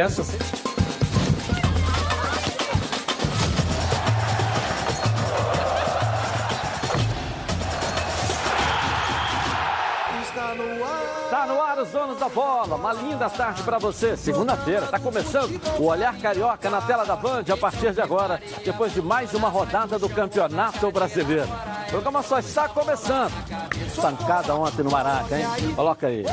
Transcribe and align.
Assim. 0.00 0.63
Os 11.84 11.90
donos 11.90 12.18
da 12.18 12.28
bola. 12.28 12.76
Uma 12.76 12.92
linda 12.92 13.28
tarde 13.28 13.62
para 13.62 13.78
você. 13.78 14.16
Segunda-feira, 14.16 14.86
tá 14.86 14.98
começando 14.98 15.60
o 15.78 15.84
Olhar 15.84 16.16
Carioca 16.16 16.70
na 16.70 16.80
tela 16.80 17.04
da 17.04 17.14
Band 17.14 17.44
a 17.52 17.56
partir 17.56 17.92
de 17.92 18.00
agora, 18.00 18.40
depois 18.64 18.92
de 18.92 19.02
mais 19.02 19.32
uma 19.34 19.48
rodada 19.48 19.98
do 19.98 20.08
Campeonato 20.08 20.90
Brasileiro. 20.90 21.48
O 21.86 21.90
programa 21.90 22.22
só 22.22 22.38
está 22.38 22.68
começando. 22.68 23.32
Pancada 24.00 24.54
ontem 24.54 24.82
no 24.82 24.90
Maraca, 24.90 25.38
hein? 25.38 25.46
Coloca 25.74 26.06
aí. 26.06 26.24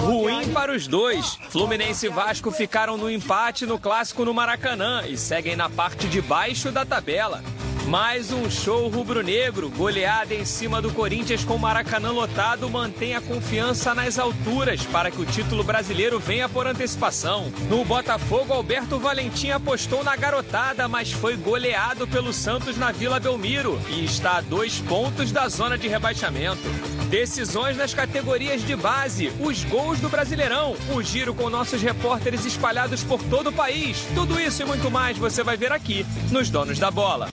Ruim 0.00 0.52
para 0.52 0.72
os 0.72 0.86
dois. 0.86 1.38
Fluminense 1.48 2.06
e 2.06 2.08
Vasco 2.10 2.50
ficaram 2.50 2.96
no 2.96 3.10
empate 3.10 3.66
no 3.66 3.78
clássico 3.78 4.24
no 4.24 4.34
Maracanã 4.34 5.02
e 5.06 5.16
seguem 5.16 5.56
na 5.56 5.68
parte 5.68 6.06
de 6.08 6.20
baixo 6.20 6.70
da 6.70 6.84
tabela. 6.84 7.42
Mais 7.86 8.32
um 8.32 8.48
show 8.50 8.88
rubro-negro, 8.88 9.68
goleada 9.68 10.34
em 10.34 10.44
cima 10.44 10.80
do 10.80 10.90
Corinthians 10.90 11.44
com 11.44 11.58
Maracanã 11.58 12.12
lotado, 12.12 12.68
mantém 12.70 13.14
a 13.14 13.20
confiança 13.20 13.94
nas 13.94 14.18
alturas 14.18 14.86
para 14.86 15.10
que 15.10 15.20
o 15.20 15.26
título 15.26 15.62
brasileiro 15.62 16.18
venha 16.18 16.48
por 16.48 16.66
antecipação. 16.66 17.52
No 17.68 17.84
Botafogo, 17.84 18.54
Alberto 18.54 18.98
Valentim 18.98 19.50
apostou 19.50 20.02
na 20.02 20.16
garotada, 20.16 20.88
mas 20.88 21.12
foi 21.12 21.36
goleado 21.36 22.08
pelo 22.08 22.32
Santos 22.32 22.78
na 22.78 22.90
Vila 22.90 23.20
Belmiro 23.20 23.78
e 23.90 24.02
está 24.02 24.38
a 24.38 24.40
dois 24.40 24.80
pontos 24.80 25.30
da 25.30 25.46
zona 25.48 25.76
de 25.76 25.86
rebaixamento. 25.86 26.62
Decisões 27.10 27.76
nas 27.76 27.92
categorias 27.92 28.66
de 28.66 28.74
base, 28.74 29.30
os 29.38 29.62
gols 29.64 30.00
do 30.00 30.08
Brasileirão, 30.08 30.74
o 30.92 31.02
giro 31.02 31.34
com 31.34 31.50
nossos 31.50 31.80
repórteres 31.82 32.44
espalhados 32.46 33.04
por 33.04 33.22
todo 33.24 33.50
o 33.50 33.52
país. 33.52 34.04
Tudo 34.14 34.40
isso 34.40 34.62
e 34.62 34.64
muito 34.64 34.90
mais 34.90 35.18
você 35.18 35.44
vai 35.44 35.56
ver 35.56 35.70
aqui 35.70 36.04
nos 36.32 36.48
Donos 36.48 36.78
da 36.78 36.90
Bola. 36.90 37.28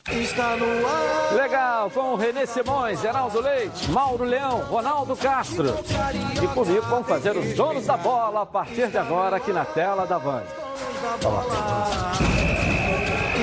Legal, 1.35 1.89
com 1.89 2.13
o 2.13 2.15
Renê 2.15 2.45
Simões, 2.45 3.01
Geraldo 3.01 3.39
Leite, 3.39 3.89
Mauro 3.89 4.23
Leão, 4.23 4.59
Ronaldo 4.69 5.15
Castro. 5.15 5.73
E 6.41 6.47
comigo 6.47 6.85
vão 6.87 7.03
fazer 7.03 7.37
os 7.37 7.55
donos 7.55 7.85
da 7.85 7.97
bola 7.97 8.41
a 8.41 8.45
partir 8.45 8.87
de 8.87 8.97
agora 8.97 9.37
aqui 9.37 9.51
na 9.53 9.65
tela 9.65 10.05
da 10.05 10.19
Band. 10.19 10.43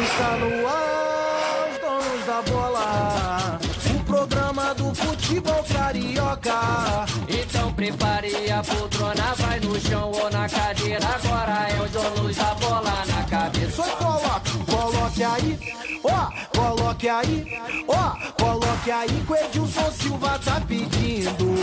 Está 0.03 0.37
no 0.37 0.67
ar, 0.67 1.69
os 1.71 1.79
donos 1.79 2.27
da 2.27 2.43
bola. 2.43 3.59
O 3.95 4.05
programa 4.05 4.75
do 4.75 4.95
futebol 4.95 5.65
carioca. 5.65 7.07
Então 7.29 7.73
prepare 7.73 8.51
a 8.51 8.63
poltrona, 8.63 9.35
vai 9.37 9.61
no 9.61 9.81
chão 9.81 10.13
ou 10.13 10.31
na 10.31 10.49
cadeira. 10.49 11.07
Agora 11.07 11.69
é 11.69 11.83
os 11.83 11.91
donos 11.91 12.37
da 12.37 12.55
bola 12.55 13.05
na 13.07 13.25
cabeça. 13.29 13.83
Só 13.83 13.97
coloque, 13.97 14.59
coloque 14.67 15.25
aí, 15.25 15.59
ó, 16.05 16.31
coloque 16.57 17.09
aí, 17.09 17.61
ó, 17.87 18.43
coloque 18.43 18.91
aí 18.91 19.25
que 19.27 19.33
o 19.33 19.37
Edilson 19.37 19.91
Silva 19.93 20.39
tá 20.45 20.61
pedindo. 20.67 21.57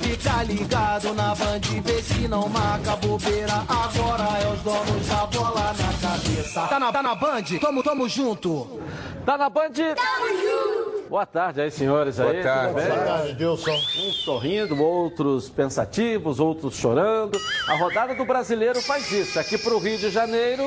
Fica 0.00 0.42
ligado 0.42 1.14
na 1.14 1.34
Band, 1.34 1.60
vê 1.84 2.02
se 2.02 2.28
não 2.28 2.48
marca 2.48 2.96
bobeira. 2.96 3.64
Agora 3.68 4.38
é 4.42 4.48
os 4.52 4.60
donos 4.60 5.06
da 5.06 5.26
bola 5.26 5.72
na 5.72 6.08
cabeça. 6.08 6.66
Tá 6.66 6.78
na, 6.78 6.92
tá 6.92 7.02
na 7.02 7.14
Band? 7.14 7.44
Tamo, 7.60 7.82
tamo 7.82 8.08
junto. 8.08 8.80
Tá 9.24 9.38
na 9.38 9.48
Band? 9.48 9.72
Boa 11.08 11.26
tarde 11.26 11.60
aí, 11.60 11.70
senhores. 11.70 12.16
Boa 12.16 12.30
aí, 12.30 12.42
tarde. 12.42 12.72
Boa 12.72 13.04
tarde, 13.04 13.34
Dilson. 13.34 13.70
Uns 13.70 14.24
sorrindo, 14.24 14.82
outros 14.82 15.50
pensativos, 15.50 16.40
outros 16.40 16.74
chorando. 16.74 17.38
A 17.68 17.74
rodada 17.76 18.14
do 18.14 18.24
brasileiro 18.24 18.80
faz 18.80 19.12
isso. 19.12 19.38
Aqui 19.38 19.58
pro 19.58 19.78
Rio 19.78 19.98
de 19.98 20.08
Janeiro, 20.08 20.64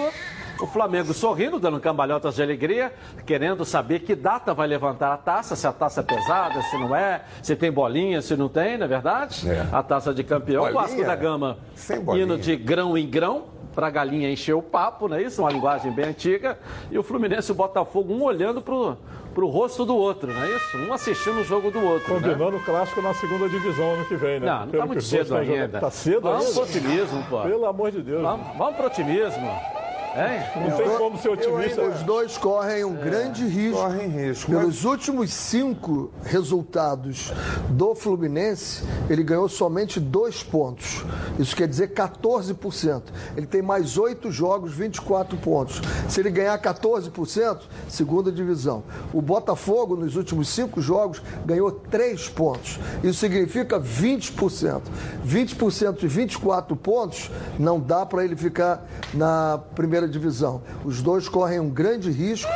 o 0.59 0.67
Flamengo 0.67 1.13
sorrindo, 1.13 1.59
dando 1.59 1.79
cambalhotas 1.79 2.35
de 2.35 2.41
alegria, 2.43 2.93
querendo 3.25 3.65
saber 3.65 3.99
que 3.99 4.15
data 4.15 4.53
vai 4.53 4.67
levantar 4.67 5.13
a 5.13 5.17
taça, 5.17 5.55
se 5.55 5.67
a 5.67 5.71
taça 5.71 5.99
é 6.01 6.03
pesada, 6.03 6.61
se 6.63 6.77
não 6.77 6.95
é, 6.95 7.23
se 7.41 7.55
tem 7.55 7.71
bolinha, 7.71 8.21
se 8.21 8.35
não 8.35 8.47
tem, 8.49 8.77
não 8.77 8.85
é 8.85 8.87
verdade? 8.87 9.49
É. 9.49 9.65
A 9.71 9.83
taça 9.83 10.13
de 10.13 10.23
campeão. 10.23 10.63
O 10.63 10.65
Bolinha? 10.71 10.81
Vasco 10.81 11.03
da 11.03 11.15
Gama 11.15 11.57
indo 12.15 12.37
de 12.37 12.55
grão 12.55 12.97
em 12.97 13.07
grão. 13.07 13.53
Pra 13.75 13.89
galinha 13.89 14.31
encher 14.31 14.53
o 14.53 14.61
papo, 14.61 15.09
não 15.09 15.17
é 15.17 15.23
isso? 15.23 15.41
Uma 15.41 15.51
linguagem 15.51 15.91
bem 15.91 16.05
antiga. 16.05 16.57
E 16.89 16.97
o 16.97 17.03
Fluminense 17.03 17.49
e 17.49 17.51
o 17.51 17.55
Botafogo, 17.55 18.13
um 18.13 18.23
olhando 18.23 18.61
pro, 18.61 18.97
pro 19.33 19.47
rosto 19.49 19.83
do 19.83 19.93
outro, 19.97 20.31
não 20.33 20.41
é 20.41 20.49
isso? 20.49 20.77
Um 20.77 20.93
assistindo 20.93 21.41
o 21.41 21.43
jogo 21.43 21.69
do 21.71 21.83
outro. 21.83 22.13
né? 22.13 22.21
Combinando 22.21 22.55
o 22.55 22.63
clássico 22.63 23.01
na 23.01 23.13
segunda 23.13 23.49
divisão 23.49 23.95
ano 23.95 24.05
que 24.05 24.15
vem, 24.15 24.39
né? 24.39 24.45
Não, 24.45 24.59
não 24.61 24.67
Pelo 24.69 24.81
tá 24.83 24.87
muito 24.87 24.99
que 24.99 25.03
os 25.03 25.11
dois 25.11 25.27
cedo 25.27 25.43
jogando. 25.43 25.61
ainda. 25.61 25.79
Tá 25.81 25.91
cedo 25.91 26.21
Vamos 26.21 26.53
pro 26.53 26.63
ainda? 26.63 26.77
otimismo, 26.77 27.23
pô. 27.29 27.41
Pelo 27.41 27.65
amor 27.65 27.91
de 27.91 28.01
Deus. 28.01 28.21
Vamos, 28.21 28.57
vamos 28.57 28.75
pro 28.77 28.87
otimismo. 28.87 29.51
Hein? 30.15 30.69
Não 30.69 30.77
tem 30.77 30.97
como 30.97 31.17
ser 31.17 31.29
otimista. 31.29 31.81
Os 31.83 32.01
dois 32.03 32.37
correm 32.37 32.85
um 32.85 32.95
grande 32.95 33.45
risco. 33.45 33.81
Correm 33.81 34.07
risco. 34.07 34.49
Pelos 34.49 34.85
últimos 34.85 35.33
cinco 35.33 36.09
resultados 36.23 37.33
do 37.69 37.93
Fluminense, 37.93 38.81
ele 39.09 39.23
ganhou 39.23 39.49
somente 39.49 39.99
dois 39.99 40.41
pontos. 40.41 41.03
Isso 41.37 41.53
quer 41.53 41.67
dizer 41.67 41.93
14%. 41.93 43.01
Ele 43.35 43.45
tem 43.45 43.61
mais 43.61 43.97
oito 43.97 44.31
jogos, 44.31 44.73
24 44.73 45.37
pontos. 45.37 45.81
Se 46.07 46.21
ele 46.21 46.29
ganhar 46.29 46.57
14%, 46.61 47.63
segunda 47.89 48.31
divisão. 48.31 48.83
O 49.13 49.21
Botafogo, 49.21 49.97
nos 49.97 50.15
últimos 50.15 50.47
cinco 50.47 50.81
jogos, 50.81 51.21
ganhou 51.45 51.69
três 51.71 52.29
pontos. 52.29 52.79
Isso 53.03 53.19
significa 53.19 53.77
20%. 53.81 54.81
20% 55.27 55.97
de 55.97 56.07
24 56.07 56.73
pontos 56.77 57.29
não 57.59 57.81
dá 57.81 58.05
para 58.05 58.23
ele 58.23 58.37
ficar 58.37 58.87
na 59.13 59.59
primeira 59.75 60.04
divisão. 60.07 60.61
Os 60.83 61.01
dois 61.01 61.27
correm 61.27 61.59
um 61.59 61.69
grande 61.69 62.11
risco. 62.11 62.51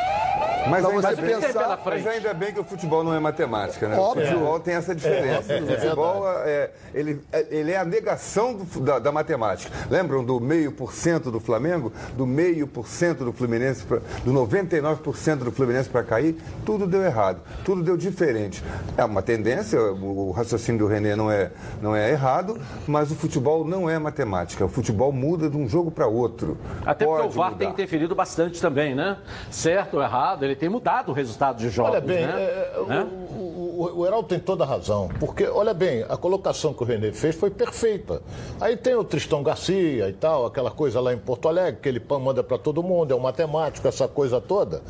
Mas 0.67 0.81
Pra 0.83 0.91
ainda, 0.93 1.15
você 1.15 1.21
bem, 1.21 1.39
pensar- 1.39 1.79
mas 1.85 2.07
ainda 2.07 2.33
bem 2.33 2.53
que 2.53 2.59
o 2.59 2.63
futebol 2.63 3.03
não 3.03 3.13
é 3.13 3.19
matemática, 3.19 3.87
né? 3.87 3.97
Óbvio. 3.97 4.23
O 4.23 4.27
futebol 4.27 4.59
tem 4.59 4.73
essa 4.75 4.93
diferença. 4.93 5.53
o 5.57 5.65
futebol 5.67 6.23
é, 6.45 6.69
ele, 6.93 7.21
é- 7.31 7.47
ele 7.49 7.71
é 7.71 7.77
a 7.77 7.85
negação 7.85 8.53
do- 8.53 8.79
da, 8.81 8.99
da 8.99 9.11
matemática. 9.11 9.71
Lembram 9.89 10.23
do 10.23 10.39
meio 10.39 10.71
por 10.71 10.93
cento 10.93 11.31
do 11.31 11.39
Flamengo? 11.39 11.91
Do 12.15 12.25
meio 12.25 12.67
por 12.67 12.87
cento 12.87 13.23
do 13.23 13.31
Fluminense, 13.31 13.83
pra, 13.83 13.99
do 14.23 14.33
99% 14.33 15.43
do 15.45 15.51
Fluminense 15.51 15.89
para 15.89 16.03
cair? 16.03 16.37
Tudo 16.65 16.85
deu 16.85 17.03
errado, 17.03 17.41
tudo 17.63 17.81
deu 17.81 17.95
diferente. 17.97 18.63
É 18.97 19.03
uma 19.05 19.21
tendência, 19.21 19.81
o, 19.81 20.29
o 20.29 20.31
raciocínio 20.31 20.79
do 20.79 20.87
René 20.87 21.15
não 21.15 21.31
é, 21.31 21.51
não 21.81 21.95
é 21.95 22.11
errado, 22.11 22.59
mas 22.87 23.11
o 23.11 23.15
futebol 23.15 23.63
não 23.65 23.89
é 23.89 23.97
matemática. 23.97 24.65
O 24.65 24.69
futebol 24.69 25.11
muda 25.11 25.49
de 25.49 25.57
um 25.57 25.67
jogo 25.67 25.89
para 25.89 26.05
outro. 26.07 26.57
Até 26.85 27.05
porque 27.05 27.19
o 27.21 27.23
Pode 27.25 27.35
VAR 27.37 27.51
mudar. 27.51 27.59
tem 27.59 27.69
interferido 27.69 28.13
bastante 28.13 28.61
também, 28.61 28.93
né? 28.93 29.17
Certo 29.49 29.95
ou 29.95 30.03
errado, 30.03 30.43
ele 30.49 30.59
tem 30.59 30.69
mudado 30.69 31.09
o 31.09 31.13
resultado 31.13 31.57
de 31.57 31.69
jogos, 31.69 31.91
Olha 31.91 32.01
bem, 32.01 32.25
né? 32.25 32.33
é, 32.37 32.73
é, 32.75 32.85
Né? 32.87 33.07
o, 33.37 33.43
o, 33.43 33.99
o- 33.99 34.05
Heraldo 34.05 34.27
tem 34.27 34.39
toda 34.39 34.63
a 34.63 34.67
razão. 34.67 35.09
Porque, 35.19 35.45
olha 35.47 35.73
bem, 35.73 36.03
a 36.09 36.17
colocação 36.17 36.73
que 36.73 36.83
o 36.83 36.85
René 36.85 37.11
fez 37.11 37.35
foi 37.35 37.49
perfeita. 37.49 38.21
Aí 38.59 38.75
tem 38.75 38.95
o 38.95 39.03
Tristão 39.03 39.41
Garcia 39.43 40.09
e 40.09 40.13
tal, 40.13 40.45
aquela 40.45 40.71
coisa 40.71 40.99
lá 40.99 41.13
em 41.13 41.17
Porto 41.17 41.47
Alegre, 41.47 41.79
que 41.81 41.89
ele 41.89 42.01
manda 42.21 42.43
para 42.43 42.57
todo 42.57 42.83
mundo, 42.83 43.11
é 43.13 43.15
um 43.15 43.19
matemático, 43.19 43.87
essa 43.87 44.07
coisa 44.07 44.41
toda. 44.41 44.81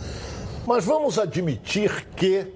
Mas 0.65 0.85
vamos 0.85 1.17
admitir 1.19 2.07
que. 2.15 2.47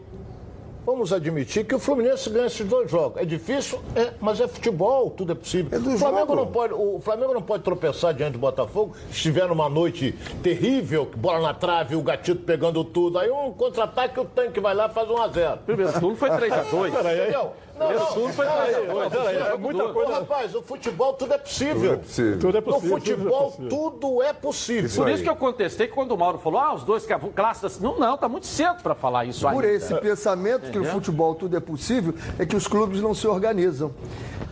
Vamos 0.85 1.13
admitir 1.13 1.65
que 1.65 1.73
o 1.73 1.79
Fluminense 1.79 2.29
ganha 2.29 2.47
esses 2.47 2.67
dois 2.67 2.91
jogos. 2.91 3.21
É 3.21 3.25
difícil, 3.25 3.79
é, 3.95 4.11
mas 4.19 4.41
é 4.41 4.47
futebol, 4.47 5.09
tudo 5.09 5.31
é 5.31 5.35
possível. 5.35 5.77
É 5.77 5.81
o, 5.81 5.97
Flamengo 5.97 6.27
jogo. 6.27 6.35
não 6.35 6.47
pode, 6.47 6.73
o 6.73 6.99
Flamengo 6.99 7.33
não 7.33 7.41
pode 7.41 7.63
tropeçar 7.63 8.13
diante 8.13 8.33
do 8.33 8.39
Botafogo 8.39 8.93
se 9.09 9.15
estiver 9.15 9.47
numa 9.47 9.69
noite 9.69 10.13
terrível, 10.41 11.09
bola 11.15 11.39
na 11.39 11.53
trave, 11.53 11.95
o 11.95 12.01
gatito 12.01 12.41
pegando 12.43 12.83
tudo. 12.83 13.17
Aí 13.17 13.31
um 13.31 13.51
contra-ataque, 13.53 14.19
o 14.19 14.25
tanque 14.25 14.59
vai 14.59 14.75
lá 14.75 14.87
e 14.87 14.93
faz 14.93 15.07
1x0. 15.07 15.57
Primeiro 15.65 15.93
turno 15.99 16.15
foi 16.17 16.29
3x2. 16.29 16.89
Entendeu? 16.89 16.93
Não, 16.93 16.93
Primeiro 16.93 17.11
turno 17.11 17.11
foi 17.11 17.11
não, 17.13 17.19
3 17.19 17.35
a 17.35 17.41
2. 17.43 17.53
É 17.83 19.57
muita 19.57 19.89
coisa. 19.89 20.13
Rapaz, 20.13 20.55
o 20.55 20.61
futebol 20.61 21.13
tudo 21.13 21.33
é 21.33 21.37
possível. 21.37 21.75
Tudo 21.75 21.93
é 21.93 21.97
possível. 21.97 22.33
No 22.33 22.39
Tudo 22.39 22.57
é 22.57 22.61
possível, 22.61 22.81
tudo 22.81 22.93
é 22.93 22.99
Futebol 22.99 23.51
tudo 23.69 24.23
é 24.23 24.33
possível. 24.33 24.85
Isso 24.85 24.97
Por 24.97 25.07
aí. 25.07 25.13
isso 25.13 25.23
que 25.23 25.29
eu 25.29 25.35
contestei 25.35 25.87
que 25.87 25.93
quando 25.93 26.11
o 26.11 26.17
Mauro 26.17 26.37
falou, 26.39 26.59
ah, 26.59 26.73
os 26.73 26.83
dois 26.83 27.05
que 27.05 27.13
clássicos. 27.35 27.79
Não, 27.79 27.97
não, 27.97 28.17
tá 28.17 28.27
muito 28.27 28.47
cedo 28.47 28.81
para 28.81 28.95
falar 28.95 29.25
isso 29.25 29.41
Por 29.41 29.63
ainda. 29.63 29.75
esse 29.75 29.95
pensamento 29.95 30.71
que 30.71 30.79
o 30.79 30.85
futebol 30.85 31.35
tudo 31.35 31.55
é 31.55 31.59
possível, 31.59 32.13
é 32.37 32.45
que 32.45 32.55
os 32.55 32.67
clubes 32.67 33.01
não 33.01 33.13
se 33.13 33.27
organizam. 33.27 33.91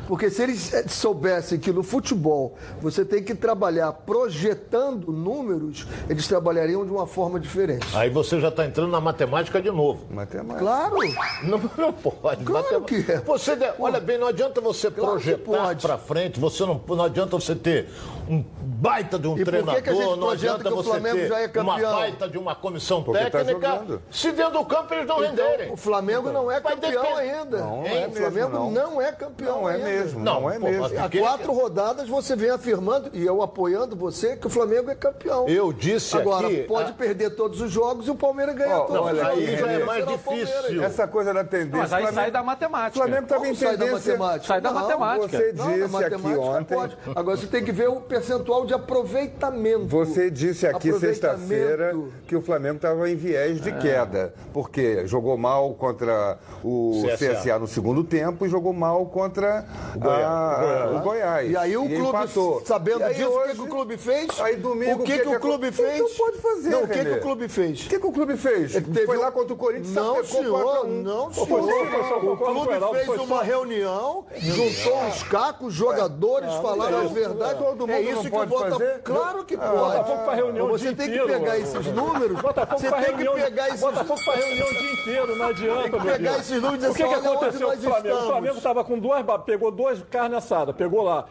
Porque 0.07 0.29
se 0.29 0.43
eles 0.43 0.73
eh, 0.73 0.83
soubessem 0.89 1.57
que 1.57 1.71
no 1.71 1.83
futebol 1.83 2.57
você 2.81 3.05
tem 3.05 3.23
que 3.23 3.33
trabalhar 3.33 3.93
projetando 3.93 5.09
números, 5.09 5.87
eles 6.09 6.27
trabalhariam 6.27 6.85
de 6.85 6.91
uma 6.91 7.07
forma 7.07 7.39
diferente. 7.39 7.87
Aí 7.95 8.09
você 8.09 8.37
já 8.41 8.49
está 8.49 8.65
entrando 8.65 8.91
na 8.91 8.99
matemática 8.99 9.61
de 9.61 9.71
novo. 9.71 10.05
Matemática. 10.13 10.59
Claro, 10.59 10.97
Não, 11.43 11.61
não 11.77 11.93
pode. 11.93 12.43
Claro 12.43 12.81
que 12.81 12.95
é. 13.09 13.20
Você 13.25 13.55
de- 13.55 13.71
olha 13.79 13.99
bem, 13.99 14.17
não 14.17 14.27
adianta 14.27 14.59
você 14.61 14.89
Claro 14.91 15.19
que 15.19 15.35
projetar 15.35 15.75
para 15.81 15.97
frente, 15.97 16.39
você 16.39 16.65
não, 16.65 16.81
não 16.87 17.03
adianta 17.03 17.37
você 17.37 17.55
ter 17.55 17.89
um 18.29 18.43
baita 18.59 19.17
de 19.19 19.27
um 19.27 19.33
E 19.33 19.35
por 19.37 19.45
que 19.45 19.51
treinador, 19.51 19.81
que 19.81 19.89
a 19.89 19.93
gente 19.93 20.19
não 20.19 20.29
adianta 20.29 20.63
que 20.63 20.69
o 20.73 20.75
você 20.75 20.89
Flamengo 20.89 21.17
ter 21.17 21.27
já 21.27 21.39
é 21.39 21.43
uma 21.45 21.49
campeão? 21.75 21.91
baita 21.93 22.29
de 22.29 22.37
uma 22.37 22.55
comissão 22.55 23.03
Porque 23.03 23.23
tá 23.25 23.29
técnica, 23.39 23.67
jogando. 23.69 24.01
se 24.09 24.31
dentro 24.31 24.53
do 24.53 24.65
campo 24.65 24.93
eles 24.93 25.05
não 25.07 25.19
renderem. 25.19 25.61
então, 25.63 25.73
o 25.73 25.77
Flamengo 25.77 26.31
não 26.31 26.51
é 26.51 26.59
campeão 26.61 27.15
ainda. 27.17 27.57
Não, 27.59 27.77
não 27.77 27.85
Hein? 27.87 28.03
é 28.03 28.07
o 28.07 28.11
Flamengo 28.11 28.49
não. 28.51 28.71
não. 28.71 29.01
é 29.01 29.11
campeão 29.11 29.61
Não 29.61 29.69
é 29.69 29.75
ainda. 29.75 29.85
mesmo, 29.87 30.19
não, 30.19 30.49
é 30.49 30.59
pô, 30.59 30.65
mesmo. 30.65 30.85
Há 30.99 31.09
quatro 31.09 31.51
rodadas 31.53 32.07
você 32.07 32.35
vem 32.35 32.49
afirmando, 32.49 33.09
e 33.13 33.25
eu 33.25 33.41
apoiando 33.41 33.95
você, 33.95 34.35
que 34.37 34.47
o 34.47 34.49
Flamengo 34.49 34.89
é 34.89 34.95
campeão. 34.95 35.47
Eu 35.47 35.71
disse 35.73 36.15
Agora, 36.17 36.47
aqui- 36.47 36.63
pode 36.63 36.91
ah, 36.91 36.95
perder 36.97 37.31
todos 37.31 37.59
os 37.61 37.71
jogos 37.71 38.07
e 38.07 38.11
o 38.11 38.15
Palmeiras 38.15 38.55
ganhar 38.55 38.79
Ó, 38.79 38.85
todos 38.85 39.01
os 39.01 39.07
olha 39.07 39.27
aí 39.27 39.57
já 39.57 39.67
é 39.67 39.71
Renê. 39.73 39.83
mais 39.83 40.07
difícil. 40.07 40.83
Essa 40.83 41.07
coisa 41.07 41.33
da 41.33 41.43
tendência. 41.43 41.77
Mas 41.79 41.93
aí 41.93 42.07
sai 42.13 42.31
da 42.31 42.41
matemática. 42.43 43.00
Flamengo 43.01 43.23
estava 43.23 43.41
em 43.47 43.49
Como 43.49 43.55
sai 43.59 43.77
da 43.77 43.85
tendência. 43.85 44.11
matemática? 44.17 44.47
Sai 44.47 44.61
da 44.61 44.71
matemática. 44.71 45.37
Você 45.37 45.53
Não, 45.53 45.65
na 45.65 45.71
disse 45.73 45.83
aqui 45.83 45.91
matemática 45.91 46.41
ontem. 46.41 46.75
pode. 46.75 46.97
Agora 47.15 47.37
você 47.37 47.47
tem 47.47 47.63
que 47.63 47.71
ver 47.71 47.89
o 47.89 47.95
percentual 48.01 48.65
de 48.65 48.73
aproveitamento. 48.73 49.85
Você 49.87 50.29
disse 50.29 50.67
aqui 50.67 50.91
sexta-feira 50.93 51.95
que 52.27 52.35
o 52.35 52.41
Flamengo 52.41 52.75
estava 52.75 53.09
em 53.09 53.15
viés 53.15 53.57
É. 53.57 53.61
de 53.61 53.71
queda, 53.73 54.33
porque 54.53 55.05
jogou 55.07 55.37
mal 55.37 55.73
contra 55.73 56.37
o 56.63 57.01
CSA. 57.05 57.35
CSA, 57.35 57.59
no 57.59 57.67
segundo 57.67 58.03
tempo 58.03 58.45
e 58.45 58.49
jogou 58.49 58.73
mal 58.73 59.05
contra 59.07 59.65
Goiás. 59.95 60.23
a- 60.25 60.93
o 60.95 60.99
Goiás. 61.01 61.51
E 61.51 61.57
aí 61.57 61.77
o 61.77 61.81
clube, 61.85 61.95
empatou. 62.07 62.61
sabendo 62.65 62.99
E 63.01 63.03
aí 63.03 63.13
disso, 63.15 63.29
o 63.29 63.43
que, 63.43 63.55
que 63.55 63.61
o 63.61 63.67
clube 63.67 63.97
fez? 63.97 64.39
Aí 64.39 64.55
domingo, 64.55 65.01
o 65.01 65.03
que, 65.03 65.19
que, 65.19 65.27
o 65.27 65.39
clube 65.39 65.71
fez? 65.71 65.99
Não 65.99 66.09
pode 66.09 66.37
fazer, 66.37 66.69
Não, 66.69 66.83
o 66.83 66.87
que, 66.87 67.03
que 67.05 67.11
o 67.11 67.21
clube 67.21 67.47
fez? 67.47 67.85
O 67.85 67.89
que, 67.89 67.99
que 67.99 68.07
o 68.07 68.11
clube 68.11 68.37
fez? 68.37 68.75
Ele 68.75 68.85
teve 68.85 69.05
Foi 69.05 69.17
lá 69.17 69.31
contra 69.31 69.53
o 69.53 69.57
Corinthians, 69.57 69.93
Não, 69.93 70.23
senhor, 70.23 70.63
4 70.63 70.69
a 70.69 70.81
1. 70.83 70.87
não, 71.01 71.33
senhor. 71.33 71.33
só- 71.33 71.45
foi 71.45 71.61
só- 71.61 72.17
O 72.31 72.37
clube 72.37 72.73
foi 72.93 73.05
fez 73.05 73.17
só- 73.17 73.23
uma 73.23 73.43
reunião, 73.43 74.25
juntou 74.37 75.07
os 75.07 75.23
cacos, 75.23 75.67
os 75.67 75.73
jogadores, 75.73 76.53
falaram 76.55 76.97
é 76.97 76.99
as 76.99 77.05
isso. 77.05 77.13
verdades. 77.13 77.57
Todo 77.57 77.91
é 77.91 77.95
mundo 77.95 78.03
isso 78.03 78.15
não 78.15 78.21
que 78.21 78.27
o 78.27 78.31
pode 78.31 78.49
Botafogo... 78.49 78.79
fazer? 78.79 78.99
Claro 79.01 79.45
que 79.45 79.55
Ah, 79.55 79.57
pode. 79.57 79.75
Botafogo 79.77 80.25
faz 80.25 80.37
reunião 80.37 80.65
o 80.65 80.69
Você 80.69 80.83
dia 80.85 80.95
tem 80.95 81.09
que 81.09 81.15
inteiro, 81.17 81.27
pegar 81.39 81.57
esses 81.59 81.87
números, 81.87 82.41
Botafogo 82.41 82.79
você 82.79 82.91
tem 82.91 83.17
que 83.17 83.29
pegar 83.29 83.67
esses 83.69 83.81
Botafogo 83.81 84.19
faz 84.21 84.45
reunião 84.45 84.67
o 84.67 84.73
dia 84.73 84.93
inteiro, 84.93 85.35
não 85.35 85.47
adianta, 85.47 85.81
Tem 85.81 85.91
que 85.91 86.05
meu 86.05 86.15
pegar 86.15 86.37
esses 86.39 86.61
números 86.61 86.83
e 86.83 86.87
O 86.87 86.93
que, 86.93 86.97
que 87.03 87.09
olha 87.09 87.17
onde 87.17 87.27
aconteceu 87.27 87.67
com 87.67 87.67
nós 87.75 87.79
o 87.79 87.89
Flamengo? 87.89 88.15
O. 88.17 88.27
Flamengo 88.27 88.57
estava 88.57 88.83
com 88.83 88.99
duas, 88.99 89.25
pegou 89.45 89.71
duas 89.71 90.03
carnes 90.09 90.37
assadas, 90.37 90.75
pegou 90.75 91.01
lá 91.03 91.25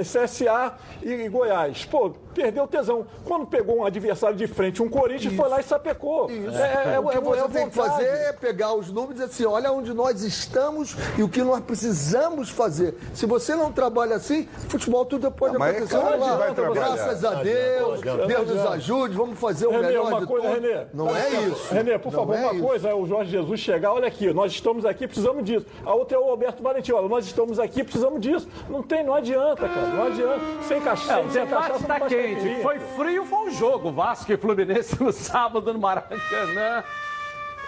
CSA 0.00 0.74
e 1.02 1.28
Goiás. 1.28 1.84
Pô, 1.84 2.10
perdeu 2.34 2.64
o 2.64 2.68
tesão. 2.68 3.06
Quando 3.24 3.46
pegou 3.46 3.78
um 3.78 3.84
adversário 3.86 4.36
de 4.36 4.46
frente, 4.46 4.82
um 4.82 4.88
Corinthians, 4.88 5.34
foi 5.34 5.48
lá 5.48 5.60
e 5.60 5.62
sapecou. 5.62 6.30
Isso. 6.30 6.56
É, 6.56 6.84
é, 6.92 6.94
é, 6.94 7.00
o 7.00 7.08
que 7.08 7.16
é, 7.16 7.20
você 7.20 7.40
é 7.40 7.48
tem 7.48 7.68
que 7.68 7.74
fazer 7.76 8.04
é 8.06 8.32
pegar 8.32 8.74
os 8.74 8.90
números 8.90 9.12
e 9.12 9.14
dizer 9.14 9.24
assim, 9.26 9.44
olha 9.44 9.72
onde 9.72 9.92
nós 9.92 10.22
estamos 10.22 10.94
e 11.18 11.22
o 11.22 11.28
que 11.28 11.42
nós 11.42 11.60
precisamos 11.60 12.50
fazer. 12.50 12.94
Se 13.14 13.26
você 13.26 13.54
não 13.54 13.72
trabalha 13.72 14.16
assim, 14.16 14.48
futebol 14.68 15.04
tudo 15.04 15.30
pode 15.30 15.52
Não, 15.54 15.60
mas 15.60 15.74
é 15.74 15.78
acontecer. 15.78 15.98
claro 16.00 16.38
vai 16.38 16.54
trabalhar. 16.54 16.96
Graças 16.96 17.24
a 17.24 17.34
Deus, 17.42 18.00
Deus 18.00 18.48
nos 18.48 18.66
ajude, 18.66 19.16
vamos 19.16 19.38
fazer 19.38 19.66
o 19.66 19.70
Renê, 19.70 19.86
melhor 19.88 20.08
uma 20.08 20.20
de 20.20 20.26
coisa, 20.26 20.48
tudo. 20.48 20.60
Renê. 20.60 20.86
Não 20.92 21.16
é 21.16 21.30
isso. 21.30 21.72
Renê, 21.74 21.98
por 21.98 22.12
Não 22.12 22.18
favor, 22.20 22.36
é 22.36 22.40
uma 22.44 22.54
isso. 22.54 22.64
coisa 22.66 22.88
é 22.88 22.94
o 22.94 23.06
Jorge 23.06 23.30
Jesus 23.30 23.60
chegar, 23.60 23.92
olha 23.92 24.06
aqui, 24.06 24.32
nós 24.32 24.52
estamos 24.52 24.84
aqui, 24.84 25.06
precisamos 25.06 25.44
disso. 25.44 25.66
A 25.84 25.94
outra 25.94 26.16
é 26.16 26.20
o 26.20 26.24
Alberto 26.30 26.62
Valentim, 26.62 26.92
olha, 26.92 27.08
nós 27.08 27.24
estamos 27.26 27.58
aqui, 27.58 27.82
precisamos 27.82 28.20
disso. 28.20 28.48
Não 28.68 28.82
tem, 28.82 29.04
não 29.04 29.14
adianta, 29.14 29.68
cara, 29.68 29.86
não 29.88 30.06
adianta. 30.06 30.40
Sem 30.68 30.80
cachaça, 30.80 31.12
É, 31.20 31.24
o 31.24 31.30
sem 31.30 31.44
debate 31.44 31.66
cachaça 31.68 31.86
faz 31.86 32.06
quente. 32.06 32.62
Foi 32.62 32.78
frio, 32.96 33.24
foi 33.26 33.48
o 33.48 33.50
jogo. 33.50 33.90
Vasco 33.92 34.32
e 34.32 34.36
Fluminense 34.36 35.02
no 35.02 35.12
sábado 35.12 35.72
no 35.72 35.78
Maracanã. 35.78 36.82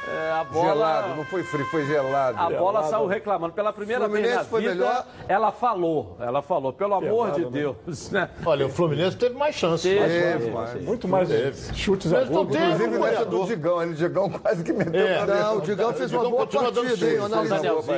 É, 0.06 0.32
a 0.32 0.44
bola. 0.44 0.68
Gelado, 0.74 1.16
não 1.16 1.24
foi 1.24 1.42
frio, 1.42 1.64
foi 1.66 1.86
gelado. 1.86 2.38
A 2.38 2.50
bola 2.50 2.82
Gelado. 2.82 2.90
saiu 2.90 3.06
reclamando. 3.06 3.52
Pela 3.54 3.72
primeira 3.72 4.00
vez 4.08 4.10
Fluminense 4.12 4.38
na 4.38 4.44
foi 4.44 4.60
vida, 4.62 4.74
melhor. 4.74 5.06
ela 5.28 5.52
falou. 5.52 6.16
Ela 6.20 6.42
falou, 6.42 6.72
pelo 6.72 6.94
amor 6.94 7.30
de 7.32 7.40
né? 7.44 7.50
Deus. 7.50 8.10
Né? 8.10 8.28
Olha, 8.44 8.66
o 8.66 8.68
Fluminense 8.68 9.16
teve 9.16 9.34
mais 9.34 9.54
chance. 9.54 9.82
Teve, 9.88 10.00
mais 10.00 10.12
teve, 10.12 10.52
chance. 10.52 10.72
teve. 10.72 10.84
Muito 10.84 11.08
mais 11.08 11.28
chutes 11.74 12.12
a 12.12 12.18
Mas 12.20 12.30
não 12.30 12.44
gol. 12.44 12.46
tem- 12.52 12.64
Inclusive 12.64 12.98
nessa 12.98 13.24
do. 13.24 13.44
Digão, 13.46 13.82
ele 13.82 13.94
Digão 13.94 14.30
quase 14.30 14.62
que 14.64 14.72
meteu 14.72 15.06
É. 15.06 15.24
Não, 15.26 15.58
o 15.58 15.60
Digão 15.60 15.92
fez 15.92 16.12
uma 16.12 16.18
Digão 16.24 16.30
boa 16.30 16.46
partida, 16.46 16.80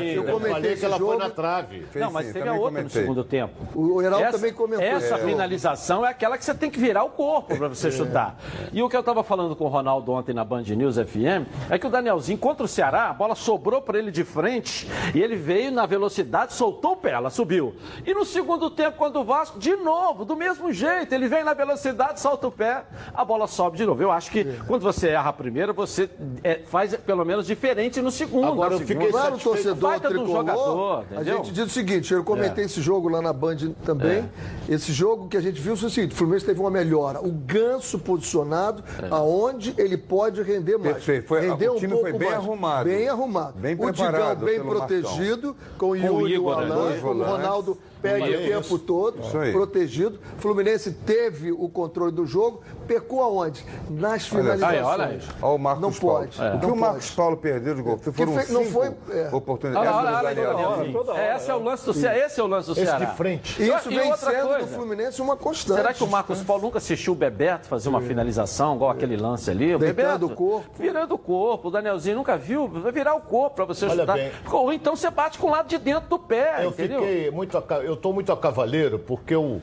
hein? 0.00 0.14
Eu 0.14 0.24
comentei 0.24 0.76
que 0.76 0.84
ela 0.84 0.98
foi 0.98 1.16
na 1.16 1.30
trave. 1.30 1.82
Fez 1.90 2.04
Não, 2.04 2.12
mas 2.12 2.26
sim, 2.26 2.32
teve 2.32 2.48
a 2.48 2.52
outra 2.54 2.82
no 2.82 2.90
segundo 2.90 3.24
tempo. 3.24 3.54
O 3.74 4.00
Heraldo 4.02 4.30
também 4.32 4.52
comentou. 4.52 4.84
Essa 4.86 5.16
É. 5.16 5.18
finalização 5.18 6.04
é 6.06 6.10
aquela 6.10 6.36
que 6.38 6.44
você 6.44 6.54
tem 6.54 6.70
que 6.70 6.78
virar 6.78 7.04
o 7.04 7.10
corpo 7.10 7.56
para 7.56 7.68
você 7.68 7.90
chutar. 7.90 8.36
E 8.72 8.82
o 8.82 8.88
que 8.88 8.96
eu 8.96 9.00
estava 9.00 9.22
falando 9.22 9.54
com 9.56 9.64
o 9.64 9.68
Ronaldo 9.68 10.12
ontem 10.12 10.32
na 10.34 10.44
Band 10.44 10.62
News 10.62 10.96
FM 10.96 11.46
é 11.70 11.78
que 11.78 11.86
o 11.86 11.90
Danielzinho 11.96 12.38
contra 12.38 12.64
o 12.64 12.68
Ceará, 12.68 13.08
a 13.08 13.14
bola 13.14 13.34
sobrou 13.34 13.80
para 13.80 13.98
ele 13.98 14.10
de 14.10 14.22
frente 14.22 14.86
e 15.14 15.20
ele 15.22 15.34
veio 15.36 15.70
na 15.72 15.86
velocidade, 15.86 16.52
soltou 16.52 16.92
o 16.92 16.96
pé, 16.96 17.12
ela 17.12 17.30
subiu. 17.30 17.74
E 18.04 18.12
no 18.12 18.24
segundo 18.24 18.68
tempo, 18.70 18.98
quando 18.98 19.20
o 19.20 19.24
Vasco, 19.24 19.58
de 19.58 19.74
novo, 19.76 20.24
do 20.24 20.36
mesmo 20.36 20.72
jeito, 20.72 21.14
ele 21.14 21.26
vem 21.28 21.42
na 21.42 21.54
velocidade, 21.54 22.20
solta 22.20 22.48
o 22.48 22.52
pé, 22.52 22.84
a 23.14 23.24
bola 23.24 23.46
sobe 23.46 23.78
de 23.78 23.86
novo. 23.86 24.02
Eu 24.02 24.10
acho 24.12 24.30
que 24.30 24.44
quando 24.66 24.82
você 24.82 25.08
erra 25.08 25.30
a 25.30 25.32
primeira, 25.32 25.72
você 25.72 26.10
é, 26.44 26.60
faz 26.66 26.94
pelo 26.96 27.24
menos 27.24 27.46
diferente 27.46 28.00
no 28.02 28.10
segundo. 28.10 28.46
Agora, 28.48 28.74
eu 28.74 28.80
fiquei 28.80 29.08
Claro, 29.08 29.36
o 29.36 29.38
satisfeito. 29.40 29.54
torcedor 29.64 29.90
Baita 29.90 30.08
um 30.08 30.10
tricolor, 30.10 30.36
jogador, 30.36 31.04
a 31.16 31.22
gente 31.22 31.52
diz 31.52 31.64
o 31.66 31.70
seguinte, 31.70 32.12
eu 32.12 32.22
comentei 32.24 32.64
esse 32.64 32.80
jogo 32.82 33.08
lá 33.08 33.22
na 33.22 33.32
Band 33.32 33.56
também, 33.84 34.28
esse 34.68 34.92
jogo 34.92 35.28
que 35.28 35.36
a 35.36 35.40
gente 35.40 35.60
viu 35.60 35.76
foi 35.76 35.88
o 35.88 35.90
seguinte, 35.90 36.12
o 36.12 36.16
Fluminense 36.16 36.44
teve 36.44 36.60
uma 36.60 36.70
melhora, 36.70 37.20
o 37.20 37.30
Ganso 37.30 37.98
posicionado 37.98 38.82
aonde 39.10 39.74
ele 39.78 39.96
pode 39.96 40.42
render 40.42 40.76
mais. 40.76 40.94
Perfeito, 40.94 41.28
foi- 41.28 41.40
render 41.40 41.68
o 41.70 41.78
time 41.88 42.00
foi 42.00 42.12
bem 42.12 42.32
arrumado. 42.32 42.84
Bem 42.88 43.08
arrumado. 43.08 43.54
Bem 43.58 43.74
o 43.74 43.76
Digão 43.92 43.92
preparado 44.10 44.44
bem 44.44 44.60
protegido, 44.60 45.56
com 45.78 45.86
o 45.90 45.96
Yuri 45.96 46.06
e 46.06 46.10
o 46.10 46.28
Igor, 46.28 46.56
né? 46.58 46.64
Alan, 46.64 46.74
Dois 46.74 46.98
o 46.98 47.00
volantes. 47.02 47.32
Ronaldo 47.32 47.78
perde 48.02 48.36
o 48.36 48.38
tempo 48.62 48.78
todo, 48.78 49.18
aí. 49.40 49.52
protegido. 49.52 50.20
O 50.38 50.40
Fluminense 50.40 50.92
teve 50.92 51.50
o 51.50 51.68
controle 51.68 52.12
do 52.12 52.24
jogo, 52.26 52.60
pecou 52.86 53.20
aonde? 53.22 53.64
Nas 53.90 54.30
Olha 54.32 54.42
finalizações. 54.42 54.84
olha 54.84 55.04
aí. 55.06 55.18
Olha 55.42 55.54
o 55.54 55.58
Marcos 55.58 55.82
Não 55.82 55.92
Paulo. 55.92 56.18
pode, 56.28 56.40
O 56.56 56.60
que 56.60 56.66
não 56.66 56.74
o 56.74 56.76
Marcos 56.78 57.04
pode. 57.06 57.16
Paulo 57.16 57.36
perdeu 57.38 57.74
de 57.74 57.82
gol? 57.82 57.98
Foram 57.98 58.32
fe- 58.38 58.52
não 58.52 58.64
foi- 58.66 58.92
é. 59.10 59.28
oportunidades. 59.32 59.90
Olha 59.92 60.12
olha. 60.18 60.34
Danielzinho. 60.34 60.92
toda 60.92 61.12
hora, 61.12 61.20
É, 61.22 61.36
Esse 61.36 61.50
é 61.50 61.54
o 61.54 61.62
lance 61.62 61.84
do 61.86 61.94
Ceará. 61.94 62.18
Esse 62.18 62.40
é 62.40 62.44
o 62.44 62.46
lance 62.46 62.66
do 62.68 62.72
Esse 62.72 62.84
Ceará. 62.86 63.04
de 63.06 63.16
frente. 63.16 63.62
Isso 63.62 63.90
E 63.90 63.96
vem 63.96 64.16
sendo 64.16 64.46
coisa? 64.48 64.58
do 64.58 64.66
Fluminense 64.68 65.22
uma 65.22 65.36
constante. 65.36 65.76
Será 65.76 65.92
que 65.94 66.04
o 66.04 66.06
Marcos 66.06 66.42
Paulo 66.42 66.62
nunca 66.62 66.78
assistiu 66.78 67.12
o 67.12 67.16
Bebeto 67.16 67.66
fazer 67.66 67.88
uma 67.88 68.00
finalização, 68.00 68.76
igual 68.76 68.90
aquele 68.90 69.16
lance 69.16 69.50
ali? 69.50 69.74
O 69.74 69.78
Bebeto, 69.78 70.26
o 70.26 70.30
corpo. 70.30 70.70
Virando 70.78 71.14
o 71.14 71.18
corpo. 71.18 71.70
Danielzinho 71.76 72.16
nunca 72.16 72.36
viu? 72.36 72.66
Vai 72.68 72.92
virar 72.92 73.14
o 73.14 73.20
corpo 73.20 73.56
para 73.56 73.64
você 73.64 73.86
Olha 73.86 74.00
chutar. 74.00 74.18
Ou 74.52 74.72
então 74.72 74.94
você 74.96 75.10
bate 75.10 75.38
com 75.38 75.46
o 75.46 75.50
lado 75.50 75.68
de 75.68 75.78
dentro 75.78 76.08
do 76.08 76.18
pé, 76.18 76.64
Eu 76.64 76.70
entendeu? 76.70 77.00
fiquei 77.00 77.30
muito. 77.30 77.56
aca- 77.56 77.76
Eu 77.80 77.94
estou 77.94 78.12
muito 78.12 78.32
a 78.32 78.36
cavaleiro 78.36 78.98
porque 78.98 79.34
eu. 79.34 79.60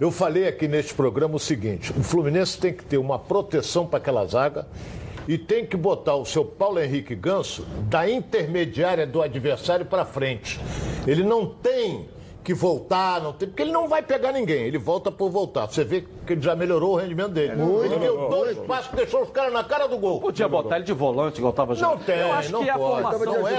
Eu 0.00 0.10
falei 0.10 0.48
aqui 0.48 0.66
neste 0.66 0.92
programa 0.94 1.36
o 1.36 1.38
seguinte: 1.38 1.92
o 1.96 2.02
Fluminense 2.02 2.58
tem 2.58 2.72
que 2.72 2.84
ter 2.84 2.98
uma 2.98 3.18
proteção 3.18 3.86
para 3.86 3.98
aquela 3.98 4.26
zaga 4.26 4.66
e 5.28 5.38
tem 5.38 5.64
que 5.64 5.76
botar 5.76 6.16
o 6.16 6.24
seu 6.26 6.44
Paulo 6.44 6.80
Henrique 6.80 7.14
Ganso 7.14 7.64
da 7.88 8.08
intermediária 8.10 9.06
do 9.06 9.22
adversário 9.22 9.86
para 9.86 10.04
frente. 10.04 10.60
Ele 11.06 11.22
não 11.22 11.46
tem 11.46 12.08
que 12.44 12.52
voltar, 12.52 13.20
não 13.22 13.32
tem, 13.32 13.48
porque 13.48 13.62
ele 13.62 13.72
não 13.72 13.88
vai 13.88 14.02
pegar 14.02 14.30
ninguém, 14.30 14.64
ele 14.64 14.76
volta 14.78 15.10
por 15.10 15.30
voltar. 15.30 15.66
Você 15.66 15.82
vê 15.82 16.04
que 16.26 16.32
ele 16.34 16.42
já 16.42 16.54
melhorou 16.54 16.92
o 16.92 16.96
rendimento 16.96 17.30
dele. 17.30 17.54
ele 17.84 17.96
deu 17.98 18.28
dois 18.28 18.58
passos, 18.58 18.90
deixou 18.92 19.22
os 19.22 19.30
caras 19.30 19.52
na 19.52 19.64
cara 19.64 19.86
do 19.86 19.96
gol. 19.96 20.20
Podia 20.20 20.46
botar 20.46 20.76
ele 20.76 20.84
de 20.84 20.92
volante, 20.92 21.38
igual 21.38 21.50
estava 21.50 21.72
Não 21.74 21.80
jogando. 21.80 22.04
tem, 22.04 22.18
Eu 22.18 22.32
acho 22.34 22.52
não 22.52 22.62
que 22.62 22.70
a 22.70 22.76
formação 22.76 23.18
de 23.20 23.26
é, 23.26 23.52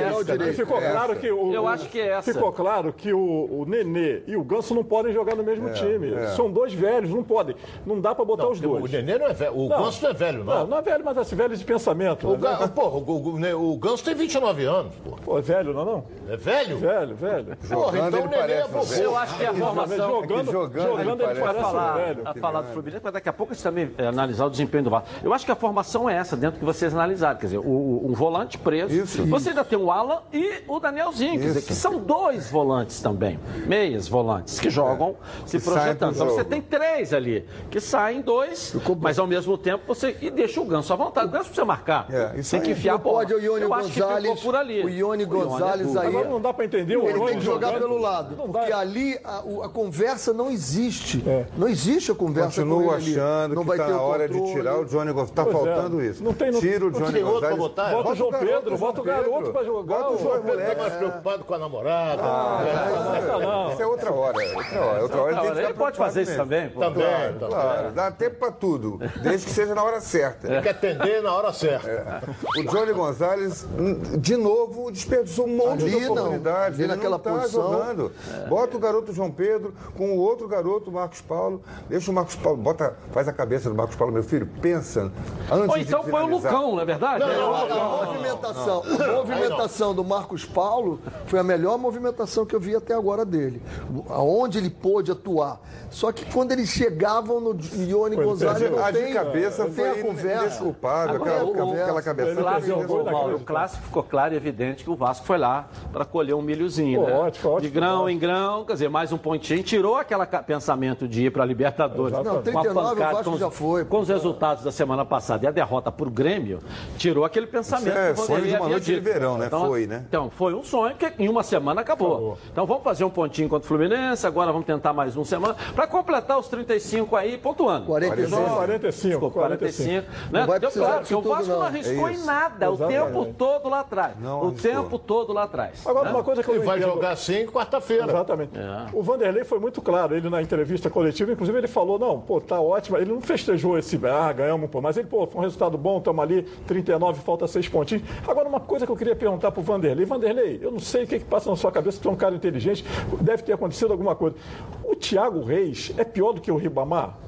é 0.00 0.08
essa, 0.10 0.24
direito. 0.24 0.56
Ficou 0.56 0.78
claro 0.80 1.16
que 1.16 1.30
o, 1.30 1.52
Eu 1.52 1.64
o- 1.64 1.68
acho 1.68 1.88
que 1.88 2.00
é 2.00 2.08
essa. 2.08 2.32
Ficou 2.32 2.52
claro 2.52 2.92
que 2.92 3.12
o, 3.12 3.18
o 3.18 3.64
Nenê 3.68 4.22
e 4.26 4.34
o 4.36 4.42
Ganso 4.42 4.74
não 4.74 4.82
podem 4.82 5.12
jogar 5.12 5.34
no 5.36 5.44
mesmo 5.44 5.70
time. 5.74 6.12
São 6.34 6.50
dois 6.50 6.72
velhos, 6.72 7.10
não 7.10 7.22
podem. 7.22 7.54
Não 7.86 8.00
dá 8.00 8.14
pra 8.14 8.24
botar 8.24 8.48
os 8.48 8.58
O 8.58 8.62
dois. 8.62 8.90
Nenê 8.90 9.18
não 9.18 9.26
é 9.26 9.32
velho, 9.34 9.54
o 9.56 9.68
Não. 9.68 9.84
Ganso 9.84 10.02
não 10.02 10.10
é 10.10 10.14
velho, 10.14 10.44
Não, 10.44 10.54
não. 10.60 10.66
não 10.68 10.78
é 10.78 10.82
velho, 10.82 11.04
mas 11.04 11.18
assim, 11.18 11.36
velho 11.36 11.56
de 11.56 11.64
pensamento. 11.64 12.28
O, 12.28 12.36
né? 12.38 12.70
Porra, 12.74 12.96
o, 12.96 13.02
o, 13.02 13.72
o 13.72 13.76
Ganso 13.76 14.02
tem 14.04 14.14
29 14.14 14.64
anos, 14.64 14.94
pô. 15.04 15.10
Pô, 15.22 15.38
é 15.38 15.42
velho, 15.42 15.74
não 15.74 15.82
é 15.82 15.84
não? 15.84 16.04
É 16.30 16.36
velho? 16.36 16.78
Velho, 16.78 17.14
velho. 17.14 17.56
Porra, 17.68 17.98
então 18.08 18.21
o 18.21 18.21
ele 18.24 18.36
Nenê 18.36 18.52
é 18.52 18.56
parece 18.56 18.72
vovô. 18.72 18.84
velho. 18.86 19.02
Eu 19.04 19.16
acho 19.16 19.36
que 19.38 19.44
a 19.46 19.54
formação... 19.54 19.96
jogando, 20.10 20.52
jogando, 20.52 20.82
jogando, 20.82 21.00
ele 21.00 21.10
ele 21.10 21.22
parece 21.22 21.40
parece 21.40 21.60
falar, 21.60 21.92
velho. 21.96 22.22
a 22.24 22.34
falar 22.34 22.60
do 22.62 22.72
Fluminense, 22.72 23.00
mas 23.04 23.12
daqui 23.12 23.28
a 23.28 23.32
pouco 23.32 23.52
a 23.52 23.54
gente 23.54 23.62
também 23.62 23.90
é, 23.98 24.06
analisar 24.06 24.46
o 24.46 24.50
desempenho 24.50 24.84
do 24.84 24.90
Vasco. 24.90 25.08
Eu 25.22 25.32
acho 25.34 25.44
que 25.44 25.52
a 25.52 25.56
formação 25.56 26.08
é 26.08 26.16
essa, 26.16 26.36
dentro 26.36 26.58
que 26.58 26.64
vocês 26.64 26.92
analisaram. 26.94 27.38
Quer 27.38 27.46
dizer, 27.46 27.58
o, 27.58 27.62
o- 27.68 28.06
um 28.10 28.12
volante 28.14 28.58
preso. 28.58 28.92
Isso. 28.94 29.24
Você 29.26 29.50
ainda 29.50 29.64
tem 29.64 29.78
o 29.78 29.90
Alan 29.90 30.20
e 30.32 30.62
o 30.68 30.78
Danielzinho, 30.80 31.32
quer 31.40 31.46
dizer, 31.46 31.58
Isso. 31.60 31.68
que 31.68 31.74
são 31.74 31.98
dois 31.98 32.50
volantes 32.50 33.00
também. 33.00 33.38
Meias 33.66 34.08
volantes, 34.08 34.58
que 34.60 34.70
jogam 34.70 35.16
se 35.46 35.58
Que 35.58 35.64
projetando. 35.64 36.14
pro 36.14 36.24
Então 36.24 36.34
você 36.36 36.44
tem 36.44 36.60
três 36.60 37.12
ali, 37.12 37.46
que 37.70 37.80
saem 37.80 38.20
dois, 38.20 38.74
mas 39.00 39.18
ao 39.18 39.26
mesmo 39.26 39.56
tempo 39.58 39.84
você. 39.86 40.16
E 40.20 40.30
deixa 40.30 40.60
o 40.60 40.64
ganso 40.64 40.92
à 40.92 40.96
vontade. 40.96 41.26
O 41.28 41.30
ganso 41.30 41.44
precisa 41.46 41.64
marcar. 41.64 42.06
É, 42.10 42.38
isso 42.38 42.50
tem 42.52 42.60
que 42.60 42.70
enfiar 42.72 42.94
a 42.94 42.96
Não 42.98 43.04
bola. 43.04 43.18
pode 43.18 43.34
o 43.34 43.38
Ione 43.40 43.62
Eu 43.62 43.74
acho 43.74 43.90
que 43.90 44.00
Gonzalez. 44.00 44.24
ficou 44.38 44.52
por 44.52 44.58
ali. 44.58 44.84
O 44.84 44.88
Ione 44.88 45.22
é 45.22 45.26
Gonzalez 45.26 45.96
aí. 45.96 46.06
Agora 46.08 46.28
não 46.28 46.40
dá 46.40 46.52
pra 46.52 46.64
entender 46.64 46.96
o 46.96 47.08
Ele 47.08 47.18
tem 47.20 47.38
que 47.38 47.40
jogar 47.44 47.68
jogando. 47.68 47.80
pelo 47.88 47.98
lado. 48.00 48.11
Lado. 48.12 48.36
Não 48.36 48.48
dá. 48.48 48.58
Porque 48.60 48.72
ali 48.72 49.18
a, 49.24 49.38
a 49.64 49.68
conversa 49.68 50.32
não 50.32 50.50
existe. 50.50 51.22
É. 51.26 51.46
Não 51.56 51.68
existe 51.68 52.10
a 52.10 52.14
conversa 52.14 52.62
com 52.62 52.68
Continuo 52.68 52.82
ele 52.94 52.94
ali. 52.94 53.12
achando 53.20 53.54
Não 53.54 53.62
que 53.62 53.68
vai 53.68 53.76
está 53.78 53.86
ter 53.88 53.94
na 53.94 54.00
hora 54.02 54.28
de 54.28 54.52
tirar 54.52 54.78
o 54.78 54.84
Johnny 54.84 55.12
Gonçalves. 55.12 55.30
Está 55.30 55.42
é. 55.42 55.52
faltando 55.52 56.02
isso. 56.04 56.22
Não 56.22 56.32
tem- 56.34 56.50
não- 56.52 56.60
Tira 56.60 56.86
o 56.86 56.90
não 56.90 57.00
Johnny 57.00 57.20
Gonçalves. 57.20 57.48
pra 57.48 57.56
botar, 57.56 57.90
Bota 57.92 58.08
o 58.10 58.14
João 58.14 58.30
garoto, 58.30 58.52
Pedro, 58.52 58.78
bota 58.78 59.00
o 59.00 59.04
garoto 59.04 59.30
Pedro. 59.36 59.52
pra 59.52 59.64
jogar. 59.64 59.98
Bota 59.98 60.10
o 60.14 60.18
João 60.18 60.32
João 60.34 60.42
Moleque. 60.44 60.74
Tá 60.76 60.82
mais 60.82 60.92
preocupado 60.94 61.44
com 61.44 61.54
a 61.54 61.58
namorada. 61.58 62.22
Ah, 62.24 63.68
Isso 63.72 63.82
é 63.82 63.86
outra 63.86 64.12
hora. 64.12 64.36
Outra 64.56 64.80
hora. 64.80 65.02
Outra 65.02 65.22
hora 65.22 65.62
ele 65.64 65.74
pode 65.74 65.96
fazer 65.96 66.22
isso 66.22 66.36
também. 66.36 66.68
Também, 66.70 67.04
Claro. 67.48 67.92
Dá 67.92 68.10
tempo 68.10 68.36
para 68.36 68.52
tudo, 68.52 68.98
desde 69.22 69.46
que 69.46 69.52
seja 69.52 69.74
na 69.74 69.82
hora 69.82 70.00
certa. 70.00 70.48
Tem 70.48 70.62
que 70.62 70.68
atender 70.68 71.22
na 71.22 71.32
hora 71.34 71.52
certa. 71.52 72.22
O 72.58 72.62
Johnny 72.64 72.92
Gonzalez, 72.92 73.64
hum, 73.78 73.94
de 74.18 74.36
novo, 74.36 74.90
desperdiçou 74.90 75.46
um 75.46 75.56
monte 75.56 75.84
de 75.84 75.96
oportunidades. 75.96 76.74
Ali 76.78 76.84
Ele 76.84 76.94
naquela 76.94 77.16
não 77.16 77.18
tá 77.18 77.30
posição. 77.30 77.62
Jogando. 78.08 78.48
Bota 78.48 78.76
o 78.76 78.80
garoto 78.80 79.12
João 79.12 79.30
Pedro 79.30 79.74
com 79.96 80.12
o 80.12 80.18
outro 80.18 80.48
garoto, 80.48 80.90
o 80.90 80.92
Marcos 80.92 81.20
Paulo. 81.20 81.62
Deixa 81.88 82.10
o 82.10 82.14
Marcos 82.14 82.36
Paulo, 82.36 82.58
bota, 82.58 82.96
faz 83.12 83.28
a 83.28 83.32
cabeça 83.32 83.68
do 83.68 83.74
Marcos 83.74 83.96
Paulo, 83.96 84.12
meu 84.12 84.22
filho, 84.22 84.46
pensa 84.60 85.10
antes 85.50 85.68
Ou 85.68 85.76
de 85.78 85.82
então 85.82 86.02
foi 86.02 86.22
o. 86.22 86.26
Lucão, 86.26 86.72
não 86.74 86.80
é 86.80 86.84
verdade? 86.84 87.22
É, 87.22 87.26
A, 87.26 88.02
a 88.02 88.06
movimentação, 88.06 88.82
a 89.00 89.12
movimentação 89.12 89.94
do 89.94 90.04
Marcos 90.04 90.44
Paulo 90.44 90.98
foi 91.26 91.38
a 91.38 91.42
melhor 91.42 91.78
movimentação 91.78 92.46
que 92.46 92.54
eu 92.54 92.60
vi 92.60 92.74
até 92.74 92.94
agora 92.94 93.24
dele. 93.24 93.62
Aonde 94.08 94.58
ele 94.58 94.70
pôde 94.70 95.10
atuar. 95.12 95.60
Só 95.90 96.10
que 96.10 96.24
quando 96.32 96.52
eles 96.52 96.68
chegavam 96.70 97.40
no 97.40 97.56
Ione 97.86 98.16
Gonzalez, 98.16 98.70
não 98.70 98.82
A 98.82 98.90
de 98.90 98.98
tem, 98.98 99.12
cabeça 99.12 99.64
não 99.64 99.72
tem 99.72 99.84
foi 99.92 100.00
a 100.00 100.02
conversa. 100.04 100.44
indesculpável, 100.46 101.14
Agora, 101.16 101.30
aquela, 101.36 101.64
o- 101.66 101.72
aquela 101.82 102.02
cabeça. 102.02 102.32
o 102.32 102.42
clássico, 102.42 103.04
Mauro, 103.04 103.36
o 103.36 103.40
clássico 103.40 103.82
ficou 103.84 104.02
claro 104.02 104.34
e 104.34 104.36
evidente 104.36 104.84
que 104.84 104.90
o 104.90 104.96
Vasco 104.96 105.26
foi 105.26 105.36
lá 105.38 105.68
para 105.92 106.04
colher 106.04 106.34
um 106.34 106.42
milhozinho, 106.42 107.00
Pô, 107.02 107.06
né? 107.06 107.12
ótimo, 107.14 107.50
ótimo. 107.50 107.60
de 107.60 107.74
grão 107.92 108.08
em 108.10 108.18
grão, 108.18 108.64
quer 108.64 108.72
dizer, 108.74 108.88
mais 108.88 109.12
um 109.12 109.18
pontinho, 109.18 109.62
tirou 109.62 109.96
aquele 109.96 110.24
pensamento 110.46 111.06
de 111.08 111.26
ir 111.26 111.30
para 111.30 111.42
a 111.42 111.46
Libertadores. 111.46 112.12
Não, 112.16 112.24
com 112.24 112.38
a 112.38 112.42
39 112.42 112.92
o 112.92 112.94
Vasco 113.04 113.24
com, 113.30 113.38
já 113.38 113.50
foi. 113.50 113.84
Com 113.84 114.00
os 114.00 114.08
resultados 114.08 114.64
da 114.64 114.72
semana 114.72 115.04
passada 115.04 115.44
e 115.44 115.48
a 115.48 115.50
derrota 115.50 115.90
para 115.92 116.06
o 116.06 116.10
Grêmio, 116.10 116.58
tirou 116.96 117.24
aquele 117.24 117.46
pensamento 117.46 117.88
Isso 117.88 117.98
é 117.98 118.12
que 118.14 118.20
o 118.20 118.24
sonho 118.24 118.28
Vanderlei 118.28 118.50
de 118.50 118.56
uma 118.62 118.68
noite 118.68 118.84
de 118.84 118.94
dito. 118.94 119.04
verão, 119.04 119.38
né? 119.38 119.46
Então, 119.46 119.66
Foi, 119.66 119.86
né? 119.86 120.04
Então, 120.08 120.30
foi 120.30 120.54
um 120.54 120.62
sonho 120.64 120.94
que 120.96 121.12
em 121.18 121.28
uma 121.28 121.42
semana 121.42 121.80
acabou. 121.80 122.12
Acabou. 122.12 122.38
Então 122.50 122.66
vamos 122.66 122.82
fazer 122.82 123.04
um 123.04 123.10
pontinho 123.10 123.48
contra 123.48 123.64
o 123.64 123.68
Fluminense, 123.68 124.26
agora 124.26 124.50
vamos 124.52 124.66
tentar 124.66 124.92
mais 124.92 125.16
uma 125.16 125.24
semana, 125.24 125.54
para 125.74 125.86
completar 125.86 126.38
os 126.38 126.48
35 126.48 127.14
aí, 127.16 127.38
pontuando. 127.38 127.86
45. 127.86 128.36
Desculpa, 128.36 128.54
45, 128.56 129.30
45. 129.30 129.32
45. 129.32 130.06
Não 130.32 130.40
Né? 130.40 130.46
vai 130.46 130.60
Deu 130.60 130.70
precisar 130.70 130.86
claro, 130.86 131.00
porque 131.00 131.14
o 131.14 131.22
Vasco 131.22 131.48
não. 131.48 131.58
não 131.58 131.66
arriscou 131.66 132.08
É 132.08 132.12
em 132.12 132.24
nada, 132.24 132.70
o 132.70 132.74
Exatamente. 132.74 133.04
tempo 133.04 133.34
todo 133.38 133.68
lá 133.68 133.80
atrás. 133.80 134.14
Não 134.20 134.40
o 134.42 134.46
arriscou. 134.48 134.70
tempo 134.70 134.98
todo 134.98 135.32
lá 135.32 135.42
atrás. 135.44 135.86
Agora, 135.86 136.06
né? 136.08 136.14
uma 136.14 136.24
coisa 136.24 136.42
que 136.42 136.48
eu 136.50 136.54
E 136.56 136.58
não 136.58 136.66
vai 136.66 136.80
jogar 136.80 137.10
assim 137.12 137.46
quarta-feira. 137.82 138.04
Exatamente. 138.04 138.58
É. 138.58 138.86
O 138.92 139.02
Vanderlei 139.02 139.44
foi 139.44 139.58
muito 139.58 139.82
claro, 139.82 140.16
ele 140.16 140.30
na 140.30 140.40
entrevista 140.40 140.88
coletiva, 140.88 141.32
inclusive 141.32 141.58
ele 141.58 141.68
falou, 141.68 141.98
não, 141.98 142.20
pô, 142.20 142.40
tá 142.40 142.60
ótimo, 142.60 142.96
ele 142.96 143.12
não 143.12 143.20
festejou 143.20 143.78
esse, 143.78 143.98
ah, 144.06 144.32
ganhamos, 144.32 144.70
pô, 144.70 144.80
mas 144.80 144.96
ele, 144.96 145.08
pô, 145.08 145.26
foi 145.26 145.40
um 145.40 145.44
resultado 145.44 145.76
bom, 145.76 145.98
estamos 145.98 146.22
ali, 146.22 146.42
39, 146.66 147.20
falta 147.22 147.46
seis 147.46 147.68
pontinhos. 147.68 148.04
Agora, 148.26 148.48
uma 148.48 148.60
coisa 148.60 148.86
que 148.86 148.92
eu 148.92 148.96
queria 148.96 149.16
perguntar 149.16 149.50
pro 149.50 149.62
Vanderlei, 149.62 150.04
Vanderlei, 150.04 150.60
eu 150.62 150.70
não 150.70 150.78
sei 150.78 151.04
o 151.04 151.06
que, 151.06 151.18
que 151.18 151.24
passa 151.24 151.50
na 151.50 151.56
sua 151.56 151.72
cabeça, 151.72 151.98
tu 152.00 152.08
é 152.08 152.12
um 152.12 152.16
cara 152.16 152.34
inteligente, 152.34 152.84
deve 153.20 153.42
ter 153.42 153.52
acontecido 153.52 153.92
alguma 153.92 154.14
coisa. 154.14 154.36
O 154.84 154.94
Thiago 154.94 155.42
Reis 155.42 155.92
é 155.96 156.04
pior 156.04 156.32
do 156.32 156.40
que 156.40 156.50
o 156.50 156.56
Ribamar? 156.56 157.18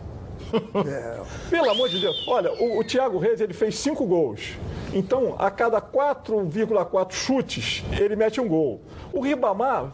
Pelo 1.51 1.71
amor 1.71 1.89
de 1.89 2.01
Deus. 2.01 2.27
Olha, 2.29 2.53
o, 2.53 2.79
o 2.79 2.85
Thiago 2.85 3.19
Reis 3.19 3.41
ele 3.41 3.53
fez 3.53 3.77
cinco 3.77 4.07
gols. 4.07 4.57
Então, 4.93 5.35
a 5.39 5.51
cada 5.51 5.81
4,4 5.81 7.13
chutes, 7.13 7.85
ele 7.99 8.15
mete 8.15 8.41
um 8.41 8.49
gol. 8.49 8.81
O 9.13 9.21
Ribamar, 9.21 9.93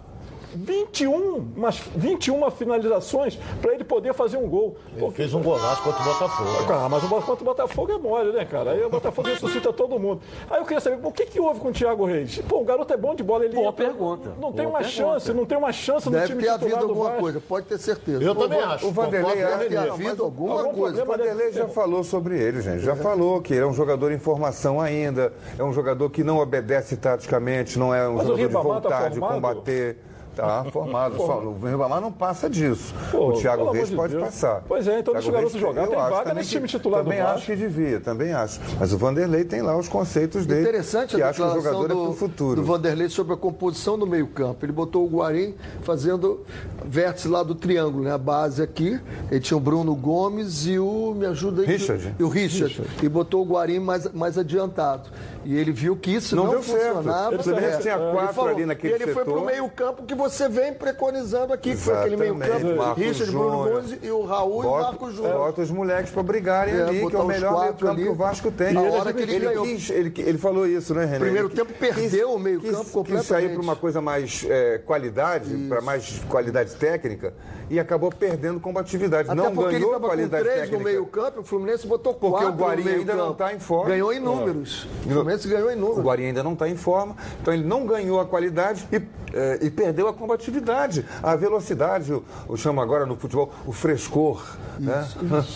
21, 0.54 1.52
mas 1.56 1.80
21 1.94 2.50
finalizações 2.50 3.36
para 3.60 3.74
ele 3.74 3.84
poder 3.84 4.12
fazer 4.14 4.36
um 4.36 4.48
gol. 4.48 4.76
Ele 4.96 5.10
fez 5.10 5.32
um 5.34 5.42
golaço 5.42 5.82
contra 5.82 6.00
o 6.02 6.04
Botafogo. 6.04 6.72
Ah, 6.72 6.88
mas 6.88 7.02
o 7.04 7.08
contra 7.08 7.32
o 7.42 7.44
Botafogo 7.44 7.92
é 7.92 7.98
mole, 7.98 8.32
né, 8.32 8.44
cara? 8.44 8.72
Aí 8.72 8.84
o 8.84 8.90
Botafogo 8.90 9.28
ressuscita 9.28 9.72
todo 9.72 9.98
mundo. 9.98 10.20
Aí 10.50 10.58
eu 10.60 10.64
queria 10.64 10.80
saber, 10.80 11.04
o 11.06 11.12
que, 11.12 11.26
que 11.26 11.40
houve 11.40 11.60
com 11.60 11.68
o 11.68 11.72
Thiago 11.72 12.04
Reis? 12.04 12.38
Pô, 12.48 12.60
o 12.60 12.64
garoto 12.64 12.92
é 12.92 12.96
bom 12.96 13.14
de 13.14 13.22
bola, 13.22 13.44
ele 13.44 13.54
Boa 13.54 13.68
entra- 13.68 13.84
pergunta. 13.86 14.30
Não 14.40 14.52
tem 14.52 14.64
Boa 14.64 14.78
uma 14.78 14.78
pergunta. 14.80 14.88
chance, 14.88 15.32
não 15.32 15.44
tem 15.46 15.58
uma 15.58 15.72
chance 15.72 16.06
no 16.06 16.12
Deve 16.12 16.26
time 16.28 16.42
ter 16.42 16.48
titular 16.52 16.72
havido 16.72 16.78
do 16.86 16.88
alguma 16.92 17.04
Vasco. 17.10 17.20
coisa, 17.20 17.40
pode 17.40 17.66
ter 17.66 17.78
certeza. 17.78 18.22
Eu 18.22 18.34
também 18.34 18.60
Van- 18.60 18.66
acho. 18.68 18.86
o 18.86 18.90
Vanderlei 18.90 19.36
deve 19.36 19.64
ter 19.68 19.76
havido 19.78 20.24
alguma 20.24 20.60
algum 20.62 20.72
coisa. 20.80 21.02
O 21.02 21.06
Vanderlei 21.06 21.52
já 21.52 21.68
falou 21.68 22.02
sobre 22.04 22.38
ele, 22.38 22.60
gente. 22.60 22.80
Já 22.80 22.96
falou 22.96 23.40
que 23.40 23.54
ele 23.54 23.62
é 23.62 23.66
um 23.66 23.72
jogador 23.74 24.10
em 24.12 24.18
formação 24.18 24.80
ainda, 24.80 25.32
é 25.58 25.62
um 25.62 25.72
jogador 25.72 26.10
que 26.10 26.22
não 26.24 26.38
obedece 26.38 26.96
taticamente, 26.96 27.78
não 27.78 27.94
é 27.94 28.08
um 28.08 28.14
Mas 28.14 28.24
o 28.28 28.36
jogador 28.36 28.46
de 28.48 28.52
tá 28.54 28.60
voltar, 28.60 29.08
de 29.10 29.18
formado? 29.18 29.34
combater. 29.34 29.98
Tá 30.40 30.64
formado. 30.70 31.16
Só, 31.16 31.38
o 31.40 31.58
Ribamar 31.64 32.00
não 32.00 32.10
passa 32.12 32.48
disso. 32.48 32.94
Pô, 33.10 33.30
o 33.30 33.32
Thiago 33.34 33.70
Reis 33.70 33.88
de 33.88 33.96
pode 33.96 34.12
Deus. 34.14 34.24
passar. 34.24 34.62
Pois 34.66 34.86
é, 34.88 34.98
então 35.00 35.14
Thiago 35.14 35.14
deixa 35.14 35.28
o 35.28 35.32
garoto 35.32 35.52
Reis, 35.52 35.60
jogar. 35.66 35.82
eu 35.82 35.88
Tem 35.88 35.98
acho 35.98 36.10
vaga 36.10 36.22
também 36.24 36.34
nesse 36.36 36.48
que- 36.50 36.56
time 36.56 36.68
titular 36.68 37.00
do 37.02 37.04
Também 37.10 37.20
acho 37.20 37.46
que 37.46 37.56
devia, 37.56 38.00
também 38.00 38.32
acho. 38.32 38.60
Mas 38.78 38.92
o 38.92 38.98
Vanderlei 38.98 39.44
tem 39.44 39.62
lá 39.62 39.76
os 39.76 39.88
conceitos 39.88 40.46
dele. 40.46 40.60
Interessante 40.62 41.16
que 41.16 41.22
a 41.22 41.28
acha 41.30 41.42
que 41.42 41.48
o 41.48 41.54
jogador 41.62 41.84
é 41.84 41.88
do, 41.88 42.04
pro 42.04 42.12
futuro. 42.12 42.56
do 42.60 42.64
Vanderlei 42.66 43.08
sobre 43.08 43.34
a 43.34 43.36
composição 43.36 43.98
do 43.98 44.06
meio-campo. 44.06 44.64
Ele 44.64 44.72
botou 44.72 45.04
o 45.04 45.08
Guarim 45.08 45.54
fazendo 45.82 46.40
vértice 46.84 47.28
lá 47.28 47.42
do 47.42 47.54
triângulo, 47.54 48.04
né? 48.04 48.12
A 48.12 48.18
base 48.18 48.62
aqui. 48.62 49.00
Ele 49.30 49.40
tinha 49.40 49.56
o 49.56 49.60
Bruno 49.60 49.94
Gomes 49.94 50.66
e 50.66 50.78
o. 50.78 51.14
Me 51.16 51.26
ajuda 51.26 51.62
aí. 51.62 51.66
Richard. 51.68 52.14
E 52.18 52.22
o 52.22 52.28
Richard. 52.28 52.82
E 53.02 53.08
botou 53.08 53.42
o 53.42 53.44
Guarim 53.46 53.78
mais, 53.80 54.10
mais 54.12 54.38
adiantado. 54.38 55.08
E 55.42 55.56
ele 55.56 55.72
viu 55.72 55.96
que 55.96 56.10
isso 56.14 56.36
Não 56.36 56.44
não, 56.44 56.50
deu 56.52 56.62
certo. 56.62 56.96
funcionava. 56.96 57.36
O 57.36 57.42
Fluminense 57.42 57.74
É. 57.76 57.78
tinha 57.78 57.94
Ele 57.94 58.12
quatro 58.12 58.34
falou, 58.34 58.50
ali 58.50 58.66
naquele 58.66 58.92
E 58.92 58.96
ele 58.96 59.04
foi 59.06 59.24
setor. 59.24 59.32
pro 59.38 59.44
meio-campo 59.46 60.02
que 60.02 60.14
você 60.14 60.48
vem 60.50 60.74
preconizando 60.74 61.52
aqui, 61.54 61.70
que 61.70 61.76
foi 61.78 61.94
aquele 61.96 62.16
meio-campo. 62.16 62.92
Richard, 62.94 63.32
Bruno. 63.32 63.56
Gomes 63.70 63.98
e 64.02 64.10
o 64.10 64.22
Raul 64.24 64.62
e 64.62 64.66
o 64.66 64.70
Marcos 64.70 65.14
Júnior. 65.14 65.32
Bota 65.38 65.62
os 65.62 65.70
moleques 65.70 66.12
pra 66.12 66.22
brigarem 66.22 66.74
É, 66.74 66.82
ali, 66.82 67.06
que 67.06 67.16
é 67.16 67.18
o 67.18 67.24
melhor 67.24 67.50
meio 67.52 67.52
quatro 67.54 67.86
campo 67.86 67.90
ali. 67.92 68.02
que 68.02 68.08
o 68.10 68.14
Vasco 68.14 68.50
tem. 68.50 68.72
Na 68.74 68.82
ele, 68.82 68.90
hora 68.96 69.12
que 69.14 69.22
ele 69.22 69.38
ganhou. 69.38 69.64
quis- 69.64 69.90
ele, 69.90 70.12
ele 70.18 70.38
falou 70.38 70.66
isso, 70.66 70.92
né, 70.94 71.04
René? 71.06 71.18
Primeiro 71.20 71.48
Ele 71.48 71.54
tempo 71.54 71.72
perdeu 71.72 72.32
o 72.34 72.38
meio-campo 72.38 72.72
quis- 72.74 72.80
Quis 72.84 72.90
completamente. 72.92 73.26
sair 73.26 73.48
para 73.54 73.62
uma 73.62 73.76
coisa 73.76 74.00
mais 74.02 74.44
é, 74.48 74.76
qualidade, 74.78 75.56
para 75.68 75.80
mais 75.80 76.20
qualidade 76.28 76.74
técnica, 76.74 77.32
e 77.70 77.80
acabou 77.80 78.10
perdendo 78.12 78.60
combatividade. 78.60 79.30
Até 79.30 79.34
não 79.40 79.54
porque 79.54 79.70
ele 79.76 79.84
ganhou 79.84 79.88
estava 79.92 80.00
com 80.02 80.06
qualidade 80.08 80.44
três 80.44 80.60
técnica. 80.60 80.78
no 80.78 80.84
meio-campo, 80.84 81.40
o 81.40 81.44
Fluminense 81.44 81.86
botou 81.86 82.12
Porque 82.12 82.44
quatro 82.44 82.50
o 82.50 82.66
Guarim 82.66 82.86
ainda 82.88 83.14
não 83.14 83.26
campo. 83.28 83.38
tá 83.38 83.54
em 83.54 83.58
forma. 83.58 83.88
Ganhou 83.90 84.12
em 84.12 84.20
números. 84.20 84.86
O 85.06 85.08
Fluminense 85.30 85.48
ganhou 85.48 85.70
em 85.70 85.76
O 85.76 85.78
números. 85.78 86.04
Guarim 86.04 86.24
ainda 86.26 86.42
não 86.42 86.54
está 86.54 86.68
em 86.68 86.76
forma, 86.76 87.16
então 87.40 87.52
ele 87.52 87.64
não 87.64 87.86
ganhou 87.86 88.20
a 88.20 88.26
qualidade 88.26 88.86
e, 88.92 88.96
eh, 89.32 89.58
e 89.62 89.70
perdeu 89.70 90.08
a 90.08 90.12
combatividade, 90.12 91.04
a 91.22 91.36
velocidade, 91.36 92.12
o, 92.12 92.24
o 92.48 92.56
chama 92.56 92.82
agora 92.82 93.06
no 93.06 93.16
futebol, 93.16 93.50
o 93.66 93.72
frescor. 93.72 94.42
Né? 94.78 95.06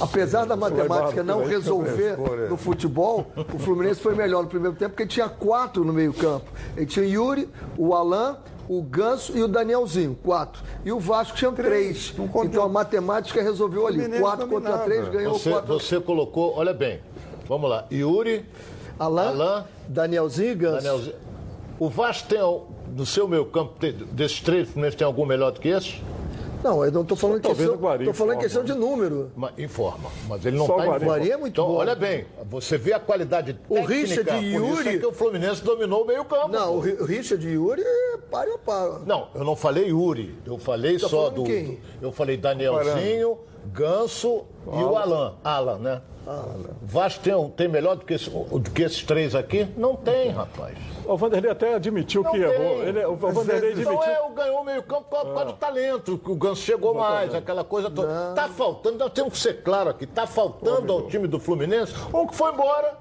Apesar 0.00 0.44
da 0.44 0.56
matemática 0.56 1.22
não 1.22 1.40
Vai, 1.40 1.48
resolver 1.48 2.16
frescor, 2.16 2.38
é. 2.38 2.48
no 2.48 2.56
futebol, 2.56 3.26
o 3.52 3.58
Fluminense 3.58 4.00
foi 4.00 4.14
melhor 4.14 4.42
no 4.42 4.48
primeiro 4.48 4.76
tempo, 4.76 4.90
porque 4.90 5.06
tinha 5.06 5.28
quatro 5.28 5.84
no 5.84 5.92
meio-campo. 5.92 6.50
Ele 6.76 6.86
tinha 6.86 7.04
o 7.04 7.08
Yuri, 7.08 7.48
o 7.76 7.94
Alain, 7.94 8.36
o 8.68 8.82
Ganso 8.82 9.36
e 9.36 9.42
o 9.42 9.48
Danielzinho, 9.48 10.16
quatro. 10.22 10.62
E 10.84 10.92
o 10.92 10.98
Vasco 11.00 11.36
tinha 11.36 11.50
três. 11.52 12.10
Contou. 12.10 12.44
Então 12.44 12.62
a 12.62 12.68
matemática 12.68 13.42
resolveu 13.42 13.86
ali. 13.86 14.08
Quatro 14.18 14.46
contra 14.46 14.72
dominava. 14.72 14.84
três, 14.84 15.08
ganhou 15.08 15.38
Você, 15.38 15.50
quatro. 15.50 15.74
você 15.74 16.00
colocou, 16.00 16.54
olha 16.56 16.72
bem, 16.72 17.00
vamos 17.48 17.68
lá, 17.68 17.86
Yuri, 17.90 18.46
Alain, 18.98 19.28
Alain, 19.28 19.64
Danielzinho 19.88 20.50
e 20.52 20.54
Ganso. 20.54 20.76
Danielzinho. 20.84 21.16
O 21.78 21.88
Vasco 21.88 22.28
tem, 22.28 22.38
no 22.96 23.04
seu 23.04 23.26
meio 23.26 23.44
campo, 23.46 23.74
tem- 23.78 23.92
desses 23.92 24.40
três, 24.40 24.68
o 24.68 24.72
Fluminense 24.72 24.96
tem 24.96 25.06
algum 25.06 25.26
melhor 25.26 25.50
do 25.52 25.60
que 25.60 25.68
esse? 25.68 26.00
Não, 26.62 26.82
eu 26.82 26.90
não 26.90 27.02
estou 27.02 27.14
falando, 27.14 27.42
questão, 27.42 27.74
o 27.74 27.78
falando 27.78 28.08
em 28.08 28.12
forma. 28.14 28.36
questão 28.36 28.64
de 28.64 28.72
número. 28.72 29.30
Ma- 29.36 29.52
Informa, 29.58 30.08
mas 30.26 30.46
ele 30.46 30.56
não 30.56 30.64
o 30.64 30.68
está 30.70 30.76
Guarim. 30.76 30.88
em 30.88 30.98
forma. 31.00 31.06
Guarim 31.18 31.28
é 31.30 31.36
muito 31.36 31.52
então, 31.60 31.66
bom. 31.66 31.74
olha 31.74 31.94
bem, 31.94 32.24
você 32.48 32.78
vê 32.78 32.94
a 32.94 32.98
qualidade 33.00 33.58
O 33.68 33.74
técnica, 33.74 33.92
Richard 33.94 34.30
e 34.46 34.52
por 34.58 34.64
isso 34.64 34.76
Yuri- 34.78 34.88
é 34.88 34.98
que 34.98 35.04
o 35.06 35.12
Fluminense 35.12 35.62
dominou 35.62 36.04
o 36.04 36.06
meio 36.06 36.24
campo. 36.24 36.48
Não, 36.48 36.76
o 36.76 36.80
Ri- 36.80 36.96
o 36.98 37.04
Richard 37.04 37.46
e 37.46 37.50
Yuri 37.52 37.82
é 37.82 38.16
páreo 38.30 38.54
a 38.54 38.58
páreo. 38.58 39.02
Não, 39.04 39.28
eu 39.34 39.44
não 39.44 39.54
falei 39.54 39.88
Yuri, 39.90 40.38
eu 40.46 40.56
falei 40.56 40.98
Tá 40.98 41.06
só 41.06 41.28
do, 41.28 41.44
quem? 41.44 41.64
do- 41.66 41.78
Eu 42.00 42.12
falei 42.12 42.38
Danielzinho, 42.38 43.36
Ganso 43.66 44.44
e 44.66 44.82
o 44.82 44.96
Alan. 44.96 45.34
Alan, 45.44 45.78
né? 45.78 46.00
O 46.26 46.86
Vasco 46.86 47.22
tem, 47.22 47.34
um- 47.34 47.50
tem 47.50 47.68
melhor 47.68 47.96
do 47.96 48.04
que, 48.04 48.14
esse- 48.14 48.30
do 48.30 48.70
que 48.70 48.82
esses 48.82 49.02
três 49.02 49.34
aqui? 49.34 49.66
Não 49.76 49.94
tem, 49.94 50.30
rapaz. 50.30 50.76
O 51.04 51.16
Vanderlei 51.16 51.50
até 51.50 51.74
admitiu 51.74 52.22
Não 52.22 52.30
que 52.32 52.40
tem. 52.40 52.48
errou. 52.50 52.82
Ele, 52.82 53.04
o 53.04 53.14
Vanderlei 53.16 53.72
admitiu. 53.72 53.92
Então 53.92 54.04
é, 54.04 54.22
o 54.22 54.30
ganhou 54.30 54.60
o 54.60 54.64
meio 54.64 54.82
campo 54.82 55.04
por 55.10 55.26
causa 55.34 55.44
do 55.46 55.52
talento, 55.54 56.16
que 56.18 56.30
o 56.30 56.34
Ganso 56.34 56.62
chegou 56.62 56.94
mais, 56.94 57.34
aquela 57.34 57.62
coisa 57.62 57.90
toda. 57.90 58.32
Tá 58.34 58.48
faltando, 58.48 58.98
nós 58.98 59.12
temos 59.12 59.32
que 59.34 59.38
ser 59.38 59.62
claro 59.62 59.90
aqui, 59.90 60.06
tá 60.06 60.26
faltando 60.26 60.92
ao 60.92 61.02
time 61.08 61.28
do 61.28 61.38
Fluminense 61.38 61.92
um 62.12 62.26
que 62.26 62.34
foi 62.34 62.52
embora, 62.52 62.96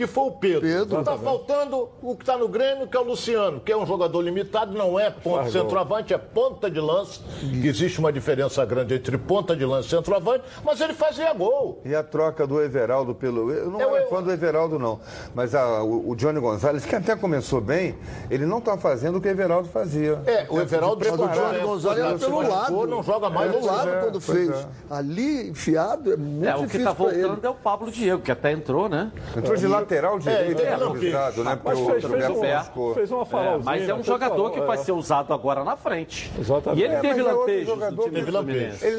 que 0.00 0.06
foi 0.06 0.24
o 0.24 0.30
Pedro. 0.32 0.60
Pedro. 0.62 1.04
Tá 1.04 1.18
faltando 1.18 1.90
o 2.02 2.16
que 2.16 2.22
está 2.22 2.38
no 2.38 2.48
Grêmio, 2.48 2.86
que 2.86 2.96
é 2.96 3.00
o 3.00 3.02
Luciano, 3.02 3.60
que 3.60 3.70
é 3.70 3.76
um 3.76 3.84
jogador 3.84 4.22
limitado, 4.22 4.72
não 4.76 4.98
é 4.98 5.10
ponta 5.10 5.42
Faz 5.42 5.52
gol. 5.52 5.62
centroavante, 5.62 6.14
é 6.14 6.18
ponta 6.18 6.70
de 6.70 6.80
lance. 6.80 7.20
Que 7.40 7.68
existe 7.68 7.98
uma 7.98 8.10
diferença 8.10 8.64
grande 8.64 8.94
entre 8.94 9.18
ponta 9.18 9.54
de 9.54 9.64
lance 9.66 9.88
e 9.88 9.90
centroavante, 9.90 10.44
mas 10.64 10.80
ele 10.80 10.94
fazia 10.94 11.32
gol. 11.34 11.82
E 11.84 11.94
a 11.94 12.02
troca 12.02 12.46
do 12.46 12.62
Everaldo 12.62 13.14
pelo. 13.14 13.50
Eu 13.52 13.70
não 13.70 13.78
Eu- 13.78 13.94
era 13.94 14.04
eu- 14.04 14.08
fã 14.08 14.22
do 14.22 14.32
Everaldo, 14.32 14.78
não. 14.78 15.00
Mas 15.34 15.54
a- 15.54 15.82
o, 15.82 16.10
o 16.10 16.16
Johnny 16.16 16.40
Gonzalez, 16.40 16.86
que 16.86 16.96
até 16.96 17.14
começou 17.14 17.60
bem, 17.60 17.94
ele 18.30 18.46
não 18.46 18.56
está 18.58 18.78
fazendo 18.78 19.18
o 19.18 19.20
que 19.20 19.28
o 19.28 19.30
Everaldo 19.30 19.68
fazia. 19.68 20.18
É, 20.24 20.46
o 20.48 20.58
Everaldo 20.60 21.04
Mas 21.04 21.12
o 21.20 21.28
Johnny? 21.28 21.58
Gonzalez 21.58 22.04
era 22.06 22.18
pelo 22.18 22.40
lado. 22.48 22.86
não 22.86 23.02
joga 23.02 23.28
mais. 23.28 23.50
Pelo 23.50 23.62
Pois 23.66 23.76
lado 23.76 23.90
é, 23.90 24.00
quando 24.00 24.20
fez. 24.20 24.50
é. 24.50 24.66
Ali, 24.88 25.50
enfiado, 25.50 26.12
é 26.12 26.16
muito 26.16 26.46
É, 26.48 26.54
o 26.56 26.60
que 26.60 26.66
difícil 26.66 26.86
tá 26.86 26.94
pra 26.94 27.06
ele. 27.12 27.22
voltando 27.22 27.44
é 27.44 27.50
o 27.50 27.54
Pablo 27.54 27.90
Diego, 27.90 28.22
que 28.22 28.30
até 28.30 28.52
entrou, 28.52 28.88
né? 28.88 29.10
Entrou 29.36 29.56
de 29.56 29.66
lateral 29.90 30.18
direito, 30.18 30.60
é, 30.60 30.66
é, 30.66 30.74
improvisado, 30.74 31.44
né? 31.44 31.58
Mas 31.64 31.78
Porque 31.78 31.92
fez, 31.92 32.04
o 32.04 32.08
fez, 32.08 32.24
Roberto 32.24 32.36
um, 32.38 32.54
machucou. 32.54 32.94
fez 32.94 33.10
uma 33.10 33.22
É, 33.22 33.24
farolzinha. 33.24 33.64
mas 33.64 33.88
é 33.88 33.94
um 33.94 34.02
jogador 34.04 34.50
que 34.52 34.60
é. 34.60 34.64
vai 34.64 34.78
ser 34.78 34.92
usado 34.92 35.34
agora 35.34 35.64
na 35.64 35.76
frente. 35.76 36.30
Exatamente. 36.38 36.80
E 36.80 36.84
ele 36.84 36.94
É, 36.94 37.00
teve 37.00 37.20
é 37.20 37.22
lampejos 37.24 37.78
no 37.78 38.02
time 38.04 38.20
do 38.22 38.32
Fluminense. 38.32 38.86
Ele 38.86 38.96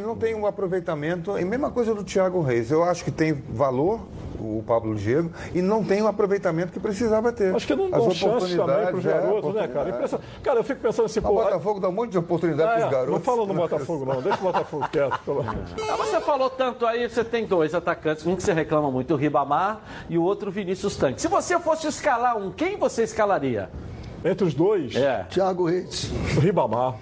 não 0.00 0.16
tem 0.16 0.34
um 0.34 0.46
aproveitamento, 0.46 1.38
e 1.38 1.44
mesma 1.44 1.70
coisa 1.70 1.94
do 1.94 2.02
Thiago 2.02 2.40
Reis. 2.42 2.70
Eu 2.70 2.82
acho 2.82 3.04
que 3.04 3.10
tem 3.10 3.32
valor 3.32 4.00
o 4.42 4.62
Pablo 4.66 4.94
Diego 4.94 5.30
e 5.54 5.62
não 5.62 5.84
tem 5.84 6.02
o 6.02 6.06
aproveitamento 6.06 6.72
que 6.72 6.80
precisava 6.80 7.32
ter. 7.32 7.54
Acho 7.54 7.66
que 7.66 7.74
não 7.74 7.86
As 7.86 7.90
dão 7.92 8.10
chance 8.10 8.20
também 8.56 8.58
oportunidades, 8.58 8.88
para 8.90 8.96
os 8.98 9.06
é, 9.06 9.08
garotos, 9.08 9.54
né, 9.54 9.68
cara? 9.68 9.88
Impressionante. 9.90 10.28
Cara, 10.42 10.58
eu 10.60 10.64
fico 10.64 10.80
pensando 10.80 11.06
assim, 11.06 11.20
O 11.20 11.22
pô. 11.22 11.34
Botafogo 11.34 11.80
dá 11.80 11.88
um 11.88 11.92
monte 11.92 12.10
de 12.12 12.18
oportunidade 12.18 12.68
Ah, 12.70 12.74
para 12.74 12.82
é, 12.82 12.84
os 12.86 12.90
garotos. 12.90 13.14
não 13.14 13.20
fala 13.20 13.46
no 13.46 13.54
Botafogo, 13.54 14.04
não. 14.04 14.22
Deixa 14.22 14.38
o 14.38 14.42
Botafogo 14.42 14.88
quieto. 14.90 15.18
Pelo... 15.24 15.40
Ah, 15.42 15.96
você 15.96 16.20
falou 16.20 16.50
tanto 16.50 16.86
aí, 16.86 17.08
você 17.08 17.24
tem 17.24 17.46
dois 17.46 17.74
atacantes, 17.74 18.26
um 18.26 18.36
que 18.36 18.42
você 18.42 18.52
reclama 18.52 18.90
muito, 18.90 19.14
o 19.14 19.16
Ribamar, 19.16 19.80
e 20.08 20.18
o 20.18 20.22
outro 20.22 20.48
o 20.48 20.52
Vinícius 20.52 20.96
Tanque. 20.96 21.20
Se 21.20 21.28
você 21.28 21.58
fosse 21.58 21.86
escalar 21.86 22.36
um, 22.36 22.50
quem 22.50 22.76
você 22.76 23.02
escalaria? 23.02 23.68
Entre 24.24 24.44
os 24.44 24.54
dois, 24.54 24.94
É. 24.96 25.24
Thiago 25.30 25.66
Reis. 25.66 26.10
o 26.36 26.40
Ribamar. 26.40 26.94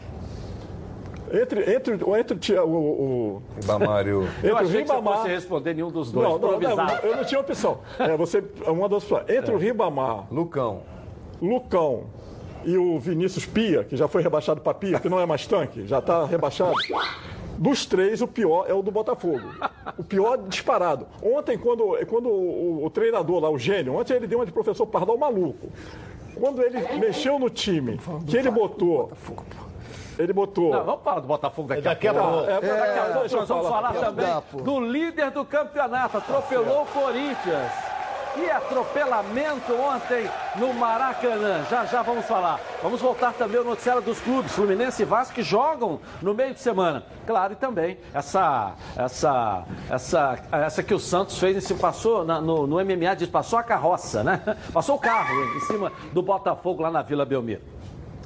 Entre, 1.43 1.75
entre, 1.75 1.95
entre 1.95 2.37
o, 2.37 2.39
Tia- 2.39 2.65
o, 2.65 2.71
o, 2.77 3.43
Bamário. 3.67 4.23
entre 4.39 4.49
Eu 4.51 4.55
o 4.55 4.59
achei 4.59 4.83
que 4.83 4.87
você 4.89 4.95
Ribamar. 4.95 5.19
fosse 5.19 5.29
responder 5.29 5.75
nenhum 5.75 5.91
dos 5.91 6.11
dois, 6.13 6.29
Não, 6.29 6.39
não, 6.39 6.59
não, 6.61 6.89
eu 7.03 7.17
não 7.17 7.25
tinha 7.25 7.41
opção. 7.41 7.79
É, 7.99 8.17
você, 8.17 8.43
é 8.67 8.71
uma 8.71 8.89
das 8.89 9.03
opções. 9.03 9.29
Entre 9.29 9.55
o 9.55 9.59
Ribamar, 9.59 10.27
Lucão. 10.33 10.83
Lucão 11.43 12.05
e 12.65 12.77
o 12.79 12.99
Vinícius 12.99 13.45
Pia, 13.45 13.85
que 13.85 13.97
já 13.97 14.09
foi 14.09 14.23
rebaixado 14.23 14.61
para 14.61 14.73
Pia, 14.75 14.99
que 15.01 15.09
não 15.09 15.21
é 15.21 15.27
mais 15.27 15.47
tanque, 15.47 15.87
já 15.87 15.99
está 15.99 16.25
rebaixado. 16.25 16.73
Dos 17.59 17.87
três, 17.87 18.21
o 18.21 18.27
pior 18.27 18.65
é 18.69 18.75
o 18.75 18.83
do 18.83 18.91
Botafogo. 18.91 19.43
O 19.97 20.03
pior 20.03 20.37
disparado. 20.39 21.07
Ontem, 21.23 21.57
quando, 21.57 21.97
quando 22.09 22.29
o, 22.29 22.81
o- 22.81 22.87
o 22.87 22.91
treinador 22.91 23.39
lá, 23.41 23.49
o 23.51 23.59
gênio, 23.59 23.95
ontem 23.95 24.15
ele 24.15 24.27
deu 24.27 24.39
uma 24.41 24.47
de 24.47 24.51
professor 24.51 24.87
Pardal 24.87 25.17
maluco. 25.17 25.69
Quando 26.35 26.61
ele 26.63 26.81
mexeu 26.99 27.39
no 27.39 27.49
time, 27.49 28.01
que 28.27 28.37
ele 28.37 28.51
botou. 28.51 29.13
Ele 30.19 30.33
botou. 30.33 30.71
Não, 30.73 30.85
vamos 30.85 31.03
falar 31.03 31.21
do 31.21 31.27
Botafogo 31.27 31.69
daqui, 31.69 31.83
Daqui 31.83 32.09
a 32.09 32.11
a 32.11 32.15
pouco. 32.15 32.31
pouco. 32.33 32.51
É, 32.51 32.55
Daqui 32.61 32.67
a 32.71 32.73
é, 32.75 33.03
pouco 33.05 33.19
deixa 33.21 33.35
eu 33.35 33.41
nós 33.41 33.49
vamos 33.49 33.69
falar. 33.69 33.93
falar 33.93 34.01
também 34.07 34.27
Dá, 34.27 34.43
do 34.63 34.81
líder 34.81 35.31
do 35.31 35.45
campeonato, 35.45 36.19
atropelou 36.19 36.83
o 36.83 36.87
Corinthians. 36.87 37.73
Que 38.35 38.51
atropelamento 38.51 39.73
ontem 39.75 40.29
no 40.57 40.75
Maracanã. 40.75 41.63
Já 41.71 41.85
já 41.85 42.03
vamos 42.03 42.25
falar. 42.25 42.59
Vamos 42.83 43.01
voltar 43.01 43.33
também 43.33 43.59
ao 43.59 43.65
noticiário 43.65 44.03
dos 44.03 44.19
clubes. 44.21 44.51
Fluminense 44.53 45.03
e 45.03 45.05
Vasco 45.05 45.35
que 45.35 45.43
jogam 45.45 46.01
no 46.21 46.35
meio 46.35 46.53
de 46.53 46.59
semana. 46.59 47.05
Claro, 47.27 47.53
e 47.53 47.57
também 47.57 47.97
essa 48.13 48.75
essa 48.97 49.63
essa 49.89 50.39
essa 50.51 50.83
que 50.83 50.93
o 50.93 50.99
Santos 50.99 51.39
fez, 51.39 51.63
se 51.63 51.75
passou 51.75 52.25
na- 52.25 52.41
no, 52.41 52.67
no 52.67 52.81
MMA, 52.85 53.15
diz, 53.15 53.29
passou 53.29 53.57
a 53.57 53.63
carroça, 53.63 54.25
né? 54.25 54.41
Passou 54.73 54.97
o 54.97 54.99
carro 54.99 55.33
em 55.57 55.61
cima 55.61 55.93
do 56.13 56.21
Botafogo 56.21 56.83
lá 56.83 56.91
na 56.91 57.03
Vila 57.03 57.25
Belmiro. 57.25 57.63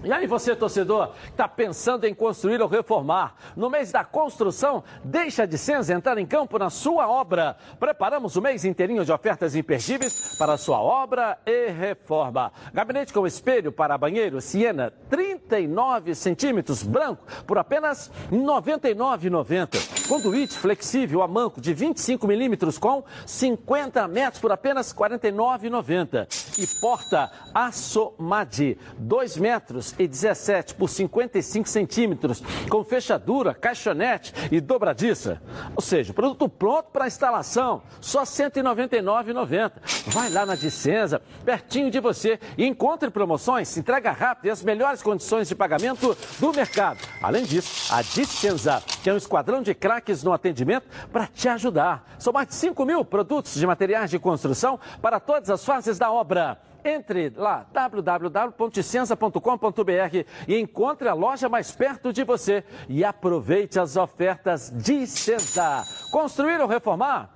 E 0.05 0.13
aí 0.13 0.27
você, 0.27 0.55
torcedor, 0.55 1.11
está 1.29 1.49
pensando 1.49 2.05
em 2.05 2.15
construir 2.15 2.63
ou 2.63 2.69
reformar, 2.69 3.35
no 3.57 3.69
mês 3.69 3.91
da 3.91 4.05
construção, 4.05 4.85
deixa 5.03 5.47
de 5.47 5.59
Senza 5.59 5.93
entrar 5.93 6.19
em 6.19 6.27
campo 6.27 6.59
na 6.59 6.71
sua 6.71 7.09
obra. 7.09 7.57
Preparamos 7.81 8.37
o 8.37 8.43
mês 8.43 8.65
inteirinho 8.65 9.05
de 9.05 9.11
ofertas 9.11 9.57
imperdíveis 9.57 10.37
para 10.39 10.57
sua 10.57 10.81
obra 10.81 11.37
e 11.45 11.71
reforma. 11.71 12.53
Gabinete 12.73 13.13
com 13.13 13.27
espelho 13.27 13.73
para 13.73 13.99
banheiro 13.99 14.41
Siena, 14.41 14.93
39 15.11 16.15
centímetros, 16.15 16.83
branco, 16.85 17.25
por 17.45 17.59
apenas 17.59 18.09
R$ 18.31 18.39
99,90. 18.39 20.07
Conduíte 20.09 20.57
flexível 20.57 21.23
a 21.23 21.29
manco 21.29 21.61
de 21.61 21.75
25 21.75 22.27
milímetros 22.27 22.79
com 22.79 23.03
50 23.27 24.07
metros 24.07 24.41
por 24.41 24.53
apenas 24.53 24.93
R$ 24.93 24.99
49,90. 24.99 26.59
E 26.59 26.81
porta 26.81 27.31
Assomadi, 27.53 28.79
2 28.99 29.37
metros 29.39 29.88
e 29.99 30.07
17 30.07 30.75
por 30.75 30.89
55 30.89 31.69
centímetros, 31.69 32.43
com 32.69 32.83
fechadura, 32.85 33.55
caixonete 33.55 34.33
e 34.51 34.61
dobradiça. 34.61 35.41
Ou 35.75 35.83
seja, 35.83 36.13
produto 36.13 36.49
pronto 36.49 36.91
para 36.93 37.07
instalação, 37.07 37.83
só 38.01 38.21
R$ 38.21 38.27
199,90. 38.27 39.73
Vai 40.07 40.31
lá 40.31 40.45
na 40.45 40.55
Dicenza, 40.55 41.21
pertinho 41.45 41.91
de 41.91 42.01
você, 42.01 42.39
e 42.57 42.67
encontre 42.67 43.11
promoções, 43.11 43.77
entrega 43.77 44.11
rápida 44.11 44.49
e 44.49 44.51
as 44.51 44.63
melhores 44.63 45.03
condições 45.03 45.49
de 45.49 45.55
pagamento 45.55 46.17
do 46.39 46.53
mercado. 46.53 46.99
Além 47.23 47.45
disso, 47.45 47.93
a 47.93 48.03
Dicenza 48.03 48.83
tem 49.03 49.13
um 49.13 49.17
esquadrão 49.17 49.63
de 49.63 49.75
craques 49.75 50.23
no 50.23 50.33
atendimento 50.33 50.87
para 51.13 51.27
te 51.27 51.49
ajudar. 51.49 52.17
São 52.19 52.33
mais 52.33 52.49
de 52.49 52.55
5 52.55 52.85
mil 52.85 53.05
produtos 53.05 53.55
de 53.55 53.67
materiais 53.67 54.11
de 54.11 54.19
construção 54.19 54.79
para 55.01 55.21
todas 55.21 55.51
as 55.51 55.65
fases 55.65 55.99
da 55.99 56.11
obra. 56.11 56.59
Entre 56.85 57.33
lá, 57.37 57.67
www.dicenza.com.br 57.73 60.25
e 60.47 60.59
encontre 60.59 61.09
a 61.09 61.15
loja 61.15 61.49
mais 61.49 61.73
perto 61.73 62.13
de 62.13 62.23
você 62.25 62.63
e 62.89 63.05
aproveite 63.05 63.81
as 63.81 63.97
ofertas 63.97 64.71
de 64.71 65.05
Senza. 65.07 65.83
Construir 66.11 66.61
ou 66.61 66.69
reformar? 66.69 67.31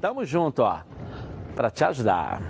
Tamo 0.00 0.24
junto, 0.24 0.62
ó, 0.62 0.80
para 1.56 1.70
te 1.70 1.84
ajudar. 1.84 2.40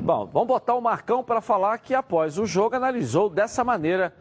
Bom, 0.00 0.28
vamos 0.30 0.48
botar 0.48 0.74
o 0.74 0.82
Marcão 0.82 1.24
para 1.24 1.40
falar 1.40 1.78
que 1.78 1.94
após 1.94 2.38
o 2.38 2.44
jogo 2.44 2.76
analisou 2.76 3.30
dessa 3.30 3.64
maneira 3.64 4.14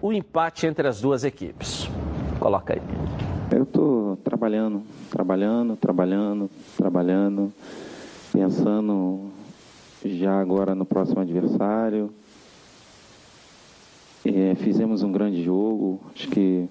o 0.00 0.12
empate 0.12 0.64
entre 0.66 0.86
as 0.86 1.00
duas 1.00 1.24
equipes. 1.24 1.90
Coloca 2.38 2.74
aí. 2.74 2.82
Eu 3.50 3.64
estou 3.64 4.16
trabalhando, 4.18 4.82
trabalhando, 5.10 5.76
trabalhando, 5.76 6.48
trabalhando, 6.76 7.52
pensando 8.32 9.32
já 10.04 10.40
agora 10.40 10.74
no 10.74 10.84
próximo 10.84 11.20
adversário. 11.20 12.12
É, 14.24 14.54
fizemos 14.56 15.02
um 15.02 15.10
grande 15.10 15.42
jogo, 15.42 16.00
acho 16.14 16.28
que 16.28 16.68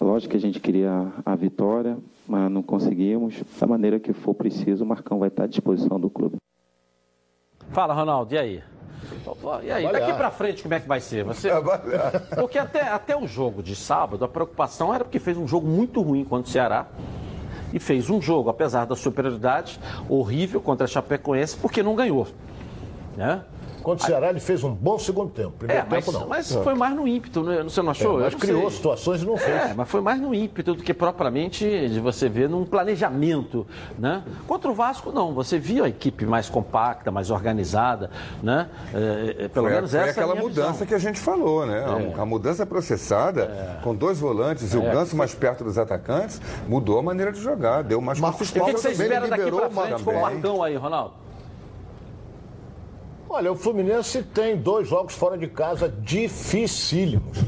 lógico 0.00 0.30
que 0.30 0.36
a 0.36 0.40
gente 0.40 0.60
queria 0.60 1.12
a 1.24 1.34
vitória, 1.34 1.98
mas 2.26 2.50
não 2.50 2.62
conseguimos. 2.62 3.42
Da 3.58 3.66
maneira 3.66 3.98
que 3.98 4.12
for 4.12 4.34
preciso, 4.34 4.84
o 4.84 4.86
Marcão 4.86 5.18
vai 5.18 5.28
estar 5.28 5.44
à 5.44 5.46
disposição 5.46 5.98
do 5.98 6.08
clube. 6.08 6.36
Fala, 7.70 7.92
Ronaldo, 7.92 8.34
e 8.34 8.38
aí? 8.38 8.62
E 9.62 9.70
aí, 9.70 9.90
daqui 9.90 10.12
pra 10.14 10.30
frente, 10.30 10.62
como 10.62 10.74
é 10.74 10.80
que 10.80 10.88
vai 10.88 11.00
ser? 11.00 11.24
Você... 11.24 11.50
Porque 12.34 12.58
até, 12.58 12.82
até 12.82 13.16
o 13.16 13.26
jogo 13.26 13.62
de 13.62 13.76
sábado, 13.76 14.24
a 14.24 14.28
preocupação 14.28 14.94
era 14.94 15.04
porque 15.04 15.18
fez 15.18 15.36
um 15.36 15.46
jogo 15.46 15.66
muito 15.66 16.00
ruim 16.00 16.24
contra 16.24 16.48
o 16.48 16.52
Ceará. 16.52 16.86
E 17.76 17.78
fez 17.78 18.08
um 18.08 18.22
jogo, 18.22 18.48
apesar 18.48 18.86
da 18.86 18.96
superioridade, 18.96 19.78
horrível 20.08 20.62
contra 20.62 20.86
a 20.86 20.88
Chapecoense, 20.88 21.58
porque 21.58 21.82
não 21.82 21.94
ganhou. 21.94 22.26
Né? 23.14 23.42
Contra 23.86 24.02
o 24.04 24.06
Ceará, 24.08 24.30
ele 24.30 24.40
fez 24.40 24.64
um 24.64 24.74
bom 24.74 24.98
segundo 24.98 25.30
tempo. 25.30 25.52
Primeiro 25.58 25.80
É, 25.80 25.86
mas, 25.88 26.04
tempo, 26.04 26.18
não. 26.18 26.26
mas 26.26 26.52
foi 26.52 26.74
mais 26.74 26.92
no 26.96 27.06
ímpeto, 27.06 27.44
né? 27.44 27.62
você 27.62 27.80
não 27.80 27.92
achou? 27.92 28.14
É, 28.14 28.16
Eu 28.16 28.20
mas 28.24 28.32
não 28.32 28.40
criou 28.40 28.62
sei. 28.62 28.70
situações 28.78 29.22
e 29.22 29.24
não 29.24 29.36
fez. 29.36 29.56
É, 29.70 29.74
mas 29.76 29.88
foi 29.88 30.00
mais 30.00 30.20
no 30.20 30.34
ímpeto 30.34 30.74
do 30.74 30.82
que 30.82 30.92
propriamente 30.92 31.88
de 31.88 32.00
você 32.00 32.28
ver 32.28 32.48
num 32.48 32.64
planejamento, 32.64 33.64
né? 33.96 34.24
Contra 34.48 34.68
o 34.68 34.74
Vasco, 34.74 35.12
não. 35.12 35.32
Você 35.34 35.56
via 35.56 35.84
a 35.84 35.88
equipe 35.88 36.26
mais 36.26 36.48
compacta, 36.48 37.12
mais 37.12 37.30
organizada, 37.30 38.10
né? 38.42 38.68
É, 38.92 39.44
é, 39.44 39.48
pelo 39.48 39.66
Foi, 39.66 39.74
menos 39.76 39.90
foi 39.92 40.00
essa 40.00 40.08
é 40.08 40.10
aquela 40.10 40.32
minha 40.34 40.42
mudança 40.48 40.72
visão. 40.72 40.86
que 40.88 40.94
a 40.94 40.98
gente 40.98 41.20
falou, 41.20 41.64
né? 41.64 41.84
A- 42.18 42.22
A 42.22 42.26
mudança 42.26 42.66
processada, 42.66 43.78
com 43.84 43.94
dois 43.94 44.18
volantes 44.18 44.74
e 44.74 44.76
o 44.76 44.82
É. 44.82 44.90
Ganso 44.90 45.16
mais 45.16 45.32
perto 45.32 45.62
dos 45.62 45.78
atacantes, 45.78 46.40
mudou 46.66 46.98
a 46.98 47.02
maneira 47.04 47.30
de 47.30 47.40
jogar, 47.40 47.84
deu 47.84 48.00
mais 48.00 48.18
Marcos 48.18 48.50
O 48.50 48.52
que, 48.52 48.58
que 48.58 48.72
você 48.72 48.88
espera 48.90 49.28
daqui 49.28 49.44
uma- 49.48 49.70
frente 49.70 50.02
com 50.02 50.10
o. 50.10 50.20
Marcão 50.20 50.60
aí, 50.64 50.74
Ronaldo? 50.74 51.24
Olha, 53.28 53.50
o 53.50 53.56
Fluminense 53.56 54.22
tem 54.22 54.56
dois 54.56 54.88
jogos 54.88 55.14
fora 55.14 55.36
de 55.36 55.48
casa 55.48 55.92
dificílimos. 56.00 57.38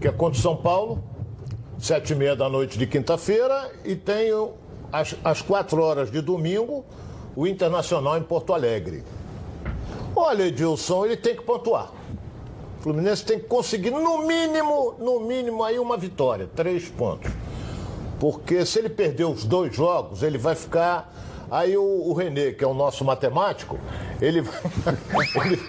Que 0.00 0.08
é 0.08 0.12
contra 0.12 0.38
o 0.38 0.42
São 0.42 0.54
Paulo, 0.54 1.02
sete 1.78 2.12
e 2.12 2.16
meia 2.16 2.36
da 2.36 2.48
noite 2.48 2.78
de 2.78 2.86
quinta-feira, 2.86 3.72
e 3.84 3.96
tem 3.96 4.30
às 5.24 5.40
quatro 5.40 5.82
horas 5.82 6.10
de 6.10 6.20
domingo, 6.20 6.84
o 7.34 7.46
Internacional 7.46 8.18
em 8.18 8.22
Porto 8.22 8.52
Alegre. 8.52 9.02
Olha, 10.14 10.44
Edilson, 10.44 11.06
ele 11.06 11.16
tem 11.16 11.34
que 11.34 11.42
pontuar. 11.42 11.90
O 12.78 12.82
Fluminense 12.82 13.24
tem 13.24 13.38
que 13.38 13.46
conseguir, 13.46 13.90
no 13.90 14.26
mínimo, 14.26 14.94
no 14.98 15.20
mínimo, 15.20 15.64
aí 15.64 15.78
uma 15.78 15.96
vitória, 15.96 16.48
três 16.54 16.88
pontos. 16.88 17.32
Porque 18.20 18.64
se 18.64 18.78
ele 18.78 18.90
perder 18.90 19.24
os 19.24 19.44
dois 19.44 19.74
jogos, 19.74 20.22
ele 20.22 20.38
vai 20.38 20.54
ficar 20.54 21.12
Aí 21.50 21.76
o, 21.76 21.82
o 21.82 22.12
Renê, 22.12 22.52
que 22.52 22.64
é 22.64 22.66
o 22.66 22.74
nosso 22.74 23.04
matemático, 23.04 23.78
ele, 24.20 24.40
ele, 25.44 25.62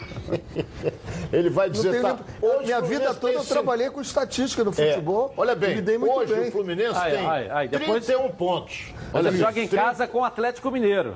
ele 1.32 1.50
vai 1.50 1.70
dizer. 1.70 1.92
tenho 1.92 2.04
Tá, 2.04 2.18
hoje 2.42 2.64
minha 2.66 2.80
o 2.80 2.86
vida 2.86 3.14
toda 3.14 3.34
eu 3.34 3.40
cinco- 3.42 3.54
trabalhei 3.54 3.90
com 3.90 4.02
estatística 4.02 4.64
no 4.64 4.72
É, 4.72 4.74
futebol. 4.74 5.34
olha 5.38 5.52
e 5.52 5.56
bem, 5.56 5.76
me 5.76 5.82
dei 5.82 5.98
muito 5.98 6.14
hoje 6.18 6.34
bem. 6.34 6.50
o 6.50 6.52
Fluminense 6.52 6.96
Ai, 6.98 7.12
tem 7.12 7.26
ai, 7.28 7.50
ai, 7.50 7.68
depois- 7.68 8.06
31 8.06 8.30
pontos. 8.32 8.94
Olha 9.14 9.30
aí, 9.30 9.38
joga 9.38 9.60
em 9.60 9.68
30 9.68 9.76
casa 9.86 10.08
com 10.08 10.20
o 10.20 10.24
Atlético 10.24 10.72
Mineiro. 10.72 11.14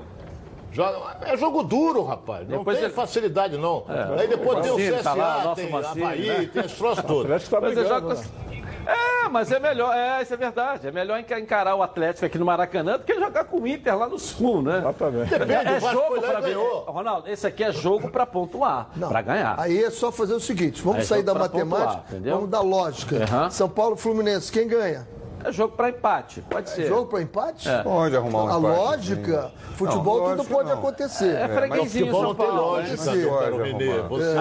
Joga- 0.72 1.18
é 1.26 1.36
jogo 1.36 1.64
duro, 1.64 2.04
rapaz. 2.04 2.48
Não 2.48 2.60
Depois 2.60 2.78
tem 2.78 2.86
ele- 2.86 2.94
facilidade, 2.94 3.58
não. 3.58 3.84
Aí 4.18 4.28
depois 4.28 4.62
tem 4.62 4.72
o 4.72 4.78
CSA, 4.78 5.04
tá 5.04 5.14
lá, 5.14 5.54
tem 5.56 5.70
Mancini, 5.70 6.04
Havaí, 6.04 6.28
né? 6.28 6.50
tem 6.54 6.64
esse 6.66 6.76
troço 6.76 7.02
O 7.02 7.04
todo. 7.08 7.22
Atlético 7.24 7.56
está 7.56 7.62
Mas 7.62 7.74
você 7.74 7.80
brigando. 7.82 8.02
joga 8.10 8.14
né? 8.22 8.24
com- 8.56 8.61
É, 8.86 9.30
mas 9.30 9.52
é 9.52 9.60
melhor, 9.60 9.96
é, 9.96 10.22
isso 10.22 10.34
é 10.34 10.38
verdade. 10.38 10.88
É 10.88 10.92
melhor 10.92 11.20
enca- 11.20 11.40
encarar 11.40 11.76
o 11.76 11.84
Atlético 11.84 12.26
aqui 12.26 12.38
no 12.38 12.46
Maracanã 12.46 12.98
do 12.98 13.04
que 13.04 13.14
jogar 13.20 13.46
com 13.46 13.62
o 13.62 13.68
Inter 13.68 13.98
lá 13.98 14.08
no 14.08 14.18
Sul, 14.20 14.62
né? 14.62 14.80
Exatamente. 14.80 15.30
Depende, 15.30 15.54
É, 15.54 15.74
é 15.76 15.80
jogo 15.80 16.20
ver. 16.22 16.42
ganhou. 16.42 16.80
Ronaldo, 16.88 17.30
esse 17.30 17.46
aqui 17.48 17.64
é 17.64 17.72
jogo 17.72 18.10
pra 18.10 18.26
pontuar, 18.26 18.90
pra 19.08 19.22
ganhar. 19.22 19.56
Aí 19.60 19.84
é 19.84 19.90
só 19.90 20.12
fazer 20.12 20.34
o 20.34 20.40
seguinte: 20.40 20.82
vamos 20.82 21.00
Aí 21.00 21.06
sair 21.06 21.20
jogo 21.20 21.34
da 21.34 21.40
matemática, 21.40 22.04
pontuar, 22.10 22.34
vamos 22.36 22.50
da 22.50 22.62
lógica. 22.62 23.24
Aham. 23.24 23.50
São 23.50 23.70
Paulo 23.70 23.96
Fluminense, 23.96 24.52
quem 24.52 24.68
ganha? 24.68 25.08
É 25.44 25.52
jogo 25.52 25.76
pra 25.76 25.90
empate, 25.90 26.42
pode 26.50 26.70
ser. 26.70 26.88
Jogo 26.88 27.08
para 27.08 27.22
empate? 27.22 27.68
Pode 27.84 28.16
arrumar 28.16 28.44
um 28.44 28.48
A 28.48 28.58
empate, 28.60 28.80
lógica, 28.80 29.42
sim. 29.44 29.74
futebol 29.76 30.30
Não, 30.30 30.38
tudo 30.38 30.50
pode 30.50 30.70
não. 30.70 30.78
acontecer. 30.78 31.36
É 31.36 31.48
freguesinho 31.48 32.06
Futebol 32.08 32.20
São 32.22 32.30
não 32.30 32.36
tem 32.36 32.48
Paulo. 32.48 32.62
lógica, 32.62 32.92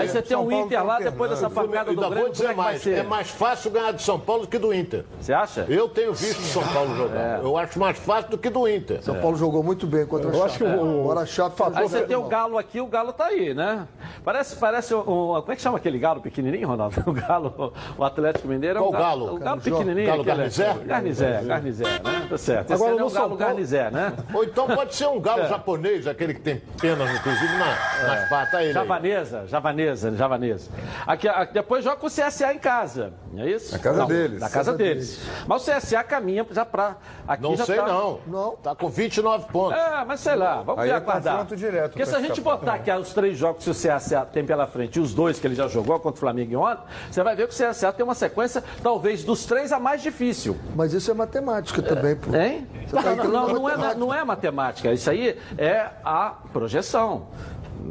Aí 0.01 0.09
você 0.09 0.23
tem 0.23 0.31
São 0.31 0.43
um 0.45 0.49
Paulo 0.51 0.67
Inter 0.67 0.85
lá, 0.87 0.99
depois 0.99 1.31
dessa 1.31 1.51
pancada 1.51 1.85
do 1.85 1.91
Ainda 1.91 2.03
Grêmio, 2.09 2.25
vou 2.25 2.33
dizer 2.33 2.49
como 2.49 2.61
é 2.61 2.65
mais, 2.65 2.83
ser? 2.83 2.99
é 2.99 3.03
mais 3.03 3.31
fácil 3.31 3.71
ganhar 3.71 3.93
do 3.93 4.03
São 4.03 4.19
Paulo 4.19 4.43
do 4.43 4.49
que 4.49 4.59
do 4.59 4.73
Inter. 4.75 5.05
Você 5.21 5.33
acha? 5.33 5.67
Eu 5.69 5.89
tenho 5.89 6.13
visto 6.13 6.39
o 6.41 6.45
São 6.45 6.63
Paulo 6.73 6.97
jogar. 6.97 7.41
Eu 7.43 7.57
acho 7.57 7.79
mais 7.79 7.99
fácil 7.99 8.31
do 8.31 8.39
que 8.39 8.51
do 8.51 8.69
Inter. 8.69 9.03
São 9.03 9.21
Paulo 9.21 9.37
jogou 9.37 9.63
muito 9.63 9.87
bem 9.87 10.07
contra 10.07 10.31
a 10.31 10.35
Eu 10.35 10.45
acho 10.45 10.59
que 10.59 10.65
Chape. 10.65 10.79
o- 10.79 11.01
Agora 11.01 11.21
a 11.21 11.27
Chape 11.27 11.63
Aí 11.75 11.89
você 11.89 12.03
tem 12.03 12.17
o. 12.17 12.31
Galo 12.31 12.59
aqui, 12.59 12.81
o 12.81 12.87
Galo 12.87 13.13
tá 13.13 13.27
aí, 13.27 13.53
né? 13.55 13.89
Parece, 14.25 14.55
parece 14.57 14.95
um, 14.95 15.03
Como 15.03 15.51
é 15.53 15.57
que 15.57 15.63
chama 15.63 15.79
aquele 15.79 15.99
galo 15.99 16.21
pequenininho, 16.21 16.69
Ronaldo? 16.69 16.91
O 17.11 17.13
Galo, 17.13 17.73
o 17.99 18.05
Atlético 18.05 18.47
Mineiro 18.47 18.79
é 18.79 18.83
Qual 18.83 18.93
galo? 18.93 19.35
O 19.35 19.39
galo 19.39 19.61
pequenininho. 19.61 20.07
Galo 20.07 20.23
Garnizé? 20.23 20.77
Garnizé, 20.91 21.43
Garnizé, 21.45 21.85
né? 21.85 22.27
Tá 22.29 22.39
certo. 22.39 22.65
Esse 22.73 22.75
Agora, 22.75 22.91
aí 22.93 22.97
é 22.99 23.01
no 23.01 23.07
o 23.07 23.11
São 23.11 23.21
Galo 23.23 23.29
Paulo- 23.37 23.37
Garnizé, 23.37 23.91
né? 23.91 24.13
Ou 24.35 24.45
então 24.45 24.67
pode 24.67 24.95
ser 24.95 25.07
um 25.07 25.17
É. 25.19 25.21
galo 25.21 25.49
japonês, 25.49 26.07
aquele 26.07 26.35
que 26.35 26.41
tem 26.41 26.63
penas, 26.81 27.11
inclusive, 27.15 27.53
na, 27.57 27.67
nas 28.07 28.29
patas. 28.29 28.55
Aí, 28.55 28.61
ele 28.67 28.69
aí. 28.69 28.75
Javanesa, 28.75 29.47
javanesa, 29.47 30.17
javanesa. 30.17 30.71
Aqui, 31.07 31.29
aqui, 31.29 31.55
depois 31.55 31.85
joga 31.85 31.97
com 31.97 32.07
o 32.07 32.11
CSA 32.11 32.53
em 32.53 32.59
casa, 32.59 33.13
não 33.30 33.30
é 33.39 33.51
isso? 33.51 33.73
Na 33.73 33.79
casa 33.79 33.99
Não, 34.01 34.07
deles. 34.07 34.41
Na 34.41 34.51
casa 34.51 34.73
deles. 34.73 35.21
Mas 35.47 35.67
o 35.67 35.71
CSA 35.71 36.03
caminha 36.03 36.47
já 36.51 36.65
pra... 36.65 36.97
Aqui 37.29 37.43
Não 37.43 37.57
já 37.57 37.65
sei, 37.65 37.77
tá... 37.77 37.87
não. 37.87 38.21
Não. 38.27 38.57
Tá 38.57 38.75
com 38.75 38.89
29 38.89 39.47
pontos. 39.53 39.79
É, 39.79 40.05
mas 40.05 40.21
sei 40.21 40.35
lá, 40.35 40.63
vamos 40.63 40.81
Aí 40.83 40.89
ver 40.89 40.95
é 40.95 40.97
aguardar. 40.97 41.33
confronto 41.35 41.57
direto 41.57 41.91
Porque 41.93 42.07
se 42.07 42.17
a 42.17 42.21
gente 42.21 42.41
botar 42.41 42.75
aqui 42.75 42.91
os 42.91 43.13
três 43.13 43.39
jogos 43.39 43.63
que 43.65 43.71
o 43.71 43.75
CSA 43.75 44.27
tem 44.33 44.45
pela 44.45 44.67
frente 44.67 44.97
e 44.97 45.01
os 45.01 45.15
dois 45.15 45.39
que 45.39 45.47
ele 45.47 45.55
já 45.55 45.69
jogou 45.69 45.99
contra 46.01 46.17
o 46.17 46.21
Flamengo 46.21 46.53
e 46.53 46.57
ontem, 46.57 46.83
você 47.11 47.23
vai 47.23 47.37
ver 47.37 47.47
que 47.47 47.55
o 47.55 47.57
CSA 47.71 47.93
tem 47.93 48.05
uma 48.05 48.15
sequência, 48.15 48.65
talvez, 48.83 49.23
dos 49.23 49.45
três 49.45 49.73
a 49.73 49.79
mais 49.79 50.03
difícil. 50.03 50.57
Mas 50.75 50.93
isso 50.93 51.11
é 51.11 51.15
matemática 51.15 51.81
também, 51.83 52.17
pô. 52.17 52.35
Hein? 52.35 52.67
Você 52.89 52.97
tá 52.97 53.15
Não, 53.15 53.25
não, 53.25 53.49
não, 53.49 53.69
é, 53.69 53.73
matemática. 53.77 53.95
não 54.01 54.15
é 54.15 54.25
matemática. 54.25 54.93
Isso 54.93 55.09
aí 55.11 55.39
é 55.57 55.89
a 56.05 56.35
projeção. 56.53 57.29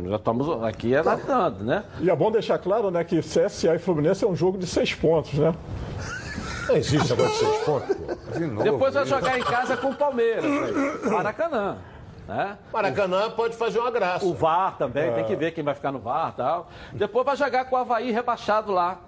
Já 0.10 0.16
estamos 0.16 0.64
aqui 0.64 0.96
analisando, 0.96 1.64
né? 1.64 1.84
E 2.00 2.10
é 2.10 2.16
bom 2.16 2.32
deixar 2.32 2.58
claro 2.60 2.92
né, 2.92 3.04
que 3.04 3.20
CSA 3.20 3.76
e 3.76 3.80
Fluminense 3.80 4.24
é 4.24 4.28
um 4.28 4.36
jogo 4.36 4.58
de 4.58 4.68
seis 4.68 4.94
pontos, 4.94 5.34
né? 5.34 5.54
Não 6.68 6.76
existe 6.76 7.14
agora 7.14 7.30
de 7.30 7.36
seis 7.36 7.58
pontos. 7.64 7.96
pô. 7.96 8.34
De 8.38 8.46
novo. 8.46 8.64
Depois 8.64 8.94
vai 8.94 9.06
jogar 9.06 9.40
em 9.40 9.44
casa 9.44 9.76
com 9.78 9.90
o 9.90 9.96
Palmeiras, 9.96 10.46
aí. 10.46 11.10
Maracanã. 11.10 11.78
Né? 12.28 12.58
Maracanã 12.72 13.32
pode 13.32 13.58
fazer 13.58 13.80
uma 13.80 13.90
graça. 13.90 14.24
O 14.24 14.36
VAR 14.36 14.78
também, 14.78 15.12
tem 15.14 15.26
que 15.26 15.36
ver 15.36 15.52
quem 15.52 15.64
vai 15.64 15.74
ficar 15.74 15.92
no 15.92 15.98
VAR 15.98 16.32
e 16.34 16.38
tal. 16.38 16.70
Depois 16.94 17.26
vai 17.26 17.36
jogar 17.36 17.66
com 17.66 17.76
o 17.76 17.80
Havaí 17.80 18.12
rebaixado 18.12 18.72
lá. 18.72 19.00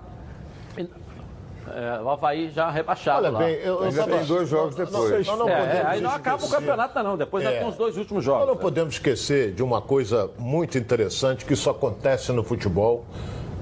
É, 1.67 2.01
o 2.01 2.09
Havaí 2.09 2.49
já 2.49 2.69
rebaixado 2.71 3.19
Olha 3.19 3.29
lá. 3.29 3.39
bem, 3.39 3.53
eu, 3.55 3.75
eu 3.75 3.83
Ainda 3.83 4.03
tem 4.03 4.25
dois 4.25 4.49
jogos 4.49 4.75
Nós- 4.75 4.89
depois. 4.91 5.27
nós 5.27 5.37
não 5.39 5.47
É, 5.49 5.55
podemos 5.57 5.75
é, 5.75 5.85
aí 5.87 6.01
não 6.01 6.11
acaba 6.11 6.43
o 6.45 6.49
campeonato, 6.49 7.03
não. 7.03 7.17
Depois 7.17 7.43
já 7.43 7.51
É. 7.51 7.59
tem 7.59 7.67
os 7.69 7.75
dois 7.75 7.97
últimos 7.97 8.25
Nós 8.25 8.35
jogos. 8.35 8.47
não 8.47 8.57
podemos 8.57 8.95
esquecer 8.95 9.51
de 9.53 9.61
uma 9.61 9.81
coisa 9.81 10.29
muito 10.37 10.77
interessante 10.77 11.45
que 11.45 11.53
isso 11.53 11.69
acontece 11.69 12.31
no 12.31 12.43
futebol. 12.43 13.05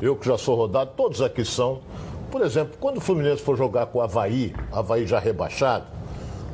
Eu 0.01 0.15
que 0.15 0.25
já 0.25 0.37
sou 0.37 0.55
rodado, 0.55 0.91
todos 0.95 1.21
aqui 1.21 1.43
são. 1.43 1.81
Por 2.31 2.41
exemplo, 2.41 2.77
quando 2.79 2.97
o 2.97 3.01
Fluminense 3.01 3.41
for 3.41 3.57
jogar 3.57 3.87
com 3.87 3.99
o 3.99 4.01
Havaí, 4.01 4.55
Havaí 4.71 5.05
já 5.05 5.19
rebaixado, 5.19 5.85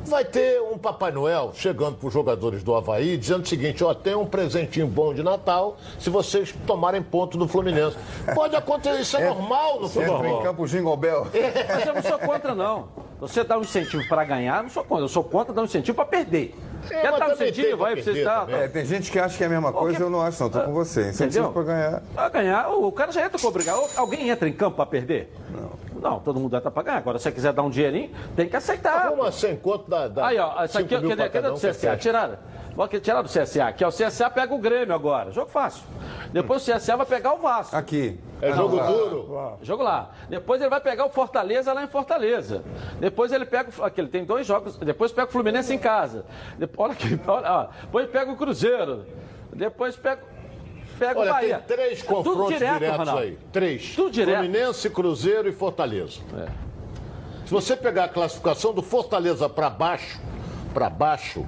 vai 0.06 0.24
ter 0.24 0.60
um 0.62 0.78
Papai 0.78 1.10
Noel 1.12 1.52
chegando 1.54 1.96
para 1.96 2.06
os 2.08 2.14
jogadores 2.14 2.62
do 2.62 2.74
Havaí 2.74 3.16
dizendo 3.16 3.42
o 3.42 3.46
seguinte: 3.46 3.82
ó, 3.84 3.92
tem 3.92 4.14
um 4.14 4.26
presentinho 4.26 4.86
bom 4.86 5.12
de 5.12 5.22
Natal 5.22 5.76
se 5.98 6.08
vocês 6.08 6.54
tomarem 6.66 7.02
ponto 7.02 7.36
do 7.36 7.46
Fluminense. 7.48 7.96
Pode 8.34 8.56
acontecer, 8.56 9.00
isso 9.00 9.16
é, 9.16 9.26
normal 9.28 9.80
no 9.80 9.86
Entra 9.86 10.02
em 10.02 10.06
futebol. 10.06 10.42
campo 10.42 10.66
Jingle 10.66 10.96
Bell. 10.96 11.26
Mas 11.74 11.86
eu 11.86 11.94
não 11.94 12.02
sou 12.02 12.18
contra, 12.18 12.54
não. 12.54 12.88
Você 13.20 13.42
dá 13.42 13.56
um 13.58 13.62
incentivo 13.62 14.06
para 14.08 14.24
ganhar, 14.24 14.62
não 14.62 14.70
sou 14.70 14.84
contra. 14.84 15.04
Eu 15.04 15.08
sou 15.08 15.24
contra 15.24 15.52
dar 15.52 15.62
um 15.62 15.64
incentivo 15.64 15.96
para 15.96 16.04
perder. 16.04 16.54
É, 16.90 17.00
Quer 17.00 17.18
dar 17.18 17.28
um 17.28 17.32
incentivo 17.32 17.78
para 17.78 17.96
você 17.96 18.02
perder 18.02 18.24
também. 18.24 18.54
É, 18.56 18.68
tem 18.68 18.84
gente 18.84 19.10
que 19.10 19.18
acha 19.18 19.36
que 19.36 19.42
é 19.42 19.46
a 19.46 19.50
mesma 19.50 19.72
coisa, 19.72 20.02
eu 20.02 20.10
não 20.10 20.20
acho, 20.20 20.42
não. 20.42 20.50
Tô 20.50 20.60
com 20.60 20.72
você. 20.72 21.08
Incentivo 21.08 21.46
Entendeu? 21.46 21.52
pra 21.52 21.62
ganhar. 21.62 22.02
Para 22.14 22.28
ganhar, 22.28 22.68
o 22.68 22.92
cara 22.92 23.10
já 23.12 23.24
entra 23.24 23.38
com 23.38 23.46
obrigação. 23.48 23.88
Alguém 23.96 24.28
entra 24.28 24.48
em 24.48 24.52
campo 24.52 24.76
para 24.76 24.86
perder? 24.86 25.32
Não. 25.50 25.85
Não, 26.10 26.20
todo 26.20 26.38
mundo 26.40 26.60
para 26.60 26.82
ganhar. 26.82 26.98
Agora, 26.98 27.18
se 27.18 27.24
você 27.24 27.32
quiser 27.32 27.52
dar 27.52 27.62
um 27.62 27.70
dinheirinho, 27.70 28.10
tem 28.34 28.48
que 28.48 28.56
aceitar. 28.56 29.12
Uma 29.12 29.30
sem 29.32 29.56
conto 29.56 29.90
da. 29.90 30.08
da 30.08 30.26
Aí, 30.26 30.38
ó, 30.38 30.64
isso 30.64 30.78
aqui, 30.78 30.88
cada 30.88 31.48
do 31.48 31.54
um, 31.54 31.58
que 31.58 31.66
CSA? 31.68 31.74
fecha. 31.74 31.96
Tiraram. 31.96 32.38
Vou 32.76 32.86
tirar 32.88 33.22
do 33.22 33.28
CSA 33.28 33.68
aqui, 33.68 33.82
ó. 33.84 33.88
O 33.88 33.90
CSA 33.92 34.28
pega 34.28 34.54
o 34.54 34.58
Grêmio 34.58 34.94
agora. 34.94 35.30
Jogo 35.32 35.50
fácil. 35.50 35.82
Depois 36.30 36.66
o 36.68 36.72
CSA 36.72 36.94
vai 36.96 37.06
pegar 37.06 37.32
o 37.32 37.38
Vasco. 37.38 37.74
Aqui. 37.74 38.20
É 38.42 38.52
jogo 38.52 38.76
lá. 38.76 38.86
duro. 38.86 39.58
Jogo 39.62 39.82
lá. 39.82 40.10
Depois 40.28 40.60
ele 40.60 40.68
vai 40.68 40.80
pegar 40.80 41.06
o 41.06 41.08
Fortaleza 41.08 41.72
lá 41.72 41.82
em 41.82 41.86
Fortaleza. 41.88 42.62
Depois 43.00 43.32
ele 43.32 43.46
pega. 43.46 43.70
o- 43.78 43.82
Aqui, 43.84 43.98
ele 43.98 44.08
tem 44.08 44.26
dois 44.26 44.46
jogos. 44.46 44.76
Depois 44.76 45.10
pega 45.10 45.26
o 45.26 45.32
Fluminense 45.32 45.72
em 45.72 45.78
casa. 45.78 46.26
Depois, 46.58 46.90
olha 46.90 46.92
aqui, 46.92 47.18
olha, 47.26 47.50
ó. 47.50 47.66
Depois 47.80 48.10
pega 48.10 48.30
o 48.30 48.36
Cruzeiro. 48.36 49.06
Depois 49.54 49.96
pega. 49.96 50.20
Pega 50.98 51.18
o 51.18 51.22
Olha, 51.22 51.32
Bahia. 51.32 51.58
tem 51.66 51.76
três 51.76 51.98
É 52.00 52.02
tudo 52.02 52.14
confrontos 52.14 52.48
direto, 52.54 52.72
diretos 52.74 52.98
Ronaldo. 52.98 53.22
aí. 53.22 53.38
Três. 53.52 53.94
Tudo 53.94 54.10
direto. 54.10 54.38
Fluminense, 54.38 54.90
Cruzeiro 54.90 55.48
e 55.48 55.52
Fortaleza. 55.52 56.20
É. 56.38 56.46
Se 57.46 57.50
você 57.52 57.76
pegar 57.76 58.04
a 58.04 58.08
classificação 58.08 58.72
do 58.72 58.82
Fortaleza 58.82 59.48
para 59.48 59.70
baixo, 59.70 60.20
para 60.74 60.90
baixo, 60.90 61.44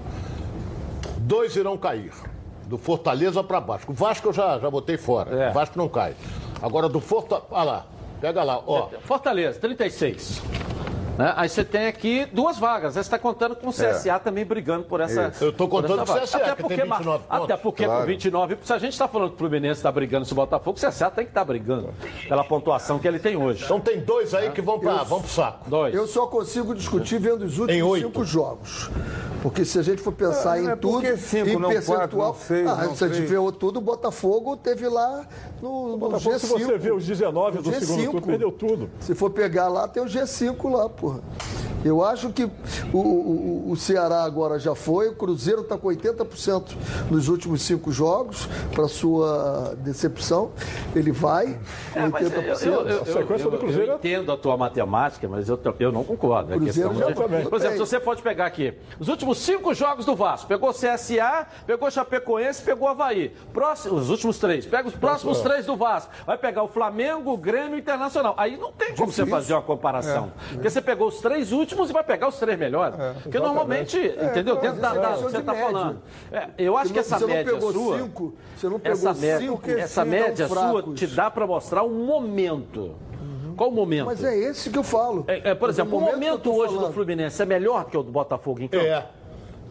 dois 1.19 1.57
irão 1.57 1.77
cair. 1.77 2.13
Do 2.67 2.77
Fortaleza 2.77 3.43
para 3.43 3.61
baixo. 3.61 3.87
O 3.91 3.95
Vasco 3.95 4.29
eu 4.29 4.33
já, 4.33 4.59
já 4.59 4.71
botei 4.71 4.97
fora. 4.99 5.35
É. 5.45 5.51
O 5.51 5.53
Vasco 5.55 5.79
não 5.79 5.89
cai. 5.89 6.15
Agora 6.61 6.89
do 6.89 7.01
Fortaleza. 7.01 7.47
Olha 7.51 7.63
lá. 7.65 7.87
Pega 8.21 8.43
lá, 8.43 8.63
ó. 8.67 8.89
Fortaleza, 9.05 9.59
36. 9.61 10.43
Né? 11.19 11.33
Aí 11.37 11.49
você 11.49 11.65
tem 11.65 11.87
aqui 11.89 12.27
duas 12.33 12.59
vagas. 12.59 12.97
Aí 12.97 13.03
Você 13.03 13.09
está 13.09 13.19
contando 13.19 13.57
com 13.57 13.69
o 13.69 13.73
CSA 13.73 14.19
também 14.21 14.45
brigando 14.45 14.85
por 14.85 15.01
essa. 15.01 15.29
Isso. 15.35 15.45
Eu 15.45 15.53
tô 15.53 15.67
por 15.67 15.83
contando 15.83 16.07
com 16.07 16.13
o. 16.13 16.21
CSA, 16.21 16.37
Até 16.39 16.51
que 16.51 16.57
tem 16.63 16.79
porque, 16.79 16.83
29 16.83 17.25
Até 17.29 17.57
porque 17.57 17.85
Claro. 17.85 18.01
com 18.03 18.07
29, 18.07 18.59
se 18.63 18.73
a 18.73 18.79
gente 18.79 18.93
está 18.93 19.09
falando 19.09 19.31
que 19.31 19.35
o 19.35 19.39
Fluminense 19.39 19.81
está 19.81 19.91
brigando 19.91 20.25
se 20.25 20.33
o 20.33 20.37
Botafogo, 20.37 20.79
o 20.79 20.81
CSA 20.89 21.11
tem 21.11 21.25
que 21.25 21.31
estar 21.33 21.45
brigando 21.45 21.91
pela 22.29 22.45
pontuação 22.45 22.99
que 23.01 23.09
ele 23.09 23.19
tem 23.19 23.37
hoje. 23.37 23.65
Então 23.65 23.81
tem 23.81 23.99
dois 24.01 24.33
aí 24.33 24.51
que 24.51 24.63
vão 24.63 24.79
para 24.79 25.03
vão 25.03 25.21
pro 25.21 25.29
saco. 25.31 25.69
Dois. 25.69 25.93
Eu 25.93 26.07
só 26.07 26.27
consigo 26.29 26.73
discutir 26.73 27.19
vendo 27.19 27.43
os 27.45 27.59
últimos 27.59 27.99
cinco 27.99 28.25
jogos. 28.25 28.89
Porque 29.43 29.65
se 29.65 29.79
a 29.79 29.83
gente 29.83 30.03
for 30.03 30.13
pensar 30.13 30.53
Ah, 30.53 30.61
em 30.61 30.69
é 30.69 30.77
tudo, 30.77 31.01
porque 31.01 31.17
cinco, 31.17 31.49
em 31.49 31.57
não 31.57 31.69
percentual. 31.69 31.99
quatro, 32.09 32.19
não 32.19 32.35
seis, 32.35 32.69
ah, 32.69 32.85
não 32.85 32.95
se 32.97 33.05
a 33.05 33.09
gente 33.09 33.27
vê 33.27 33.37
tudo, 33.59 33.77
o 33.79 33.81
Botafogo 33.81 34.57
teve 34.57 34.89
lá 34.89 35.27
no, 35.63 35.91
no 35.91 35.97
Botafogo, 35.97 36.35
G5. 36.35 36.39
se 36.41 36.47
você 36.49 36.79
vê 36.79 36.91
os 36.93 37.07
19 37.07 37.59
do 37.59 37.71
No 37.71 37.79
segundo 37.81 37.99
G5. 38.03 38.11
turno, 38.11 38.27
perdeu 38.27 38.51
tudo. 38.53 38.91
Se 39.01 39.15
for 39.15 39.31
pegar 39.31 39.69
lá, 39.69 39.87
tem 39.87 40.03
o 40.03 40.07
G5 40.07 40.71
lá, 40.73 40.89
porra. 41.09 41.21
Eu 41.85 42.03
acho 42.05 42.31
que 42.31 42.45
o, 42.93 42.99
o, 42.99 43.71
o 43.71 43.77
Ceará 43.77 44.25
agora 44.25 44.59
já 44.59 44.75
foi, 44.75 45.09
o 45.09 45.15
Cruzeiro 45.15 45.61
está 45.61 45.79
com 45.79 45.89
80% 45.89 46.75
nos 47.11 47.29
últimos 47.29 47.63
cinco 47.63 47.93
jogos, 47.93 48.49
para 48.75 48.89
sua 48.89 49.75
decepção. 49.79 50.51
Ele 50.95 51.13
vai 51.13 51.59
com 51.93 52.01
É, 52.01 52.09
mas 52.09 52.23
eu, 52.33 52.43
80%. 52.43 52.63
eu, 52.67 52.73
eu, 52.73 52.89
eu, 52.89 53.05
sequência 53.07 53.45
eu- 53.45 53.51
do 53.53 53.59
Cruzeiro 53.59 53.87
eu 53.87 53.93
é- 53.93 53.97
entendo 53.97 54.33
a 54.33 54.37
tua 54.37 54.57
matemática, 54.57 55.29
mas 55.29 55.49
eu, 55.49 55.59
eu 55.79 55.93
não 55.93 56.03
concordo. 56.03 56.53
É 56.53 56.57
Cruzeiro 56.57 56.95
já 56.95 57.07
de- 57.07 57.15
também. 57.15 57.45
Por 57.47 57.57
exemplo, 57.57 57.75
se 57.75 57.79
você 57.81 58.01
pode 58.01 58.23
pegar 58.23 58.47
aqui 58.47 58.75
os 58.99 59.07
últimos 59.09 59.39
cinco 59.39 59.73
jogos 59.73 60.05
do 60.05 60.17
Vasco, 60.17 60.49
pegou 60.49 60.73
CSA, 60.75 61.47
pegou 61.65 61.89
Chapecoense, 61.91 62.61
pegou 62.63 62.89
Havaí. 62.89 63.33
Próximo, 63.53 63.95
os 63.97 64.11
últimos 64.11 64.39
três. 64.39 64.67
Pega 64.67 64.89
os 64.89 64.95
próximos 64.95 65.41
três 65.43 65.65
do 65.67 65.77
Vasco. 65.77 66.11
Vai 66.27 66.37
pegar 66.37 66.65
o 66.65 66.69
Flamengo, 66.69 67.33
o 67.33 67.37
Grêmio 67.37 67.75
e 67.75 67.75
o 67.75 67.79
Internacional. 67.79 68.35
Aí 68.37 68.57
não 68.57 68.73
tem 68.73 68.95
como 68.97 69.13
você 69.13 69.25
fazer 69.25 69.53
uma 69.55 69.63
comparação. 69.63 70.33
Porque 70.53 70.69
você 70.69 70.81
pegou 70.83 71.07
os 71.07 71.21
três 71.21 71.53
últimos 71.53 71.68
e 71.75 71.93
vai 71.93 72.05
pegar 72.05 72.29
os 72.29 72.39
três 72.39 72.59
melhores. 72.59 72.97
Porque 73.23 73.39
normalmente, 73.39 73.97
entendeu? 73.99 74.57
claro, 74.57 74.61
Dentro 74.77 74.81
da, 74.81 74.95
é 74.95 75.01
da- 75.01 75.17
você 75.17 75.39
está 75.39 75.53
média. 75.53 75.67
falando. 75.67 76.03
É, 76.33 76.49
eu 76.59 76.77
acho 76.77 76.93
que 76.93 76.99
essa 76.99 77.19
você 77.19 77.27
média 77.27 77.53
não 77.53 77.59
pegou 77.59 77.73
sua. 77.73 77.99
cinco, 77.99 78.35
você 78.57 78.69
não 78.69 78.79
pegou 78.79 78.93
essa 78.99 79.15
média, 79.15 79.39
cinco 79.39 79.59
que 79.63 79.71
essa 79.73 80.05
média 80.05 80.49
sua 80.49 80.83
te 80.95 81.07
dá 81.07 81.31
para 81.31 81.47
mostrar 81.47 81.83
um 81.85 82.05
momento. 82.05 82.95
Qual 83.57 83.71
o 83.71 83.73
momento? 83.73 84.07
Mas 84.07 84.23
é 84.23 84.37
esse 84.37 84.71
que 84.71 84.79
eu 84.79 84.85
falo. 84.85 85.25
É, 85.27 85.51
é, 85.51 85.55
por 85.55 85.69
exemplo, 85.69 85.99
o 85.99 86.01
momento 86.01 86.43
tô 86.43 86.53
hoje 86.55 86.73
do 86.75 86.79
falando. 86.79 86.95
Fluminense 86.95 87.43
é 87.43 87.45
melhor 87.45 87.87
que 87.87 87.97
o 87.97 88.03
do 88.05 88.13
Botafogo 88.13 88.63
em 88.63 88.69
campo? 88.69 88.85
É. 88.85 89.05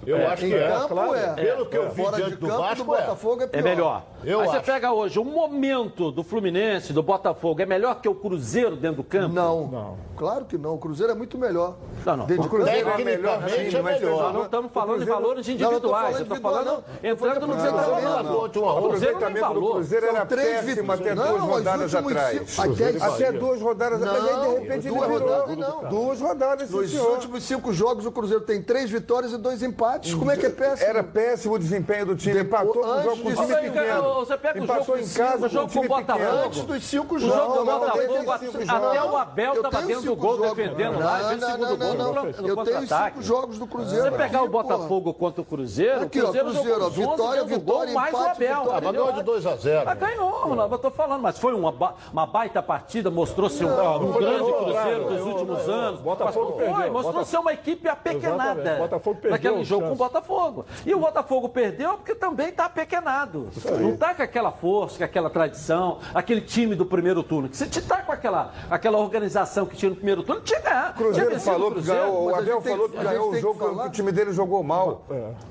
Eu 0.07 0.27
acho 0.29 0.45
Em 0.45 0.49
que 0.49 0.55
é. 0.55 0.67
campo 0.69 0.87
claro. 0.87 1.15
é. 1.15 1.33
Pelo 1.33 1.65
que 1.65 1.77
eu 1.77 1.89
vi 1.89 2.01
Fora 2.03 2.15
diante 2.15 2.31
de 2.31 2.37
do 2.37 2.47
campo, 2.47 2.59
Vasco, 2.61 2.83
do 2.85 2.95
é. 2.95 2.97
Botafogo 3.01 3.43
é 3.43 3.47
pior. 3.47 3.59
É 3.59 3.61
melhor. 3.63 4.03
Eu 4.23 4.39
Aí 4.39 4.47
você 4.47 4.57
acho. 4.57 4.65
pega 4.65 4.91
hoje 4.93 5.19
o 5.19 5.23
momento 5.25 6.11
do 6.11 6.23
Fluminense, 6.23 6.91
do 6.93 7.03
Botafogo, 7.03 7.61
é 7.61 7.65
melhor 7.65 7.99
que 8.01 8.07
o 8.09 8.15
Cruzeiro 8.15 8.75
dentro 8.75 8.97
do 8.97 9.03
campo? 9.03 9.35
Não. 9.35 9.97
Claro 10.15 10.45
que 10.45 10.57
não. 10.57 10.73
O 10.75 10.77
Cruzeiro 10.79 11.11
é 11.11 11.15
muito 11.15 11.37
melhor. 11.37 11.75
Não, 12.05 12.17
não. 12.17 12.25
Dentro 12.25 12.43
O 12.43 12.45
de 12.45 12.49
campo. 12.49 12.63
Cruzeiro 12.63 12.89
é 12.89 13.03
melhor 13.03 13.45
time, 13.45 13.75
é 13.75 13.81
mas 13.81 13.99
melhor. 14.01 14.23
Nós 14.23 14.33
não 14.33 14.43
estamos 14.45 14.71
falando 14.71 14.89
em 14.89 15.05
Cruzeiro- 15.05 15.21
valores 15.21 15.47
Não, 15.47 15.53
não 15.55 15.67
individuais, 15.67 16.19
estou 16.21 16.37
falando 16.37 16.65
não. 16.65 16.83
Entrando 17.11 17.47
no 17.47 17.53
que 17.55 17.61
você 17.61 17.67
está 17.67 17.81
de 17.83 17.89
falando. 17.89 18.49
de. 18.49 18.59
O 18.59 18.89
Cruzeiro 18.89 19.19
não 19.19 19.19
tem 19.19 19.27
aproveitamento 19.43 19.53
do. 19.53 19.71
Cruzeiro 19.71 20.05
era 20.07 20.25
péssimo 20.25 20.75
vitórias. 20.93 20.99
até 21.01 21.15
Não, 21.15 21.27
duas 21.37 21.41
rodadas 21.43 21.95
atrás. 21.95 22.59
até 22.59 23.05
Até 23.05 23.31
duas 23.33 23.61
rodadas 23.61 24.01
atrás, 24.01 24.23
aí 24.23 24.29
de 24.29 24.35
Não, 24.47 24.53
repente 24.53 24.87
ele 24.87 24.95
duas 24.95 25.07
virou. 25.09 25.27
rodadas, 25.29 25.57
não. 25.57 25.89
Duas 25.89 26.21
rodadas, 26.21 26.69
Nos 26.71 26.93
últimos 26.95 27.43
cinco 27.43 27.73
jogos, 27.73 28.05
o 28.05 28.11
Cruzeiro 28.11 28.43
tem 28.43 28.61
três 28.63 28.89
vitórias 28.89 29.33
e 29.33 29.37
dois 29.37 29.61
empates. 29.61 29.96
Como 30.17 30.31
é 30.31 30.37
que 30.37 30.45
é 30.45 30.49
péssimo? 30.49 30.89
Era 30.89 31.03
péssimo 31.03 31.53
o 31.55 31.59
desempenho 31.59 32.05
do 32.05 32.15
time, 32.15 32.35
Depois- 32.43 32.61
empatou 32.63 32.81
com 32.83 32.87
o 32.87 32.91
antes 32.91 33.03
jogo 33.03 33.21
com 33.21 33.27
o 33.27 33.31
de 33.31 33.35
time 33.37 33.47
ser- 33.47 33.61
pequeno. 33.71 34.13
Você 34.15 34.37
pega 34.37 34.59
o 34.59 34.63
Empatou 34.63 34.85
jogo 34.85 34.99
em 34.99 35.09
casa 35.09 35.43
o 35.43 35.45
o 35.45 35.49
jogo 35.49 35.73
com 35.73 35.79
o 35.79 35.87
Botafogo. 35.87 36.25
Antes 36.45 36.61
dos 36.63 36.83
cinco 36.83 37.15
O 37.15 37.19
jogos. 37.19 37.35
jogo 37.35 37.53
do 37.53 37.57
Não, 37.57 37.65
não, 37.65 37.79
Botafogo, 37.79 38.03
até 38.31 38.45
cinco 38.47 38.57
até 38.57 38.65
jogos. 38.97 39.11
o 39.11 39.17
Abel 39.17 39.53
estava 39.53 39.81
dentro 39.81 40.01
do 40.03 40.15
gol 40.15 40.37
jogos. 40.37 40.55
defendendo 40.55 40.93
Não, 40.93 40.99
lá, 40.99 41.17
não, 41.19 41.29
fez 41.29 41.43
o 41.43 41.45
segundo 41.45 41.67
não, 41.69 41.77
gol 41.77 41.87
não, 41.93 42.07
no 42.07 42.13
não. 42.13 42.23
no 42.23 42.27
Eu 42.29 42.33
tenho 42.33 42.55
contra-ataque. 42.55 43.11
cinco 43.13 43.21
jogos 43.23 43.57
do 43.59 43.67
Cruzeiro. 43.67 44.03
Se 44.05 44.09
você 44.11 44.17
pegar 44.17 44.43
o. 44.43 44.47
Botafogo 44.49 45.13
contra 45.13 45.41
o 45.41 45.45
Cruzeiro, 45.45 46.05
o 46.05 46.09
Cruzeiro 46.09 46.45
Cruzeiro, 46.51 46.67
jogou 46.69 46.83
ó, 46.83 46.87
11 46.87 47.01
vitória, 47.01 47.43
o 47.43 47.47
vitória, 47.47 47.93
mais 47.93 48.13
o 48.13 48.17
Abel. 48.17 48.71
Ah, 48.71 48.79
ganhou 48.79 49.11
de 49.11 49.23
2 49.23 49.45
a 49.45 49.55
0. 49.55 49.89
Ah, 49.89 49.93
ganhou, 49.93 50.55
não, 50.55 50.71
eu 50.71 50.77
tô 50.79 50.89
falando, 50.91 51.21
mas 51.21 51.37
foi 51.37 51.53
uma, 51.53 51.71
ba- 51.71 51.93
uma 52.11 52.25
baita 52.25 52.61
partida, 52.63 53.11
mostrou-se 53.11 53.63
um, 53.63 53.69
Não, 53.69 53.99
não 53.99 54.09
um 54.09 54.11
grande 54.13 54.51
Cruzeiro 54.51 55.05
dos 55.09 55.21
últimos 55.21 55.69
anos. 55.69 56.01
Botafogo 56.01 56.53
perdeu, 56.53 56.91
mostrou 56.91 57.23
ser 57.25 57.37
uma 57.37 57.53
equipe 57.53 57.87
apequenada 57.87 58.75
Botafogo 58.77 59.19
perdeu 59.21 59.31
naquele 59.31 59.63
jogo 59.63 59.86
com 59.87 59.93
o. 59.93 59.95
Botafogo. 59.95 60.65
E 60.85 60.93
o 60.93 60.99
Botafogo 60.99 61.49
perdeu 61.49 61.93
porque 61.97 62.15
também 62.15 62.49
está 62.49 62.65
apequenado. 62.65 63.49
Não 63.79 63.91
está 63.93 64.13
com 64.13 64.23
aquela 64.23 64.51
força, 64.51 64.97
com 64.97 65.03
aquela 65.03 65.29
tradição, 65.29 65.99
aquele 66.13 66.41
time 66.41 66.75
do 66.75 66.85
primeiro 66.85 67.23
turno. 67.23 67.49
Que 67.49 67.57
se 67.57 67.65
está 67.65 68.01
com 68.01 68.11
aquela, 68.11 68.53
aquela 68.69 68.97
organização 68.97 69.65
que 69.65 69.75
tinha 69.75 69.89
no 69.89 69.95
primeiro 69.95 70.23
turno, 70.23 70.41
tinha 70.41 70.59
que 70.59 70.65
ganhar. 70.67 70.89
O 70.91 70.93
Tinha 70.93 70.93
Cruzeiro 71.07 71.29
vencido 71.31 71.51
falou 71.51 71.71
que 71.71 71.81
ganhou, 71.81 72.23
o 72.25 72.35
Abel 72.35 72.61
falou 72.61 72.89
que 72.89 72.97
ganhou 72.97 73.29
o 73.29 73.31
que 73.33 73.39
jogo, 73.41 73.59
falar- 73.59 73.83
que 73.83 73.89
o 73.89 73.91
time 73.91 74.11
dele 74.11 74.33
jogou 74.33 74.63
mal. 74.63 75.03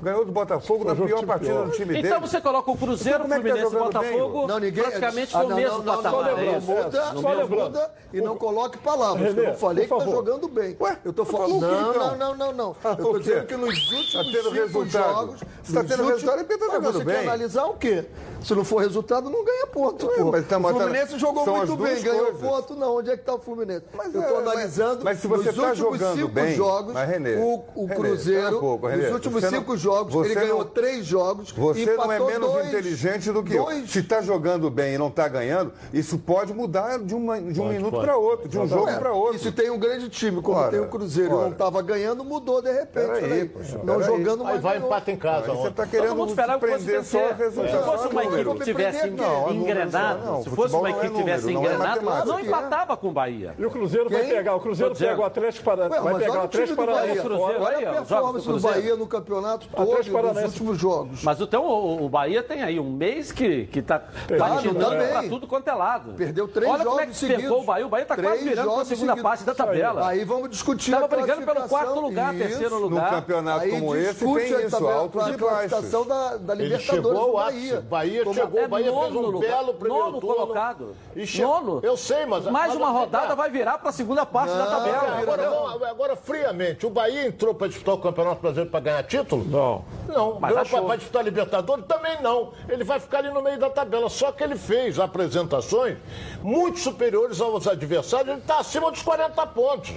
Ganhou 0.02 0.24
do 0.24 0.32
Botafogo 0.32 0.84
na 0.84 0.94
pior 0.94 1.24
partida 1.26 1.52
pior. 1.52 1.66
do 1.66 1.72
time 1.72 1.94
dele. 1.94 2.06
Então 2.08 2.20
você 2.20 2.40
coloca 2.40 2.70
o 2.70 2.76
Cruzeiro, 2.76 3.24
o 3.24 3.26
Então, 3.26 3.36
como 3.38 3.48
é 3.48 3.52
que 3.52 3.60
tá 3.62 3.68
Fluminense 3.70 3.74
e 3.74 3.78
o 3.78 3.84
Botafogo 3.84 4.46
Não, 4.46 4.58
ninguém. 4.58 4.82
praticamente 4.82 5.36
Ah, 5.36 5.42
no 5.42 5.48
não, 5.50 5.56
mesmo 5.56 5.78
não, 5.78 5.84
não, 5.84 5.96
patamar. 5.96 6.22
não, 6.22 6.38
é 6.38 6.52
não, 6.52 6.60
Só 6.60 7.34
não 7.34 7.90
e 8.12 8.20
não 8.20 8.36
coloque 8.36 8.78
palavras. 8.78 9.34
que 9.34 9.40
eu 9.40 9.44
não 9.46 9.54
falei 9.54 9.84
que 9.84 9.90
tá 9.90 9.98
favor. 9.98 10.14
jogando 10.14 10.48
bem. 10.48 10.76
Ué, 10.80 10.98
eu 11.04 11.12
tô 11.12 11.24
falou 11.24 11.60
falando. 11.60 11.66
Não, 11.66 11.90
então? 11.90 12.06
não, 12.06 12.16
não, 12.16 12.34
não, 12.36 12.52
não. 12.52 12.76
Ah, 12.84 12.96
Eu 12.98 13.12
quê? 13.14 13.18
dizendo 13.20 13.46
que 13.46 13.56
nos 13.56 13.92
últimos 13.92 14.15
Tá 14.16 14.24
tendo 14.24 14.42
cinco 14.42 14.54
resultado. 14.54 15.12
jogos. 15.14 15.40
Se 15.62 15.72
tá 15.72 15.82
nos 15.82 15.90
tendo 15.90 16.06
resultado, 16.06 16.40
é 16.40 16.44
porque 16.44 16.58
tá 16.58 16.72
jogando 16.74 16.92
você 16.92 17.04
bem. 17.04 17.14
quer 17.16 17.22
analisar 17.22 17.64
o 17.66 17.74
quê? 17.74 18.04
Se 18.42 18.54
não 18.54 18.64
for 18.64 18.76
resultado, 18.78 19.28
não 19.28 19.44
ganha 19.44 19.66
ponto. 19.66 20.06
Pô. 20.06 20.30
mas 20.30 20.46
tá- 20.46 20.58
o 20.58 20.62
tá- 20.62 20.68
Fluminense 20.68 21.18
jogou 21.18 21.44
são 21.44 21.56
muito 21.56 21.76
bem, 21.76 22.00
ganhou 22.00 22.26
coisas. 22.26 22.40
ponto, 22.40 22.74
não. 22.76 22.96
Onde 22.96 23.10
é 23.10 23.16
que 23.16 23.24
tá 23.24 23.34
o 23.34 23.38
Fluminense? 23.40 23.82
Mas 23.92 24.14
eu 24.14 24.22
é, 24.22 24.26
tô 24.26 24.34
mas- 24.34 24.42
analisando. 24.46 25.04
mas 25.04 25.18
se 25.18 25.26
você 25.26 25.46
nos 25.50 25.56
tá 25.56 25.62
últimos 25.70 25.98
jogando 25.98 26.16
cinco 26.16 26.28
bem, 26.28 26.54
jogos, 26.54 26.94
mas, 26.94 27.08
Renê, 27.08 27.34
o, 27.36 27.64
o 27.74 27.86
Renê, 27.86 27.94
Cruzeiro, 28.00 28.56
um 28.56 28.60
pouco, 28.60 28.86
Renê, 28.86 29.02
nos 29.04 29.12
últimos 29.14 29.42
não- 29.42 29.50
cinco 29.50 29.76
jogos, 29.76 30.14
ele 30.26 30.34
ganhou 30.34 30.58
não- 30.58 30.64
três 30.66 31.04
jogos. 31.04 31.50
Você 31.50 31.84
não 31.86 31.92
é 31.92 31.94
empatou 31.94 32.26
menos 32.26 32.52
dois. 32.52 32.68
inteligente 32.68 33.32
do 33.32 33.42
que 33.42 33.54
eu. 33.54 33.64
Dois. 33.64 33.90
Se 33.90 33.98
está 33.98 34.20
jogando 34.22 34.70
bem 34.70 34.94
e 34.94 34.98
não 34.98 35.08
está 35.08 35.26
ganhando, 35.26 35.72
isso 35.92 36.16
pode 36.18 36.54
mudar 36.54 36.98
de, 37.00 37.14
uma- 37.16 37.40
de 37.40 37.58
um 37.60 37.64
Pode, 37.64 37.76
minuto 37.78 38.00
para 38.00 38.16
outro, 38.16 38.48
de 38.48 38.58
um 38.60 38.68
jogo 38.68 38.88
É, 38.88 38.96
para 38.98 39.12
outro. 39.12 39.36
E 39.36 39.38
se 39.40 39.50
tem 39.50 39.70
um 39.70 39.78
grande 39.78 40.08
time, 40.08 40.40
como 40.40 40.62
tem 40.70 40.78
o 40.78 40.86
Cruzeiro, 40.88 41.34
e 41.34 41.36
não 41.36 41.48
estava 41.50 41.82
ganhando, 41.82 42.22
mudou 42.22 42.62
de 42.62 42.70
repente. 42.70 43.50
Poxa, 43.52 43.80
não. 43.82 43.94
Jogando 44.06 44.40
Aí 44.42 44.46
mais. 44.50 44.60
vai 44.62 44.72
ganhou. 44.74 44.86
empate 44.88 45.10
em 45.10 45.16
casa. 45.16 45.50
Aí 45.52 45.56
você 45.56 45.68
está 45.68 45.82
Todo 45.82 45.90
querendo 45.90 46.16
mundo 46.16 46.28
esperava 46.30 46.60
que 46.60 46.72
fosse 46.72 46.84
vencer. 46.84 47.36
resultado. 47.36 47.76
Se 47.78 47.84
fosse 47.84 48.08
uma 48.08 48.24
equipe 48.24 48.54
que 48.54 48.64
tivesse 48.64 49.10
não, 49.10 50.42
se 50.42 50.50
fosse 50.50 50.74
uma 50.74 50.80
não 50.82 50.86
é 50.86 50.90
equipe 50.90 51.12
que 51.12 51.18
tivesse 51.18 51.52
não 51.52 51.66
é 51.66 51.76
matemática. 51.76 52.24
não 52.26 52.40
empatava 52.40 52.96
com 52.96 53.08
o 53.08 53.12
Bahia. 53.12 53.54
E 53.58 53.64
o 53.66 53.70
Cruzeiro 53.70 54.08
vai 54.10 54.24
pegar, 54.24 54.54
o 54.54 54.60
Cruzeiro 54.60 54.94
pega 54.94 55.20
o 55.20 55.24
Atlético 55.24 55.64
para, 55.64 55.88
vai 55.88 56.14
pegar 56.14 56.38
o 56.40 56.42
Atlético 56.42 56.76
Paranaense. 56.76 57.26
Olha 57.28 57.76
aí, 57.76 57.84
ó, 57.84 57.90
a 57.90 57.94
jogos 58.04 58.08
performance 58.08 58.48
do. 58.48 58.60
Bahia 58.60 58.96
no 58.96 59.06
campeonato 59.06 59.68
todo, 59.68 60.32
nos 60.34 60.44
últimos 60.44 60.78
jogos. 60.78 61.22
Mas 61.22 61.40
então 61.40 61.64
o, 61.64 62.08
Bahia 62.08 62.42
tem 62.42 62.62
aí 62.62 62.78
um 62.80 62.90
mês 62.90 63.32
que, 63.32 63.66
que 63.66 63.82
tá 63.82 63.98
patinando 64.38 64.96
pra 65.08 65.22
tudo 65.28 65.46
quanto 65.46 65.68
é 65.68 65.74
lado. 65.74 66.12
Perdeu 66.14 66.48
três 66.48 66.70
Olha 66.70 66.84
como 66.84 67.00
é 67.00 67.04
jogos 67.04 67.20
que 67.20 67.26
pegou 67.26 67.60
o 67.60 67.64
Bahia. 67.64 67.86
O 67.86 67.88
Bahia 67.88 68.06
tá 68.06 68.16
Três 68.16 68.30
quase 68.32 68.44
virando 68.44 68.64
pra 68.64 68.72
jogos 68.74 68.88
segunda 68.88 69.12
seguidos. 69.12 69.22
parte 69.22 69.44
da 69.44 69.54
tabela. 69.54 70.06
Aí 70.08 70.24
vamos 70.24 70.50
discutir 70.50 70.90
Tava 70.90 71.04
a 71.04 71.08
brigando 71.08 71.42
pelo 71.46 71.68
quarto 71.68 72.00
lugar, 72.00 72.34
Isso. 72.34 72.48
terceiro 72.48 72.74
Num 72.76 72.80
lugar. 72.82 73.10
campeonato 73.10 73.64
Aí 73.64 73.70
como 73.70 73.95
esse, 74.00 74.12
discute 74.14 74.44
tem 74.44 74.54
a 74.54 74.60
isso, 74.62 74.70
tabela- 74.70 74.94
altos 74.94 75.22
a 75.22 75.32
classificação 75.34 76.06
da, 76.06 76.36
da 76.36 76.54
Libertadores 76.54 77.18
do 77.20 77.32
Bahia. 77.32 77.80
Bahia 77.80 78.22
Como- 78.24 78.34
chegou, 78.34 78.60
É 78.60 78.64
o 78.64 78.68
Bahia 78.68 78.92
fez 78.92 79.14
um 79.14 79.20
lugar. 79.20 79.48
belo 79.50 79.74
primeiro 79.74 80.04
Nono 80.06 80.20
turno. 80.20 80.36
colocado. 80.36 80.96
E 81.14 81.26
che- 81.26 81.42
Nono. 81.42 81.80
Eu 81.82 81.96
sei, 81.96 82.26
mas... 82.26 82.44
Mais 82.44 82.66
mas 82.68 82.76
uma 82.76 82.90
rodada 82.90 83.34
vai 83.34 83.50
virar 83.50 83.78
pra 83.78 83.92
segunda 83.92 84.24
parte 84.26 84.50
da 84.52 84.64
Não, 84.64 84.70
tabela. 84.70 85.18
Agora, 85.18 85.50
vamos- 85.50 85.82
agora, 85.82 86.16
friamente, 86.16 86.86
o 86.86 86.90
Bahia 86.90 87.26
entrou 87.26 87.54
para 87.54 87.68
disputar 87.68 87.94
o 87.94 87.98
Campeonato 87.98 88.40
Brasileiro 88.40 88.70
para 88.70 88.80
ganhar 88.80 89.02
título? 89.04 89.44
Não. 89.44 89.84
Não. 90.08 90.38
Mas 90.40 90.52
para 90.68 90.96
disputar 90.96 91.20
a 91.20 91.24
Libertadores? 91.24 91.84
Também 91.86 92.20
não. 92.22 92.52
Ele 92.68 92.84
vai 92.84 92.98
ficar 93.00 93.18
ali 93.18 93.30
no 93.30 93.42
meio 93.42 93.58
da 93.58 93.70
tabela. 93.70 94.08
Só 94.08 94.32
que 94.32 94.42
ele 94.42 94.56
fez 94.56 94.98
apresentações 94.98 95.96
muito 96.42 96.78
superiores 96.78 97.40
aos 97.40 97.66
adversários. 97.66 98.28
Ele 98.28 98.38
está 98.40 98.58
acima 98.58 98.90
dos 98.90 99.02
40 99.02 99.46
pontos. 99.46 99.92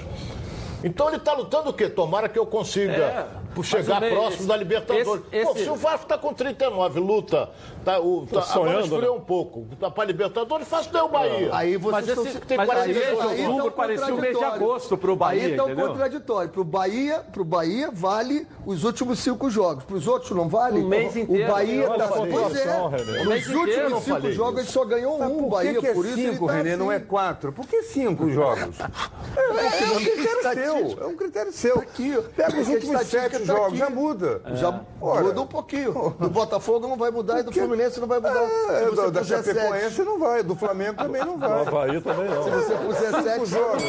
Então 0.84 1.08
ele 1.08 1.18
está 1.18 1.34
lutando 1.34 1.70
o 1.72 1.74
quê? 1.74 1.90
Tomara 1.90 2.30
que 2.30 2.40
eu 2.40 2.46
consiga 2.46 2.94
É, 2.94 3.26
por 3.56 3.66
chegar 3.66 4.04
o- 4.04 4.10
próximo 4.10 4.36
esse- 4.40 4.48
da 4.48 4.58
Libertadores. 4.58 5.08
esse- 5.32 5.46
Pô, 5.46 5.52
esse- 5.54 5.64
se 5.64 5.70
o 5.70 5.76
Vasco 5.76 6.04
está 6.04 6.18
com 6.18 6.34
39, 6.34 7.00
luta, 7.00 7.50
tá, 7.84 8.00
o, 8.00 8.26
tá, 8.26 8.40
agora 8.40 8.46
sonhando, 8.46 8.80
esfriou 8.86 9.16
né? 9.16 9.22
um 9.22 9.24
pouco. 9.24 9.66
Tá 9.80 9.90
para 9.92 10.06
Libertadores, 10.06 10.68
faz 10.68 10.88
daí 10.88 11.02
o 11.02 11.08
Bahia. 11.10 11.50
Aí 11.54 11.78
vocês 11.78 11.92
Mas 12.08 12.18
esse- 12.26 12.32
se- 12.34 12.40
tem 12.42 12.58
mas 12.58 12.68
40 12.68 12.90
esse 12.92 13.00
mês 13.00 13.10
de 13.20 13.28
aí 13.28 13.42
outubro 13.48 13.64
tão 13.64 13.72
parecia 13.72 14.06
o 14.06 14.10
mês 14.10 14.28
de 14.28 14.34
contraditório. 14.34 14.66
agosto 14.66 14.98
pro 14.98 15.16
Bahia, 15.16 15.44
Aí 15.48 15.56
tá 15.56 15.64
entendeu? 15.64 15.88
contraditório. 15.88 16.50
Pro 16.50 16.64
Bahia, 16.64 17.20
pro 17.32 17.44
Bahia 17.46 17.90
vale 17.92 18.48
os 18.66 18.84
últimos 18.84 19.20
cinco 19.20 19.50
jogos. 19.50 19.84
Pros 19.84 20.08
outros 20.08 20.32
não 20.32 20.48
vale? 20.48 20.80
Um 20.82 20.88
mês 20.88 21.16
inteiro. 21.16 21.44
O 21.50 21.54
Bahia 21.54 21.88
tá... 21.90 22.06
a 22.06 22.08
Pois 22.10 22.56
é. 22.56 23.24
Nos 23.24 23.48
últimos 23.48 24.04
cinco 24.04 24.32
jogos 24.32 24.60
ele 24.62 24.70
só 24.70 24.86
ganhou 24.86 25.18
Mas 25.20 25.32
um, 25.32 25.50
Bahia. 25.50 25.80
que 25.80 25.88
é 25.88 25.94
por 25.94 26.06
isso 26.06 26.16
cinco, 26.16 26.48
tá 26.48 26.54
Renê, 26.54 26.70
assim. 26.72 26.80
não 26.80 26.92
é 26.92 27.00
quatro? 27.00 27.52
Por 27.52 27.66
que 27.68 27.84
cinco 27.84 28.30
jogos? 28.30 28.76
É, 28.80 29.84
é 29.84 29.92
um 29.92 29.96
critério 30.00 30.54
seu. 30.54 31.04
É 31.04 31.08
um 31.08 31.16
critério 31.16 31.52
seu. 31.52 31.80
aqui, 31.80 32.16
ó. 32.18 32.22
Pega 32.22 32.60
os 32.60 32.68
últimos 32.68 33.02
estatística 33.02 33.39
sete 33.40 33.48
tá 33.48 33.54
jogos, 33.54 33.68
aqui. 33.70 33.78
já 33.78 33.90
muda. 33.90 34.42
Já 34.56 34.82
Ora. 35.02 35.22
muda 35.24 35.42
um 35.42 35.48
pouquinho. 35.48 36.16
Do 36.20 36.30
Botafogo 36.30 36.88
não 36.88 36.98
vai 36.98 37.12
mudar 37.12 37.40
e 37.40 37.44
do 37.44 37.52
Fluminense 37.52 38.00
não 38.00 38.08
vai 38.08 38.20
mudar. 38.20 38.44
É, 38.44 38.80
Se 38.80 38.86
você 38.90 39.02
do- 39.04 39.12
da 39.12 39.24
Chapecoense 39.24 40.04
não 40.04 40.20
vai, 40.20 40.44
do 40.44 40.56
Flamengo 40.56 40.96
também 40.98 41.24
não 41.26 41.38
vai. 41.38 41.62
Havaí 41.68 42.02
também 42.02 42.30
não. 42.30 42.44
se 42.44 42.50
você 42.50 42.76
puser 42.76 43.24
sete, 43.24 43.46
jogos. 43.46 43.84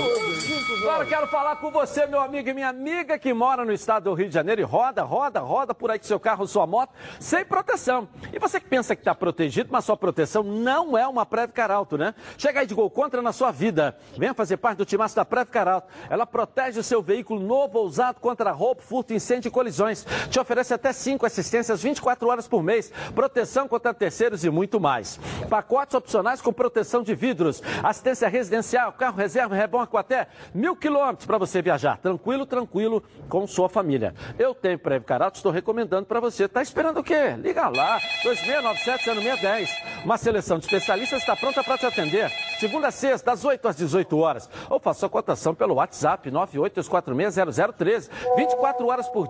Agora 0.83 1.05
eu 1.05 1.09
quero 1.09 1.27
falar 1.29 1.57
com 1.57 1.71
você, 1.71 2.07
meu 2.07 2.21
amigo 2.21 2.49
e 2.49 2.55
minha 2.55 2.69
amiga 2.69 3.19
que 3.19 3.33
mora 3.33 3.65
no 3.65 3.73
estado 3.73 4.05
do 4.05 4.15
Rio 4.15 4.29
de 4.29 4.35
Janeiro 4.35 4.61
e 4.61 4.65
roda, 4.65 5.03
roda, 5.03 5.41
roda 5.41 5.75
por 5.75 5.91
aí 5.91 5.99
com 5.99 6.05
seu 6.05 6.19
carro, 6.19 6.47
sua 6.47 6.67
moto, 6.67 6.91
sem 7.21 7.45
proteção. 7.45 8.09
E 8.33 8.39
você 8.39 8.59
que 8.59 8.67
pensa 8.67 8.95
que 8.97 9.01
está 9.03 9.15
protegido, 9.15 9.69
mas 9.71 9.85
sua 9.85 9.97
proteção 9.97 10.43
não 10.43 10.97
é 10.97 11.07
uma 11.07 11.25
Preve 11.27 11.53
Caralto, 11.53 11.97
né? 11.97 12.15
Chega 12.37 12.61
aí 12.61 12.67
de 12.67 12.75
gol 12.75 12.91
contra 12.91 13.23
na 13.23 13.33
sua 13.33 13.51
vida. 13.53 13.97
Venha 14.17 14.35
fazer 14.35 14.57
parte 14.57 14.79
do 14.79 14.85
timaço 14.85 15.15
da 15.15 15.25
Preve 15.25 15.51
Caralto. 15.51 15.87
Ela 16.09 16.27
protege 16.27 16.81
o 16.81 16.83
seu 16.83 17.03
veículo 17.03 17.41
novo 17.41 17.79
ou 17.79 17.87
usado 17.87 18.19
contra 18.21 18.51
roubo, 18.51 18.81
furto, 18.83 19.13
incêndio 19.13 19.40
e 19.49 19.51
colisões. 19.51 20.07
Te 20.31 20.39
oferece 20.39 20.75
até 20.75 20.93
cinco 20.93 21.27
assistências 21.27 21.83
24 21.83 22.29
horas 22.29 22.49
por 22.49 22.63
mês, 22.63 22.93
proteção 23.15 23.69
contra 23.69 23.95
terceiros 23.95 24.45
e 24.45 24.51
muito 24.51 24.81
mais. 24.81 25.19
Pacotes 25.49 25.95
opcionais 25.95 26.41
com 26.41 26.53
proteção 26.53 27.03
de 27.03 27.15
vidros, 27.15 27.63
assistência 27.83 28.29
residencial, 28.29 28.93
carro 28.93 29.17
reserva, 29.17 29.55
rebonco 29.55 29.97
até 29.97 30.29
mil 30.55 30.77
quilômetros 30.77 31.27
para 31.27 31.39
você 31.39 31.63
viajar. 31.63 31.99
Tranquilo, 31.99 32.47
tranquilo 32.47 33.03
com 33.29 33.47
sua 33.47 33.69
família. 33.69 34.15
Eu 34.39 34.55
tenho 34.55 34.79
Preve 34.79 35.05
Caralto, 35.05 35.37
estou 35.37 35.53
recomendando 35.53 36.07
para 36.07 36.21
você. 36.21 36.49
Tá 36.49 36.63
esperando 36.63 37.01
o 37.01 37.05
quê? 37.05 37.37
Liga 37.39 37.69
lá, 37.69 38.01
2697-0610. 38.25 39.69
Uma 40.05 40.17
seleção 40.17 40.59
de 40.59 40.65
especialistas 40.65 41.21
está 41.21 41.37
pronta 41.37 41.63
para 41.63 41.79
te 41.79 41.87
atender. 41.87 42.31
Segunda 42.59 42.89
a 42.89 42.91
sexta, 42.91 43.31
das 43.31 43.45
8 43.45 43.69
às 43.69 43.77
18 43.77 44.19
horas. 44.19 44.51
Ou 44.69 44.81
faça 44.81 45.01
sua 45.01 45.09
cotação 45.09 45.55
pelo 45.55 45.75
WhatsApp 45.75 46.31
982460013. 46.31 48.11
24 48.37 48.87
horas 48.87 49.09
por 49.09 49.29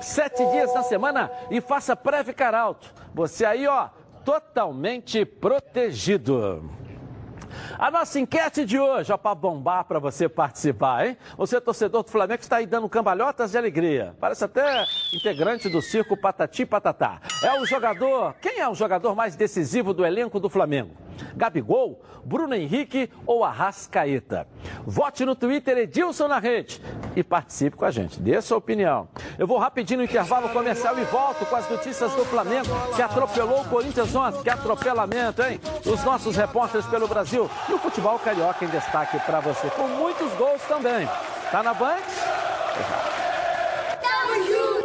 7 0.00 0.46
dias 0.46 0.72
na 0.74 0.82
semana 0.82 1.30
e 1.50 1.60
faça 1.60 1.96
Preve 1.96 2.32
Caralto. 2.32 2.92
Você 3.14 3.44
aí, 3.44 3.66
ó, 3.66 3.88
totalmente 4.24 5.24
protegido. 5.24 6.79
A 7.78 7.90
nossa 7.90 8.18
enquete 8.18 8.64
de 8.64 8.78
hoje, 8.78 9.12
ó, 9.12 9.16
para 9.16 9.34
bombar 9.34 9.84
para 9.84 9.98
você 9.98 10.28
participar, 10.28 11.06
hein? 11.06 11.16
Você, 11.36 11.60
torcedor 11.60 12.02
do 12.02 12.10
Flamengo, 12.10 12.40
está 12.40 12.56
aí 12.56 12.66
dando 12.66 12.88
cambalhotas 12.88 13.50
de 13.50 13.58
alegria. 13.58 14.14
Parece 14.20 14.44
até 14.44 14.84
integrante 15.14 15.68
do 15.68 15.80
circo 15.80 16.16
Patati 16.16 16.66
Patatá. 16.66 17.20
É 17.42 17.60
o 17.60 17.66
jogador. 17.66 18.34
Quem 18.40 18.60
é 18.60 18.68
o 18.68 18.74
jogador 18.74 19.14
mais 19.14 19.36
decisivo 19.36 19.92
do 19.92 20.04
elenco 20.04 20.38
do 20.38 20.48
Flamengo? 20.48 20.94
Gabigol, 21.36 22.00
Bruno 22.24 22.54
Henrique 22.54 23.10
ou 23.26 23.44
Arrascaeta? 23.44 24.46
Vote 24.84 25.24
no 25.24 25.34
Twitter 25.34 25.76
Edilson 25.78 26.28
na 26.28 26.38
rede 26.38 26.80
e 27.14 27.22
participe 27.22 27.76
com 27.76 27.84
a 27.84 27.90
gente. 27.90 28.20
Dê 28.20 28.40
sua 28.40 28.58
opinião. 28.58 29.08
Eu 29.38 29.46
vou 29.46 29.58
rapidinho 29.58 29.98
no 29.98 30.04
intervalo 30.04 30.48
comercial 30.48 30.98
e 30.98 31.04
volto 31.04 31.44
com 31.46 31.56
as 31.56 31.68
notícias 31.68 32.12
do 32.14 32.24
Flamengo 32.24 32.68
que 32.94 33.02
atropelou 33.02 33.60
o 33.60 33.68
Corinthians 33.68 34.14
ontem. 34.14 34.42
Que 34.42 34.50
atropelamento, 34.50 35.42
hein? 35.42 35.60
Os 35.84 36.02
nossos 36.04 36.36
repórteres 36.36 36.86
pelo 36.86 37.06
Brasil 37.08 37.39
e 37.68 37.72
o 37.72 37.78
futebol 37.78 38.18
carioca 38.18 38.64
em 38.64 38.68
destaque 38.68 39.18
para 39.20 39.40
você, 39.40 39.70
com 39.70 39.86
muitos 39.88 40.32
gols 40.34 40.62
também. 40.62 41.08
Tá 41.50 41.62
na 41.62 41.74
Band? 41.74 42.00
Tamo 44.02 44.34
junto! 44.46 44.80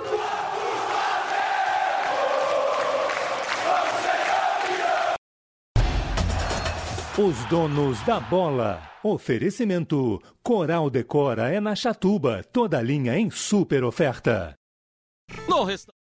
Os 7.17 7.45
donos 7.45 8.01
da 8.03 8.19
bola. 8.19 8.81
Oferecimento: 9.01 10.21
Coral 10.43 10.89
Decora 10.89 11.49
é 11.49 11.59
na 11.59 11.75
Chatuba, 11.75 12.43
toda 12.43 12.81
linha 12.81 13.17
em 13.17 13.29
super 13.29 13.83
oferta. 13.83 14.55
No 15.47 15.63
resta... 15.63 15.93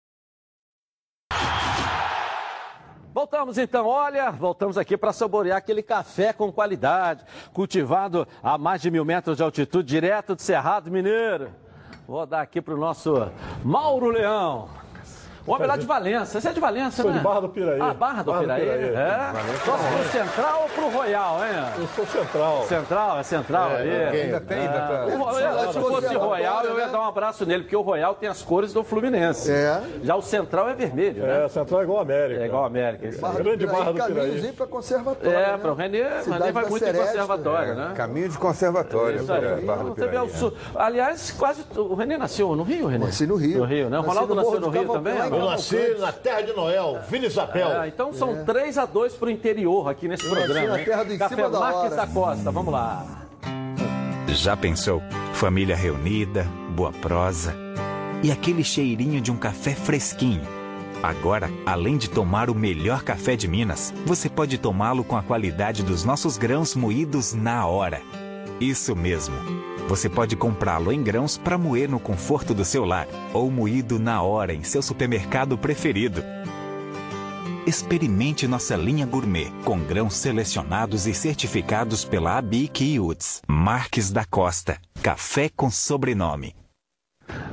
Voltamos 3.13 3.59
então, 3.59 3.87
olha, 3.87 4.31
voltamos 4.31 4.79
aqui 4.79 4.97
para 4.97 5.13
saborear 5.13 5.59
aquele 5.59 5.83
café 5.83 6.33
com 6.33 6.51
qualidade, 6.51 7.23
cultivado 7.53 8.27
a 8.43 8.57
mais 8.57 8.81
de 8.81 8.91
mil 8.91 9.05
metros 9.05 9.37
de 9.37 9.43
altitude, 9.43 9.87
direto 9.87 10.35
do 10.35 10.41
Cerrado 10.41 10.91
Mineiro. 10.91 11.51
Vou 12.09 12.25
dar 12.25 12.41
aqui 12.41 12.63
para 12.63 12.73
o 12.73 12.79
nosso 12.79 13.31
Mauro 13.63 14.09
Leão. 14.09 14.82
O 15.47 15.53
homem 15.53 15.67
lá 15.67 15.77
de 15.77 15.87
Valença. 15.87 16.41
Você 16.41 16.49
é 16.49 16.53
de 16.53 16.61
Valença, 16.61 17.03
Sou 17.03 17.11
né? 17.11 17.19
de 17.19 17.25
Barra 17.25 17.41
do 17.41 17.49
Piraí. 17.49 17.81
Ah, 17.81 17.93
Barra 17.95 18.23
do 18.23 18.31
Barra 18.31 18.43
do 18.43 18.55
Piraí. 18.55 18.61
Piraí. 18.61 18.95
É. 18.95 19.33
Torce 19.65 19.85
pro 19.85 20.05
Central 20.11 20.63
ou 20.63 20.69
pro 20.69 20.89
Royal, 20.89 21.39
hein? 21.45 21.53
Eu 21.79 21.87
sou 21.89 22.07
central. 22.07 22.65
Central, 22.69 23.19
é 23.19 23.23
Central 23.23 23.71
ali. 23.71 23.91
Ainda 23.91 24.41
tem, 24.41 24.59
ainda 24.59 24.81
tá. 24.81 25.07
O 25.07 25.23
Royal, 25.25 25.73
se 25.73 25.81
fosse 25.81 26.15
Royal, 26.15 26.65
eu 26.65 26.79
ia 26.79 26.89
dar 26.89 27.01
um 27.01 27.07
abraço 27.07 27.45
nele, 27.45 27.65
porque 27.65 27.77
o 27.77 27.83
Royal 27.83 28.15
tem 28.15 28.29
as 28.29 28.43
cores 28.43 28.73
do 28.73 28.85
Fluminense. 28.85 29.51
É. 29.51 29.83
Já 30.05 30.15
o 30.15 30.23
Central 30.23 30.69
é 30.69 30.75
vermelho, 30.75 31.23
né? 31.23 31.45
É, 31.45 31.49
central 31.49 31.81
é 31.81 31.85
igual 31.85 31.99
a 31.99 32.03
América. 32.03 32.43
É 32.43 32.47
igual 32.47 32.65
a 32.65 32.67
América. 32.67 33.09
isso 33.09 33.27
aí. 33.27 33.35
Grande 33.35 33.67
Barra 33.67 33.93
do 33.93 33.95
Piraí. 33.95 34.15
caminhozinho 34.15 34.53
para 34.55 34.67
conservatório. 34.67 35.37
É, 35.37 35.53
né? 35.53 35.59
para 35.59 35.73
o 35.73 35.75
Renê, 35.75 36.03
o 36.03 36.23
Cidade 36.23 36.41
Renê 36.41 36.53
vai 36.53 36.65
muito 36.67 36.85
em 36.85 36.93
conservatório, 36.95 37.75
né? 37.75 37.93
Caminho 37.97 38.29
de 38.29 38.39
conservatório. 38.39 39.21
Isso 39.23 39.33
aí. 39.33 39.45
é, 39.45 39.57
Barra 39.57 39.85
do 39.85 39.95
Piraí. 39.95 40.17
o 40.19 40.53
Aliás, 40.77 41.31
quase. 41.33 41.65
O 41.77 41.95
Renê 41.95 42.17
nasceu 42.17 42.55
no 42.55 42.63
Rio, 42.63 42.87
Renê? 42.87 43.07
Nasci 43.07 43.27
no 43.27 43.37
Rio. 43.37 43.59
No 43.59 43.65
Rio, 43.65 43.91
né? 43.91 43.99
O 43.99 44.03
Ronaldo 44.03 44.35
nasceu 44.35 44.61
no 44.61 44.69
Rio 44.69 44.89
também? 44.89 45.32
Eu 45.33 45.45
nasci 45.47 45.97
na 45.99 46.13
terra 46.13 46.43
de 46.43 46.53
Noel, 46.53 47.01
Vila 47.09 47.27
Isabel. 47.27 47.83
É, 47.83 47.89
então 47.89 48.13
são 48.13 48.45
3 48.45 48.79
a 48.79 48.87
2 48.87 49.15
pro 49.15 49.31
interior 49.31 49.89
aqui 49.89 50.09
nesse 50.09 50.25
nasci 50.25 50.37
programa. 50.37 50.69
na 50.69 50.79
hein? 50.79 50.85
terra 50.85 51.03
do 51.05 51.19
Café 51.19 51.35
cima 51.35 51.51
da 51.51 51.59
Marques 51.59 51.81
hora. 51.93 51.97
da 51.97 52.07
Costa, 52.07 52.51
vamos 52.51 52.73
lá. 52.73 53.07
Já 54.29 54.57
pensou? 54.57 55.03
Família 55.35 55.77
reunida, 55.77 56.47
boa 56.71 56.93
prosa 56.93 57.55
e 58.23 58.31
aquele 58.31 58.63
cheirinho 58.63 59.21
de 59.21 59.31
um 59.33 59.37
café 59.37 59.75
fresquinho. 59.75 60.43
Agora, 61.03 61.51
além 61.67 61.97
de 61.97 62.09
tomar 62.09 62.49
o 62.49 62.55
melhor 62.55 63.03
café 63.03 63.35
de 63.35 63.49
Minas, 63.49 63.93
você 64.07 64.29
pode 64.29 64.57
tomá-lo 64.59 65.03
com 65.03 65.17
a 65.17 65.23
qualidade 65.23 65.83
dos 65.83 66.05
nossos 66.05 66.39
grãos 66.39 66.77
moídos 66.77 67.35
na 67.35 67.67
hora. 67.67 68.01
Isso 68.61 68.95
mesmo. 68.95 69.35
Você 69.89 70.09
pode 70.09 70.37
comprá-lo 70.37 70.93
em 70.93 71.03
grãos 71.03 71.37
para 71.37 71.59
moer 71.59 71.89
no 71.89 72.01
conforto 72.01 72.55
do 72.55 72.65
seu 72.65 72.85
lar 72.85 73.07
ou 73.33 73.51
moído 73.51 73.99
na 73.99 74.23
hora 74.23 74.55
em 74.55 74.63
seu 74.63 74.83
supermercado 74.83 75.59
preferido. 75.59 76.23
Experimente 77.67 78.49
nossa 78.49 78.75
linha 78.75 79.07
gourmet 79.07 79.53
com 79.65 79.79
grãos 79.79 80.17
selecionados 80.17 81.07
e 81.07 81.15
certificados 81.15 82.05
pela 82.05 82.37
ABIC 82.39 82.95
e 82.95 83.01
UTS. 83.01 83.43
Marques 83.47 84.11
da 84.11 84.25
Costa. 84.25 84.81
Café 85.01 85.49
com 85.49 85.71
sobrenome. 85.71 86.62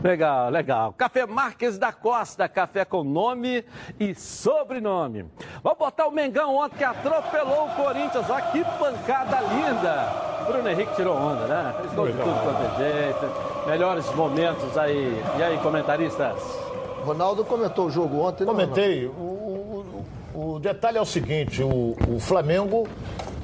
Legal, 0.04 0.50
legal. 0.50 0.94
Café 0.98 1.26
Marques 1.26 1.78
da 1.78 1.92
Costa, 1.92 2.48
café 2.48 2.86
com 2.86 3.04
nome 3.04 3.64
e 4.00 4.16
sobrenome. 4.16 5.26
Vamos 5.64 5.78
botar 5.80 6.08
o 6.08 6.12
Mengão 6.12 6.56
ontem 6.56 6.78
que 6.78 6.84
atropelou 6.84 7.66
o 7.66 7.70
Corinthians. 7.76 8.30
Olha 8.30 8.42
que 8.44 8.64
pancada 8.64 9.40
linda. 9.42 10.30
Bruno 10.48 10.70
Henrique 10.70 10.96
tirou 10.96 11.16
onda, 11.16 11.46
né? 11.48 11.74
Fez 11.82 11.94
gol 11.94 12.08
de 12.08 12.14
tudo 12.14 12.44
quanto 12.44 12.64
é 12.64 12.78
jeito. 12.78 13.68
Melhores 13.68 14.14
momentos 14.16 14.78
aí. 14.78 15.22
E 15.38 15.44
aí, 15.44 15.58
comentaristas? 15.60 16.42
Ronaldo 17.06 17.46
comentou 17.46 17.86
o 17.88 17.92
jogo 17.92 18.20
ontem, 18.22 18.46
né, 18.46 18.52
Comentei. 18.52 19.06
O, 19.06 19.12
o- 19.12 20.06
o 20.56 20.60
detalhe 20.60 20.98
é 20.98 21.02
o 21.02 21.06
seguinte: 21.06 21.62
o, 21.62 21.96
o 22.08 22.20
Flamengo 22.20 22.88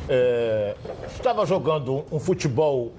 é, 0.10 0.76
estava 1.08 1.46
jogando 1.46 2.06
um 2.12 2.20
futebol 2.20 2.92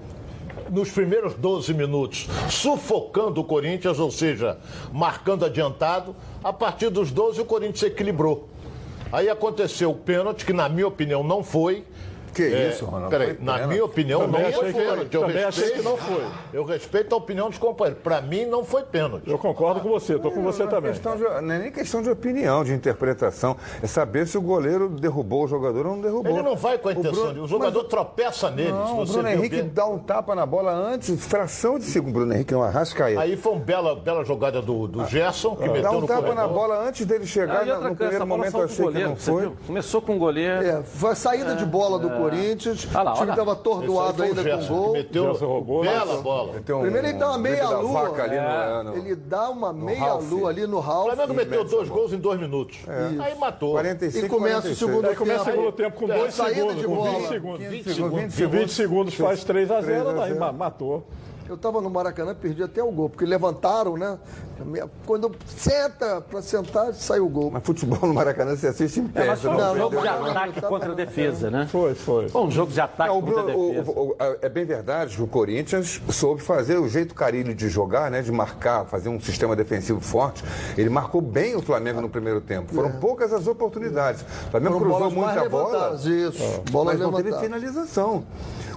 nos 0.69 0.89
primeiros 0.89 1.33
12 1.33 1.73
minutos, 1.73 2.27
sufocando 2.49 3.41
o 3.41 3.43
Corinthians, 3.43 3.99
ou 3.99 4.11
seja, 4.11 4.57
marcando 4.91 5.45
adiantado. 5.45 6.15
A 6.43 6.53
partir 6.53 6.89
dos 6.89 7.11
12, 7.11 7.41
o 7.41 7.45
Corinthians 7.45 7.83
equilibrou. 7.83 8.47
Aí 9.11 9.29
aconteceu 9.29 9.91
o 9.91 9.95
pênalti, 9.95 10.45
que 10.45 10.53
na 10.53 10.67
minha 10.67 10.87
opinião 10.87 11.23
não 11.23 11.43
foi. 11.43 11.83
Que 12.37 12.43
É, 12.53 12.69
isso, 12.69 12.85
Ronaldo? 12.85 13.09
Peraí, 13.09 13.35
na 13.41 13.65
minha 13.65 13.83
opinião 13.83 14.21
Também 14.21 14.41
não 14.41 14.47
achei 14.49 14.71
foi 14.71 14.73
pênalti. 14.73 15.13
Eu 15.15 15.21
Também 15.21 15.43
achei 15.43 15.63
respeito- 15.63 15.83
que 15.83 15.89
não 15.89 15.97
foi. 15.97 16.23
Eu 16.53 16.63
respeito 16.65 17.13
a 17.13 17.17
opinião 17.17 17.49
dos 17.49 17.57
companheiros. 17.57 18.03
Para 18.03 18.21
mim, 18.21 18.45
não 18.45 18.63
foi 18.63 18.83
pênalti. 18.83 19.27
Eu 19.29 19.37
concordo 19.39 19.79
com 19.81 19.89
você, 19.89 20.19
tô 20.19 20.29
com 20.31 20.43
você 20.43 20.63
Não 20.63 20.67
é 20.69 20.73
também. 20.75 20.91
questão 20.91 21.15
de- 21.17 21.23
não 21.23 21.51
é 21.53 21.59
nem 21.59 21.71
questão 21.71 22.01
de 22.03 22.09
opinião, 22.11 22.63
de 22.63 22.73
interpretação. 22.73 23.57
É 23.81 23.87
saber 23.87 24.27
se 24.27 24.37
o 24.37 24.41
goleiro 24.41 24.87
derrubou 24.89 25.45
o 25.45 25.47
jogador 25.47 25.85
ou 25.87 25.95
não 25.95 26.01
derrubou. 26.01 26.31
Ele 26.31 26.43
não 26.43 26.55
vai 26.55 26.77
com 26.77 26.89
a 26.89 26.91
O 26.91 26.95
intenção. 26.99 27.13
Bruno- 27.13 27.33
de- 27.33 27.39
O 27.39 27.47
jogador 27.47 27.79
mas- 27.79 27.89
tropeça 27.89 28.51
nele. 28.51 28.67
se 28.67 28.73
Não, 28.73 29.01
o 29.01 29.05
Bruno 29.05 29.27
Henrique 29.29 29.55
bem. 29.61 29.71
dá 29.73 29.85
um 29.87 29.97
tapa 29.97 30.35
na 30.35 30.45
bola 30.45 30.71
antes, 30.73 31.25
fração 31.25 31.79
de 31.79 31.85
segundo. 31.85 32.13
Bruno 32.13 32.33
Henrique 32.33 32.53
é 32.53 32.57
uma 32.57 32.69
rascaeta. 32.69 33.19
Aí 33.21 33.35
foi 33.35 33.53
uma 33.53 33.61
bela, 33.61 33.95
bela 33.95 34.23
jogada 34.23 34.61
do, 34.61 34.87
do 34.87 35.05
Gerson, 35.05 35.55
que 35.55 35.65
Dá 35.67 35.73
meteu 35.73 35.91
um 35.91 36.01
no 36.01 36.07
tapa 36.07 36.21
corredor. 36.21 36.35
na 36.35 36.47
bola 36.47 36.87
antes 36.87 37.05
dele 37.05 37.25
chegar. 37.25 37.61
Aí 37.61 37.67
no- 37.73 37.95
primeiro 37.95 38.27
momento 38.27 38.57
eu 38.57 38.63
achei 38.63 38.77
que 38.77 38.81
goleiro, 38.83 39.09
não 39.09 39.15
foi. 39.15 39.51
Começou 39.65 40.01
com 40.01 40.15
o 40.15 40.19
goleiro. 40.19 40.63
É, 40.65 40.83
foi 40.83 41.11
a 41.11 41.15
saída 41.15 41.55
de 41.55 41.65
bola 41.65 41.97
do 41.97 42.09
Corinthians. 42.29 42.87
Olha 42.93 43.03
lá, 43.03 43.11
o 43.13 43.17
time 43.17 43.29
estava 43.31 43.51
atordoado 43.53 44.19
o 44.21 44.25
ainda 44.25 44.35
com 44.35 44.49
Gerson, 44.49 44.73
gol. 44.75 44.85
que 44.91 44.97
meteu 44.97 45.23
Gerson 45.25 45.45
roubou, 45.47 45.81
bela 45.83 46.21
bola. 46.21 46.53
Tem 46.65 46.75
um- 46.75 46.81
Primeiro 46.81 47.07
ele 47.07 47.17
dá 47.17 47.27
uma 47.29 47.37
um 47.37 47.41
drible 47.41 47.57
meia 47.61 47.69
da 47.69 47.79
lua. 47.79 48.01
vaca 48.03 48.23
ali 48.23 48.35
no- 48.39 48.83
no- 48.91 48.97
Ele 48.97 49.15
dá 49.15 49.49
uma 49.49 49.73
meia 49.73 49.99
Ralf. 49.99 50.29
lua 50.31 50.49
ali 50.49 50.67
no 50.67 50.77
O 50.77 50.79
Ralf. 50.79 51.05
Flamengo 51.13 51.33
meteu 51.33 51.63
dois 51.63 51.89
gols 51.89 52.13
em 52.13 52.17
dois 52.19 52.39
minutos. 52.39 52.77
É. 52.87 53.21
Aí 53.23 53.35
matou. 53.35 53.71
45, 53.71 54.25
E 54.25 54.29
começa 54.29 54.57
o 54.57 54.61
46. 54.61 54.77
segundo 54.77 55.07
Aí 55.07 55.15
começa 55.15 55.41
o 55.41 55.45
tempo. 55.45 55.57
segundo 55.57 55.71
tempo 55.73 55.97
com 55.99 56.11
É, 56.11 56.17
dois 56.17 56.33
saída 56.33 56.55
segundos, 56.55 56.77
de 56.81 56.85
com 56.87 56.95
bola. 56.95 57.09
20 57.11 57.27
segundos. 57.27 57.59
20 57.59 57.69
20 57.69 57.93
segundos. 57.95 58.33
Se 58.33 58.45
20 58.45 58.71
segundos 58.73 59.13
faz 59.15 59.43
3 59.43 59.71
a 59.71 59.81
0 59.81 59.85
3 60.05 60.07
a 60.07 60.13
daí 60.21 60.27
0. 60.29 60.39
ma- 60.39 60.51
matou. 60.51 61.03
Eu 61.47 61.55
estava 61.55 61.79
no 61.81 61.89
Maracanã, 61.89 62.35
perdi 62.35 62.61
até 62.61 62.83
o 62.83 62.91
gol, 62.91 63.09
porque 63.09 63.25
levantaram, 63.25 63.95
né? 63.95 64.17
Quando 65.05 65.33
senta 65.45 66.19
para 66.19 66.41
sentar, 66.41 66.93
saiu 66.93 67.25
o 67.25 67.29
gol. 67.29 67.51
Mas 67.51 67.63
futebol 67.63 67.99
no 68.07 68.13
Maracanã 68.13 68.55
você 68.55 68.67
assiste 68.67 68.99
em 68.99 69.07
pé. 69.07 69.23
É, 69.23 69.27
mas 69.27 69.41
foi 69.41 69.51
não 69.51 69.57
um 69.69 69.73
vê. 69.73 69.79
jogo 69.79 69.97
de 69.97 70.05
não, 70.05 70.19
não, 70.21 70.25
ataque 70.31 70.61
não, 70.61 70.69
contra 70.69 70.85
a 70.85 70.89
não, 70.89 70.95
defesa, 70.95 71.49
né? 71.51 71.67
Foi, 71.71 71.93
foi. 71.95 72.27
Foi 72.27 72.41
um 72.41 72.51
jogo 72.51 72.71
de 72.71 72.81
ataque 72.81 73.09
Não, 73.09 73.19
o 73.19 73.21
contra 73.23 73.41
a 73.41 73.45
defesa. 73.45 73.91
o- 73.91 74.09
o- 74.09 74.15
é 74.41 74.49
bem 74.49 74.65
verdade 74.65 75.15
que 75.15 75.21
o 75.21 75.27
Corinthians 75.27 76.01
soube 76.09 76.41
fazer 76.41 76.77
o 76.77 76.89
jeito 76.89 77.13
carilho 77.15 77.53
de 77.55 77.69
jogar, 77.69 78.11
né? 78.11 78.21
De 78.21 78.31
marcar, 78.31 78.85
fazer 78.85 79.09
um 79.09 79.19
sistema 79.19 79.55
defensivo 79.55 80.01
forte. 80.01 80.43
Ele 80.77 80.89
marcou 80.89 81.21
bem 81.21 81.55
o 81.55 81.61
Flamengo 81.61 82.01
no 82.01 82.09
primeiro 82.09 82.41
tempo. 82.41 82.73
Foram 82.73 82.91
poucas 82.93 83.31
as 83.31 83.47
oportunidades. 83.47 84.21
O 84.47 84.51
Flamengo 84.51 84.79
Foram 84.79 84.91
cruzou 84.91 85.11
muita 85.11 85.47
bola, 85.49 85.95
isso. 86.03 86.61
Bolas 86.71 86.97
mas 86.99 87.01
não 87.01 87.13
teve 87.13 87.31
finalização. 87.39 88.23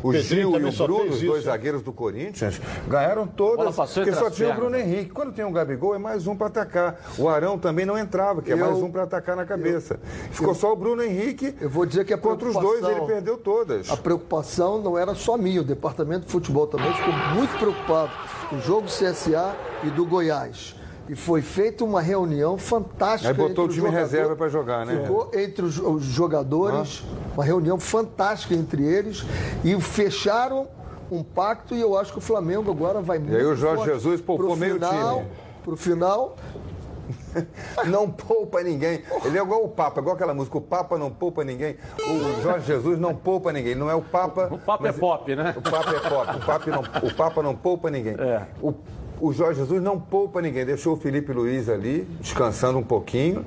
O 0.03 0.13
Pedrinho 0.13 0.51
Gil 0.51 0.61
e 0.61 0.65
o 0.71 0.73
Bruno, 0.87 1.11
os 1.11 1.21
dois 1.21 1.45
zagueiros 1.45 1.83
do 1.83 1.93
Corinthians, 1.93 2.61
ganharam 2.89 3.27
todas, 3.27 3.77
porque 3.77 4.13
só 4.13 4.31
tinha 4.31 4.51
o 4.51 4.55
Bruno. 4.55 4.77
Henrique. 4.77 5.11
Quando 5.11 5.33
tem 5.33 5.45
o 5.45 5.51
Gabigol, 5.51 5.95
é 5.95 5.99
mais 5.99 6.27
um 6.27 6.35
para 6.37 6.47
atacar. 6.47 7.01
O 7.19 7.29
Arão 7.29 7.59
também 7.59 7.85
não 7.85 7.99
entrava, 7.99 8.41
que 8.41 8.51
é 8.51 8.55
Eu- 8.55 8.59
mais 8.59 8.79
um 8.79 8.91
para 8.91 9.03
atacar 9.03 9.37
na 9.37 9.45
cabeça. 9.45 9.99
Ficou 10.31 10.55
só 10.55 10.73
o 10.73 10.77
Bruno 10.77 11.03
Henrique. 11.03 11.55
Eu 11.61 11.69
vou 11.69 11.85
dizer 11.85 12.05
que 12.05 12.15
a 12.15 12.19
Contra 12.19 12.49
os 12.49 12.55
dois, 12.55 12.85
ele 12.85 13.01
perdeu 13.07 13.37
todas. 13.37 13.91
A 13.91 13.97
preocupação 13.97 14.81
não 14.81 14.97
era 14.97 15.15
só 15.15 15.37
minha, 15.37 15.61
o 15.61 15.65
departamento 15.65 16.27
de 16.27 16.33
futebol 16.33 16.67
também 16.67 16.93
ficou 16.95 17.13
muito 17.35 17.59
preocupado 17.59 18.13
com 18.49 18.57
o 18.57 18.61
jogo 18.61 18.83
do 18.83 18.93
CSA 18.93 19.55
e 19.83 19.91
do 19.91 20.07
Goiás. 20.07 20.75
E 21.11 21.17
foi 21.17 21.43
feita 21.43 21.85
uma 21.85 22.01
reunião 22.01 22.57
fantástica. 22.57 23.33
Aí 23.33 23.37
botou 23.37 23.49
entre 23.51 23.61
o 23.63 23.67
os 23.67 23.75
time 23.75 23.87
jogadores. 23.89 24.13
reserva 24.13 24.37
para 24.37 24.49
jogar, 24.49 24.87
né? 24.87 25.03
Ficou 25.03 25.29
entre 25.35 25.65
os, 25.65 25.77
os 25.77 26.05
jogadores, 26.05 27.03
uma 27.35 27.45
reunião 27.45 27.81
fantástica 27.81 28.55
entre 28.55 28.85
eles 28.87 29.25
e 29.65 29.79
fecharam 29.81 30.69
um 31.11 31.25
pacto 31.25 31.75
e 31.75 31.81
eu 31.81 31.99
acho 31.99 32.13
que 32.13 32.19
o 32.19 32.21
Flamengo 32.21 32.71
agora 32.71 33.01
vai 33.01 33.19
muito 33.19 33.35
aí 33.35 33.45
o 33.45 33.57
Jorge 33.57 33.79
forte 33.79 33.93
Jesus 33.93 34.21
poupou 34.21 34.47
pro 34.47 34.57
meio 34.57 34.75
final, 34.75 35.17
time. 35.17 35.31
Pro 35.65 35.77
final, 35.77 36.37
Não 37.87 38.11
poupa 38.11 38.63
ninguém. 38.63 39.03
Ele 39.25 39.39
é 39.39 39.43
igual 39.43 39.65
o 39.65 39.69
Papa, 39.69 40.01
igual 40.01 40.15
aquela 40.15 40.35
música, 40.35 40.59
o 40.59 40.61
Papa 40.61 40.99
não 40.99 41.11
poupa 41.11 41.45
ninguém. 41.45 41.77
O 41.99 42.43
Jorge 42.43 42.67
Jesus 42.67 42.99
não 42.99 43.15
poupa 43.15 43.53
ninguém. 43.53 43.75
Não 43.75 43.91
é 43.91 43.95
o 43.95 44.03
Papa. 44.03 44.49
O 44.51 44.59
papo 44.59 44.87
é 44.87 44.93
pop, 44.93 45.35
né? 45.35 45.55
O 45.57 45.63
Papa 45.63 45.91
é 45.91 46.09
pop. 46.09 46.37
O 46.37 46.47
Papa 46.47 46.71
não, 46.71 46.81
o 46.81 47.15
Papa 47.15 47.43
não 47.43 47.57
poupa 47.57 47.91
ninguém. 47.91 48.15
É. 48.15 48.47
O, 48.63 48.75
o 49.21 49.33
Jorge 49.33 49.61
Jesus 49.61 49.83
não 49.83 49.99
poupa 49.99 50.41
ninguém. 50.41 50.65
Deixou 50.65 50.95
o 50.95 50.97
Felipe 50.97 51.33
Luiz 51.33 51.69
ali, 51.69 52.07
descansando 52.21 52.79
um 52.79 52.83
pouquinho, 52.83 53.45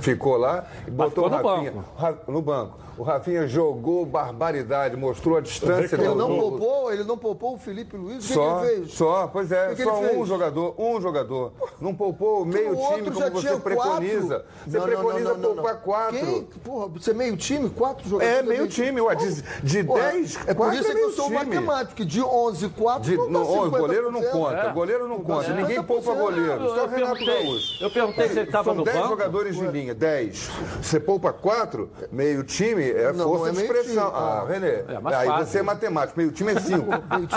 ficou 0.00 0.36
lá 0.36 0.66
e 0.86 0.90
botou 0.90 1.24
o 1.26 1.28
Rafinha 1.28 1.72
Ra- 1.96 2.14
no 2.28 2.40
banco. 2.42 2.78
O 3.00 3.02
Rafinha 3.02 3.46
jogou 3.48 4.04
barbaridade, 4.04 4.94
mostrou 4.94 5.38
a 5.38 5.40
distância 5.40 5.96
Ele 5.96 6.04
do 6.08 6.14
não 6.16 6.28
jogo. 6.36 6.58
poupou, 6.58 6.92
ele 6.92 7.02
não 7.02 7.16
poupou 7.16 7.54
o 7.54 7.58
Felipe 7.58 7.96
Luiz. 7.96 8.22
O 8.26 8.28
que 8.28 8.34
Só, 8.34 8.60
que 8.60 8.66
ele 8.66 8.76
fez? 8.82 8.92
só, 8.92 9.26
pois 9.26 9.50
é, 9.50 9.68
que 9.70 9.76
que 9.76 9.84
só 9.84 9.98
um 10.00 10.06
fez? 10.06 10.28
jogador, 10.28 10.74
um 10.78 11.00
jogador. 11.00 11.52
Não 11.80 11.94
poupou 11.94 12.44
meio 12.44 12.74
O 12.74 12.78
outro 12.78 12.96
time 12.96 13.18
já 13.18 13.24
como 13.30 13.40
você 13.40 13.48
tinha 13.48 13.58
preconiza. 13.60 14.28
quatro. 14.40 14.46
Você 14.66 14.78
Não, 14.78 14.84
preconiza 14.84 15.28
não, 15.30 15.38
não, 15.38 15.54
poupar 15.54 15.74
não. 15.76 15.80
quatro. 15.80 16.18
Quem? 16.18 16.42
Porra, 16.62 16.88
você 16.88 17.10
é 17.10 17.14
meio 17.14 17.36
time, 17.38 17.70
quatro 17.70 18.06
jogadores. 18.06 18.38
É, 18.38 18.42
meio 18.42 18.68
time, 18.68 19.00
ué, 19.00 19.14
de- 19.14 19.42
de 19.62 19.82
Porra, 19.84 20.00
10, 20.02 20.36
É 20.36 20.38
por 20.52 20.56
quatro 20.56 20.74
isso 20.80 20.90
é 20.90 20.94
que 20.94 21.00
eu 21.00 21.10
sou 21.12 21.24
time. 21.24 21.36
matemático, 21.38 22.04
de 22.04 22.22
11, 22.22 22.68
4 22.68 23.10
De, 23.10 23.16
não 23.16 23.24
dá 23.28 23.30
não, 23.32 23.40
ó, 23.46 23.60
o 23.62 23.70
50%. 23.70 23.78
goleiro 23.80 24.12
não 24.12 24.22
conta, 24.24 24.56
É. 24.56 24.72
goleiro 24.74 25.08
não 25.08 25.20
conta. 25.20 25.46
É. 25.46 25.54
Ninguém 25.54 25.82
poupa 25.82 26.12
50%. 26.12 26.20
goleiro. 26.20 26.68
Só 26.68 26.76
Eu 26.76 26.88
Renato 26.88 27.14
perguntei- 27.14 27.44
Gaúcho. 27.46 27.82
eu 27.84 27.90
perguntei 27.90 28.28
se 28.28 28.32
ele 28.38 28.40
estava 28.42 28.64
São 28.64 28.74
no 28.74 28.84
10 28.84 28.96
banco. 28.98 29.08
jogadores 29.08 29.56
de 29.56 29.66
linha, 29.68 29.94
10. 29.94 30.50
Você 30.82 31.00
poupa 31.00 31.32
4, 31.32 31.88
meio 32.12 32.44
time 32.44 32.89
é 32.92 33.12
Não, 33.12 33.24
força 33.24 33.38
não 33.38 33.46
é 33.46 33.50
de 33.52 33.62
expressão. 33.62 34.10
time, 34.10 34.16
Ah, 34.20 34.36
não. 34.40 34.46
René, 34.46 34.68
É, 34.68 34.98
mas 35.02 35.14
aí 35.14 35.44
você 35.44 35.58
é 35.58 35.62
matemático, 35.62 36.18
meio 36.18 36.32
time 36.32 36.52
é 36.52 36.60
5. 36.60 36.86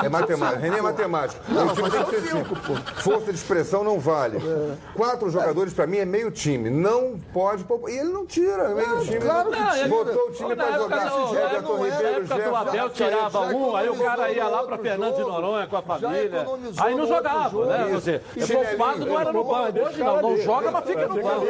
É 0.05 0.09
matemático. 0.09 0.59
René 0.61 0.77
é 0.77 0.81
matemático. 0.81 1.41
Meio 1.51 1.73
time 1.73 1.89
tem 1.89 2.03
que 2.03 2.09
ser 2.21 2.21
5. 2.31 2.55
Força 3.01 3.25
de 3.25 3.37
expressão 3.37 3.83
não 3.83 3.99
vale. 3.99 4.39
Quatro 4.95 5.29
jogadores 5.29 5.73
pra 5.73 5.85
mim 5.87 5.97
é 5.97 6.05
meio 6.05 6.31
time. 6.31 6.69
Não 6.69 7.17
pode 7.33 7.63
poupar. 7.63 7.91
E 7.91 7.97
ele 7.97 8.09
não 8.09 8.25
tira, 8.25 8.63
é 8.63 8.73
meio 8.73 8.99
time. 9.01 9.19
claro 9.19 9.51
que 9.51 9.57
tira. 9.73 9.87
Botou 9.87 10.27
o 10.27 10.31
time 10.31 10.51
época 10.53 10.73
jogar. 10.73 11.05
Everton 11.07 11.35
época- 11.45 11.77
na 11.77 11.83
Ribeiro, 11.83 12.07
época 12.07 12.19
do 12.23 12.27
Jefferson. 12.35 12.55
Abel 12.55 12.89
tirava 12.89 13.39
um, 13.47 13.75
aí 13.75 13.89
o 13.89 13.95
cara 13.95 14.31
ia 14.31 14.47
lá 14.47 14.63
no 14.63 14.77
Fernando 14.77 15.15
de 15.15 15.21
Noronha 15.21 15.67
com 15.67 15.77
a 15.77 15.81
família. 15.81 16.45
Aí 16.77 16.95
não 16.95 17.07
jogava, 17.07 17.65
né? 17.65 17.87
Você, 17.93 18.21
E 18.35 18.43
é 18.43 18.47
poupado 18.47 19.05
não 19.05 19.19
era 19.19 19.31
no 19.31 19.43
banco. 19.43 19.79
Hoje 19.79 20.03
não, 20.03 20.21
não 20.21 20.37
joga, 20.37 20.71
mas 20.71 20.85
fica 20.85 21.07
no 21.07 21.15
banco. 21.15 21.45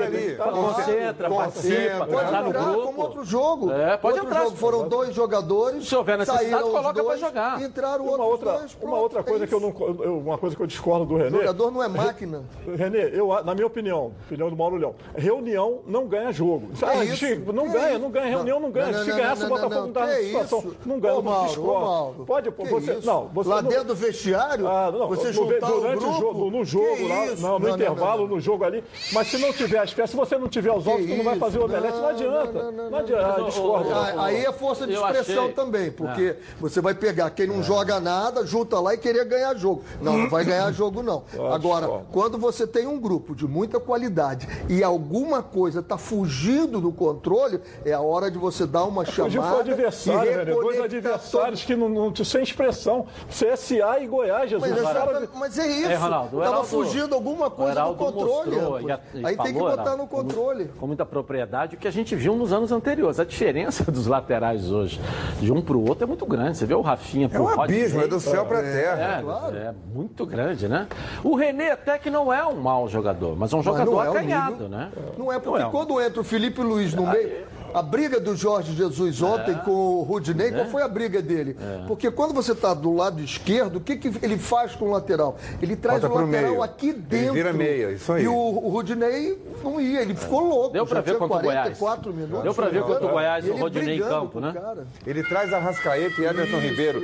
Concentra, 0.54 1.30
participa, 1.30 2.06
tá 2.08 2.42
no 2.42 2.50
entrar 2.50 2.64
como 2.64 2.74
grupo. 2.84 3.02
outro 3.02 3.24
jogo. 3.26 3.72
É, 3.72 3.93
pode 3.98 4.20
outro 4.20 4.30
entrar, 4.32 4.44
jogo 4.46 4.58
foram 4.58 4.88
dois 4.88 5.14
jogadores. 5.16 5.88
Se 5.88 5.96
houver 5.96 6.18
necessidade, 6.18 6.64
coloca 6.64 6.94
pra 6.94 7.04
dois, 7.04 7.20
jogar. 7.20 7.62
Entraram 7.62 8.04
Uma 8.04 8.12
outros 8.12 8.30
outra, 8.32 8.52
dois. 8.60 8.72
uma 8.74 8.80
pronto, 8.80 9.02
outra 9.02 9.20
é 9.20 9.24
coisa 9.24 9.48
que 9.48 9.54
eu 9.54 9.60
não. 9.60 9.70
eu- 10.04 10.18
Uma 10.20 10.38
coisa 10.38 10.56
que 10.56 10.62
eu 10.62 10.68
discordo 10.68 11.06
do 11.06 11.14
O 11.16 11.18
Renê. 11.18 11.38
jogador 11.40 11.72
não 11.72 11.84
é 11.84 11.88
máquina. 11.88 12.44
Renê, 12.78 13.10
eu, 13.14 13.28
na 13.44 13.54
minha 13.54 13.68
opinião, 13.68 14.12
opinião 14.26 14.50
do 14.50 14.56
Mauro 14.56 14.76
Leão, 14.78 14.96
reunião 15.16 15.80
não 15.86 16.08
ganha 16.08 16.32
jogo. 16.32 16.70
Ah, 16.82 17.04
isso? 17.04 17.26
Não 17.54 17.70
ganha, 17.70 17.92
isso? 17.92 18.00
não 18.00 18.10
ganha, 18.12 18.28
reunião 18.28 18.60
não 18.60 18.72
ganha. 18.72 18.88
Não, 18.88 18.94
não, 18.94 19.04
Se 19.04 19.10
não, 19.10 19.18
ganhasse, 19.18 19.44
o 19.46 19.50
Botafogo 19.50 19.76
não, 19.76 19.86
não 19.88 19.94
tá 19.94 20.08
situação. 20.14 20.60
isso? 20.60 20.76
Não 20.86 21.00
ganha, 21.00 21.14
Ô, 21.14 21.18
não 21.18 21.24
Mauro, 21.24 21.62
ô, 21.70 21.74
Mauro, 21.80 22.26
Pode, 22.26 22.50
você. 22.50 23.00
Não, 23.04 23.28
você 23.34 23.50
Lá 23.50 23.62
dentro 23.62 23.86
do 23.86 23.96
vestiário, 23.96 24.68
Ah, 24.68 24.92
não, 24.92 25.08
você 25.08 25.32
juntar 25.34 25.68
durante 25.68 26.04
o 26.04 26.10
o 26.10 26.14
jogo, 26.14 26.50
no 26.52 26.64
jogo 26.66 27.08
lá, 27.08 27.26
não, 27.40 27.60
no 27.60 27.70
intervalo, 27.70 28.28
no 28.28 28.40
jogo 28.40 28.64
ali. 28.64 28.84
Mas 29.12 29.28
se 29.28 29.38
não 29.38 29.52
tiver 29.54 29.80
as 29.80 29.94
peças, 29.94 30.12
se 30.12 30.16
você 30.16 30.38
não 30.38 30.48
tiver 30.48 30.72
os 30.72 30.86
ovos, 30.88 31.06
tu 31.06 31.16
não 31.16 31.24
vai 31.24 31.38
fazer 31.38 31.60
o 31.60 31.66
omelete, 31.66 31.98
não, 31.98 32.08
adianta. 32.08 32.72
não, 32.72 32.98
adianta, 32.98 33.52
ah. 33.78 34.14
Ah, 34.18 34.26
Aí 34.26 34.46
é 34.46 34.52
força 34.52 34.86
de 34.88 34.94
expressão 34.94 35.44
achei- 35.44 35.54
também, 35.54 35.92
porque 35.92 36.36
você 36.60 36.82
vai 36.82 36.94
pegar 36.94 37.30
quem 37.32 37.48
não 37.48 37.62
joga 37.64 38.00
nada, 38.00 38.46
junta 38.46 38.80
lá 38.80 38.94
e 38.94 38.98
querer 38.98 39.26
ganhar 39.26 39.56
jogo. 39.56 39.84
Não, 40.02 40.18
não 40.18 40.30
vai 40.30 40.44
ganhar 40.46 40.72
jogo, 40.72 41.02
não. 41.04 41.24
Agora, 41.54 42.04
quando 42.12 42.38
você 42.38 42.66
tem 42.68 42.88
um 42.88 43.00
grupo 43.00 43.36
de 43.36 43.48
muita 43.48 43.80
qualidade 43.80 44.48
e 44.70 44.84
alguma 44.84 45.42
coisa 45.44 45.80
está 45.80 45.98
fugindo 45.98 46.80
do 46.80 46.92
controle, 46.92 47.60
é 47.86 47.94
a 47.94 48.02
hora 48.02 48.30
de 48.30 48.38
você 48.38 48.66
dar 48.66 48.84
uma 48.86 49.02
Hoje 49.02 49.12
chamada. 49.12 49.52
foi 49.52 49.60
adversário, 49.62 50.32
e 50.32 50.36
René. 50.36 50.52
Dois 50.52 50.80
adversários 50.82 51.64
que 51.64 51.76
não, 51.76 51.90
não 51.90 52.16
sem 52.24 52.44
expressão. 52.44 53.06
CSA 53.30 54.00
e 54.00 54.08
Goiás, 54.08 54.50
Jesus. 54.50 54.72
Mas, 54.72 54.82
caras- 54.84 55.18
exata- 55.18 55.30
mas 55.36 55.58
é 55.58 55.68
isso. 55.68 55.92
É, 55.92 55.96
Ronaldo, 55.96 56.38
o 56.38 56.40
Tava 56.40 56.52
Heraldo- 56.52 56.68
fugindo 56.68 57.14
alguma 57.16 57.50
coisa 57.50 57.84
do 57.84 57.96
controle. 57.96 58.52
mostrou, 58.56 58.82
e 58.82 58.92
a- 58.92 59.00
e 59.14 59.26
Aí 59.26 59.38
tem 59.38 59.46
que 59.54 59.54
falou, 59.54 59.70
botar 59.70 59.82
Heraldo, 59.84 60.02
no 60.04 60.08
controle. 60.08 60.66
Com 60.80 60.88
muita 60.88 61.06
propriedade, 61.06 61.76
o 61.76 61.80
que 61.80 61.88
a 61.88 61.92
gente 61.92 62.16
viu 62.16 62.36
nos 62.36 62.52
anos 62.54 62.72
anteriores. 62.72 63.20
A 63.20 63.26
diferença 63.26 63.63
dos 63.92 64.08
laterais 64.08 64.72
hoje, 64.72 65.00
de 65.40 65.52
um 65.52 65.62
para 65.62 65.76
o 65.78 65.88
outro, 65.88 66.04
é 66.04 66.08
muito 66.08 66.26
grande. 66.26 66.58
Você 66.58 66.66
vê 66.66 66.74
o 66.74 66.82
Rafinha 66.82 67.26
É 67.26 67.30
pro 67.30 67.44
um 67.44 67.56
Rodney. 67.56 67.82
abismo, 67.82 68.02
é 68.02 68.08
do 68.08 68.20
céu 68.20 68.46
pra 68.46 68.62
terra. 68.62 69.24
É, 69.54 69.58
é 69.58 69.74
muito 69.94 70.26
grande, 70.26 70.68
né? 70.68 70.88
O 71.24 71.36
René 71.36 71.72
até 71.72 71.98
que 71.98 72.10
não 72.10 72.32
é 72.34 72.46
um 72.46 72.56
mau 72.56 72.88
jogador, 72.88 73.36
mas 73.38 73.52
é 73.54 73.56
um 73.56 73.64
jogador 73.64 73.92
não 73.92 74.04
é 74.04 74.08
acanhado, 74.10 74.52
nível. 74.54 74.70
né? 74.70 74.92
Não 75.18 75.32
é 75.32 75.40
porque 75.40 75.64
um. 75.64 75.72
quando 75.72 76.02
entra 76.02 76.22
o 76.22 76.24
Felipe 76.24 76.62
Luiz 76.62 76.94
no 76.94 77.08
meio. 77.08 77.53
A 77.74 77.82
briga 77.82 78.20
do 78.20 78.36
Jorge 78.36 78.74
Jesus 78.74 79.22
ontem 79.22 79.56
com 79.66 79.72
o 79.72 80.04
Rudinei, 80.04 80.52
qual 80.52 80.66
foi 80.66 80.82
a 80.82 80.88
briga 80.88 81.22
dele? 81.22 81.56
Porque 81.88 82.10
quando 82.12 82.34
você 82.34 82.52
está 82.52 82.74
do 82.74 82.94
lado 82.94 83.22
esquerdo, 83.22 83.78
o 83.78 83.82
que, 83.82 83.96
que 83.98 84.12
ele 84.24 84.38
faz 84.38 84.76
com 84.76 84.86
o 84.86 84.92
lateral? 84.92 85.38
Ele 85.62 85.76
traz 85.76 86.02
Bota 86.02 86.14
o 86.14 86.26
lateral 86.26 86.50
meio. 86.52 86.64
aqui 86.64 86.90
Ele 86.90 87.00
dentro. 87.00 87.34
vira 87.34 87.52
meia, 87.54 87.92
isso 87.92 88.12
aí. 88.14 88.24
E 88.24 88.28
o, 88.28 88.34
o 88.36 88.70
Rudinei 88.70 89.38
não 89.64 89.80
ia, 89.82 90.02
ele 90.02 90.14
ficou 90.16 90.42
louco. 90.42 90.74
Deu 90.74 90.86
pra 90.86 90.98
já 90.98 91.02
ver 91.02 91.18
contra 91.18 91.38
o 91.38 91.42
Goiás. 91.42 91.78
44 91.78 92.14
minutos. 92.14 92.44
Deu 92.44 92.54
pra 92.54 92.70
ver 92.70 92.84
contra 92.84 93.06
o 93.06 93.10
Goiás, 93.10 93.46
E 93.46 93.50
o 93.50 93.54
ele 93.54 93.62
Rodinei 93.62 93.98
em 93.98 94.02
campo, 94.02 94.40
né? 94.40 94.52
cara. 94.54 94.88
Ele 95.06 95.24
traz 95.24 95.52
a 95.54 95.60
Rascaeta 95.60 96.22
e 96.22 96.26
Everton 96.26 96.58
Ribeiro 96.60 97.02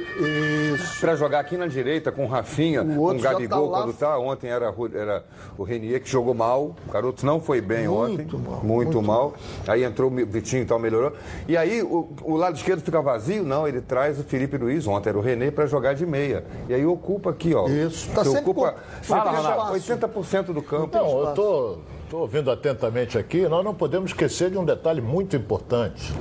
para 0.99 1.15
jogar 1.15 1.39
aqui 1.39 1.57
na 1.57 1.67
direita 1.67 2.11
com 2.11 2.25
o 2.25 2.27
Rafinha, 2.27 2.81
O 2.83 2.85
com 2.95 3.05
o 3.15 3.19
já 3.19 3.31
Gabigol 3.33 3.71
tá 3.71 3.77
quando 3.81 3.93
tá. 3.93 4.17
Ontem 4.19 4.49
era, 4.49 4.73
era 4.93 5.23
o 5.57 5.63
Renier 5.63 6.01
que 6.01 6.09
jogou 6.09 6.33
mal. 6.33 6.75
O 6.87 6.91
garoto 6.91 7.25
não 7.25 7.39
foi 7.39 7.61
bem 7.61 7.87
ontem. 7.87 8.17
Muito 8.17 8.37
mal, 8.39 8.61
Muito, 8.63 9.01
mal. 9.01 9.33
Aí 9.67 9.83
entrou 9.83 10.11
o 10.11 10.15
Vitinho 10.25 10.58
e 10.61 10.65
tal, 10.65 10.79
melhorou. 10.79 11.13
E 11.47 11.55
aí 11.57 11.81
o, 11.81 12.09
o 12.23 12.35
lado 12.35 12.55
esquerdo 12.55 12.81
fica 12.81 13.01
vazio? 13.01 13.43
Não, 13.43 13.67
ele 13.67 13.81
traz 13.81 14.19
o 14.19 14.23
Felipe 14.23 14.57
Luiz 14.57 14.87
ontem, 14.87 15.09
era 15.09 15.17
o 15.17 15.21
René 15.21 15.51
para 15.51 15.65
jogar 15.65 15.93
de 15.93 16.05
meia. 16.05 16.43
E 16.67 16.73
aí 16.73 16.85
ocupa 16.85 17.29
aqui, 17.31 17.53
ó. 17.53 17.67
Isso, 17.67 18.09
tá 18.11 18.23
Você 18.23 18.31
sempre 18.31 18.51
ocupa 18.51 18.71
com- 18.73 19.03
Fala, 19.03 19.31
80%, 19.31 19.35
Ronaldo. 19.37 19.73
80% 19.73 20.53
do 20.53 20.61
campo. 20.61 20.97
Não, 20.97 21.19
eu 21.19 21.33
tô, 21.33 21.77
tô 22.09 22.17
ouvindo 22.19 22.49
atentamente 22.51 23.17
aqui, 23.17 23.47
nós 23.47 23.63
não 23.63 23.73
podemos 23.73 24.11
esquecer 24.11 24.49
de 24.51 24.57
um 24.57 24.65
detalhe 24.65 25.01
muito 25.01 25.35
importante. 25.35 26.13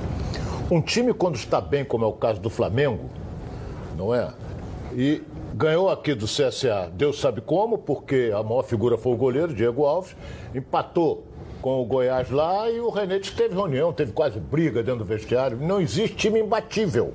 Um 0.71 0.81
time, 0.81 1.13
quando 1.13 1.35
está 1.35 1.59
bem, 1.59 1.83
como 1.83 2.05
é 2.05 2.07
o 2.07 2.13
caso 2.13 2.39
do 2.39 2.49
Flamengo, 2.49 3.09
não 3.97 4.13
é? 4.13 4.31
E 4.93 5.21
ganhou 5.53 5.89
aqui 5.89 6.13
do 6.13 6.25
CSA, 6.25 6.89
Deus 6.93 7.19
sabe 7.19 7.41
como, 7.41 7.77
porque 7.77 8.31
a 8.33 8.41
maior 8.43 8.63
figura 8.63 8.97
foi 8.97 9.11
o 9.13 9.15
goleiro, 9.15 9.53
Diego 9.53 9.83
Alves, 9.85 10.15
empatou 10.53 11.25
com 11.61 11.81
o 11.81 11.85
Goiás 11.85 12.29
lá 12.29 12.69
e 12.69 12.79
o 12.79 12.89
Renete 12.89 13.33
teve 13.35 13.53
reunião, 13.53 13.91
teve 13.91 14.11
quase 14.11 14.39
briga 14.39 14.81
dentro 14.81 14.99
do 14.99 15.05
vestiário. 15.05 15.57
Não 15.57 15.81
existe 15.81 16.15
time 16.15 16.39
imbatível. 16.39 17.13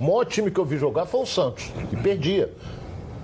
O 0.00 0.04
maior 0.04 0.24
time 0.24 0.50
que 0.50 0.58
eu 0.58 0.64
vi 0.64 0.78
jogar 0.78 1.06
foi 1.06 1.20
o 1.20 1.26
Santos, 1.26 1.70
e 1.92 1.96
perdia. 1.96 2.50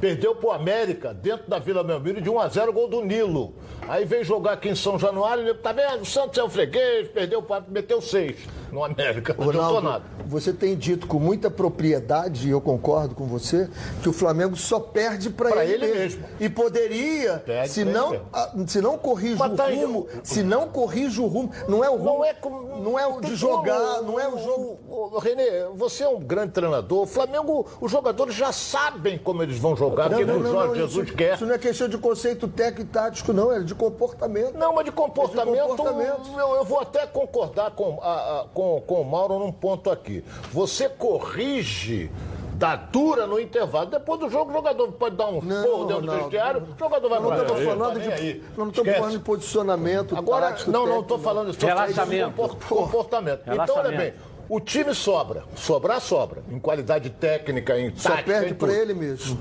Perdeu 0.04 0.34
pro 0.34 0.50
América, 0.50 1.14
dentro 1.14 1.48
da 1.48 1.58
Vila 1.58 1.82
Belmiro, 1.82 2.20
de 2.20 2.28
1 2.28 2.38
a 2.38 2.46
0 2.46 2.74
gol 2.74 2.86
do 2.88 3.00
Nilo. 3.02 3.54
Aí 3.88 4.04
veio 4.04 4.22
jogar 4.22 4.52
aqui 4.52 4.68
em 4.68 4.74
São 4.74 4.98
Januário, 4.98 5.48
e, 5.48 5.54
tá 5.54 5.72
vendo? 5.72 6.02
O 6.02 6.04
Santos 6.04 6.36
é 6.36 6.44
um 6.44 6.50
freguês, 6.50 7.08
perdeu, 7.08 7.40
para 7.42 7.64
meteu 7.66 8.02
seis 8.02 8.36
no 8.70 8.84
América. 8.84 9.34
Não 9.38 9.46
Ronaldo, 9.46 9.80
nada. 9.80 10.04
você 10.26 10.52
tem 10.52 10.76
dito 10.76 11.06
com 11.06 11.18
muita 11.18 11.50
propriedade, 11.50 12.48
e 12.48 12.50
eu 12.50 12.60
concordo 12.60 13.14
com 13.14 13.24
você, 13.24 13.66
que 14.02 14.08
o 14.08 14.12
Flamengo 14.12 14.56
só 14.56 14.78
perde 14.78 15.30
para 15.30 15.50
Pra 15.50 15.64
ele, 15.64 15.86
ele 15.86 15.98
mesmo. 15.98 16.24
E 16.38 16.50
poderia, 16.50 17.38
Perde 17.38 17.68
se 17.70 17.82
não, 17.84 18.12
ele 18.14 18.22
mesmo. 18.54 18.68
se 18.68 18.80
não 18.82 18.98
corrige 18.98 19.36
Mas 19.38 19.52
o 19.52 19.56
tá 19.56 19.64
aí, 19.64 19.82
rumo, 19.84 20.06
se 20.22 20.42
não 20.42 20.68
corrige 20.68 21.18
o 21.20 21.26
rumo, 21.26 21.50
não 21.66 21.82
é 21.82 21.88
o 21.88 21.96
rumo, 21.96 22.04
Não 22.18 22.24
é, 22.26 22.34
como- 22.34 22.80
não 22.82 22.98
é 22.98 23.06
o 23.06 23.20
de 23.22 23.34
jogar, 23.36 24.02
não 24.02 24.20
é 24.20 24.28
o 24.28 24.38
jogo. 24.38 25.18
Renê, 25.18 25.66
você 25.74 26.02
é 26.04 26.08
um 26.08 26.20
grande 26.20 26.52
treinador. 26.52 27.02
O 27.02 27.06
Flamengo, 27.06 27.66
os 27.80 27.90
jogadores 27.90 28.34
já 28.34 28.50
sabem 28.52 29.16
como 29.16 29.42
eles 29.42 29.58
vão 29.58 29.76
jogar, 29.76 29.93
porque 29.94 30.24
o 30.24 30.46
Jorge 30.46 30.74
Jesus 30.80 31.06
isso, 31.08 31.16
quer. 31.16 31.34
isso 31.34 31.46
não 31.46 31.54
é 31.54 31.58
questão 31.58 31.88
de 31.88 31.98
conceito 31.98 32.48
técnico 32.48 32.82
e 32.82 32.84
tático, 32.92 33.32
não, 33.32 33.52
é 33.52 33.60
de 33.60 33.74
comportamento. 33.74 34.54
Não, 34.58 34.74
mas 34.74 34.84
de 34.84 34.92
comportamento, 34.92 35.68
comportamento. 35.68 36.38
Eu, 36.38 36.54
eu 36.56 36.64
vou 36.64 36.80
até 36.80 37.06
concordar 37.06 37.70
com, 37.72 37.98
a- 38.02 38.40
a- 38.40 38.46
com, 38.52 38.80
com 38.86 39.00
o 39.00 39.04
Mauro 39.04 39.38
num 39.38 39.52
ponto 39.52 39.90
aqui. 39.90 40.24
Você 40.52 40.88
corrige 40.88 42.10
da 42.54 42.76
dura 42.76 43.26
no 43.26 43.40
intervalo. 43.40 43.86
Depois 43.86 44.20
do 44.20 44.28
jogo, 44.30 44.50
o 44.50 44.54
jogador 44.54 44.92
pode 44.92 45.16
dar 45.16 45.26
um 45.26 45.40
Não, 45.42 45.62
porro 45.64 45.84
dentro 45.86 46.02
do 46.02 46.06
Ronaldo. 46.06 46.22
vestiário, 46.30 46.62
o 46.62 46.78
jogador 46.78 47.08
vai 47.08 47.20
não 47.20 47.32
estamos 47.36 47.64
falando 47.64 47.94
tá 47.94 47.98
de, 48.00 48.12
aí. 48.12 48.42
nós 48.48 48.56
não 48.58 48.68
estamos 48.68 48.92
falando 48.94 49.10
de 49.12 49.18
posicionamento 49.18 50.16
Agora, 50.16 50.46
tático, 50.48 50.70
não, 50.70 50.86
não 50.86 51.00
estou 51.00 51.18
falando 51.18 51.50
disso. 51.50 51.66
Relaxamento. 51.66 52.30
estou 52.30 52.48
falando 52.48 52.58
de 52.60 52.64
compor- 52.66 52.78
comportamento. 52.84 53.40
Então, 53.46 53.76
olha 53.76 53.96
bem, 53.96 54.14
o 54.48 54.60
time 54.60 54.94
sobra. 54.94 55.42
Sobrar, 55.56 56.00
sobra. 56.00 56.42
Em 56.50 56.58
qualidade 56.60 57.10
técnica, 57.10 57.78
em 57.78 57.94
Só 57.96 58.10
tática, 58.10 58.30
perde 58.32 58.54
para 58.54 58.72
ele 58.72 58.94
mesmo. 58.94 59.36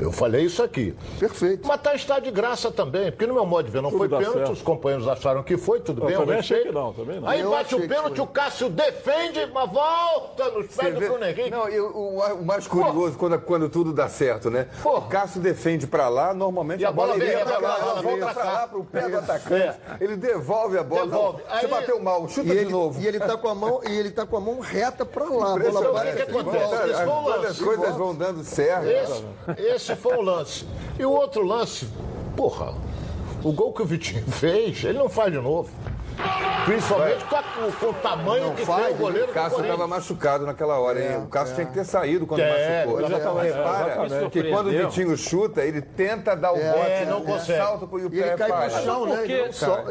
Eu 0.00 0.12
falei 0.12 0.42
isso 0.44 0.62
aqui. 0.62 0.94
Perfeito. 1.18 1.66
Mas 1.66 1.80
tá 1.80 1.94
está 1.94 2.18
de 2.20 2.30
graça 2.30 2.70
também, 2.70 3.10
porque 3.10 3.26
no 3.26 3.34
meu 3.34 3.44
modo 3.44 3.64
de 3.66 3.70
ver 3.70 3.82
não 3.82 3.90
Tudo 3.90 3.98
foi 3.98 4.08
pênalti, 4.08 4.32
certo. 4.32 4.52
os 4.52 4.62
companheiros 4.62 5.08
acharam 5.08 5.42
que 5.42 5.56
foi, 5.56 5.80
tudo 5.80 6.02
Eu 6.02 6.06
bem, 6.06 6.14
eu 6.14 6.20
também 6.20 6.38
achei 6.38 6.62
que 6.62 6.72
não, 6.72 6.92
também 6.92 7.20
não. 7.20 7.28
Aí 7.28 7.40
Eu 7.40 7.50
bate 7.50 7.74
o 7.74 7.88
pênalti, 7.88 8.20
o 8.20 8.26
Cássio 8.26 8.68
defende, 8.68 9.44
mas 9.52 9.70
volta 9.70 10.50
nos 10.50 10.66
Você 10.66 10.80
pés 10.82 10.94
do 10.94 11.00
Bruno 11.00 11.24
Henrique. 11.24 11.50
Não, 11.50 11.68
eu- 11.68 11.86
o, 11.96 12.18
o 12.40 12.44
mais 12.44 12.66
curioso 12.66 13.16
quando, 13.18 13.38
quando 13.40 13.68
tudo 13.68 13.92
dá 13.92 14.08
certo, 14.08 14.50
né? 14.50 14.68
Porra. 14.82 14.98
O 14.98 15.08
Cássio 15.08 15.40
defende 15.40 15.86
pra 15.86 16.08
lá, 16.08 16.32
normalmente 16.32 16.80
E 16.82 16.84
a 16.86 16.92
bola 16.92 17.14
vem 17.14 17.28
iria 17.28 17.44
pra 17.44 17.56
pra 17.58 17.60
cá, 17.60 17.68
lá, 17.68 17.78
ela 17.90 18.02
volta 18.02 18.34
cá. 18.34 18.44
lá 18.44 18.68
pro 18.68 18.84
pé 18.84 19.08
do 19.08 19.16
atacante. 19.18 19.78
Ele 20.00 20.16
devolve 20.16 20.78
a 20.78 20.84
bola. 20.84 21.02
Devolve. 21.06 21.42
Não, 21.42 21.58
Você 21.58 21.64
Aí- 21.66 21.70
bateu 21.70 22.00
mal, 22.00 22.28
chuta 22.28 22.48
E 22.48 22.52
de 22.52 22.56
ele, 22.58 22.70
novo. 22.70 23.00
e 23.00 23.06
ele 23.06 23.18
tá 23.18 23.36
com 23.36 23.48
a 23.48 23.54
mão 23.54 23.80
e 23.88 23.96
ele 23.98 24.10
tá 24.10 24.24
com 24.26 24.36
a 24.36 24.40
mão 24.40 24.60
reta 24.60 25.04
para 25.04 25.24
lá. 25.24 25.54
A 25.54 25.58
bola 25.58 25.88
O 25.88 27.28
lance. 27.28 27.46
as 27.46 27.58
coisas 27.58 27.96
vão 27.96 28.14
dando 28.14 28.44
certo. 28.44 28.86
Esse, 29.58 29.87
esse 29.92 30.00
foi 30.02 30.16
um 30.16 30.22
lance. 30.22 30.64
E 30.98 31.04
o 31.04 31.10
outro 31.12 31.42
lance, 31.44 31.88
porra, 32.36 32.74
o 33.44 33.52
gol 33.52 33.72
que 33.72 33.82
o 33.82 33.84
Vitinho 33.84 34.24
fez, 34.30 34.82
ele 34.84 34.98
não 34.98 35.08
faz 35.08 35.32
de 35.32 35.38
novo. 35.40 35.70
Principalmente 36.64 37.24
com, 37.26 37.36
a- 37.36 37.42
com 37.80 37.86
o 37.86 37.92
tamanho 37.94 38.46
Não 38.48 38.54
que 38.56 38.66
faz, 38.66 38.86
tem 38.86 38.94
o 38.94 38.98
goleiro 38.98 39.30
o 39.30 39.32
Cássio 39.34 39.60
estava 39.62 39.86
machucado 39.86 40.44
naquela 40.44 40.78
hora. 40.80 41.00
hein? 41.00 41.22
o 41.24 41.28
Cássio 41.28 41.54
tinha 41.54 41.66
que 41.66 41.72
ter 41.72 41.84
saído 41.84 42.26
quando 42.26 42.40
É, 42.40 42.84
machucou. 42.84 43.00
exatamente, 43.06 43.46
Repara 43.56 43.86
exatamente. 44.04 44.30
que 44.30 44.42
quando 44.50 44.66
o. 44.66 44.70
Vitinho 44.70 45.16
chuta, 45.16 45.62
ele 45.64 45.80
tenta 45.80 46.34
dar 46.34 46.52
o 46.52 46.56
É, 46.56 46.72
bote, 46.72 46.90
é, 46.90 47.06
não 47.08 47.18
é. 47.18 47.20
consegue. 47.22 47.58
salta 47.58 47.84
e 47.84 47.88
o 47.88 47.98
E 48.00 48.18
ele 48.20 48.30
pé 48.30 48.36
cai 48.36 48.48
no 48.48 48.54
falha. 48.54 48.70
chão, 48.84 49.06
né? 49.06 49.24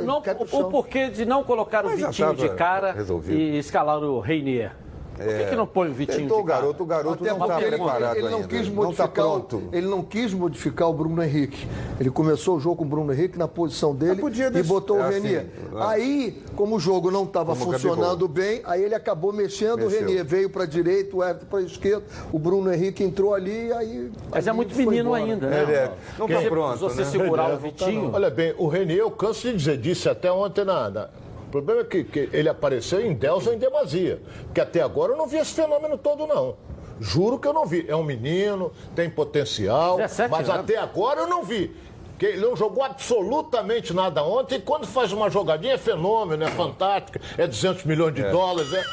Não 0.03 0.05
não- 0.05 0.59
o 0.61 0.69
porquê 0.69 1.09
de 1.09 1.25
não 1.25 1.43
colocar 1.45 1.85
o 1.85 1.95
já 1.97 2.07
Vitinho 2.09 2.35
de 2.35 2.43
tava 2.43 2.55
cara 2.55 2.91
resolvido. 2.91 3.39
e 3.39 3.57
escalar 3.59 3.99
o 4.03 4.19
Reinier? 4.19 4.73
Por 5.18 5.26
que, 5.38 5.45
que 5.45 5.55
não 5.55 5.65
põe 5.68 5.89
o 5.89 5.93
Vitinho 5.93 6.20
Tentou 6.20 6.38
de 6.38 6.43
o 6.43 6.45
cara? 6.45 6.61
garoto, 6.61 6.84
o 6.84 6.86
garoto 6.86 7.24
Até 7.24 7.34
não 7.34 7.41
está 7.47 7.57
preparado 7.57 8.15
ele 8.18 8.30
não 8.30 8.36
ainda. 8.38 8.47
quis 8.47 8.57
não 8.70 8.91
está 8.91 9.03
modificar, 9.05 9.11
pronto. 9.26 9.57
o- 9.57 9.70
ele 9.76 9.88
não 9.88 10.01
quis 10.03 10.34
modificar 10.34 10.89
o 10.89 10.93
Bruno 10.93 11.24
Henrique. 11.24 11.68
Ele 11.99 12.09
começou 12.11 12.57
o 12.57 12.59
jogo 12.59 12.76
com 12.78 12.84
o 12.84 12.88
Bruno 12.88 13.11
Henrique 13.11 13.38
na 13.38 13.47
posição 13.47 13.95
dele 13.95 14.22
podia 14.22 14.47
e 14.53 14.63
botou 14.63 14.97
é 14.97 14.99
o 14.99 15.03
assim, 15.03 15.22
Renier. 15.22 15.43
né? 15.43 15.80
Aí, 15.80 16.43
como 16.55 16.76
o 16.76 16.80
jogo 16.80 17.09
não 17.09 17.24
estava 17.24 17.53
o 17.53 17.55
funcionando 17.55 18.28
bem, 18.28 18.61
aí 18.63 18.84
ele 18.84 18.93
acabou 18.95 19.34
mexendo. 19.34 19.78
Mexeu. 19.80 20.01
O 20.01 20.05
Renier 20.05 20.24
veio 20.26 20.49
para 20.49 20.63
a 20.63 20.68
direita, 20.68 21.15
o 21.15 21.24
Everton 21.24 21.45
para 21.47 21.59
a 21.59 21.63
esquerda, 21.63 22.03
o 22.32 22.38
Bruno 22.38 22.72
Henrique 22.72 23.03
entrou 23.03 23.34
ali, 23.34 23.72
aí. 23.74 24.11
Mas 24.32 24.45
é 24.47 24.51
muito 24.51 24.76
menino 24.76 25.09
embora. 25.18 25.24
ainda, 25.24 25.47
né? 25.47 25.63
Ele 25.63 25.72
é- 25.74 25.91
não 26.20 26.26
está 26.28 26.41
Se 26.41 26.47
pronto, 26.49 26.78
você 26.78 27.01
né? 27.01 27.07
segurar 27.09 27.47
o 27.47 27.49
Tá 27.51 27.55
Vitinho... 27.55 28.11
Olha 28.13 28.30
bem, 28.30 28.53
o 28.57 28.68
Renier, 28.68 28.99
eu 28.99 29.09
canso 29.11 29.47
de 29.47 29.55
dizer, 29.57 29.78
disse 29.78 30.07
até 30.07 30.32
ontem 30.32 30.63
na. 30.63 31.09
O 31.47 31.49
problema 31.49 31.81
é 31.81 31.83
que, 31.85 32.03
que 32.03 32.29
ele 32.33 32.49
apareceu 32.49 32.99
em 32.99 33.13
Deus 33.13 33.47
ou 33.47 33.53
em 33.53 33.57
demasia. 33.57 34.21
Porque 34.43 34.59
até 34.59 34.81
agora 34.81 35.13
eu 35.13 35.17
não 35.17 35.27
vi 35.27 35.37
esse 35.37 35.53
fenômeno 35.53 35.97
todo, 35.97 36.27
não. 36.27 36.55
Juro 36.99 37.39
que 37.39 37.47
eu 37.47 37.53
não 37.53 37.65
vi. 37.65 37.85
É 37.87 37.95
um 37.95 38.03
menino, 38.03 38.71
tem 38.95 39.09
potencial, 39.09 39.97
17 39.97 40.29
mas 40.29 40.49
anos. 40.49 40.61
até 40.61 40.77
agora 40.77 41.21
eu 41.21 41.27
não 41.27 41.43
vi. 41.43 41.73
Que 42.19 42.25
ele 42.25 42.41
não 42.41 42.55
jogou 42.55 42.83
absolutamente 42.83 43.93
nada 43.93 44.23
ontem 44.23 44.55
e 44.55 44.61
quando 44.61 44.87
faz 44.87 45.13
uma 45.13 45.29
jogadinha 45.29 45.75
é 45.75 45.77
fenômeno, 45.77 46.43
é 46.43 46.47
fantástico, 46.47 47.19
é 47.37 47.45
200 47.45 47.83
milhões 47.85 48.13
de 48.15 48.23
dólares. 48.23 48.73
É... 48.73 48.83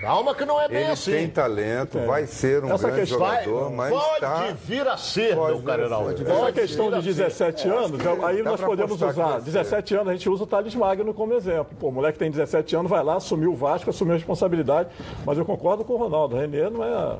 Calma 0.00 0.32
que 0.34 0.44
não 0.44 0.60
é 0.60 0.68
bem 0.68 0.82
Ele 0.84 0.92
assim. 0.92 1.10
tem 1.10 1.28
talento, 1.28 1.98
vai 2.06 2.24
ser 2.26 2.62
um 2.64 2.72
Essa 2.72 2.88
grande 2.88 3.10
jogador, 3.10 3.64
vai- 3.64 3.90
mas 3.90 3.90
pode 3.90 4.20
tá... 4.20 4.54
vir 4.64 4.86
a 4.86 4.96
ser, 4.96 5.34
Pode 5.34 5.46
meu 5.50 5.58
vir 5.58 5.64
caro 5.66 5.82
ser. 5.88 5.94
Essa 6.24 6.34
Pode 6.34 6.52
questão 6.60 6.86
vir 6.90 6.94
a 6.94 7.00
de 7.00 7.14
ser. 7.14 7.22
17 7.24 7.68
anos, 7.68 8.02
já- 8.02 8.26
aí 8.26 8.42
nós 8.42 8.60
podemos 8.60 8.92
usar. 8.92 9.12
vai 9.12 9.40
ser. 9.40 9.44
17 9.46 9.94
anos, 9.96 10.08
a 10.08 10.12
gente 10.12 10.28
usa 10.30 10.44
o 10.44 10.46
Thales 10.46 10.74
Magno 10.74 11.12
como 11.12 11.34
exemplo. 11.34 11.76
Pô, 11.80 11.88
o 11.88 11.92
moleque 11.92 12.16
tem 12.18 12.30
17 12.30 12.76
anos, 12.76 12.88
vai 12.88 13.02
lá, 13.02 13.16
assumiu 13.16 13.50
o 13.52 13.56
Vasco, 13.56 13.90
assumiu 13.90 14.14
a 14.14 14.16
responsabilidade. 14.16 14.88
Mas 15.26 15.36
eu 15.36 15.44
concordo 15.44 15.84
com 15.84 15.94
o 15.94 15.96
Ronaldo. 15.96 16.36
O 16.36 16.38
Renê 16.38 16.70
não 16.70 16.84
é 16.84 17.16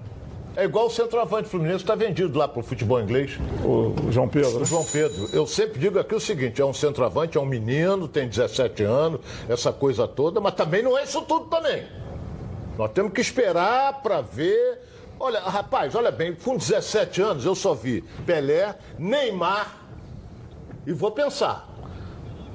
É 0.56 0.64
igual 0.64 0.86
o 0.86 0.90
centroavante 0.90 1.48
fluminense 1.48 1.82
está 1.84 1.94
vendido 1.96 2.38
lá 2.38 2.46
para 2.48 2.60
o 2.60 2.62
futebol 2.62 3.00
inglês. 3.00 3.38
o, 3.64 3.94
o 4.06 4.12
João 4.12 4.28
Pedro. 4.28 4.56
O 4.56 4.60
né? 4.60 4.64
João 4.64 4.84
Pedro, 4.84 5.28
eu 5.32 5.46
sempre 5.46 5.78
digo 5.80 5.98
aqui 5.98 6.14
o 6.14 6.20
seguinte: 6.20 6.60
é 6.60 6.64
um 6.64 6.72
centroavante, 6.72 7.36
é 7.36 7.40
um 7.40 7.44
menino, 7.46 8.06
tem 8.08 8.28
17 8.28 8.82
anos, 8.84 9.20
essa 9.48 9.72
coisa 9.72 10.06
toda, 10.08 10.40
mas 10.40 10.54
também 10.54 10.80
não 10.82 10.96
é 10.96 11.02
isso 11.04 11.20
tudo 11.22 11.46
também. 11.46 11.84
Nós 12.78 12.92
temos 12.92 13.12
que 13.12 13.20
esperar 13.20 14.00
para 14.02 14.20
ver. 14.20 14.80
Olha, 15.18 15.40
rapaz, 15.40 15.96
olha 15.96 16.12
bem, 16.12 16.32
com 16.32 16.56
17 16.56 17.20
anos 17.20 17.44
eu 17.44 17.56
só 17.56 17.74
vi 17.74 18.02
Pelé, 18.24 18.76
Neymar 18.96 19.76
e 20.86 20.92
vou 20.92 21.10
pensar. 21.10 21.66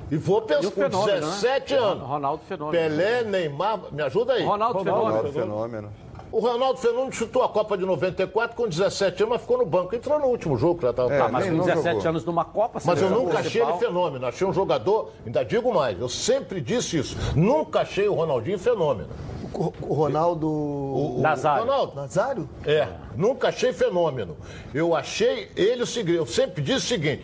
E 0.09 0.15
vou 0.15 0.39
E 0.39 0.41
pensar 0.43 0.71
com 0.71 0.81
fenômeno, 0.81 1.19
17 1.19 1.73
né? 1.73 1.79
anos. 1.79 2.07
Ronaldo 2.07 2.43
Fenômeno. 2.47 2.71
Pelé, 2.71 3.23
Neymar, 3.23 3.81
me 3.91 4.01
ajuda 4.01 4.33
aí. 4.33 4.43
Ronaldo, 4.45 4.79
Ronaldo. 4.79 4.83
Fenômeno. 4.83 5.13
Ronaldo 5.23 5.31
Fenômeno. 5.33 5.89
O 6.31 6.39
Ronaldo 6.39 6.79
Fenômeno 6.79 7.11
chutou 7.11 7.43
a 7.43 7.49
Copa 7.49 7.77
de 7.77 7.85
94 7.85 8.55
com 8.55 8.67
17 8.67 9.23
anos, 9.23 9.33
mas 9.33 9.41
ficou 9.41 9.57
no 9.57 9.65
banco. 9.65 9.93
Entrou 9.95 10.17
no 10.19 10.25
último 10.27 10.57
jogo 10.57 10.75
que 10.79 10.81
já 10.83 10.89
estava 10.91 11.13
É, 11.13 11.17
Tá, 11.19 11.27
mas 11.29 11.45
com 11.45 11.51
não 11.51 11.65
17 11.65 11.93
jogou. 11.95 12.09
anos 12.09 12.25
numa 12.25 12.45
Copa... 12.45 12.79
Mas 12.83 13.01
eu 13.01 13.09
nunca 13.09 13.39
achei 13.39 13.61
ele 13.61 13.73
fenômeno. 13.73 14.25
Achei 14.25 14.47
um 14.47 14.53
jogador, 14.53 15.11
ainda 15.25 15.43
digo 15.43 15.71
mais, 15.73 15.99
eu 15.99 16.09
sempre 16.09 16.59
disse 16.61 16.97
isso. 16.97 17.15
Nunca 17.35 17.81
achei 17.81 18.07
o 18.07 18.13
Ronaldinho 18.13 18.57
fenômeno. 18.57 19.09
O 19.53 19.73
o 19.81 19.93
Ronaldo. 19.93 20.49
O 20.49 21.19
Nazário. 21.21 21.63
Ronaldo. 21.65 21.95
Nazário? 21.95 22.49
É, 22.65 22.87
nunca 23.15 23.49
achei 23.49 23.71
fenômeno. 23.71 24.35
Eu 24.73 24.95
achei 24.95 25.51
ele 25.55 25.83
o 25.83 25.87
seguinte, 25.87 26.17
eu 26.17 26.25
sempre 26.25 26.61
disse 26.61 26.85
o 26.85 26.89
seguinte: 26.89 27.23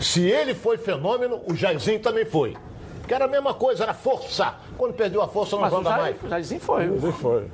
se 0.00 0.22
ele 0.28 0.54
foi 0.54 0.76
fenômeno, 0.76 1.40
o 1.46 1.54
Jairzinho 1.54 2.00
também 2.00 2.24
foi. 2.24 2.56
Que 3.06 3.14
era 3.14 3.24
a 3.24 3.28
mesma 3.28 3.54
coisa, 3.54 3.84
era 3.84 3.94
força. 3.94 4.54
Quando 4.76 4.92
perdeu 4.94 5.22
a 5.22 5.28
força, 5.28 5.56
não 5.56 5.62
Mas 5.62 5.72
o 5.72 5.76
joga 5.76 5.90
mais. 5.90 6.16
Jair, 6.16 6.30
Jairzinho 6.30 6.60
foi. 6.60 6.84
Ele 6.84 7.12
foi. 7.12 7.46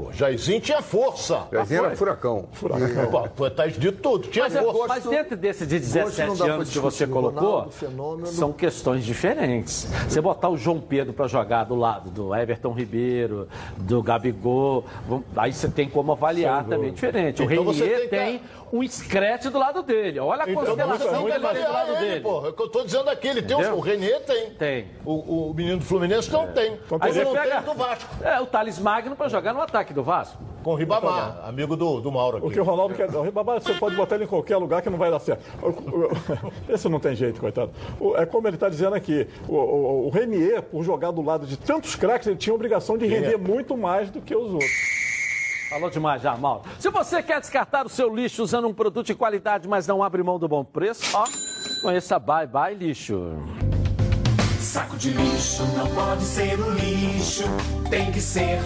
Pô, 0.00 0.12
Jairzinho 0.12 0.60
tinha 0.60 0.80
força. 0.80 1.42
Jairzinho 1.52 1.84
era 1.84 1.96
furacão. 1.96 2.48
Pô, 3.10 3.28
pô, 3.36 3.50
tá 3.50 3.66
de 3.66 3.92
tudo, 3.92 4.28
tinha 4.28 4.44
Mas, 4.44 4.56
é- 4.56 4.62
força. 4.62 4.88
mas 4.88 5.04
dentro 5.04 5.36
desse 5.36 5.66
de 5.66 5.78
Gosto 5.78 5.94
não 5.98 6.04
17 6.06 6.38
dá 6.38 6.44
pra 6.44 6.54
anos 6.54 6.70
que 6.70 6.78
você 6.78 7.06
colocou, 7.06 7.40
Ronaldo, 7.50 7.70
fenômeno. 7.70 8.26
são 8.28 8.52
questões 8.52 9.04
diferentes. 9.04 9.86
Você 10.08 10.20
botar 10.20 10.48
o 10.48 10.56
João 10.56 10.80
Pedro 10.80 11.12
para 11.12 11.26
jogar 11.26 11.64
do 11.64 11.74
lado 11.74 12.08
do 12.10 12.34
Everton 12.34 12.72
Ribeiro, 12.72 13.46
do 13.76 14.02
Gabigol, 14.02 14.84
aí 15.36 15.52
você 15.52 15.68
tem 15.68 15.88
como 15.88 16.12
avaliar 16.12 16.64
também 16.64 16.92
diferente. 16.92 17.42
O 17.42 17.50
Então 17.50 17.64
você 17.64 17.84
Renier 17.84 18.08
tem 18.08 18.38
que- 18.38 18.38
tem 18.38 18.42
um 18.72 18.86
scratch 18.86 19.46
do 19.46 19.58
lado 19.58 19.82
dele. 19.82 20.18
Olha 20.20 20.44
a 20.44 20.50
Então 20.50 20.64
consideração 20.64 21.08
tem 21.08 21.24
que 21.26 21.30
ele 21.32 21.40
faz 21.40 21.58
do 21.64 21.72
lado 21.72 21.90
ele, 21.92 21.98
dele. 22.00 22.20
porra. 22.20 22.46
É 22.46 22.50
o 22.50 22.52
que 22.52 22.62
eu 22.62 22.68
tô 22.68 22.82
dizendo 22.84 23.10
aqui. 23.10 23.28
Ele 23.28 23.42
tem 23.42 23.56
Entendeu? 23.56 23.74
o, 23.74 23.78
o 23.78 23.80
Renier 23.80 24.20
tem. 24.24 24.50
Tem. 24.50 24.86
O, 25.04 25.50
o 25.50 25.54
menino 25.54 25.78
do 25.78 25.84
Fluminense 25.84 26.30
não 26.32 26.46
tem. 26.52 26.78
Aí 27.00 27.10
Ele 27.10 27.12
você 27.12 27.24
não 27.24 27.32
pega 27.32 27.62
tem 27.62 27.74
do 27.74 27.74
Vasco. 27.74 28.24
é, 28.24 28.40
o 28.40 28.46
Thales 28.46 28.78
Magno 28.78 29.16
para 29.16 29.28
jogar 29.28 29.52
no 29.52 29.60
ataque 29.60 29.92
do 29.92 30.02
Vasco. 30.02 30.38
Com 30.62 30.72
o 30.72 30.74
Ribamar, 30.74 31.40
amigo 31.48 31.74
do, 31.74 32.02
do 32.02 32.12
Mauro 32.12 32.36
aqui. 32.36 32.46
O 32.46 32.50
que 32.50 32.60
o 32.60 32.64
Ronaldo 32.64 32.94
quer. 32.94 33.08
O 33.08 33.22
Ribamar, 33.22 33.62
você 33.62 33.72
pode 33.74 33.96
botar 33.96 34.16
ele 34.16 34.24
em 34.24 34.26
qualquer 34.26 34.58
lugar 34.58 34.82
que 34.82 34.90
não 34.90 34.98
vai 34.98 35.10
dar 35.10 35.18
certo. 35.18 35.42
Esse 36.68 36.86
não 36.88 37.00
tem 37.00 37.14
jeito, 37.16 37.40
coitado. 37.40 37.72
É 38.16 38.26
como 38.26 38.46
ele 38.46 38.56
está 38.56 38.68
dizendo 38.68 38.94
aqui: 38.94 39.26
o, 39.48 39.54
o, 39.56 40.06
o 40.06 40.10
Renier, 40.10 40.60
por 40.62 40.84
jogar 40.84 41.12
do 41.12 41.22
lado 41.22 41.46
de 41.46 41.56
tantos 41.56 41.94
craques, 41.96 42.26
ele 42.28 42.36
tinha 42.36 42.52
a 42.52 42.56
obrigação 42.56 42.98
de 42.98 43.06
render 43.06 43.38
muito 43.38 43.74
mais 43.76 44.10
do 44.10 44.20
que 44.20 44.36
os 44.36 44.52
outros. 44.52 44.70
Falou 45.70 45.88
demais 45.88 46.20
já, 46.20 46.36
Mauro. 46.36 46.62
Se 46.80 46.90
você 46.90 47.22
quer 47.22 47.40
descartar 47.40 47.86
o 47.86 47.88
seu 47.88 48.12
lixo 48.12 48.42
usando 48.42 48.66
um 48.66 48.74
produto 48.74 49.06
de 49.06 49.14
qualidade, 49.14 49.68
mas 49.68 49.86
não 49.86 50.02
abre 50.02 50.20
mão 50.20 50.36
do 50.36 50.48
bom 50.48 50.64
preço, 50.64 51.16
ó, 51.16 51.24
conheça 51.80 52.18
Bye 52.18 52.48
Bye 52.48 52.74
Lixo. 52.74 53.32
Saco 54.58 54.96
de 54.96 55.10
lixo 55.10 55.62
não 55.76 55.86
pode 55.94 56.22
ser 56.22 56.58
um 56.60 56.70
lixo, 56.74 57.44
tem 57.88 58.10
que 58.10 58.20
ser. 58.20 58.58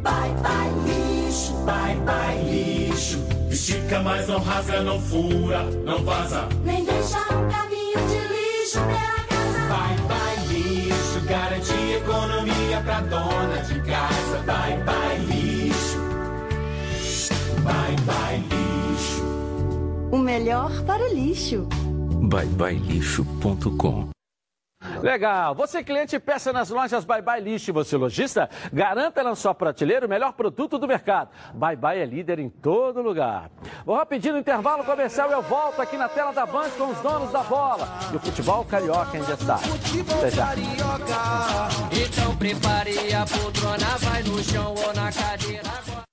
Bye 0.00 0.32
bye 0.40 0.70
lixo, 0.86 1.54
bye 1.64 1.96
bye 1.96 2.42
lixo. 2.44 3.18
Estica, 3.50 4.00
mas 4.00 4.28
não 4.28 4.38
rasga, 4.40 4.80
não 4.80 5.00
fura, 5.00 5.64
não 5.84 6.04
vaza. 6.04 6.48
Nem 6.64 6.84
deixa 6.84 7.18
um 7.18 7.48
caminho 7.50 7.98
de 8.08 8.28
lixo 8.32 8.78
pela 8.78 9.26
casa. 9.28 9.58
Bye 9.68 9.96
bye 10.08 10.46
lixo, 10.48 11.20
garante 11.28 11.72
economia 11.72 12.80
pra 12.84 13.00
dona 13.00 13.62
de 13.62 13.80
casa. 13.82 14.38
Bye 14.46 14.82
bye 14.84 15.18
lixo, 15.18 15.41
bye 17.64 17.96
bye 18.06 18.42
lixo. 18.90 19.22
O 20.10 20.18
melhor 20.18 20.70
para 20.84 21.02
o 21.02 21.14
lixo. 21.14 21.68
byebyelixo.com 22.28 24.12
Legal. 25.00 25.54
Você 25.54 25.82
cliente 25.82 26.18
peça 26.18 26.52
nas 26.52 26.70
lojas 26.70 27.04
Bye 27.04 27.22
Bye 27.22 27.40
Lixo 27.40 27.70
e 27.70 27.72
você 27.72 27.96
lojista, 27.96 28.48
garanta 28.72 29.22
na 29.22 29.34
sua 29.34 29.54
prateleira 29.54 30.06
o 30.06 30.08
melhor 30.08 30.32
produto 30.32 30.78
do 30.78 30.86
mercado. 30.86 31.30
Bye 31.54 31.76
Bye 31.76 32.00
é 32.00 32.04
líder 32.04 32.38
em 32.38 32.48
todo 32.48 33.02
lugar. 33.02 33.50
Vou 33.84 33.96
rapidinho 33.96 34.34
no 34.34 34.40
intervalo 34.40 34.84
comercial 34.84 35.30
e 35.30 35.32
eu 35.32 35.42
volto 35.42 35.80
aqui 35.80 35.96
na 35.96 36.08
tela 36.08 36.32
da 36.32 36.46
Band 36.46 36.70
com 36.70 36.90
os 36.90 36.98
donos 37.00 37.32
da 37.32 37.42
bola. 37.42 37.88
E 38.12 38.16
o 38.16 38.20
futebol 38.20 38.64
carioca 38.64 39.16
em 39.16 39.22
destaque. 39.22 39.68
Até 40.18 40.30
já. 40.30 40.54
Então 41.92 42.36
prepare 42.36 43.14
a 43.14 43.24
poltrona, 43.24 43.98
vai 43.98 44.22
no 44.22 44.42
chão 44.42 44.74
ou 44.74 44.94
na 44.94 45.12
cadeira 45.12 46.11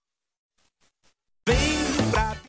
agora. 1.49 2.39
Um 2.45 2.48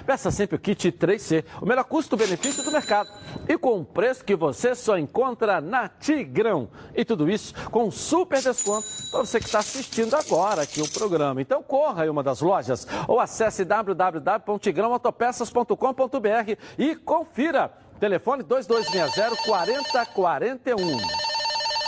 Peça 0.05 0.29
sempre 0.31 0.55
o 0.55 0.59
kit 0.59 0.89
3C, 0.91 1.43
o 1.61 1.65
melhor 1.65 1.83
custo-benefício 1.83 2.63
do 2.63 2.71
mercado. 2.71 3.11
E 3.47 3.55
com 3.57 3.77
um 3.77 3.83
preço 3.83 4.23
que 4.25 4.35
você 4.35 4.75
só 4.75 4.97
encontra 4.97 5.61
na 5.61 5.87
Tigrão. 5.87 6.69
E 6.95 7.05
tudo 7.05 7.29
isso 7.29 7.53
com 7.69 7.83
um 7.85 7.91
super 7.91 8.41
desconto 8.41 8.87
para 9.11 9.19
você 9.19 9.39
que 9.39 9.45
está 9.45 9.59
assistindo 9.59 10.15
agora 10.15 10.63
aqui 10.63 10.81
o 10.81 10.91
programa. 10.91 11.39
Então 11.41 11.61
corra 11.61 12.03
em 12.05 12.09
uma 12.09 12.23
das 12.23 12.41
lojas 12.41 12.87
ou 13.07 13.19
acesse 13.19 13.63
www.tigrãoautopeças.com.br 13.63 16.55
e 16.77 16.95
confira. 16.95 17.71
Telefone 17.99 18.43
2260-4041. 18.43 21.21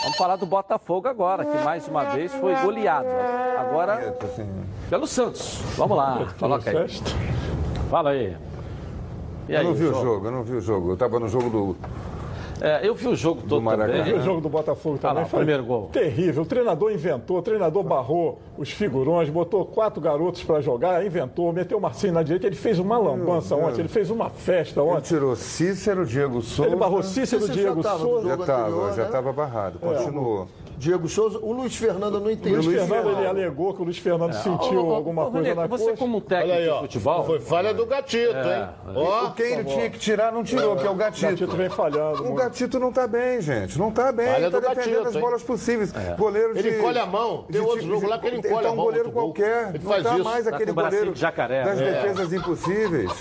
Vamos 0.04 0.18
falar 0.18 0.36
do 0.36 0.46
Botafogo 0.46 1.08
agora, 1.08 1.46
que 1.46 1.64
mais 1.64 1.88
uma 1.88 2.04
vez 2.04 2.32
foi 2.34 2.54
goleado. 2.58 3.08
Agora 3.58 4.14
pelo 4.90 5.08
Santos. 5.08 5.62
Vamos 5.78 5.98
lá, 5.98 6.28
coloca 6.38 6.70
aí. 6.70 6.76
Fala 7.94 8.10
aí. 8.10 8.36
E 9.48 9.54
Eu 9.54 9.60
aí, 9.60 9.64
não 9.68 9.74
vi 9.76 9.84
o 9.84 9.90
João? 9.92 10.02
jogo, 10.04 10.26
eu 10.26 10.32
não 10.32 10.42
vi 10.44 10.54
o 10.56 10.62
jogo. 10.62 10.88
Eu 10.90 10.94
estava 10.96 11.20
no 11.20 11.28
jogo 11.28 11.48
do. 11.52 11.76
É, 12.60 12.88
eu 12.88 12.96
vi 12.96 13.08
o 13.08 13.16
jogo 13.16 13.44
todo 13.48 13.62
Maracanã. 13.62 14.00
também. 14.00 14.16
E 14.16 14.18
o 14.18 14.22
jogo 14.24 14.42
do 14.42 14.50
Botafogo 14.50 14.96
Ah, 14.96 15.02
também 15.10 15.24
lá, 15.24 15.26
foi 15.30 15.38
primeiro 15.42 15.64
gol. 15.64 15.90
terrível. 15.94 16.42
O 16.42 16.46
treinador 16.48 16.92
inventou, 16.92 17.38
o 17.38 17.42
treinador 17.44 17.84
barrou 17.84 18.40
os 18.58 18.72
figurões, 18.72 19.30
botou 19.30 19.64
quatro 19.68 20.02
garotos 20.02 20.42
para 20.44 20.60
jogar, 20.60 21.06
inventou, 21.06 21.54
meteu 21.54 21.78
o 21.78 21.82
Marcinho 21.82 22.14
na 22.14 22.24
direita. 22.24 22.48
Ele 22.48 22.56
fez 22.56 22.80
uma 22.80 22.98
lambança 22.98 23.56
ontem, 23.56 23.82
ele 23.82 23.88
fez 23.90 24.10
uma 24.10 24.28
festa 24.32 24.80
Ele 24.82 24.90
ontem. 24.90 25.02
tirou 25.10 25.36
Cícero, 25.36 26.04
Diego 26.04 26.42
Souza. 26.42 26.72
Ele 26.72 26.76
barrou 26.76 27.04
Cícero, 27.04 27.42
Cícero 27.44 27.54
Diego 27.60 27.84
já 27.84 27.90
tava 27.92 28.04
no 28.04 28.10
Souza. 28.10 28.24
Já 28.24 28.30
jogo 28.32 28.42
estava, 28.42 28.90
já 28.94 29.02
né? 29.04 29.06
estava 29.06 29.32
barrado. 29.34 29.78
Continuou. 29.78 30.48
Diego 30.78 31.08
Souza, 31.08 31.40
o 31.42 31.52
Luiz 31.52 31.76
Fernando 31.76 32.16
eu 32.16 32.20
não 32.20 32.28
O 32.28 32.32
entendi. 32.32 32.56
Luiz 32.56 32.88
Fernando, 32.88 33.18
ele 33.18 33.28
alegou 33.28 33.74
que 33.74 33.82
o 33.82 33.86
Luiz 33.86 33.98
Fernando 33.98 34.34
sentiu 34.34 34.80
ô, 34.86 34.90
ô, 34.92 34.96
alguma 34.96 35.30
coisa 35.30 35.56
na 35.56 35.68
você 35.68 35.86
coxa. 35.86 35.98
como 35.98 36.20
técnico 36.22 36.52
Olha 36.52 36.60
aí, 36.60 36.64
de 36.66 36.70
ó. 36.70 36.80
futebol... 36.82 37.24
Foi 37.24 37.40
falha 37.40 37.74
do 37.74 37.86
gatito, 37.86 38.36
É, 38.36 38.58
hein? 38.60 38.96
Ó, 38.96 39.30
Quem 39.32 39.54
ele 39.54 39.64
tinha 39.66 39.90
que 39.90 40.00
tirar 40.00 40.32
não 40.32 40.44
tirou, 40.44 40.76
que 40.76 40.86
é 40.86 40.90
o 40.90 40.94
O 40.94 40.96
Gatito. 40.96 41.28
Gatito 41.28 41.56
vem 41.56 41.70
falhando. 41.70 42.22
O 42.22 42.26
muito. 42.26 42.36
Gatito 42.38 42.80
não 42.80 42.92
tá 42.92 43.08
bem, 43.08 43.42
gente. 43.42 43.78
Não 43.78 43.92
tá 43.92 44.12
bem. 44.12 44.28
Falha 44.28 44.46
Ele 44.46 44.52
tá 44.52 44.60
do 44.60 44.68
defendendo 44.68 44.86
Gatito, 44.94 45.08
as 45.10 45.16
hein? 45.16 45.22
bolas 45.22 45.44
possíveis. 45.44 45.94
Goleiro 46.18 46.54
de... 46.54 46.60
Ele 46.60 46.78
encolhe 46.78 47.00
a 47.00 47.06
mão. 47.06 47.44
Tem 47.50 47.62
de 47.62 47.68
outro 47.68 47.86
jogo 47.88 48.08
lá 48.08 48.20
que 48.20 48.28
ele 48.28 48.38
encolhe 48.38 48.64
tá 48.64 48.70
a 48.70 48.72
um 48.72 48.76
mão 48.76 48.86
goleiro 48.86 49.06
muito 49.06 49.16
gol. 49.16 49.34
qualquer. 49.34 49.70
Ele 49.76 49.84
não 49.84 50.04
tá 50.04 50.18
mais 50.20 50.44
Tá 50.46 50.50
aquele 50.56 50.72
o 50.72 50.74
goleiro 50.74 51.14
das 51.14 51.80
né? 51.80 51.92
defesas 51.92 52.34
impossíveis. 52.34 53.12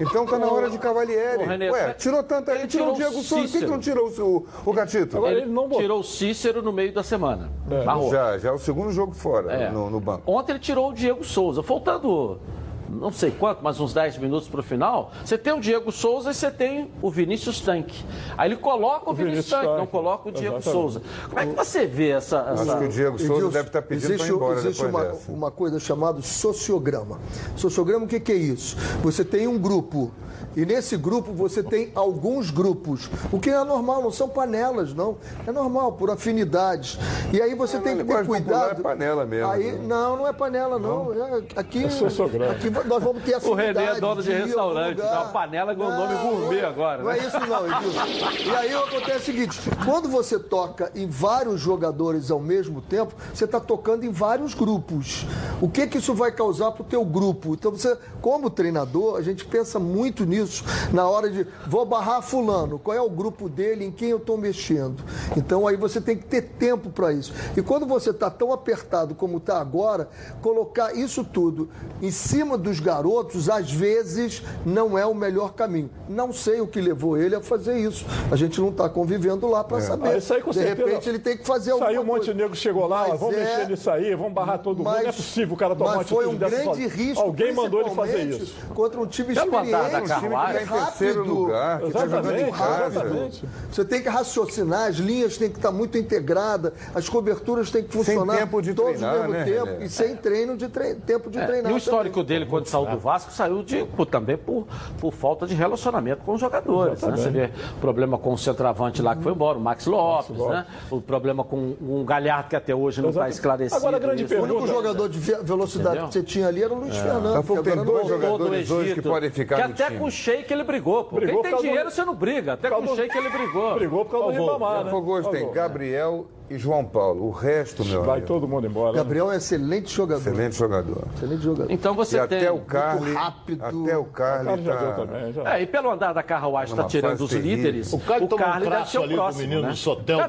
Então 0.00 0.26
tá 0.26 0.38
na 0.38 0.50
hora 0.50 0.68
de 0.70 0.78
Cavalieri. 0.78 1.44
Ué, 1.70 1.94
tirou 1.94 2.22
tanto 2.22 2.50
aí. 2.50 2.58
ele 2.58 2.66
Tirou 2.68 2.88
o 2.88 2.92
o 2.92 2.94
Diego 2.96 3.22
Souza. 3.22 3.48
Por 3.52 3.58
que 3.60 3.66
não 3.66 3.78
tirou 3.78 4.08
o, 4.08 4.46
o 4.64 4.72
Gatito? 4.72 5.16
Agora, 5.16 5.32
Ele, 5.32 5.42
ele 5.42 5.50
não 5.50 5.62
botou. 5.64 5.80
tirou 5.80 6.00
o 6.00 6.04
Cícero 6.04 6.62
no 6.62 6.72
meio 6.72 6.92
da 6.96 7.02
semana. 7.04 7.48
Barrou. 7.84 8.10
Já, 8.10 8.36
já 8.38 8.48
é 8.48 8.52
o 8.52 8.58
segundo 8.58 8.90
jogo 8.90 9.12
fora, 9.14 9.52
É. 9.52 9.70
no, 9.70 9.88
no 9.90 10.00
banco. 10.00 10.22
Ontem 10.26 10.52
ele 10.52 10.58
tirou 10.58 10.90
o 10.90 10.92
Diego 10.92 11.22
Souza. 11.22 11.62
Faltando 11.62 12.40
não 12.88 13.12
sei 13.12 13.30
quanto, 13.30 13.62
mas 13.62 13.80
uns 13.80 13.92
10 13.92 14.18
minutos 14.18 14.48
para 14.48 14.60
o 14.60 14.62
final, 14.62 15.12
você 15.24 15.36
tem 15.36 15.52
o 15.52 15.60
Diego 15.60 15.90
Souza 15.92 16.30
e 16.30 16.34
você 16.34 16.50
tem 16.50 16.90
o 17.02 17.10
Vinícius 17.10 17.60
Tanque. 17.60 18.04
Aí 18.36 18.48
ele 18.48 18.56
coloca 18.56 19.10
o, 19.10 19.14
Vinícius 19.14 19.46
Vinícius 19.46 19.60
Tanque, 19.60 19.78
não 19.78 19.86
coloca 19.86 20.28
o 20.28 20.32
Diego 20.32 20.56
Exatamente. 20.56 20.72
Souza. 20.72 21.02
Como 21.28 21.40
é 21.40 21.46
que 21.46 21.54
você 21.54 21.86
vê 21.86 22.10
essa. 22.10 22.38
essa... 22.52 22.62
Acho 22.62 22.78
que 22.78 22.84
o 22.84 22.88
Diego 22.88 23.18
Souza 23.18 23.32
Edilson, 23.32 23.50
deve 23.50 23.68
estar 23.68 23.82
pedindo 23.82 24.12
existe, 24.12 24.18
para 24.18 24.32
ir 24.32 24.36
embora 24.36 24.58
existe 24.58 24.82
depois 24.82 25.04
uma, 25.04 25.12
dessa. 25.12 25.32
uma 25.32 25.50
coisa 25.50 25.80
chamada 25.80 26.22
sociograma. 26.22 27.18
Sociograma, 27.56 28.04
o 28.04 28.08
que, 28.08 28.20
que 28.20 28.32
é 28.32 28.36
isso? 28.36 28.76
Você 29.02 29.24
tem 29.24 29.46
um 29.46 29.58
grupo. 29.58 30.12
E 30.56 30.64
nesse 30.64 30.96
grupo 30.96 31.32
você 31.34 31.62
tem 31.62 31.92
alguns 31.94 32.50
grupos. 32.50 33.10
O 33.30 33.38
que 33.38 33.50
é 33.50 33.62
normal, 33.62 34.02
não 34.02 34.10
são 34.10 34.26
panelas, 34.26 34.94
não. 34.94 35.18
É 35.46 35.52
normal, 35.52 35.92
por 35.92 36.10
afinidades. 36.10 36.98
E 37.30 37.40
aí 37.42 37.54
você 37.54 37.78
tem 37.78 37.98
que 37.98 38.04
ter 38.04 38.26
cuidado. 38.26 38.80
é 38.80 38.82
panela 38.82 39.26
mesmo, 39.26 39.50
Aí, 39.50 39.72
né? 39.72 39.80
não, 39.86 40.16
não 40.16 40.26
é 40.26 40.32
panela, 40.32 40.78
não. 40.78 41.12
É- 41.12 41.42
aqui, 41.56 41.84
É 41.84 41.90
sociograma. 41.90 42.52
aqui 42.52 42.70
nós 42.84 43.02
vamos 43.02 43.22
ter 43.22 43.34
O 43.34 43.36
afinidade. 43.38 43.78
René 43.78 43.96
é 43.96 44.00
dono 44.00 44.22
de 44.22 44.30
a 44.30 44.34
algum 44.34 44.46
restaurante, 44.46 44.96
lugar. 44.98 45.22
uma 45.22 45.28
panela 45.32 45.74
com 45.74 45.82
o 45.84 45.90
nome 45.90 46.14
gourmet 46.16 46.58
é- 46.60 46.64
agora, 46.66 47.02
Não 47.02 47.10
né? 47.10 47.18
é 47.18 47.26
isso 47.26 47.40
não, 47.40 47.66
Edilson. 47.66 48.40
E 48.44 48.50
aí 48.54 48.74
acontece 48.74 49.16
o 49.16 49.20
seguinte, 49.24 49.60
quando 49.84 50.08
você 50.08 50.38
toca 50.38 50.90
em 50.94 51.06
vários 51.08 51.60
jogadores 51.60 52.30
ao 52.30 52.40
mesmo 52.40 52.80
tempo, 52.80 53.14
você 53.32 53.44
está 53.44 53.60
tocando 53.60 54.04
em 54.04 54.10
vários 54.10 54.54
grupos. 54.54 55.26
O 55.60 55.68
que 55.68 55.86
que 55.86 55.98
isso 55.98 56.14
vai 56.14 56.32
causar 56.32 56.72
para 56.72 56.82
o 56.82 56.84
teu 56.84 57.04
grupo? 57.04 57.54
Então 57.54 57.70
você, 57.70 57.96
como 58.20 58.50
treinador, 58.50 59.16
a 59.16 59.22
gente 59.22 59.44
pensa 59.44 59.78
muito 59.78 60.24
nisso 60.24 60.64
na 60.92 61.08
hora 61.08 61.30
de 61.30 61.46
vou 61.66 61.84
barrar 61.86 62.22
fulano, 62.22 62.78
qual 62.78 62.96
é 62.96 63.00
o 63.00 63.10
grupo 63.10 63.48
dele, 63.48 63.84
em 63.84 63.90
quem 63.90 64.10
eu 64.10 64.18
estou 64.18 64.36
mexendo. 64.36 65.02
Então 65.36 65.66
aí 65.66 65.76
você 65.76 66.00
tem 66.00 66.16
que 66.16 66.24
ter 66.24 66.42
tempo 66.42 66.90
para 66.90 67.12
isso. 67.12 67.32
E 67.56 67.62
quando 67.62 67.86
você 67.86 68.10
está 68.10 68.30
tão 68.30 68.52
apertado 68.52 69.14
como 69.14 69.38
está 69.38 69.60
agora, 69.60 70.08
colocar 70.42 70.94
isso 70.96 71.24
tudo 71.24 71.68
em 72.02 72.10
cima 72.10 72.56
dos 72.66 72.80
garotos, 72.80 73.48
às 73.48 73.70
vezes, 73.70 74.42
não 74.64 74.98
é 74.98 75.06
o 75.06 75.14
melhor 75.14 75.54
caminho. 75.54 75.88
Não 76.08 76.32
sei 76.32 76.60
o 76.60 76.66
que 76.66 76.80
levou 76.80 77.16
ele 77.16 77.34
a 77.36 77.40
fazer 77.40 77.78
isso. 77.78 78.04
A 78.30 78.34
gente 78.36 78.60
não 78.60 78.70
está 78.70 78.88
convivendo 78.88 79.46
lá 79.48 79.62
para 79.62 79.80
saber. 79.80 80.08
Ah, 80.08 80.16
isso 80.18 80.34
aí 80.34 80.42
com 80.42 80.50
De 80.50 80.56
certeza. 80.58 80.84
repente 80.88 81.08
ele 81.08 81.18
tem 81.20 81.36
que 81.36 81.46
fazer 81.46 81.70
alguma 81.70 81.88
Saiu 81.90 82.00
um 82.02 82.04
monte 82.04 82.20
de 82.20 82.24
coisa. 82.26 82.40
negro, 82.40 82.56
chegou 82.56 82.86
lá, 82.88 83.06
Mas 83.08 83.20
vamos 83.20 83.36
é- 83.36 83.38
mexer 83.44 83.68
nisso 83.68 83.90
aí, 83.90 84.14
vamos 84.16 84.32
barrar 84.32 84.58
todo 84.58 84.78
mundo. 84.78 84.86
Não 84.90 84.96
é 84.96 85.12
possível 85.12 85.54
o 85.54 85.56
cara 85.56 85.74
tomar 85.76 85.96
mas 85.96 86.08
foi 86.08 86.26
um 86.26 86.36
grande 86.36 86.64
sozinho. 86.64 86.88
risco. 86.88 87.22
Alguém 87.22 87.54
mandou 87.54 87.80
ele 87.80 87.90
fazer 87.90 88.24
isso. 88.28 88.54
Contra 88.74 89.00
um 89.00 89.06
time 89.06 89.32
da 89.34 89.44
experiente, 89.44 89.74
um 89.76 90.02
time 90.02 90.28
que 90.28 90.32
Tá 90.36 90.52
terceiro 90.86 91.20
rápido. 91.20 91.34
lugar, 91.34 91.80
que 91.80 91.86
está 91.86 92.00
jogando 92.06 92.30
em 92.32 92.48
Exatamente, 92.48 92.58
casa. 92.58 92.86
exatamente. 92.86 93.44
Você 93.70 93.84
tem 93.84 94.02
que 94.02 94.08
raciocinar, 94.08 94.88
as 94.88 94.96
linhas 94.96 95.36
têm 95.38 95.48
que 95.50 95.56
estar 95.58 95.70
muito 95.70 95.96
integradas, 95.96 96.72
as 96.94 97.08
coberturas 97.08 97.70
têm 97.70 97.84
que 97.84 97.92
funcionar 97.92 98.36
tempo 98.38 98.60
de 98.60 98.74
todos 98.74 98.92
treinar, 98.92 99.14
ao 99.16 99.20
mesmo 99.22 99.32
né, 99.34 99.44
tempo 99.44 99.64
René? 99.66 99.84
e 99.84 99.88
sem 99.88 100.16
treino 100.16 100.56
de 100.56 100.68
tre- 100.68 100.94
tempo 100.94 101.30
de 101.30 101.38
É, 101.38 101.46
treinar. 101.46 101.70
e 101.70 101.74
o 101.74 101.78
histórico 101.78 102.16
também. 102.16 102.26
dele, 102.40 102.46
quando 102.56 102.66
saiu 102.66 102.86
do 102.86 102.98
Vasco, 102.98 103.30
saiu 103.32 103.62
de, 103.62 103.84
por- 103.84 104.06
também 104.06 104.36
por, 104.36 104.66
por 105.00 105.12
falta 105.12 105.46
de 105.46 105.54
relacionamento 105.54 106.22
com 106.24 106.34
os 106.34 106.40
jogadores. 106.40 107.02
né? 107.02 107.16
Você 107.16 107.30
vê 107.30 107.50
o 107.76 107.80
problema 107.80 108.18
com 108.18 108.32
o 108.32 108.38
centroavante 108.38 109.02
lá 109.02 109.14
que 109.16 109.22
foi 109.22 109.32
embora, 109.32 109.58
o 109.58 109.60
Max 109.60 109.86
Lopes, 109.86 110.36
né? 110.38 110.66
o 110.90 111.00
problema 111.00 111.44
com 111.44 111.74
um 111.80 112.04
Galhardo 112.04 112.48
que 112.50 112.56
até 112.56 112.74
hoje 112.74 113.00
não 113.02 113.10
está 113.10 113.28
esclarecido. 113.28 113.76
Agora, 113.76 113.96
a 113.96 114.00
grande 114.00 114.24
isso. 114.24 114.34
O 114.34 114.38
único 114.42 114.60
pergunta- 114.60 114.72
jogador 114.74 115.08
de 115.08 115.18
ve- 115.18 115.38
velocidade 115.42 115.88
Entendeu? 115.96 116.08
que 116.08 116.12
você 116.14 116.22
tinha 116.22 116.48
ali 116.48 116.62
era 116.62 116.72
o 116.72 116.78
Luiz 116.78 116.96
Fernando. 116.96 117.36
A 117.36 117.42
pouco 117.42 117.62
que 117.62 117.70
tem 117.70 117.84
dois 117.84 118.02
do 118.02 118.08
jogadores 118.08 118.70
hoje 118.70 118.94
que 118.94 119.02
podem 119.02 119.30
ficar 119.30 119.56
que 119.56 119.62
no 119.62 119.70
até 119.74 119.84
time. 119.86 119.98
com 119.98 120.04
o 120.06 120.10
Sheik 120.10 120.52
ele 120.52 120.64
brigou. 120.64 121.04
Pô. 121.04 121.16
Brigou 121.16 121.34
Quem 121.34 121.42
tem 121.42 121.50
causa 121.52 121.64
do- 121.66 121.68
dinheiro 121.68 121.90
você 121.90 122.04
não 122.04 122.14
briga. 122.14 122.52
Até 122.54 122.70
com 122.70 122.82
o 122.82 122.96
Sheik 122.96 123.16
ele 123.16 123.28
brigou. 123.30 123.74
Brigou 123.74 124.04
por 124.04 124.10
causa 124.20 124.32
do 124.36 124.40
Ribamar, 124.44 124.84
né? 124.84 124.90
Tem 125.30 125.52
Gabriel 125.52 126.26
e 126.48 126.58
João 126.58 126.84
Paulo. 126.84 127.24
O 127.26 127.30
resto, 127.30 127.84
meu 127.84 128.02
Vai 128.02 128.18
amigo, 128.18 128.26
todo 128.26 128.46
mundo 128.48 128.66
embora. 128.66 128.92
né? 128.92 128.98
Gabriel 128.98 129.30
é 129.30 129.34
um 129.34 129.36
excelente 129.36 129.92
jogador. 129.92 130.20
excelente 130.20 130.56
jogador. 130.56 131.04
Excelente 131.14 131.42
jogador. 131.42 131.70
Então 131.72 131.94
você 131.94 132.18
E 132.18 132.26
tem. 132.28 132.38
até 132.38 132.50
o 132.52 132.58
Carly, 132.60 133.12
rápido. 133.12 133.64
até 133.64 133.96
o 133.98 134.04
Carly 134.04 134.48
O 134.52 134.56
deu 134.56 134.72
tá... 134.74 134.92
também, 134.92 135.32
já. 135.32 135.54
É, 135.56 135.62
e 135.62 135.66
pelo 135.66 135.90
andar 135.90 136.12
da 136.12 136.22
carruagem 136.22 136.74
está 136.74 136.84
tirando 136.88 137.20
os 137.20 137.30
terrível. 137.30 137.56
líderes. 137.56 137.92
O 137.92 137.98
Carly 138.00 138.24
um 138.24 138.28
Carly 138.28 138.60
deve 138.64 138.70
traço 138.76 138.90
ser 138.92 138.98
o 138.98 139.08
próximo, 139.08 139.42
menino 139.42 139.62
né? 139.62 139.68
do 139.68 139.76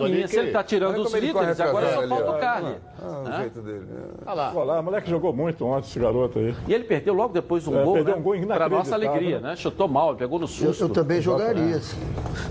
mim, 0.06 0.14
ali, 0.14 0.28
se 0.28 0.38
ele 0.38 0.48
está 0.48 0.64
tirando 0.64 0.98
os 1.02 1.14
líderes, 1.14 1.60
agora 1.60 1.88
é 1.88 1.94
só 1.94 2.08
falta 2.08 2.32
o 2.32 2.40
Carly. 2.40 2.76
Ah, 3.00 3.06
o 3.08 3.24
né? 3.30 3.38
jeito 3.42 3.62
dele. 3.62 3.86
é. 3.92 4.08
Olha 4.26 4.34
lá. 4.34 4.52
Olha 4.56 4.64
lá, 4.66 4.80
o 4.80 4.84
moleque 4.84 5.10
jogou 5.10 5.34
muito 5.34 5.66
ontem, 5.66 5.88
esse 5.88 6.00
garoto 6.00 6.40
aí. 6.40 6.56
E 6.68 6.74
ele 6.74 6.84
perdeu 6.84 7.14
logo 7.14 7.34
depois 7.34 7.68
um 7.68 7.78
É, 7.78 7.84
gol, 7.84 7.94
perdeu 7.94 8.14
né? 8.16 8.20
um 8.20 8.24
gol 8.24 8.36
Pra 8.48 8.70
nossa 8.70 8.96
alegria, 8.96 9.40
né? 9.40 9.50
né? 9.50 9.56
Chutou 9.56 9.88
mal, 9.88 10.16
pegou 10.16 10.40
no 10.40 10.46
Eu, 10.46 10.48
susto. 10.48 10.84
eu 10.84 10.90
também 10.90 11.22
jogaria. 11.22 11.80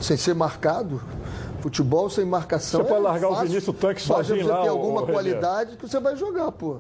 Sem 0.01 0.17
ser 0.17 0.35
marcado. 0.35 1.01
Futebol 1.61 2.09
sem 2.11 2.25
marcação. 2.25 2.83
Você 2.83 2.89
pode 2.89 3.01
é 3.01 3.03
largar 3.03 3.29
o 3.29 3.35
fácil. 3.35 3.49
Vinícius 3.49 3.77
Tanque 3.77 4.03
sozinho 4.03 4.45
você 4.45 4.51
lá, 4.51 4.63
ter 4.63 4.69
ô, 4.69 4.73
alguma 4.73 5.07
qualidade 5.07 5.77
que 5.77 5.89
você 5.89 5.99
vai 6.01 6.17
jogar, 6.17 6.53
pô. 6.53 6.79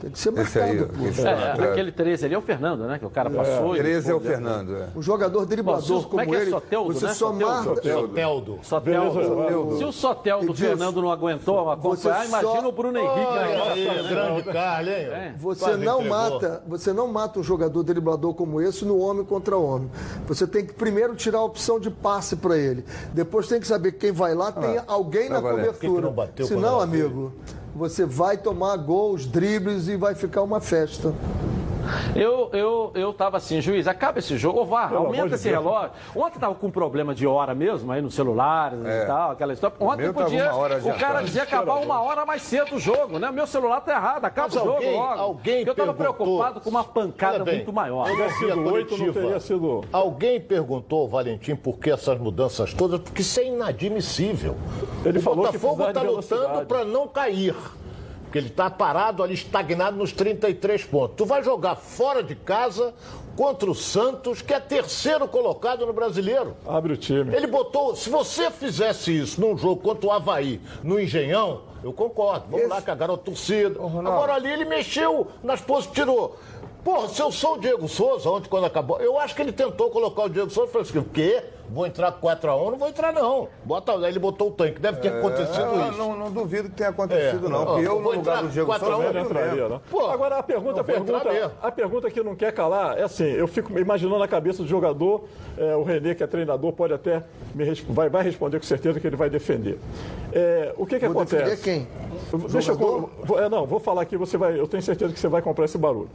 Tem 0.00 0.10
que 0.10 0.18
ser 0.18 0.28
Esse 0.38 0.58
marcado, 0.58 0.90
aí, 1.00 1.60
É, 1.60 1.62
é, 1.66 1.70
aquele 1.70 1.92
13 1.92 2.26
ali 2.26 2.34
é 2.34 2.38
o 2.38 2.42
Fernando, 2.42 2.84
né? 2.86 2.98
Que 2.98 3.06
o 3.06 3.10
cara 3.10 3.28
passou. 3.30 3.74
e 3.74 3.78
13 3.78 4.10
é 4.10 4.14
o 4.14 4.20
Fernando, 4.20 4.76
é. 4.76 4.88
Um 4.94 5.02
jogador 5.02 5.44
driblador 5.44 6.02
Bom, 6.02 6.08
como 6.08 6.08
como 6.08 6.22
é 6.22 6.26
que 6.26 6.34
é 6.34 6.40
ele, 6.42 6.50
Soteldo, 6.50 6.92
você 6.94 7.06
né? 7.06 7.14
só 7.14 7.32
Soteldo. 7.32 7.74
Soteldo. 7.82 8.58
Soteldo. 8.62 9.78
Se 9.78 9.84
o 9.84 9.92
Soteldo 9.92 10.54
Fernando 10.54 11.02
não 11.02 11.10
aguentou 11.10 11.64
você 11.64 12.08
acompanhar, 12.08 12.26
só- 12.26 12.40
imagina 12.40 12.68
o 12.68 12.72
Bruno 12.72 12.98
Henrique. 12.98 13.32
Né? 13.32 13.38
aí, 13.70 14.08
grande 14.08 14.42
hein? 14.90 15.12
É. 15.12 15.34
Você 15.38 15.76
não 15.76 16.04
mata, 16.04 16.62
você 16.66 16.92
não 16.92 17.08
mata 17.08 17.40
um 17.40 17.42
jogador 17.42 17.82
driblador 17.82 18.34
como 18.34 18.60
esse 18.60 18.84
no 18.84 18.98
homem 18.98 19.24
contra 19.24 19.56
homem. 19.56 19.90
Você 20.26 20.46
tem 20.46 20.64
que 20.64 20.72
primeiro 20.74 21.14
tirar 21.14 21.38
a 21.38 21.44
opção 21.44 21.78
de 21.80 21.90
passe 21.90 22.36
para 22.36 22.56
ele. 22.56 22.84
Depois 23.12 23.48
tem 23.48 23.60
que 23.60 23.66
saber 23.66 23.92
que 23.92 23.98
quem 23.98 24.12
vai 24.12 24.34
lá 24.34 24.52
tem 24.52 24.80
alguém 24.86 25.28
na 25.28 25.40
cobertura. 25.40 26.12
Senão, 26.44 26.80
amigo, 26.80 27.32
você 27.78 28.04
vai 28.04 28.36
tomar 28.36 28.76
gols, 28.76 29.24
dribles 29.24 29.86
e 29.86 29.96
vai 29.96 30.12
ficar 30.12 30.42
uma 30.42 30.60
festa. 30.60 31.14
Eu, 32.14 32.50
eu, 32.52 32.90
eu 32.94 33.12
tava 33.12 33.36
assim, 33.36 33.60
juiz, 33.60 33.86
acaba 33.86 34.18
esse 34.18 34.36
jogo, 34.36 34.58
ou 34.60 34.66
vá, 34.66 34.88
Pelo 34.88 35.06
aumenta 35.06 35.34
esse 35.34 35.48
Deus. 35.48 35.62
relógio. 35.64 35.90
Ontem 36.14 36.38
tava 36.38 36.54
com 36.54 36.70
problema 36.70 37.14
de 37.14 37.26
hora 37.26 37.54
mesmo, 37.54 37.90
aí 37.92 38.00
no 38.02 38.10
celular 38.10 38.72
É. 38.84 39.02
e 39.02 39.06
tal, 39.06 39.30
aquela 39.32 39.52
história. 39.52 39.76
Ontem 39.80 40.12
podia, 40.12 40.44
uma 40.52 40.56
hora 40.56 40.78
o 40.78 40.98
cara 40.98 41.22
dizia 41.22 41.42
acabar 41.42 41.76
uma 41.76 42.00
hora 42.00 42.24
mais 42.26 42.42
cedo 42.42 42.76
o 42.76 42.78
jogo, 42.78 43.18
né? 43.18 43.30
Meu 43.30 43.46
celular 43.46 43.80
tá 43.80 43.92
errado, 43.92 44.24
acaba 44.24 44.48
Mas 44.48 44.56
o 44.56 44.58
jogo 44.58 44.72
alguém- 44.72 44.96
logo. 44.96 45.20
alguém 45.20 45.58
eu 45.66 45.74
tava 45.74 45.94
perguntou- 45.94 46.14
preocupado 46.16 46.60
com 46.60 46.70
uma 46.70 46.84
pancada 46.84 47.44
bem, 47.44 47.56
muito 47.56 47.72
maior. 47.72 48.08
eu 48.08 48.16
não 48.16 48.28
vi 48.28 48.32
a 48.32 48.38
sido 48.54 48.72
oito, 48.72 48.96
não 48.98 49.12
teria 49.12 49.40
sido- 49.40 49.84
Alguém 49.92 50.40
perguntou 50.40 51.02
ao 51.02 51.08
Valentim 51.08 51.54
por 51.56 51.78
que 51.78 51.90
essas 51.90 52.18
mudanças 52.18 52.72
todas? 52.74 53.00
Porque 53.00 53.22
isso 53.22 53.38
é 53.40 53.44
inadmissível. 53.46 54.56
Ele 55.04 55.18
o 55.18 55.22
falou 55.22 55.46
que 55.46 55.58
Botafogo 55.58 55.88
está 55.88 56.02
lutando 56.02 56.66
para 56.66 56.84
não 56.84 57.06
cair. 57.08 57.54
Porque 58.28 58.36
ele 58.36 58.48
está 58.48 58.68
parado 58.68 59.22
ali, 59.22 59.32
estagnado 59.32 59.96
nos 59.96 60.12
33 60.12 60.84
pontos. 60.84 61.16
Tu 61.16 61.24
vai 61.24 61.42
jogar 61.42 61.76
fora 61.76 62.22
de 62.22 62.34
casa 62.34 62.92
contra 63.34 63.70
o 63.70 63.74
Santos, 63.74 64.42
que 64.42 64.52
é 64.52 64.60
terceiro 64.60 65.26
colocado 65.26 65.86
no 65.86 65.94
brasileiro. 65.94 66.54
Abre 66.66 66.92
o 66.92 66.96
time. 66.98 67.34
Ele 67.34 67.46
botou. 67.46 67.96
Se 67.96 68.10
você 68.10 68.50
fizesse 68.50 69.18
isso 69.18 69.40
num 69.40 69.56
jogo 69.56 69.80
contra 69.80 70.06
o 70.06 70.12
Havaí, 70.12 70.60
no 70.82 71.00
Engenhão, 71.00 71.62
eu 71.82 71.90
concordo. 71.90 72.48
Vamos 72.50 72.68
lá, 72.68 72.82
cagaram 72.82 73.14
a 73.14 73.18
torcida. 73.18 73.80
Agora 73.80 74.34
ali 74.34 74.50
ele 74.50 74.66
mexeu 74.66 75.28
nas 75.42 75.62
posições, 75.62 75.94
tirou. 75.94 76.36
Porra, 76.88 77.06
se 77.08 77.20
eu 77.20 77.30
sou 77.30 77.56
o 77.56 77.58
Diego 77.58 77.86
Souza, 77.86 78.30
ontem 78.30 78.48
quando 78.48 78.64
acabou, 78.64 78.98
eu 78.98 79.18
acho 79.18 79.34
que 79.36 79.42
ele 79.42 79.52
tentou 79.52 79.90
colocar 79.90 80.22
o 80.22 80.28
Diego 80.30 80.48
Souza 80.48 80.70
e 80.70 80.72
falou 80.72 80.88
assim: 80.88 80.98
o 80.98 81.04
quê? 81.04 81.42
Vou 81.68 81.86
entrar 81.86 82.10
com 82.12 82.26
4x1? 82.26 82.70
Não 82.70 82.78
vou 82.78 82.88
entrar, 82.88 83.12
não. 83.12 83.46
Bota, 83.62 83.92
aí 83.92 84.04
ele 84.06 84.18
botou 84.18 84.48
o 84.48 84.50
tanque. 84.52 84.80
Deve 84.80 85.00
ter 85.02 85.08
acontecido 85.12 85.66
É, 85.82 85.88
isso. 85.90 85.98
Não, 85.98 86.16
não 86.16 86.30
duvido 86.32 86.70
que 86.70 86.76
tenha 86.76 86.88
acontecido, 86.88 87.46
É. 87.46 87.50
não. 87.50 87.66
Porque 87.66 87.86
eu, 87.86 87.96
no 87.96 88.02
vou 88.02 88.14
lugar 88.14 88.18
entrar 88.38 88.40
do 88.40 88.48
Diego 88.48 88.66
4 88.68 88.86
a 88.86 88.88
1, 88.88 88.92
Souza, 88.94 89.12
Não 89.12 89.20
eu 89.20 89.26
entraria, 89.26 89.52
lembro. 89.52 89.68
não. 89.68 89.80
Pô, 89.90 90.06
Agora 90.06 90.38
a 90.38 90.42
pergunta, 90.42 90.70
a 90.72 90.76
não 90.76 90.84
pergunta, 90.84 91.52
a 91.60 91.70
pergunta 91.70 92.10
que 92.10 92.22
não 92.22 92.34
quer 92.34 92.52
calar 92.54 92.96
é 92.98 93.02
assim, 93.02 93.24
eu 93.26 93.46
fico 93.46 93.78
imaginando 93.78 94.22
a 94.22 94.28
cabeça 94.28 94.62
do 94.62 94.68
jogador, 94.68 95.24
é, 95.58 95.76
o 95.76 95.82
Renê, 95.82 96.14
que 96.14 96.24
é 96.24 96.26
treinador, 96.26 96.72
pode 96.72 96.94
até 96.94 97.22
me 97.54 97.70
vai, 97.90 98.08
vai 98.08 98.22
responder 98.24 98.58
com 98.58 98.64
certeza 98.64 98.98
que 98.98 99.06
ele 99.06 99.16
vai 99.16 99.28
defender. 99.28 99.78
É, 100.32 100.72
o 100.74 100.86
que, 100.86 100.98
que 100.98 101.06
Vou 101.06 101.20
acontece? 101.20 101.44
defender 101.44 101.62
quem? 101.62 102.40
Deixa 102.48 102.72
eu, 102.72 102.78
Jogador? 102.78 103.10
vou- 103.24 103.38
é, 103.38 103.46
não, 103.50 103.66
vou 103.66 103.78
falar 103.78 104.00
aqui, 104.00 104.16
você 104.16 104.38
vai, 104.38 104.58
eu 104.58 104.66
tenho 104.66 104.82
certeza 104.82 105.12
que 105.12 105.20
você 105.20 105.28
vai 105.28 105.42
comprar 105.42 105.66
esse 105.66 105.76
barulho. 105.76 106.08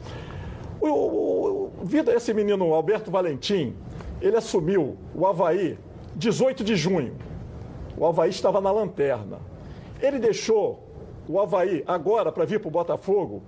O, 0.89 0.89
o- 0.89 1.65
o- 1.65 2.11
esse 2.15 2.33
menino 2.33 2.73
Alberto 2.73 3.09
Valentim, 3.09 3.75
ele 4.21 4.35
assumiu 4.35 4.97
o 5.15 5.25
Havaí 5.25 5.77
18 6.15 6.63
de 6.63 6.75
junho. 6.75 7.13
O 7.97 8.05
Havaí 8.05 8.29
estava 8.29 8.59
na 8.59 8.71
lanterna. 8.71 9.39
Ele 10.01 10.19
deixou 10.19 10.83
o 11.27 11.39
Havaí 11.39 11.83
agora 11.87 12.31
para 12.31 12.45
vir 12.45 12.59
para 12.59 12.67
o 12.67 12.71
Botafogo 12.71 13.41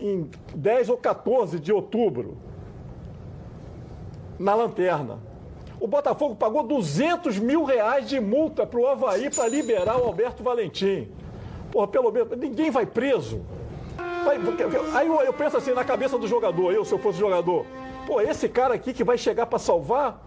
em 0.00 0.30
10 0.54 0.88
ou 0.90 0.96
14 0.96 1.58
de 1.58 1.72
outubro 1.72 2.36
na 4.38 4.54
lanterna. 4.54 5.18
O 5.80 5.86
Botafogo 5.86 6.34
pagou 6.36 6.62
200 6.62 7.38
mil 7.38 7.64
reais 7.64 8.08
de 8.08 8.20
multa 8.20 8.66
para 8.66 8.80
o 8.80 8.86
Havaí 8.86 9.28
para 9.30 9.48
liberar 9.48 9.98
o 10.00 10.04
Alberto 10.04 10.42
Valentim. 10.42 11.08
Porra, 11.72 11.88
pelo 11.88 12.10
menos, 12.10 12.38
ninguém 12.38 12.70
vai 12.70 12.86
preso. 12.86 13.40
Vai- 14.26 14.40
aí 14.94 15.06
eu, 15.06 15.20
eu 15.22 15.32
penso 15.32 15.56
assim 15.56 15.72
na 15.72 15.84
cabeça 15.84 16.18
do 16.18 16.26
jogador, 16.26 16.72
eu 16.72 16.84
se 16.84 16.92
eu 16.92 16.98
fosse 16.98 17.18
jogador, 17.18 17.64
pô, 18.06 18.20
esse 18.20 18.48
cara 18.48 18.74
aqui 18.74 18.92
que 18.92 19.04
vai 19.04 19.16
chegar 19.16 19.46
para 19.46 19.58
salvar 19.58 20.20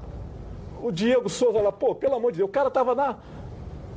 o 0.81 0.89
Diego 0.91 1.27
Souza 1.29 1.59
lá, 1.61 1.71
pô, 1.71 1.93
pelo 1.93 2.15
amor 2.15 2.31
de 2.31 2.37
Deus, 2.37 2.49
o 2.49 2.51
cara 2.51 2.69
tava 2.71 2.95
na, 2.95 3.17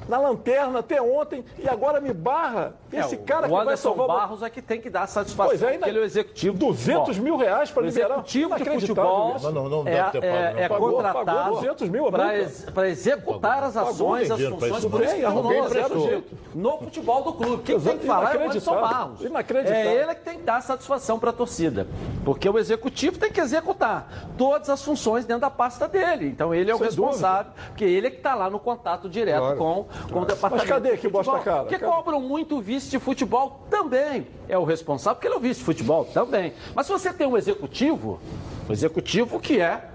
na 0.09 0.19
lanterna 0.19 0.81
até 0.81 1.01
ontem 1.01 1.45
e 1.59 1.69
agora 1.69 2.01
me 2.01 2.13
barra. 2.13 2.75
Esse 2.93 3.15
É, 3.15 3.19
cara 3.19 3.47
o 3.47 3.59
que 3.59 3.65
vai 3.65 3.77
salvar 3.77 4.05
o 4.05 4.09
Barros 4.09 4.43
é 4.43 4.51
que 4.51 4.61
tem 4.61 4.81
que 4.81 4.91
dar 4.91 5.07
satisfação, 5.07 5.49
Pois 5.51 5.63
é, 5.63 5.67
ainda- 5.67 5.79
porque 5.79 5.91
ele 5.91 5.99
é 5.99 6.03
o 6.03 6.05
executivo. 6.05 6.59
200 6.59 7.19
mil 7.19 7.37
reais 7.37 7.71
para 7.71 7.83
o 7.83 7.87
liberar. 7.87 8.09
executivo 8.11 8.55
de 8.57 8.65
futebol 8.81 9.37
isso. 9.37 9.51
Não, 9.51 9.69
não, 9.69 9.69
não 9.69 9.89
é, 9.89 9.95
deve 9.95 10.11
ter 10.13 10.21
pago, 10.21 10.59
é- 10.59 10.63
é 10.63 10.69
Pagou, 10.69 10.93
contratado 10.93 11.25
pagou 11.27 11.55
200 11.55 11.89
mil 11.89 12.11
para 12.11 12.37
ex- 12.39 12.67
executar 12.89 13.63
as 13.65 13.75
Pagou, 13.75 13.91
ações, 13.91 14.29
tem 14.29 14.37
as 14.47 14.53
funções, 14.53 14.77
isso, 14.79 14.91
por 14.91 15.01
não. 15.01 15.07
isso 15.07 15.17
que 15.17 15.25
Alguém 15.25 15.41
arrumou 15.43 15.69
zero 15.69 15.89
prestou. 15.91 16.09
jeito 16.09 16.37
no 16.55 16.79
futebol 16.79 17.23
do 17.23 17.33
clube. 17.33 17.63
Quem 17.63 17.81
tem 17.81 17.99
que 17.99 18.07
falar 18.07 18.35
é 18.35 18.39
o 18.39 18.45
Anderson. 18.47 18.75
Barros. 18.75 19.21
Inacreditável. 19.23 19.81
É 19.91 19.95
ele 20.03 20.15
que 20.15 20.21
tem 20.23 20.39
que 20.39 20.45
dar 20.45 20.61
satisfação 20.63 21.19
para 21.19 21.31
a 21.31 21.33
torcida, 21.33 21.87
porque 22.25 22.49
o 22.49 22.59
executivo 22.59 23.19
tem 23.19 23.31
que 23.33 23.41
executar 23.41 24.29
todas 24.37 24.69
as 24.69 24.83
funções 24.83 25.25
dentro 25.25 25.41
da 25.43 25.51
pasta 25.51 25.89
dele. 25.89 26.27
Então 26.29 26.55
ele 26.55 26.71
é 26.71 26.75
o 26.75 26.79
Sem 26.79 26.87
responsável, 26.87 27.53
porque 27.69 27.85
ele 27.85 28.07
é 28.09 28.11
que 28.11 28.17
está 28.19 28.35
lá 28.35 28.51
no 28.51 28.59
contato 28.59 29.09
direto 29.09 29.41
Claro. 29.41 29.57
com, 29.57 29.87
com 30.11 30.21
o 30.21 30.25
departamento. 30.25 30.69
cadê 30.69 30.93
de 30.93 30.99
que 30.99 31.09
bosta 31.09 31.39
cara? 31.41 31.63
Porque 31.63 31.79
Cadê? 31.79 31.91
cobram 31.93 32.21
muito 32.21 32.59
o 32.59 32.61
vice 32.61 32.91
de 32.91 32.99
futebol 32.99 33.67
também. 33.71 34.27
É 34.49 34.59
o 34.59 34.65
responsável, 34.65 35.17
porque 35.17 35.29
ele 35.29 35.35
é 35.35 35.39
o 35.39 35.41
vice 35.41 35.61
de 35.61 35.65
futebol 35.65 36.05
também. 36.05 36.53
Mas 36.75 36.87
se 36.87 36.93
você 36.93 37.13
tem 37.13 37.27
um 37.27 37.37
executivo, 37.37 38.21
o 38.69 38.73
executivo 38.73 39.39
que 39.41 39.61
é 39.61 39.89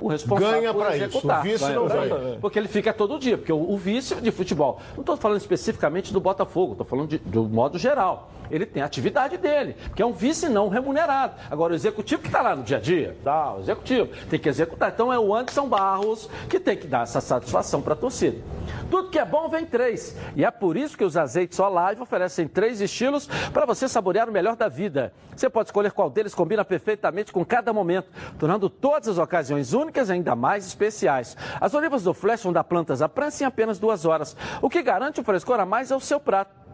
o 0.00 0.08
responsável 0.08 0.60
Ganha 0.60 0.72
por 0.72 0.84
pra 0.84 0.96
isso, 0.96 1.04
executar. 1.04 1.40
o 1.40 1.42
vice 1.42 1.72
não 1.72 1.88
ganha. 1.88 2.38
Porque 2.40 2.58
ele 2.58 2.68
fica 2.68 2.92
todo 2.92 3.18
dia, 3.18 3.38
porque 3.38 3.52
o, 3.52 3.70
o 3.70 3.76
vice 3.76 4.14
de 4.16 4.30
futebol, 4.30 4.80
não 4.94 5.00
estou 5.00 5.16
falando 5.16 5.38
especificamente 5.38 6.12
do 6.12 6.20
Botafogo, 6.20 6.72
estou 6.72 6.86
falando 6.86 7.08
de, 7.08 7.18
do 7.18 7.44
modo 7.44 7.78
geral. 7.78 8.30
Ele 8.48 8.64
tem 8.64 8.80
a 8.80 8.86
atividade 8.86 9.36
dele, 9.36 9.74
que 9.94 10.00
é 10.00 10.06
um 10.06 10.12
vice 10.12 10.48
não 10.48 10.68
remunerado. 10.68 11.34
Agora, 11.50 11.72
o 11.72 11.76
executivo 11.76 12.22
que 12.22 12.28
está 12.28 12.42
lá 12.42 12.54
no 12.54 12.62
dia 12.62 12.76
a 12.76 12.80
dia, 12.80 13.16
tá, 13.24 13.54
o 13.54 13.60
executivo 13.60 14.08
tem 14.30 14.38
que 14.38 14.48
executar. 14.48 14.92
Então 14.94 15.12
é 15.12 15.18
o 15.18 15.34
Anderson 15.34 15.66
Barros 15.68 16.30
que 16.48 16.60
tem 16.60 16.76
que 16.76 16.86
dar 16.86 17.02
essa 17.02 17.20
satisfação 17.20 17.82
para 17.82 17.94
a 17.94 17.96
torcida. 17.96 18.38
Tudo 18.88 19.10
que 19.10 19.18
é 19.18 19.24
bom 19.24 19.48
vem 19.48 19.66
três. 19.66 20.16
E 20.36 20.44
é 20.44 20.50
por 20.50 20.76
isso 20.76 20.96
que 20.96 21.04
os 21.04 21.16
azeites 21.16 21.58
Olive 21.58 22.00
oferecem 22.00 22.46
três 22.46 22.80
estilos 22.80 23.26
para 23.52 23.66
você 23.66 23.88
saborear 23.88 24.28
o 24.28 24.32
melhor 24.32 24.54
da 24.54 24.68
vida. 24.68 25.12
Você 25.34 25.50
pode 25.50 25.68
escolher 25.68 25.90
qual 25.90 26.08
deles 26.08 26.34
combina 26.34 26.64
perfeitamente 26.64 27.32
com 27.32 27.44
cada 27.44 27.72
momento, 27.72 28.08
tornando 28.38 28.70
todas 28.70 29.08
as 29.08 29.18
ocasiões 29.18 29.72
únicas 29.72 29.85
e 29.94 30.12
ainda 30.12 30.34
mais 30.34 30.66
especiais. 30.66 31.36
As 31.60 31.74
olivas 31.74 32.02
do 32.02 32.14
Flash 32.14 32.42
vão 32.42 32.52
dar 32.52 32.64
plantas 32.64 33.02
à 33.02 33.08
prancha 33.08 33.44
em 33.44 33.46
apenas 33.46 33.78
duas 33.78 34.04
horas, 34.04 34.36
o 34.62 34.70
que 34.70 34.82
garante 34.82 35.20
o 35.20 35.24
frescor 35.24 35.60
a 35.60 35.66
mais 35.66 35.90
ao 35.92 36.00
seu 36.00 36.20
prato. 36.20 36.66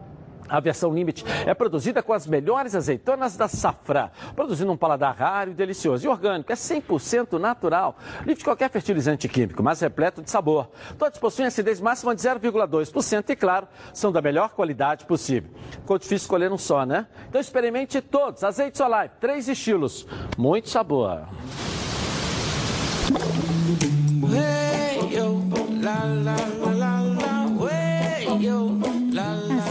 A 0.49 0.59
versão 0.59 0.93
Limite 0.93 1.23
é 1.45 1.53
produzida 1.53 2.03
com 2.03 2.13
as 2.13 2.27
melhores 2.27 2.75
azeitonas 2.75 3.37
da 3.37 3.47
safra, 3.47 4.11
produzindo 4.35 4.71
um 4.71 4.77
paladar 4.77 5.15
raro 5.15 5.51
e 5.51 5.53
delicioso. 5.53 6.05
E 6.05 6.09
orgânico, 6.09 6.51
é 6.51 6.55
100% 6.55 7.39
natural, 7.39 7.97
livre 8.19 8.35
de 8.35 8.43
qualquer 8.43 8.69
fertilizante 8.69 9.27
químico, 9.27 9.63
mas 9.63 9.79
repleto 9.79 10.21
de 10.21 10.29
sabor. 10.29 10.69
Todos 10.97 11.17
possuem 11.17 11.47
acidez 11.47 11.79
máxima 11.79 12.15
de 12.15 12.21
0,2% 12.21 13.29
e, 13.29 13.35
claro, 13.35 13.67
são 13.93 14.11
da 14.11 14.21
melhor 14.21 14.49
qualidade 14.49 15.05
possível. 15.05 15.49
Ficou 15.71 15.97
difícil 15.97 16.25
escolher 16.25 16.51
um 16.51 16.57
só, 16.57 16.85
né? 16.85 17.07
Então 17.29 17.39
experimente 17.39 18.01
todos. 18.01 18.43
Azeite 18.43 18.77
Solar, 18.77 19.09
três 19.19 19.47
estilos, 19.47 20.05
muito 20.37 20.69
sabor. 20.69 21.21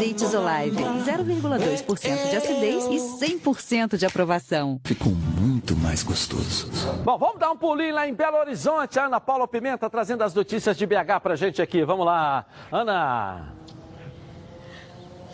Azeites 0.03 0.35
Olive, 0.35 0.77
0,2% 0.77 2.31
de 2.31 2.37
acidez 2.37 2.85
e 2.87 2.97
100% 3.37 3.97
de 3.97 4.05
aprovação. 4.05 4.81
Ficou 4.85 5.13
muito 5.13 5.77
mais 5.77 6.03
gostoso. 6.03 6.69
Bom, 7.05 7.17
vamos 7.19 7.39
dar 7.39 7.51
um 7.51 7.57
pulinho 7.57 7.95
lá 7.95 8.09
em 8.09 8.13
Belo 8.13 8.37
Horizonte. 8.37 8.99
A 8.99 9.07
Ana 9.07 9.21
Paula 9.21 9.47
Pimenta 9.47 9.89
trazendo 9.89 10.23
as 10.23 10.35
notícias 10.35 10.77
de 10.77 10.87
BH 10.87 11.21
pra 11.23 11.37
gente 11.37 11.63
aqui. 11.63 11.85
Vamos 11.85 12.05
lá, 12.05 12.45
Ana. 12.71 13.62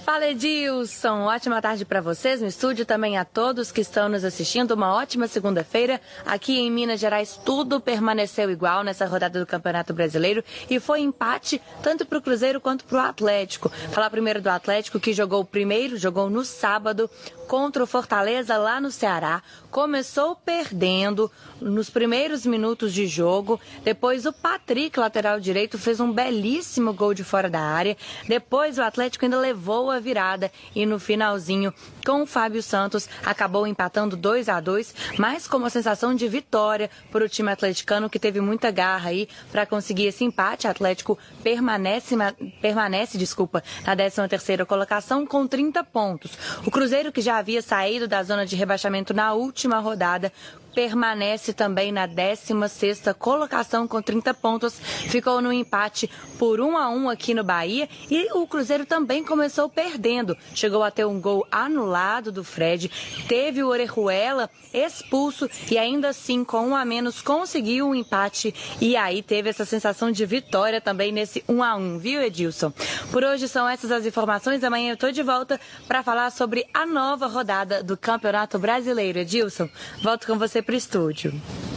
Fala 0.08 0.26
Edilson, 0.26 1.24
ótima 1.24 1.60
tarde 1.60 1.84
para 1.84 2.00
vocês 2.00 2.40
no 2.40 2.46
estúdio, 2.46 2.86
também 2.86 3.18
a 3.18 3.26
todos 3.26 3.70
que 3.70 3.82
estão 3.82 4.08
nos 4.08 4.24
assistindo. 4.24 4.70
Uma 4.70 4.94
ótima 4.94 5.28
segunda-feira. 5.28 6.00
Aqui 6.24 6.58
em 6.58 6.70
Minas 6.70 6.98
Gerais 6.98 7.38
tudo 7.44 7.78
permaneceu 7.78 8.50
igual 8.50 8.82
nessa 8.82 9.04
rodada 9.04 9.38
do 9.38 9.44
Campeonato 9.44 9.92
Brasileiro 9.92 10.42
e 10.70 10.80
foi 10.80 11.00
empate 11.00 11.60
tanto 11.82 12.06
para 12.06 12.16
o 12.16 12.22
Cruzeiro 12.22 12.58
quanto 12.58 12.86
para 12.86 12.96
o 12.96 13.06
Atlético. 13.06 13.68
Falar 13.68 14.08
primeiro 14.08 14.40
do 14.40 14.48
Atlético 14.48 14.98
que 14.98 15.12
jogou 15.12 15.44
primeiro, 15.44 15.98
jogou 15.98 16.30
no 16.30 16.42
sábado 16.42 17.10
contra 17.48 17.82
o 17.82 17.86
Fortaleza 17.86 18.58
lá 18.58 18.78
no 18.78 18.90
Ceará. 18.90 19.42
Começou 19.70 20.36
perdendo 20.36 21.32
nos 21.60 21.88
primeiros 21.88 22.44
minutos 22.44 22.92
de 22.92 23.06
jogo. 23.06 23.58
Depois 23.82 24.26
o 24.26 24.32
Patrick, 24.32 25.00
lateral 25.00 25.40
direito, 25.40 25.78
fez 25.78 25.98
um 25.98 26.12
belíssimo 26.12 26.92
gol 26.92 27.14
de 27.14 27.24
fora 27.24 27.48
da 27.48 27.60
área. 27.60 27.96
Depois 28.28 28.76
o 28.76 28.82
Atlético 28.82 29.24
ainda 29.24 29.40
levou 29.40 29.90
a 29.90 29.98
virada 29.98 30.52
e 30.74 30.84
no 30.84 31.00
finalzinho, 31.00 31.72
com 32.08 32.22
o 32.22 32.26
Fábio 32.26 32.62
Santos, 32.62 33.06
acabou 33.22 33.66
empatando 33.66 34.16
2 34.16 34.48
a 34.48 34.60
2 34.60 34.94
mas 35.18 35.46
com 35.46 35.58
uma 35.58 35.68
sensação 35.68 36.14
de 36.14 36.26
vitória 36.26 36.88
para 37.12 37.22
o 37.22 37.28
time 37.28 37.52
atleticano 37.52 38.08
que 38.08 38.18
teve 38.18 38.40
muita 38.40 38.70
garra 38.70 39.10
aí 39.10 39.28
para 39.52 39.66
conseguir 39.66 40.06
esse 40.06 40.24
empate. 40.24 40.66
O 40.66 40.70
Atlético 40.70 41.18
permanece, 41.42 42.16
ma- 42.16 42.32
permanece, 42.62 43.18
desculpa, 43.18 43.62
na 43.84 43.94
13 43.94 44.26
terceira 44.26 44.64
colocação 44.64 45.26
com 45.26 45.46
30 45.46 45.84
pontos. 45.84 46.32
O 46.64 46.70
Cruzeiro 46.70 47.12
que 47.12 47.20
já 47.20 47.36
havia 47.36 47.60
saído 47.60 48.08
da 48.08 48.22
zona 48.22 48.46
de 48.46 48.56
rebaixamento 48.56 49.12
na 49.12 49.34
última 49.34 49.78
rodada 49.78 50.32
permanece 50.74 51.52
também 51.52 51.92
na 51.92 52.06
16ª 52.06 53.14
colocação 53.14 53.86
com 53.86 54.00
30 54.00 54.32
pontos. 54.34 54.78
Ficou 54.78 55.40
no 55.40 55.52
empate 55.52 56.10
por 56.38 56.60
1 56.60 56.76
a 56.76 56.88
1 56.88 57.10
aqui 57.10 57.34
no 57.34 57.44
Bahia 57.44 57.88
e 58.10 58.28
o 58.32 58.46
Cruzeiro 58.46 58.86
também 58.86 59.24
começou 59.24 59.68
perdendo. 59.68 60.36
Chegou 60.54 60.82
a 60.82 60.90
ter 60.90 61.04
um 61.04 61.20
gol 61.20 61.46
anulado 61.50 62.30
do 62.30 62.44
Fred, 62.44 62.90
teve 63.26 63.62
o 63.62 63.68
Orejuela 63.68 64.50
expulso 64.72 65.48
e 65.70 65.78
ainda 65.78 66.08
assim 66.08 66.44
com 66.44 66.68
um 66.68 66.76
a 66.76 66.84
menos 66.84 67.20
conseguiu 67.22 67.88
um 67.88 67.94
empate 67.94 68.54
e 68.80 68.96
aí 68.96 69.22
teve 69.22 69.50
essa 69.50 69.64
sensação 69.64 70.10
de 70.10 70.24
vitória 70.24 70.80
também 70.80 71.10
nesse 71.10 71.42
1 71.48 71.62
a 71.62 71.76
1, 71.76 71.98
viu, 71.98 72.22
Edilson? 72.22 72.72
Por 73.10 73.24
hoje 73.24 73.48
são 73.48 73.68
essas 73.68 73.90
as 73.90 74.06
informações. 74.06 74.62
Amanhã 74.62 74.92
eu 74.92 74.96
tô 74.96 75.10
de 75.10 75.22
volta 75.22 75.60
para 75.86 76.02
falar 76.02 76.30
sobre 76.30 76.66
a 76.72 76.86
nova 76.86 77.26
rodada 77.26 77.82
do 77.82 77.96
Campeonato 77.96 78.58
Brasileiro. 78.58 79.18
Edilson, 79.18 79.68
volto 80.02 80.26
com 80.26 80.38
você 80.38 80.62
pro 80.68 80.76
estúdio. 80.76 81.32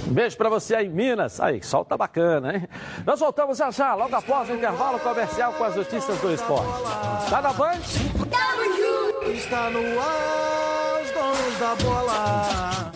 Um 0.06 0.12
beijo 0.12 0.36
pra 0.36 0.50
você 0.50 0.76
aí 0.76 0.86
em 0.86 0.90
Minas. 0.90 1.40
Aí, 1.40 1.64
sol 1.64 1.86
tá 1.86 1.96
bacana, 1.96 2.54
hein? 2.54 2.68
Nós 3.06 3.22
voltamos 3.22 3.58
já 3.58 3.72
já, 3.72 3.96
logo 3.96 4.14
após 4.14 4.50
o 4.50 4.54
intervalo 4.54 5.00
comercial 5.00 5.54
com 5.54 5.64
as 5.64 5.78
notícias 5.78 6.20
do 6.20 6.34
esporte. 6.34 6.68
Tá 7.30 7.42
na 7.42 7.54
Band? 7.54 7.80
está 9.34 9.70
no 9.70 9.80
ar, 9.80 11.02
os 11.02 11.12
donos 11.12 11.58
da 11.58 11.76
bola. 11.76 12.92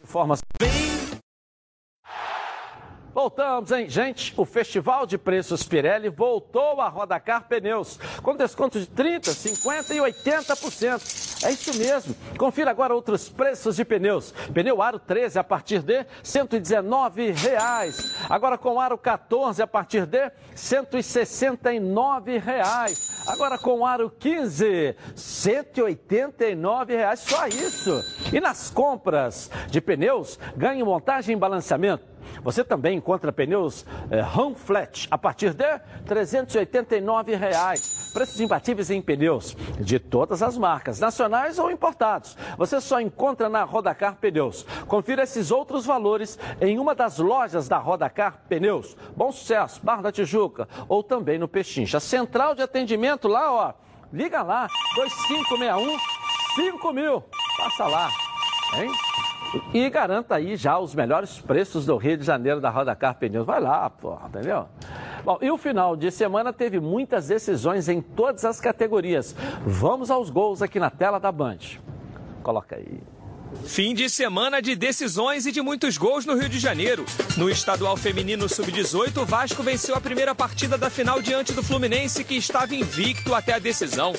Informação. 0.00 0.99
Voltamos, 3.20 3.70
hein? 3.70 3.86
Gente, 3.86 4.32
o 4.34 4.46
Festival 4.46 5.04
de 5.04 5.18
Preços 5.18 5.62
Pirelli 5.62 6.08
voltou 6.08 6.80
a 6.80 6.88
Rodacar 6.88 7.46
Pneus, 7.46 7.98
com 8.22 8.34
desconto 8.34 8.80
de 8.80 8.86
30%, 8.86 9.60
50% 9.60 9.90
e 9.90 9.98
80%. 9.98 11.44
É 11.44 11.52
isso 11.52 11.78
mesmo. 11.78 12.16
Confira 12.38 12.70
agora 12.70 12.94
outros 12.94 13.28
preços 13.28 13.76
de 13.76 13.84
pneus. 13.84 14.32
Pneu 14.54 14.80
Aro 14.80 14.98
13 14.98 15.38
a 15.38 15.44
partir 15.44 15.82
de 15.82 16.06
119 16.22 17.32
reais. 17.32 18.16
Agora 18.28 18.56
com 18.56 18.80
Aro 18.80 18.96
14 18.96 19.62
a 19.62 19.66
partir 19.66 20.06
de 20.06 20.30
169 20.54 22.38
reais. 22.38 23.22
Agora 23.26 23.58
com 23.58 23.84
Aro 23.84 24.10
15, 24.10 24.96
189 25.14 26.96
reais. 26.96 27.20
Só 27.20 27.46
isso. 27.46 28.02
E 28.32 28.40
nas 28.40 28.70
compras 28.70 29.50
de 29.68 29.78
pneus, 29.80 30.38
ganhe 30.56 30.82
montagem 30.82 31.36
e 31.36 31.38
balanceamento. 31.38 32.10
Você 32.42 32.64
também 32.64 32.96
encontra 32.96 33.32
pneus 33.32 33.84
Ram 34.32 34.54
Flat 34.54 35.06
a 35.10 35.18
partir 35.18 35.54
de 35.54 35.78
389 36.06 37.34
reais. 37.34 38.10
Preços 38.12 38.40
imbatíveis 38.40 38.90
em 38.90 39.00
pneus 39.00 39.56
de 39.78 39.98
todas 39.98 40.42
as 40.42 40.58
marcas, 40.58 40.98
nacionais 40.98 41.58
ou 41.58 41.70
importados. 41.70 42.36
Você 42.56 42.80
só 42.80 43.00
encontra 43.00 43.48
na 43.48 43.64
Rodacar 43.64 44.16
Pneus. 44.16 44.64
Confira 44.86 45.22
esses 45.22 45.50
outros 45.50 45.86
valores 45.86 46.38
em 46.60 46.78
uma 46.78 46.94
das 46.94 47.18
lojas 47.18 47.68
da 47.68 47.78
Rodacar 47.78 48.42
Pneus. 48.48 48.96
Bom 49.16 49.30
sucesso, 49.30 49.80
Barra 49.82 50.02
da 50.02 50.12
Tijuca 50.12 50.68
ou 50.88 51.02
também 51.02 51.38
no 51.38 51.48
Pechincha. 51.48 52.00
Central 52.00 52.54
de 52.54 52.62
atendimento 52.62 53.28
lá, 53.28 53.52
ó. 53.52 53.72
Liga 54.12 54.42
lá, 54.42 54.66
2561 54.96 55.96
5000. 56.56 57.24
Passa 57.56 57.86
lá, 57.86 58.10
hein? 58.74 58.90
E 59.74 59.90
garanta 59.90 60.36
aí 60.36 60.56
já 60.56 60.78
os 60.78 60.94
melhores 60.94 61.38
preços 61.38 61.84
do 61.84 61.96
Rio 61.96 62.16
de 62.16 62.24
Janeiro 62.24 62.60
da 62.60 62.70
Rodacar 62.70 63.16
Pneus. 63.16 63.46
Vai 63.46 63.60
lá, 63.60 63.88
porra, 63.90 64.28
entendeu? 64.28 64.66
Bom, 65.24 65.38
e 65.40 65.50
o 65.50 65.58
final 65.58 65.96
de 65.96 66.10
semana 66.10 66.52
teve 66.52 66.80
muitas 66.80 67.28
decisões 67.28 67.88
em 67.88 68.00
todas 68.00 68.44
as 68.44 68.60
categorias. 68.60 69.34
Vamos 69.64 70.10
aos 70.10 70.30
gols 70.30 70.62
aqui 70.62 70.78
na 70.78 70.90
tela 70.90 71.18
da 71.18 71.32
Band. 71.32 71.58
Coloca 72.42 72.76
aí. 72.76 73.00
Fim 73.64 73.94
de 73.94 74.08
semana 74.08 74.62
de 74.62 74.76
decisões 74.76 75.44
e 75.44 75.52
de 75.52 75.60
muitos 75.60 75.98
gols 75.98 76.24
no 76.24 76.38
Rio 76.38 76.48
de 76.48 76.58
Janeiro. 76.58 77.04
No 77.36 77.50
estadual 77.50 77.96
feminino 77.96 78.48
sub-18, 78.48 79.22
o 79.22 79.26
Vasco 79.26 79.62
venceu 79.62 79.94
a 79.96 80.00
primeira 80.00 80.34
partida 80.34 80.78
da 80.78 80.88
final 80.88 81.20
diante 81.20 81.52
do 81.52 81.62
Fluminense, 81.62 82.22
que 82.22 82.36
estava 82.36 82.74
invicto 82.74 83.34
até 83.34 83.54
a 83.54 83.58
decisão. 83.58 84.12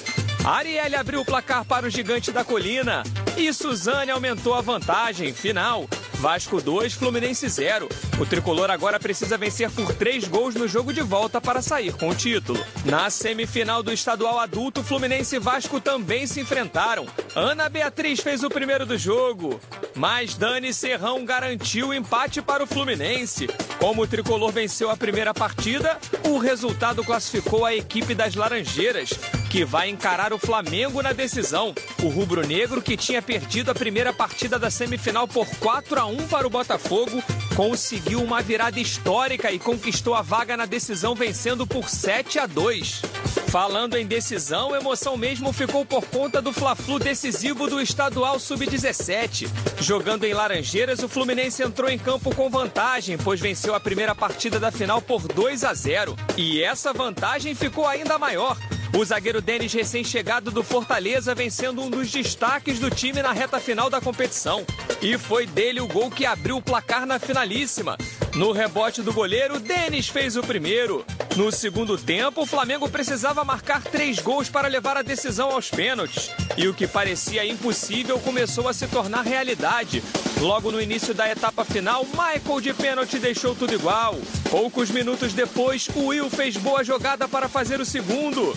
Arielle 0.43 0.95
abriu 0.95 1.21
o 1.21 1.25
placar 1.25 1.63
para 1.63 1.85
o 1.85 1.89
gigante 1.89 2.31
da 2.31 2.43
colina 2.43 3.03
e 3.37 3.53
Suzane 3.53 4.09
aumentou 4.09 4.55
a 4.55 4.61
vantagem. 4.61 5.33
Final. 5.33 5.87
Vasco 6.15 6.61
2, 6.61 6.93
Fluminense 6.93 7.47
0. 7.47 7.89
O 8.19 8.25
tricolor 8.25 8.69
agora 8.69 8.99
precisa 8.99 9.37
vencer 9.37 9.71
por 9.71 9.93
três 9.93 10.27
gols 10.27 10.53
no 10.53 10.67
jogo 10.67 10.93
de 10.93 11.01
volta 11.01 11.41
para 11.41 11.61
sair 11.61 11.93
com 11.93 12.09
o 12.09 12.15
título. 12.15 12.63
Na 12.85 13.09
semifinal 13.09 13.81
do 13.81 13.91
estadual 13.91 14.39
adulto, 14.39 14.83
Fluminense 14.83 15.35
e 15.35 15.39
Vasco 15.39 15.79
também 15.79 16.27
se 16.27 16.39
enfrentaram. 16.39 17.07
Ana 17.35 17.69
Beatriz 17.69 18.19
fez 18.19 18.43
o 18.43 18.49
primeiro 18.49 18.85
do 18.85 18.97
jogo, 18.97 19.59
mas 19.95 20.35
Dani 20.35 20.71
Serrão 20.73 21.25
garantiu 21.25 21.89
o 21.89 21.93
empate 21.93 22.39
para 22.39 22.63
o 22.63 22.67
Fluminense. 22.67 23.47
Como 23.79 24.03
o 24.03 24.07
tricolor 24.07 24.51
venceu 24.51 24.91
a 24.91 24.97
primeira 24.97 25.33
partida, 25.33 25.97
o 26.23 26.37
resultado 26.37 27.03
classificou 27.03 27.65
a 27.65 27.73
equipe 27.73 28.13
das 28.13 28.35
Laranjeiras, 28.35 29.09
que 29.51 29.65
vai 29.65 29.89
encarar 29.89 30.31
o 30.31 30.37
Flamengo 30.37 31.01
na 31.01 31.11
decisão. 31.11 31.75
O 32.01 32.07
rubro-negro, 32.07 32.81
que 32.81 32.95
tinha 32.95 33.21
perdido 33.21 33.69
a 33.69 33.75
primeira 33.75 34.13
partida 34.13 34.57
da 34.57 34.71
semifinal 34.71 35.27
por 35.27 35.45
4 35.57 35.99
a 35.99 36.05
1 36.05 36.27
para 36.29 36.47
o 36.47 36.49
Botafogo, 36.49 37.21
conseguiu 37.53 38.23
uma 38.23 38.41
virada 38.41 38.79
histórica 38.79 39.51
e 39.51 39.59
conquistou 39.59 40.15
a 40.15 40.21
vaga 40.21 40.55
na 40.55 40.65
decisão 40.65 41.13
vencendo 41.13 41.67
por 41.67 41.89
7 41.89 42.39
a 42.39 42.47
2. 42.47 43.01
Falando 43.49 43.97
em 43.97 44.05
decisão, 44.05 44.73
emoção 44.73 45.17
mesmo 45.17 45.51
ficou 45.51 45.85
por 45.85 46.05
conta 46.05 46.41
do 46.41 46.53
Fla-Flu 46.53 46.97
decisivo 46.97 47.67
do 47.67 47.81
estadual 47.81 48.39
sub-17. 48.39 49.49
Jogando 49.81 50.23
em 50.23 50.33
Laranjeiras, 50.33 51.03
o 51.03 51.09
Fluminense 51.09 51.61
entrou 51.61 51.89
em 51.89 51.99
campo 51.99 52.33
com 52.33 52.49
vantagem, 52.49 53.17
pois 53.17 53.41
venceu 53.41 53.75
a 53.75 53.81
primeira 53.81 54.15
partida 54.15 54.61
da 54.61 54.71
final 54.71 55.01
por 55.01 55.27
2 55.27 55.65
a 55.65 55.73
0. 55.73 56.15
E 56.37 56.63
essa 56.63 56.93
vantagem 56.93 57.53
ficou 57.53 57.85
ainda 57.85 58.17
maior. 58.17 58.57
O 58.93 59.05
zagueiro 59.05 59.41
Denis, 59.41 59.71
recém-chegado 59.71 60.51
do 60.51 60.61
Fortaleza, 60.61 61.33
vencendo 61.33 61.81
um 61.81 61.89
dos 61.89 62.11
destaques 62.11 62.77
do 62.77 62.89
time 62.89 63.21
na 63.21 63.31
reta 63.31 63.57
final 63.57 63.89
da 63.89 64.01
competição. 64.01 64.65
E 65.01 65.17
foi 65.17 65.47
dele 65.47 65.79
o 65.79 65.87
gol 65.87 66.11
que 66.11 66.25
abriu 66.25 66.57
o 66.57 66.61
placar 66.61 67.05
na 67.05 67.17
finalíssima. 67.17 67.97
No 68.35 68.53
rebote 68.53 69.01
do 69.01 69.11
goleiro, 69.11 69.59
Denis 69.59 70.07
fez 70.07 70.37
o 70.37 70.41
primeiro. 70.41 71.05
No 71.35 71.51
segundo 71.51 71.97
tempo, 71.97 72.43
o 72.43 72.45
Flamengo 72.45 72.87
precisava 72.87 73.43
marcar 73.43 73.83
três 73.83 74.19
gols 74.19 74.49
para 74.49 74.69
levar 74.69 74.95
a 74.95 75.01
decisão 75.01 75.51
aos 75.51 75.69
pênaltis. 75.69 76.31
E 76.57 76.65
o 76.67 76.73
que 76.73 76.87
parecia 76.87 77.45
impossível 77.45 78.17
começou 78.19 78.69
a 78.69 78.73
se 78.73 78.87
tornar 78.87 79.23
realidade. 79.23 80.01
Logo 80.39 80.71
no 80.71 80.81
início 80.81 81.13
da 81.13 81.29
etapa 81.29 81.65
final, 81.65 82.05
Michael 82.05 82.61
de 82.61 82.73
pênalti 82.73 83.19
deixou 83.19 83.53
tudo 83.53 83.73
igual. 83.73 84.17
Poucos 84.49 84.89
minutos 84.89 85.33
depois, 85.33 85.89
o 85.93 86.07
Will 86.07 86.29
fez 86.29 86.55
boa 86.55 86.85
jogada 86.85 87.27
para 87.27 87.49
fazer 87.49 87.81
o 87.81 87.85
segundo. 87.85 88.55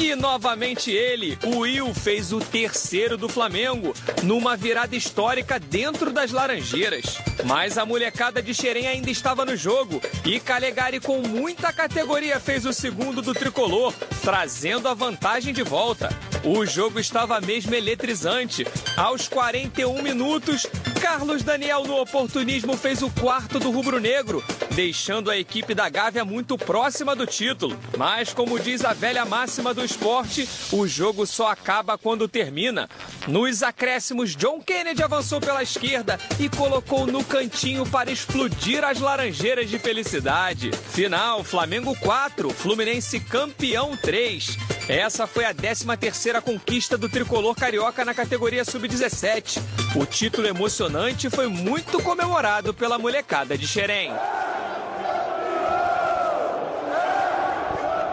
E 0.00 0.14
novamente 0.14 0.92
ele, 0.92 1.36
o 1.44 1.58
Will, 1.58 1.92
fez 1.92 2.32
o 2.32 2.38
terceiro 2.38 3.16
do 3.16 3.28
Flamengo, 3.28 3.92
numa 4.22 4.56
virada 4.56 4.94
histórica 4.94 5.58
dentro 5.58 6.12
das 6.12 6.30
Laranjeiras. 6.30 7.18
Mas 7.44 7.76
a 7.76 7.84
molecada 7.84 8.40
de 8.40 8.54
Xerém 8.54 8.86
ainda 8.86 9.10
estava 9.10 9.44
no 9.44 9.56
jogo 9.56 10.00
e 10.24 10.38
Calegari, 10.38 11.00
com 11.00 11.20
muita 11.20 11.72
categoria, 11.72 12.38
fez 12.38 12.64
o 12.64 12.72
segundo 12.72 13.20
do 13.20 13.34
tricolor, 13.34 13.92
trazendo 14.22 14.86
a 14.86 14.94
vantagem 14.94 15.52
de 15.52 15.64
volta. 15.64 16.08
O 16.44 16.64
jogo 16.64 17.00
estava 17.00 17.40
mesmo 17.40 17.74
eletrizante. 17.74 18.64
Aos 18.96 19.26
41 19.26 20.00
minutos, 20.00 20.66
Carlos 21.00 21.42
Daniel, 21.42 21.84
no 21.84 22.00
oportunismo, 22.00 22.76
fez 22.76 23.02
o 23.02 23.10
quarto 23.10 23.58
do 23.58 23.70
rubro-negro, 23.70 24.44
deixando 24.74 25.30
a 25.30 25.38
equipe 25.38 25.74
da 25.74 25.88
Gávea 25.88 26.24
muito 26.24 26.56
próxima 26.56 27.16
do 27.16 27.26
título. 27.26 27.76
Mas, 27.96 28.32
como 28.32 28.58
diz 28.58 28.84
a 28.84 28.92
velha 28.92 29.24
máxima 29.24 29.74
do 29.74 29.87
esporte, 29.88 30.48
o 30.70 30.86
jogo 30.86 31.26
só 31.26 31.48
acaba 31.48 31.98
quando 31.98 32.28
termina. 32.28 32.88
Nos 33.26 33.62
acréscimos, 33.62 34.36
John 34.36 34.60
Kennedy 34.60 35.02
avançou 35.02 35.40
pela 35.40 35.62
esquerda 35.62 36.18
e 36.38 36.48
colocou 36.48 37.06
no 37.06 37.24
cantinho 37.24 37.84
para 37.86 38.10
explodir 38.10 38.84
as 38.84 39.00
laranjeiras 39.00 39.68
de 39.68 39.78
felicidade. 39.78 40.70
Final: 40.90 41.42
Flamengo 41.42 41.96
4, 41.98 42.50
Fluminense 42.50 43.18
campeão 43.18 43.96
3. 43.96 44.56
Essa 44.88 45.26
foi 45.26 45.44
a 45.44 45.54
13 45.54 45.84
terceira 45.98 46.40
conquista 46.40 46.96
do 46.96 47.08
tricolor 47.08 47.54
carioca 47.54 48.04
na 48.04 48.14
categoria 48.14 48.64
sub-17. 48.64 49.60
O 49.96 50.06
título 50.06 50.46
emocionante 50.46 51.28
foi 51.28 51.46
muito 51.48 52.02
comemorado 52.02 52.72
pela 52.72 52.98
molecada 52.98 53.56
de 53.56 53.66
Xerém. 53.66 54.10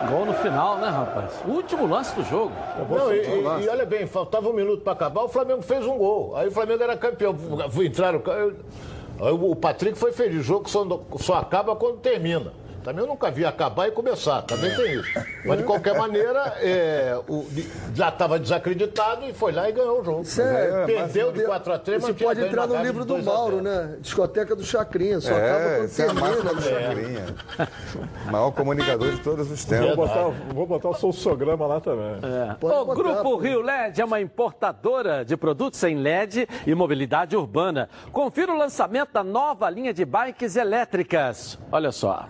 Gol 0.10 0.26
no 0.26 0.34
final, 0.34 0.78
né, 0.78 0.88
rapaz? 0.90 1.32
O 1.48 1.52
último 1.52 1.86
lance 1.88 2.16
do 2.16 2.24
jogo. 2.24 2.52
Não, 2.90 3.14
e, 3.14 3.18
e- 3.62 3.66
e 3.66 3.70
olha 3.70 3.86
bem, 3.86 4.06
faltava 4.08 4.48
um 4.50 4.54
minuto 4.54 4.82
para 4.82 4.94
acabar, 4.94 5.24
o 5.24 5.30
Flamengo 5.30 5.62
fez 5.62 5.86
um 5.86 5.98
gol. 5.98 6.36
Aí 6.36 6.48
o 6.48 6.52
Flamengo 6.52 6.82
era 6.84 6.96
campeão. 6.98 7.36
Fui 7.70 7.88
entrar 7.88 8.14
no. 8.14 8.20
ca- 8.20 8.34
Aí 9.18 9.32
o 9.32 9.56
Patrick 9.56 9.98
foi 9.98 10.12
feliz. 10.12 10.40
O 10.42 10.44
jogo 10.44 10.70
só, 10.70 10.86
só 11.18 11.36
acaba 11.36 11.76
quando 11.76 11.98
termina. 11.98 12.52
Também 12.86 13.02
eu 13.04 13.08
nunca 13.08 13.32
vi 13.32 13.44
acabar 13.44 13.88
e 13.88 13.92
começar, 13.92 14.44
também 14.44 14.74
tem 14.76 14.94
isso. 14.94 15.10
Mas 15.44 15.58
de 15.58 15.64
qualquer 15.64 15.98
maneira, 15.98 16.54
é, 16.62 17.20
o- 17.28 17.44
já 17.96 18.10
estava 18.10 18.38
desacreditado 18.38 19.26
e 19.26 19.34
foi 19.34 19.52
lá 19.52 19.68
e 19.68 19.72
ganhou 19.72 20.02
o 20.02 20.04
jogo. 20.06 20.22
Isso 20.22 20.40
é- 20.40 20.86
Perdeu 20.86 21.32
de 21.32 21.44
4 21.46 21.74
a 21.74 21.80
3 21.80 21.98
Isso 21.98 22.08
mas 22.10 22.16
tinha 22.18 22.30
pode 22.30 22.42
entrar 22.46 22.68
no 22.68 22.76
livro 22.84 23.00
do 23.04 23.16
2 23.16 23.28
a 23.28 23.32
0. 23.32 23.38
Mauro, 23.42 23.62
né? 23.64 23.96
Discoteca 24.00 24.56
do 24.56 24.64
Chacrinha, 24.64 25.20
só 25.20 25.32
acaba 25.32 25.48
É, 25.48 25.76
quando 25.78 25.86
essa 25.86 26.02
é 26.04 26.06
a 26.06 26.14
termina. 26.14 26.36
do 26.36 26.56
né? 26.56 26.62
Chacrinha. 26.62 27.26
Maior 28.32 28.52
comunicador 28.52 29.12
de 29.12 29.20
todos 29.22 29.50
os 29.52 29.66
Vou 29.66 29.80
tempos. 29.80 29.96
botar, 29.96 30.24
vou 30.54 30.68
botar 30.68 30.90
o 30.90 30.94
Sossograma 30.94 31.66
lá 31.66 31.82
também. 31.82 32.20
O 32.62 32.86
Grupo 32.94 33.38
Rio 33.38 33.62
LED 33.62 34.00
é 34.00 34.06
uma 34.06 34.22
importadora 34.22 35.26
de 35.26 35.36
produtos 35.36 35.84
em 35.84 35.96
LED 35.96 36.48
e 36.68 36.76
mobilidade 36.76 37.36
urbana. 37.36 37.90
Confira 38.12 38.54
o 38.54 38.58
lançamento 38.58 39.12
da 39.12 39.24
nova 39.24 39.68
linha 39.72 39.92
de 39.92 40.06
bikes 40.06 40.56
elétricas. 40.56 41.58
Olha 41.72 41.92
só. 41.92 42.28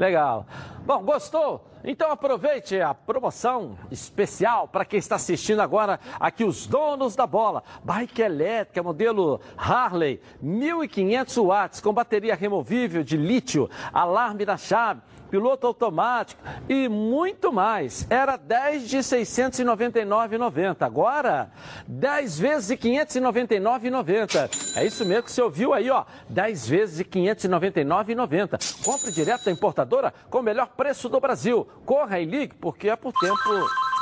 Legal. 0.00 0.46
Bom, 0.84 1.02
gostou? 1.02 1.66
Então 1.84 2.10
aproveite 2.10 2.80
a 2.80 2.92
promoção 2.92 3.76
especial 3.90 4.68
para 4.68 4.84
quem 4.84 4.98
está 4.98 5.16
assistindo 5.16 5.60
agora 5.60 6.00
aqui 6.18 6.44
os 6.44 6.66
donos 6.66 7.14
da 7.14 7.26
bola. 7.26 7.62
Bike 7.84 8.20
elétrica 8.20 8.82
modelo 8.82 9.40
Harley, 9.56 10.20
1500 10.42 11.36
watts 11.36 11.80
com 11.80 11.92
bateria 11.92 12.34
removível 12.34 13.02
de 13.02 13.16
lítio, 13.16 13.68
alarme 13.92 14.44
na 14.44 14.56
chave 14.56 15.00
piloto 15.30 15.66
automático 15.66 16.42
e 16.68 16.88
muito 16.88 17.52
mais. 17.52 18.06
Era 18.10 18.36
10 18.36 18.88
de 18.88 18.98
699,90. 18.98 20.82
Agora, 20.82 21.50
10 21.86 22.38
vezes 22.38 22.68
de 22.68 22.76
599,90. 22.76 24.76
É 24.76 24.84
isso 24.84 25.04
mesmo 25.04 25.22
que 25.22 25.32
você 25.32 25.40
ouviu 25.40 25.72
aí, 25.72 25.88
ó. 25.90 26.04
10 26.28 26.68
vezes 26.68 26.96
de 26.96 27.04
599,90. 27.04 28.84
Compre 28.84 29.12
direto 29.12 29.44
da 29.44 29.52
importadora 29.52 30.12
com 30.28 30.40
o 30.40 30.42
melhor 30.42 30.68
preço 30.76 31.08
do 31.08 31.20
Brasil. 31.20 31.66
Corra 31.86 32.18
e 32.18 32.24
ligue, 32.24 32.54
porque 32.54 32.88
é 32.88 32.96
por 32.96 33.12
tempo 33.12 33.38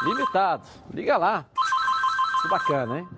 limitado. 0.04 0.62
Liga 0.92 1.16
lá. 1.16 1.44
Que 2.42 2.48
bacana, 2.48 3.00
hein? 3.00 3.08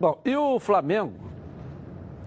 Bom, 0.00 0.20
e 0.24 0.36
o 0.36 0.58
Flamengo 0.58 1.31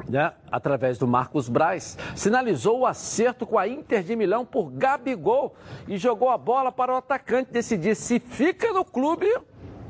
né, 0.08 0.34
através 0.52 0.98
do 0.98 1.08
Marcos 1.08 1.50
Braz, 1.50 1.98
sinalizou 2.16 2.80
o 2.80 2.86
acerto 2.86 3.46
com 3.46 3.58
a 3.58 3.68
Inter 3.68 4.04
de 4.04 4.16
Milão 4.16 4.46
por 4.46 4.72
Gabigol 4.72 5.56
e 5.88 5.98
jogou 5.98 6.30
a 6.30 6.38
bola 6.38 6.72
para 6.72 6.94
o 6.94 6.98
atacante 6.98 7.52
decidir 7.52 7.96
se 7.96 8.20
fica 8.20 8.72
no 8.72 8.86
clube 8.86 9.28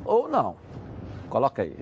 ou 0.03 0.27
não. 0.27 0.55
Coloca 1.29 1.61
aí. 1.61 1.75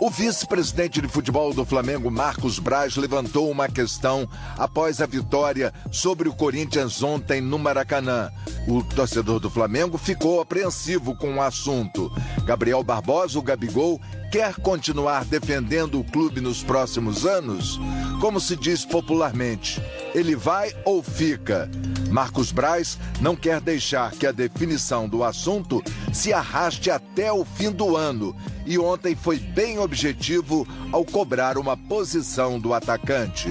O 0.00 0.08
vice-presidente 0.08 0.98
de 1.02 1.08
futebol 1.08 1.52
do 1.52 1.62
Flamengo, 1.62 2.10
Marcos 2.10 2.58
Braz, 2.58 2.96
levantou 2.96 3.50
uma 3.50 3.68
questão 3.68 4.26
após 4.56 4.98
a 5.02 5.04
vitória 5.04 5.74
sobre 5.92 6.26
o 6.26 6.32
Corinthians 6.32 7.02
ontem 7.02 7.42
no 7.42 7.58
Maracanã. 7.58 8.30
O 8.66 8.82
torcedor 8.82 9.38
do 9.38 9.50
Flamengo 9.50 9.98
ficou 9.98 10.40
apreensivo 10.40 11.14
com 11.14 11.34
o 11.34 11.42
assunto. 11.42 12.10
Gabriel 12.46 12.82
Barbosa, 12.82 13.38
o 13.38 13.42
Gabigol, 13.42 14.00
quer 14.30 14.54
continuar 14.54 15.24
defendendo 15.24 15.98
o 15.98 16.04
clube 16.04 16.40
nos 16.40 16.62
próximos 16.62 17.26
anos? 17.26 17.80
Como 18.20 18.38
se 18.38 18.54
diz 18.54 18.84
popularmente, 18.84 19.82
ele 20.14 20.36
vai 20.36 20.72
ou 20.84 21.02
fica? 21.02 21.68
Marcos 22.10 22.52
Braz 22.52 22.96
não 23.20 23.34
quer 23.34 23.60
deixar 23.60 24.12
que 24.12 24.26
a 24.26 24.32
definição 24.32 25.08
do 25.08 25.24
assunto 25.24 25.82
se 26.12 26.32
arraste 26.32 26.90
até 26.90 27.32
o 27.32 27.44
fim 27.44 27.72
do 27.72 27.96
ano 27.96 28.34
e 28.64 28.78
ontem 28.78 29.16
foi 29.16 29.38
bem 29.38 29.80
objetivo 29.80 30.66
ao 30.92 31.04
cobrar 31.04 31.58
uma 31.58 31.76
posição 31.76 32.58
do 32.58 32.72
atacante. 32.72 33.48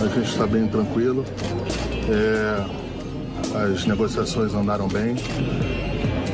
A 0.00 0.08
gente 0.08 0.30
está 0.30 0.46
bem 0.46 0.66
tranquilo, 0.66 1.24
é, 2.08 2.64
as 3.72 3.84
negociações 3.84 4.52
andaram 4.52 4.88
bem. 4.88 5.14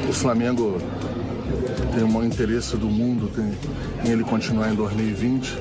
O 0.09 0.13
Flamengo 0.13 0.81
tem 1.95 2.05
o 2.05 2.09
maior 2.09 2.27
interesse 2.27 2.77
do 2.77 2.87
mundo 2.87 3.31
tem, 3.35 3.53
em 4.05 4.13
ele 4.13 4.25
continuar 4.25 4.71
em 4.71 4.75
2020. 4.75 5.59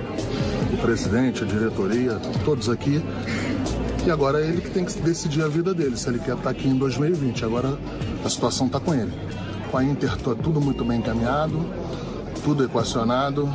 O 0.73 0.77
presidente, 0.77 1.43
a 1.43 1.47
diretoria, 1.47 2.19
todos 2.43 2.69
aqui. 2.69 3.03
E 4.05 4.11
agora 4.11 4.39
é 4.39 4.47
ele 4.47 4.61
que 4.61 4.69
tem 4.69 4.85
que 4.85 4.99
decidir 4.99 5.43
a 5.43 5.47
vida 5.47 5.73
dele, 5.73 5.97
se 5.97 6.07
ele 6.09 6.19
quer 6.19 6.35
estar 6.35 6.49
aqui 6.49 6.67
em 6.67 6.77
2020. 6.77 7.45
Agora 7.45 7.77
a 8.23 8.29
situação 8.29 8.67
está 8.67 8.79
com 8.79 8.93
ele. 8.93 9.13
Com 9.71 9.77
a 9.77 9.83
Inter 9.83 10.13
está 10.13 10.35
tudo 10.35 10.61
muito 10.61 10.83
bem 10.85 10.99
encaminhado, 10.99 11.65
tudo 12.43 12.63
equacionado 12.63 13.51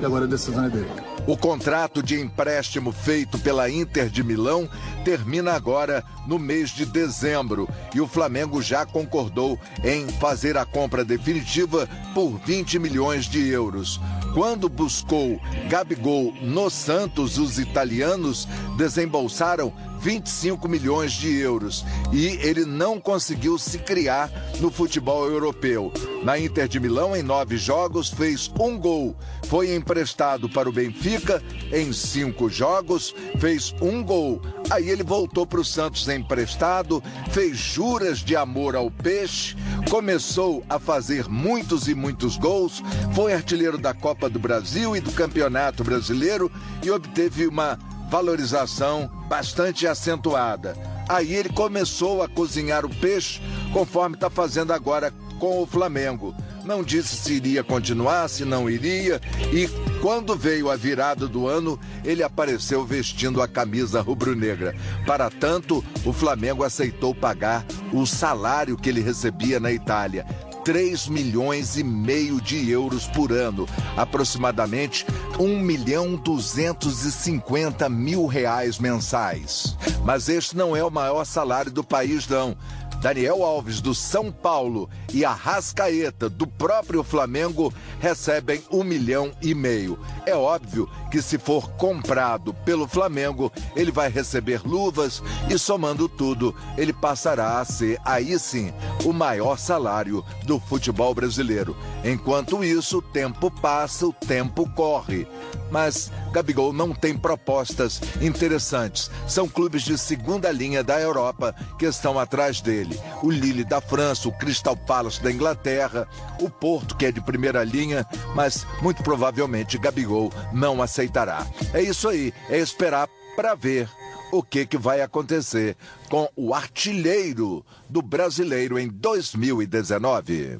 e 0.00 0.04
agora 0.04 0.24
a 0.24 0.28
decisão 0.28 0.64
é 0.64 0.68
dele. 0.68 1.11
O 1.24 1.36
contrato 1.36 2.02
de 2.02 2.20
empréstimo 2.20 2.90
feito 2.90 3.38
pela 3.38 3.70
Inter 3.70 4.08
de 4.08 4.24
Milão 4.24 4.68
termina 5.04 5.52
agora 5.52 6.04
no 6.26 6.36
mês 6.36 6.70
de 6.70 6.84
dezembro 6.84 7.68
e 7.94 8.00
o 8.00 8.08
Flamengo 8.08 8.60
já 8.60 8.84
concordou 8.84 9.58
em 9.84 10.08
fazer 10.08 10.56
a 10.56 10.64
compra 10.64 11.04
definitiva 11.04 11.88
por 12.12 12.38
20 12.44 12.78
milhões 12.80 13.26
de 13.26 13.48
euros. 13.48 14.00
Quando 14.34 14.66
buscou 14.68 15.38
Gabigol 15.68 16.32
no 16.40 16.70
Santos, 16.70 17.36
os 17.36 17.58
italianos 17.58 18.48
desembolsaram 18.78 19.72
25 20.00 20.68
milhões 20.68 21.12
de 21.12 21.38
euros 21.38 21.84
e 22.12 22.26
ele 22.42 22.64
não 22.64 22.98
conseguiu 22.98 23.56
se 23.56 23.78
criar 23.78 24.30
no 24.58 24.70
futebol 24.70 25.26
europeu. 25.26 25.92
Na 26.24 26.38
Inter 26.38 26.66
de 26.66 26.80
Milão, 26.80 27.14
em 27.14 27.22
nove 27.22 27.56
jogos, 27.56 28.08
fez 28.08 28.50
um 28.58 28.78
gol. 28.78 29.16
Foi 29.44 29.74
emprestado 29.74 30.48
para 30.48 30.68
o 30.68 30.72
Benfica 30.72 31.42
em 31.72 31.92
cinco 31.92 32.48
jogos, 32.48 33.14
fez 33.38 33.74
um 33.80 34.02
gol. 34.02 34.40
Aí 34.70 34.88
ele 34.88 35.02
voltou 35.04 35.46
para 35.46 35.60
o 35.60 35.64
Santos 35.64 36.08
emprestado, 36.08 37.02
fez 37.30 37.56
juras 37.56 38.18
de 38.18 38.34
amor 38.34 38.74
ao 38.74 38.90
peixe, 38.90 39.56
começou 39.92 40.64
a 40.70 40.78
fazer 40.78 41.28
muitos 41.28 41.86
e 41.86 41.94
muitos 41.94 42.38
gols, 42.38 42.82
foi 43.14 43.34
artilheiro 43.34 43.76
da 43.76 43.92
Copa 43.92 44.26
do 44.26 44.38
Brasil 44.38 44.96
e 44.96 45.02
do 45.02 45.12
Campeonato 45.12 45.84
Brasileiro 45.84 46.50
e 46.82 46.90
obteve 46.90 47.46
uma 47.46 47.78
valorização 48.08 49.06
bastante 49.28 49.86
acentuada. 49.86 50.74
Aí 51.06 51.34
ele 51.34 51.50
começou 51.50 52.22
a 52.22 52.28
cozinhar 52.28 52.86
o 52.86 52.94
peixe, 53.00 53.42
conforme 53.70 54.16
está 54.16 54.30
fazendo 54.30 54.72
agora 54.72 55.12
com 55.38 55.62
o 55.62 55.66
Flamengo. 55.66 56.34
Não 56.64 56.82
disse 56.82 57.16
se 57.16 57.34
iria 57.34 57.64
continuar, 57.64 58.28
se 58.28 58.44
não 58.44 58.70
iria, 58.70 59.20
e 59.52 59.68
quando 60.00 60.36
veio 60.36 60.70
a 60.70 60.76
virada 60.76 61.26
do 61.26 61.48
ano, 61.48 61.78
ele 62.04 62.22
apareceu 62.22 62.84
vestindo 62.84 63.42
a 63.42 63.48
camisa 63.48 64.00
rubro-negra. 64.00 64.74
Para 65.04 65.28
tanto, 65.28 65.84
o 66.04 66.12
Flamengo 66.12 66.62
aceitou 66.62 67.14
pagar 67.14 67.66
o 67.92 68.06
salário 68.06 68.76
que 68.76 68.88
ele 68.88 69.00
recebia 69.00 69.58
na 69.58 69.72
Itália. 69.72 70.24
3 70.64 71.08
milhões 71.08 71.76
e 71.76 71.82
meio 71.82 72.40
de 72.40 72.70
euros 72.70 73.08
por 73.08 73.32
ano, 73.32 73.68
aproximadamente 73.96 75.04
1 75.38 75.58
milhão 75.58 76.14
250 76.14 77.88
mil 77.88 78.26
reais 78.26 78.78
mensais. 78.78 79.76
Mas 80.04 80.28
este 80.28 80.56
não 80.56 80.76
é 80.76 80.84
o 80.84 80.90
maior 80.90 81.24
salário 81.24 81.72
do 81.72 81.82
país, 81.82 82.28
não. 82.28 82.56
Daniel 83.02 83.42
Alves, 83.42 83.80
do 83.80 83.92
São 83.92 84.30
Paulo, 84.30 84.88
e 85.12 85.24
a 85.24 85.32
Rascaeta, 85.32 86.28
do 86.28 86.46
próprio 86.46 87.02
Flamengo, 87.02 87.72
recebem 88.00 88.62
um 88.70 88.82
milhão 88.82 89.32
e 89.42 89.54
meio. 89.54 89.98
É 90.24 90.34
óbvio 90.34 90.88
que, 91.10 91.20
se 91.20 91.38
for 91.38 91.70
comprado 91.72 92.54
pelo 92.54 92.88
Flamengo, 92.88 93.52
ele 93.76 93.92
vai 93.92 94.08
receber 94.08 94.62
luvas 94.64 95.22
e, 95.50 95.58
somando 95.58 96.08
tudo, 96.08 96.54
ele 96.76 96.92
passará 96.92 97.60
a 97.60 97.64
ser, 97.64 97.98
aí 98.04 98.38
sim, 98.38 98.72
o 99.04 99.12
maior 99.12 99.58
salário 99.58 100.24
do 100.44 100.58
futebol 100.58 101.14
brasileiro. 101.14 101.76
Enquanto 102.04 102.64
isso, 102.64 102.98
o 102.98 103.02
tempo 103.02 103.50
passa, 103.50 104.06
o 104.06 104.12
tempo 104.12 104.68
corre. 104.74 105.26
Mas 105.70 106.10
Gabigol 106.32 106.72
não 106.72 106.92
tem 106.92 107.16
propostas 107.16 108.00
interessantes. 108.20 109.10
São 109.26 109.48
clubes 109.48 109.82
de 109.82 109.96
segunda 109.96 110.50
linha 110.50 110.84
da 110.84 111.00
Europa 111.00 111.54
que 111.78 111.86
estão 111.86 112.18
atrás 112.18 112.60
dele. 112.60 113.00
O 113.22 113.30
Lille 113.30 113.64
da 113.64 113.80
França, 113.80 114.28
o 114.28 114.32
Crystal 114.32 114.76
Palace 115.02 115.20
da 115.20 115.32
Inglaterra, 115.32 116.06
o 116.40 116.48
Porto, 116.48 116.96
que 116.96 117.06
é 117.06 117.10
de 117.12 117.20
primeira 117.20 117.64
linha, 117.64 118.06
mas 118.36 118.64
muito 118.80 119.02
provavelmente 119.02 119.76
Gabigol 119.76 120.32
não 120.52 120.80
aceitará. 120.80 121.44
É 121.74 121.82
isso 121.82 122.08
aí, 122.08 122.32
é 122.48 122.58
esperar 122.58 123.08
para 123.34 123.56
ver 123.56 123.88
o 124.30 124.44
que, 124.44 124.64
que 124.64 124.78
vai 124.78 125.00
acontecer 125.02 125.76
com 126.08 126.28
o 126.36 126.54
artilheiro 126.54 127.66
do 127.88 128.00
brasileiro 128.00 128.78
em 128.78 128.86
2019. 128.88 130.58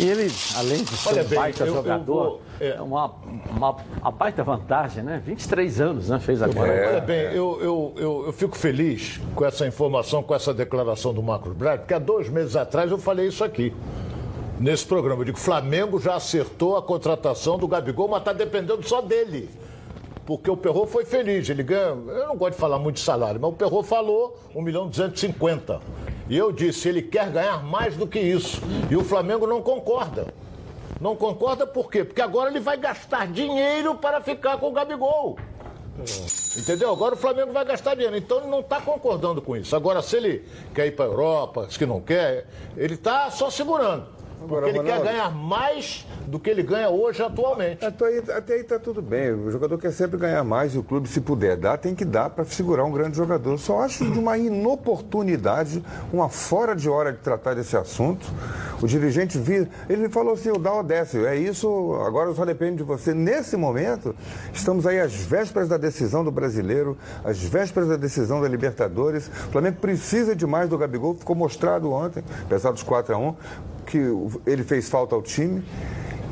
E 0.00 0.02
ele, 0.04 0.32
além 0.56 0.82
de 0.82 0.96
ser 0.96 1.08
Olha 1.10 1.22
um 1.22 1.26
bem, 1.28 1.38
baita 1.38 1.62
eu- 1.62 1.66
eu 1.68 1.74
jogador, 1.74 2.24
vou- 2.30 2.42
é 2.62 2.80
uma, 2.80 3.10
uma, 3.50 3.76
uma 4.00 4.10
baita 4.12 4.44
vantagem, 4.44 5.02
né? 5.02 5.20
23 5.24 5.80
anos, 5.80 6.08
né? 6.08 6.20
Fez 6.20 6.40
agora. 6.40 6.90
Olha 6.90 7.00
bem, 7.00 7.22
eu, 7.34 7.58
eu, 7.60 7.92
eu, 7.96 8.22
eu 8.26 8.32
fico 8.32 8.56
feliz 8.56 9.20
com 9.34 9.44
essa 9.44 9.66
informação, 9.66 10.22
com 10.22 10.32
essa 10.32 10.54
declaração 10.54 11.12
do 11.12 11.22
Marcos 11.22 11.52
Braz, 11.54 11.80
porque 11.80 11.92
há 11.92 11.98
dois 11.98 12.28
meses 12.28 12.54
atrás 12.54 12.90
eu 12.90 12.98
falei 12.98 13.26
isso 13.26 13.42
aqui. 13.42 13.74
Nesse 14.60 14.86
programa, 14.86 15.22
eu 15.22 15.24
digo, 15.24 15.38
Flamengo 15.38 15.98
já 15.98 16.14
acertou 16.14 16.76
a 16.76 16.82
contratação 16.82 17.58
do 17.58 17.66
Gabigol, 17.66 18.06
mas 18.06 18.20
está 18.20 18.32
dependendo 18.32 18.86
só 18.86 19.00
dele. 19.00 19.50
Porque 20.24 20.48
o 20.48 20.56
Perro 20.56 20.86
foi 20.86 21.04
feliz, 21.04 21.48
ele 21.48 21.64
ganha. 21.64 21.88
Eu 21.88 22.28
não 22.28 22.36
gosto 22.36 22.52
de 22.52 22.60
falar 22.60 22.78
muito 22.78 22.96
de 22.96 23.02
salário, 23.02 23.40
mas 23.40 23.50
o 23.50 23.54
Perro 23.54 23.82
falou 23.82 24.38
1 24.54 24.62
milhão 24.62 24.86
e 24.86 24.90
250. 24.90 25.80
E 26.28 26.36
eu 26.36 26.52
disse, 26.52 26.88
ele 26.88 27.02
quer 27.02 27.28
ganhar 27.30 27.64
mais 27.64 27.96
do 27.96 28.06
que 28.06 28.20
isso. 28.20 28.62
E 28.88 28.94
o 28.94 29.02
Flamengo 29.02 29.48
não 29.48 29.60
concorda. 29.60 30.32
Não 31.02 31.16
concorda 31.16 31.66
por 31.66 31.90
quê? 31.90 32.04
Porque 32.04 32.22
agora 32.22 32.48
ele 32.48 32.60
vai 32.60 32.76
gastar 32.76 33.26
dinheiro 33.26 33.96
para 33.96 34.20
ficar 34.20 34.56
com 34.58 34.68
o 34.68 34.72
Gabigol. 34.72 35.36
Entendeu? 36.56 36.92
Agora 36.92 37.16
o 37.16 37.18
Flamengo 37.18 37.52
vai 37.52 37.64
gastar 37.64 37.96
dinheiro. 37.96 38.16
Então 38.16 38.38
ele 38.38 38.46
não 38.46 38.60
está 38.60 38.80
concordando 38.80 39.42
com 39.42 39.56
isso. 39.56 39.74
Agora, 39.74 40.00
se 40.00 40.16
ele 40.16 40.48
quer 40.72 40.86
ir 40.86 40.92
para 40.92 41.06
a 41.06 41.08
Europa, 41.08 41.66
se 41.68 41.84
não 41.84 42.00
quer, 42.00 42.46
ele 42.76 42.94
está 42.94 43.28
só 43.32 43.50
segurando. 43.50 44.06
Porque 44.46 44.70
ele 44.70 44.82
quer 44.82 45.02
ganhar 45.02 45.30
mais 45.30 46.06
do 46.26 46.38
que 46.38 46.50
ele 46.50 46.62
ganha 46.62 46.88
hoje 46.88 47.22
atualmente. 47.22 47.84
Até 47.84 48.04
aí, 48.06 48.22
até 48.30 48.54
aí 48.54 48.64
tá 48.64 48.78
tudo 48.78 49.02
bem. 49.02 49.32
O 49.32 49.50
jogador 49.50 49.78
quer 49.78 49.92
sempre 49.92 50.18
ganhar 50.18 50.42
mais 50.44 50.74
e 50.74 50.78
o 50.78 50.82
clube, 50.82 51.08
se 51.08 51.20
puder 51.20 51.56
dar, 51.56 51.78
tem 51.78 51.94
que 51.94 52.04
dar 52.04 52.30
para 52.30 52.44
segurar 52.44 52.84
um 52.84 52.92
grande 52.92 53.16
jogador. 53.16 53.58
Só 53.58 53.80
acho 53.80 54.10
de 54.10 54.18
uma 54.18 54.38
inoportunidade, 54.38 55.82
uma 56.12 56.28
fora 56.28 56.74
de 56.74 56.88
hora 56.88 57.12
de 57.12 57.18
tratar 57.18 57.54
desse 57.54 57.76
assunto. 57.76 58.26
O 58.80 58.86
dirigente 58.86 59.38
vir, 59.38 59.68
ele 59.88 60.08
falou 60.08 60.34
assim, 60.34 60.50
o 60.50 60.58
dá 60.58 60.72
ou 60.72 60.82
desce. 60.82 61.24
É 61.24 61.36
isso, 61.36 61.68
agora 62.04 62.32
só 62.34 62.44
depende 62.44 62.78
de 62.78 62.82
você. 62.82 63.14
Nesse 63.14 63.56
momento, 63.56 64.14
estamos 64.52 64.86
aí 64.86 64.98
às 64.98 65.14
vésperas 65.14 65.68
da 65.68 65.76
decisão 65.76 66.24
do 66.24 66.30
brasileiro, 66.30 66.96
às 67.24 67.38
vésperas 67.38 67.88
da 67.88 67.96
decisão 67.96 68.40
da 68.40 68.48
Libertadores. 68.48 69.28
O 69.28 69.52
Flamengo 69.52 69.76
precisa 69.80 70.34
demais 70.34 70.68
do 70.68 70.76
Gabigol, 70.78 71.14
ficou 71.14 71.36
mostrado 71.36 71.92
ontem, 71.92 72.24
apesar 72.44 72.72
dos 72.72 72.82
4 72.82 73.14
a 73.14 73.18
1 73.18 73.34
que 73.92 74.50
ele 74.50 74.62
fez 74.64 74.88
falta 74.88 75.14
ao 75.14 75.20
time. 75.22 75.62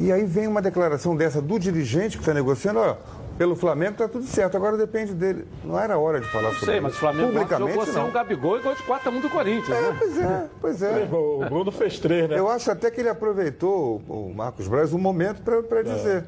E 0.01 0.11
aí 0.11 0.25
vem 0.25 0.47
uma 0.47 0.63
declaração 0.63 1.15
dessa 1.15 1.43
do 1.43 1.59
dirigente 1.59 2.17
que 2.17 2.23
está 2.23 2.33
negociando, 2.33 2.79
ó, 2.81 2.97
pelo 3.37 3.55
Flamengo 3.55 3.93
está 3.93 4.09
tudo 4.09 4.25
certo, 4.27 4.57
agora 4.57 4.77
depende 4.79 5.13
dele. 5.13 5.47
Não 5.63 5.79
era 5.79 5.99
hora 5.99 6.21
de 6.21 6.27
falar 6.29 6.45
Não 6.45 6.53
sobre 6.53 6.65
sei, 6.67 6.75
isso. 6.77 6.83
mas 6.83 6.95
o 6.95 6.97
Flamengo 6.99 7.33
Publicamente, 7.33 7.71
jogou 7.73 7.85
sem 7.87 7.95
não. 7.95 8.09
um 8.09 8.11
Gabigol 8.13 8.59
e 8.59 8.63
gol 8.63 8.75
de 8.75 8.83
4x1 8.83 9.21
do 9.21 9.29
Corinthians, 9.31 9.77
É, 9.79 9.81
né? 9.83 9.97
pois 9.99 10.19
é, 10.19 10.47
pois 10.61 10.83
é. 10.83 11.09
O 11.13 11.45
Bruno 11.51 11.71
fez 11.73 11.99
três, 11.99 12.29
né? 12.31 12.39
Eu 12.39 12.49
acho 12.51 12.71
até 12.71 12.91
que 12.91 13.01
ele 13.01 13.09
aproveitou, 13.11 14.03
o 14.09 14.33
Marcos 14.35 14.67
Braz, 14.69 14.93
um 14.95 14.99
momento 14.99 15.43
para 15.43 15.83
dizer, 15.83 16.25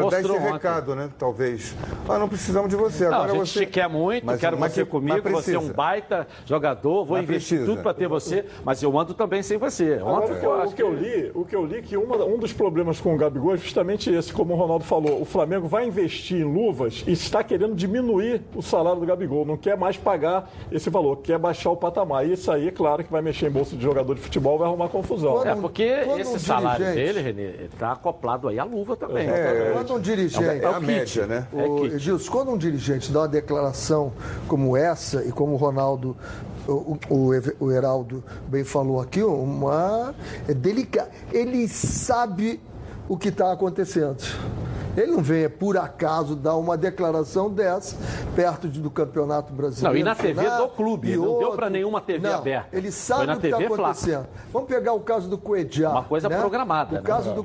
para 0.00 0.10
dar 0.10 0.20
esse 0.20 0.30
ontem. 0.30 0.52
recado, 0.52 0.94
né? 0.96 1.08
Talvez. 1.18 1.74
Ah, 2.08 2.18
não 2.18 2.28
precisamos 2.28 2.68
de 2.70 2.76
você. 2.76 3.04
Não, 3.08 3.14
Agora 3.14 3.32
a 3.32 3.34
gente 3.36 3.48
você 3.52 3.66
te 3.66 3.72
quer 3.72 3.88
muito, 3.88 4.24
Mas- 4.26 4.40
quero 4.40 4.58
mas 4.58 4.72
você 4.72 4.84
que- 4.84 4.90
comigo, 4.90 5.30
você 5.30 5.54
é 5.54 5.58
um 5.58 5.68
baita 5.72 6.26
jogador, 6.44 7.04
vou 7.04 7.16
Mas 7.16 7.24
investir 7.24 7.58
precisa. 7.58 7.66
tudo 7.76 7.82
para 7.82 7.94
ter 7.94 8.08
você, 8.08 8.44
mas 8.64 8.82
eu 8.82 8.98
ando 8.98 9.14
também 9.14 9.42
sem 9.42 9.56
você. 9.58 9.94
Agora, 9.94 10.24
Ontem 10.24 10.32
o, 10.34 10.40
que 10.40 10.46
eu 10.46 10.50
eu, 10.50 10.60
acho 10.62 10.72
o 10.72 10.76
que 10.76 10.82
eu 10.82 10.94
li, 10.94 11.30
o 11.34 11.44
que 11.44 11.56
eu 11.56 11.64
li 11.66 11.82
que 11.82 11.96
uma- 11.96 12.24
um 12.24 12.38
dos 12.38 12.52
problemas 12.52 13.00
com 13.00 13.14
o 13.14 13.18
Gabigol 13.18 13.54
é 13.54 13.56
justamente 13.56 14.10
esse, 14.12 14.32
como 14.32 14.54
o 14.54 14.56
Ronaldo 14.56 14.84
falou, 14.84 15.20
o 15.20 15.24
Flamengo 15.24 15.66
vai 15.66 15.86
investir 15.86 16.40
em 16.40 16.44
luvas 16.44 17.04
e 17.06 17.12
está 17.12 17.42
querendo 17.42 17.74
diminuir 17.74 18.42
o 18.54 18.62
salário 18.62 19.00
do 19.00 19.06
Gabigol, 19.06 19.44
não 19.44 19.56
quer 19.56 19.76
mais 19.76 19.96
pagar 19.96 20.50
esse 20.70 20.88
valor, 20.90 21.16
quer 21.18 21.38
baixar 21.38 21.70
o 21.70 21.76
patamar. 21.76 22.26
E 22.26 22.32
isso 22.32 22.50
aí, 22.50 22.70
claro, 22.70 23.02
que 23.04 23.10
vai 23.10 23.22
mexer 23.22 23.46
em 23.46 23.50
bolsa 23.50 23.76
de 23.76 23.82
jogador 23.82 24.14
de 24.14 24.20
futebol, 24.20 24.58
vai 24.58 24.68
arrumar 24.68 24.88
confusão. 24.88 25.44
É 25.46 25.54
porque 25.54 26.02
quando 26.04 26.20
esse 26.20 26.36
um 26.36 26.38
salário 26.38 26.84
dirigente- 26.84 27.12
dele, 27.14 27.20
Renê, 27.20 27.64
está 27.66 27.92
acoplado 27.92 28.48
aí 28.48 28.58
à 28.58 28.64
luva 28.64 28.96
também. 28.96 29.26
É, 29.28 29.72
Quando 29.86 29.98
um 29.98 30.00
dirigente. 30.02 30.44
é 30.44 30.64
a 30.66 30.80
média, 30.80 31.26
né? 31.26 31.46
O, 31.52 31.84
É. 31.86 31.88
Edilson, 31.94 32.30
quando 32.30 32.50
um 32.52 32.58
dirigente 32.58 33.12
dá 33.12 33.20
uma 33.20 33.28
declaração 33.28 34.12
como 34.48 34.76
essa, 34.76 35.24
e 35.24 35.30
como 35.32 35.52
o 35.52 35.56
Ronaldo, 35.56 36.16
o, 36.68 36.98
o, 37.08 37.30
o 37.60 37.70
Heraldo 37.72 38.22
bem 38.48 38.64
falou 38.64 39.00
aqui, 39.00 39.22
uma. 39.22 40.14
É 40.48 40.54
delicado. 40.54 41.08
Ele 41.32 41.68
sabe 41.68 42.60
o 43.08 43.16
que 43.16 43.28
está 43.28 43.52
acontecendo. 43.52 44.16
Ele 44.96 45.12
não 45.12 45.22
vem, 45.22 45.44
é 45.44 45.48
por 45.50 45.76
acaso, 45.76 46.34
dar 46.34 46.56
uma 46.56 46.74
declaração 46.74 47.50
dessa 47.50 47.94
perto 48.34 48.66
de- 48.66 48.80
do 48.80 48.90
Campeonato 48.90 49.52
Brasileiro. 49.52 49.92
Não, 49.94 50.00
e 50.00 50.02
na 50.02 50.14
TV 50.14 50.42
do 50.56 50.68
clube, 50.68 51.14
não 51.14 51.22
deu 51.22 51.32
outro. 51.34 51.56
pra 51.56 51.68
nenhuma 51.68 52.00
TV 52.00 52.26
Não, 52.26 52.38
aberta. 52.38 52.74
Ele 52.74 52.90
sabe 52.90 53.30
o 53.30 53.38
que 53.38 53.46
está 53.46 53.58
acontecendo. 53.58 54.26
Vamos 54.50 54.66
pegar 54.68 54.94
o 54.94 55.00
caso 55.00 55.28
do 55.28 55.36
Coediá. 55.36 55.90
Uma 55.90 56.02
coisa 56.04 56.30
né? 56.30 56.38
programada, 56.40 56.92
O 56.92 56.94
né? 56.94 57.02
caso 57.02 57.34
do 57.34 57.44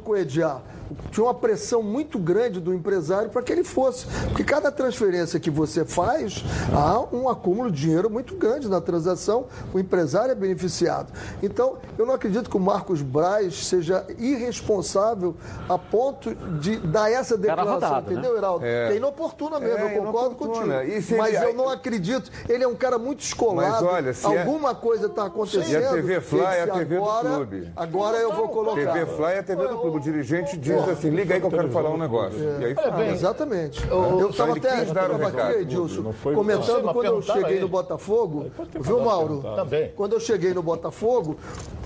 Tinha 1.11 1.25
uma 1.25 1.33
pressão 1.33 1.81
muito 1.83 2.17
grande 2.19 2.59
do 2.59 2.73
empresário 2.73 3.29
para 3.29 3.41
que 3.41 3.51
ele 3.51 3.63
fosse. 3.63 4.05
Porque 4.27 4.43
cada 4.43 4.71
transferência 4.71 5.39
que 5.39 5.49
você 5.49 5.85
faz, 5.85 6.43
há 6.73 6.99
um 7.15 7.27
acúmulo 7.29 7.71
de 7.71 7.81
dinheiro 7.81 8.09
muito 8.09 8.35
grande 8.35 8.67
na 8.69 8.79
transação, 8.81 9.45
o 9.73 9.79
empresário 9.79 10.31
é 10.31 10.35
beneficiado. 10.35 11.11
Então, 11.41 11.77
eu 11.97 12.05
não 12.05 12.13
acredito 12.13 12.49
que 12.49 12.57
o 12.57 12.59
Marcos 12.59 13.01
Braz 13.01 13.65
seja 13.67 14.05
irresponsável 14.17 15.35
a 15.69 15.77
ponto 15.77 16.33
de 16.59 16.77
dar 16.77 17.11
essa 17.11 17.37
declaração, 17.37 17.73
rodada, 17.73 18.01
né? 18.01 18.13
entendeu, 18.13 18.37
Heraldo? 18.37 18.65
É. 18.65 18.87
Que 18.87 18.93
é 18.93 18.97
inoportuna 18.97 19.59
mesmo, 19.59 19.77
É, 19.77 19.97
eu 19.97 20.03
concordo 20.03 20.35
contigo. 20.35 20.71
E 20.81 21.01
se 21.01 21.15
Mas 21.15 21.35
ele- 21.35 21.45
eu 21.45 21.53
não 21.53 21.69
acredito. 21.69 22.29
Ele 22.49 22.63
é 22.63 22.67
um 22.67 22.75
cara 22.75 22.97
muito 22.97 23.21
escolado. 23.21 23.83
Mas 23.85 23.93
olha, 23.93 24.13
se 24.13 24.25
é- 24.25 24.41
Alguma 24.41 24.73
coisa 24.73 25.05
está 25.07 25.25
acontecendo. 25.25 25.69
E 25.71 25.75
a 25.85 25.91
TV 25.91 26.21
Fla 26.21 26.55
é 26.55 26.59
a 26.59 26.63
Ele 26.63 26.71
TV 26.71 26.95
do 26.95 27.03
agora, 27.03 27.29
clube. 27.35 27.71
Agora 27.75 28.17
eu 28.17 28.33
vou 28.33 28.49
colocar. 28.49 28.93
TV 28.93 29.05
Fly 29.05 29.25
é 29.33 29.39
a 29.39 29.43
TV 29.43 29.67
do 29.67 29.77
clube. 29.77 29.97
O 29.97 29.99
dirigente 29.99 30.57
diz 30.57 30.80
assim, 30.89 31.09
liga 31.09 31.35
aí 31.35 31.39
que 31.39 31.45
eu 31.45 31.51
quero 31.51 31.69
falar 31.71 31.89
um 31.89 31.97
negócio. 31.97 32.39
E 32.59 32.65
aí 32.65 32.75
fala. 32.75 33.07
Exatamente. 33.07 33.85
eu 33.89 34.29
estava 34.29 34.55
até 34.55 34.85
tava 34.85 35.27
aqui. 35.27 35.59
Edilson, 35.59 36.13
comentando 36.33 36.93
quando 36.93 37.05
eu 37.05 37.21
cheguei 37.21 37.51
ele. 37.51 37.59
no 37.61 37.67
Botafogo. 37.67 38.51
Viu, 38.79 39.01
Mauro? 39.01 39.41
perguntar. 39.41 39.55
Também. 39.55 39.91
Quando 39.95 40.13
eu 40.13 40.19
cheguei 40.19 40.53
no 40.53 40.61
Botafogo, 40.61 41.37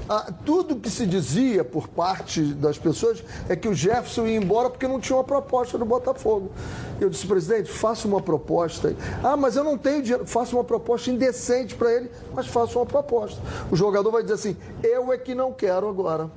ah, 0.07 0.31
tudo 0.45 0.75
que 0.75 0.89
se 0.89 1.05
dizia 1.05 1.63
por 1.63 1.87
parte 1.87 2.41
das 2.41 2.77
pessoas 2.77 3.23
é 3.49 3.55
que 3.55 3.67
o 3.67 3.73
Jefferson 3.73 4.27
ia 4.27 4.37
embora 4.37 4.69
porque 4.69 4.87
não 4.87 4.99
tinha 4.99 5.17
uma 5.17 5.23
proposta 5.23 5.77
do 5.77 5.85
Botafogo. 5.85 6.51
Eu 6.99 7.09
disse, 7.09 7.25
presidente, 7.25 7.71
faça 7.71 8.07
uma 8.07 8.21
proposta. 8.21 8.95
Ah, 9.23 9.35
mas 9.35 9.55
eu 9.55 9.63
não 9.63 9.77
tenho 9.77 10.01
dinheiro. 10.01 10.25
Faça 10.25 10.55
uma 10.55 10.63
proposta 10.63 11.09
indecente 11.09 11.75
para 11.75 11.91
ele, 11.91 12.11
mas 12.33 12.47
faça 12.47 12.77
uma 12.77 12.85
proposta. 12.85 13.41
O 13.71 13.75
jogador 13.75 14.11
vai 14.11 14.21
dizer 14.21 14.35
assim: 14.35 14.57
eu 14.83 15.11
é 15.11 15.17
que 15.17 15.33
não 15.33 15.51
quero 15.51 15.87
agora. 15.89 16.29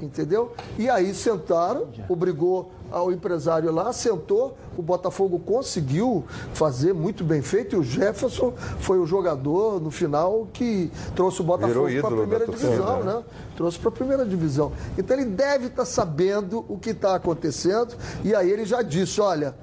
Entendeu? 0.00 0.52
E 0.78 0.90
aí 0.90 1.14
sentaram, 1.14 1.88
obrigou 2.08 2.70
ao 2.90 3.10
empresário 3.10 3.72
lá, 3.72 3.92
sentou, 3.92 4.56
o 4.76 4.82
Botafogo 4.82 5.38
conseguiu 5.38 6.24
fazer 6.52 6.92
muito 6.92 7.24
bem 7.24 7.42
feito 7.42 7.74
e 7.74 7.78
o 7.78 7.82
Jefferson 7.82 8.52
foi 8.78 8.98
o 8.98 9.06
jogador 9.06 9.80
no 9.80 9.90
final 9.90 10.46
que 10.52 10.90
trouxe 11.14 11.40
o 11.40 11.44
Botafogo 11.44 11.88
para 12.00 12.08
a 12.08 12.18
primeira 12.18 12.46
divisão, 12.46 13.04
né? 13.04 13.14
né? 13.14 13.24
Trouxe 13.56 13.78
para 13.78 13.88
a 13.88 13.92
primeira 13.92 14.24
divisão. 14.24 14.72
Então 14.98 15.16
ele 15.16 15.26
deve 15.26 15.66
estar 15.66 15.84
sabendo 15.84 16.64
o 16.68 16.78
que 16.78 16.90
está 16.90 17.14
acontecendo 17.14 17.96
e 18.22 18.34
aí 18.34 18.50
ele 18.50 18.64
já 18.64 18.82
disse, 18.82 19.20
olha, 19.20 19.54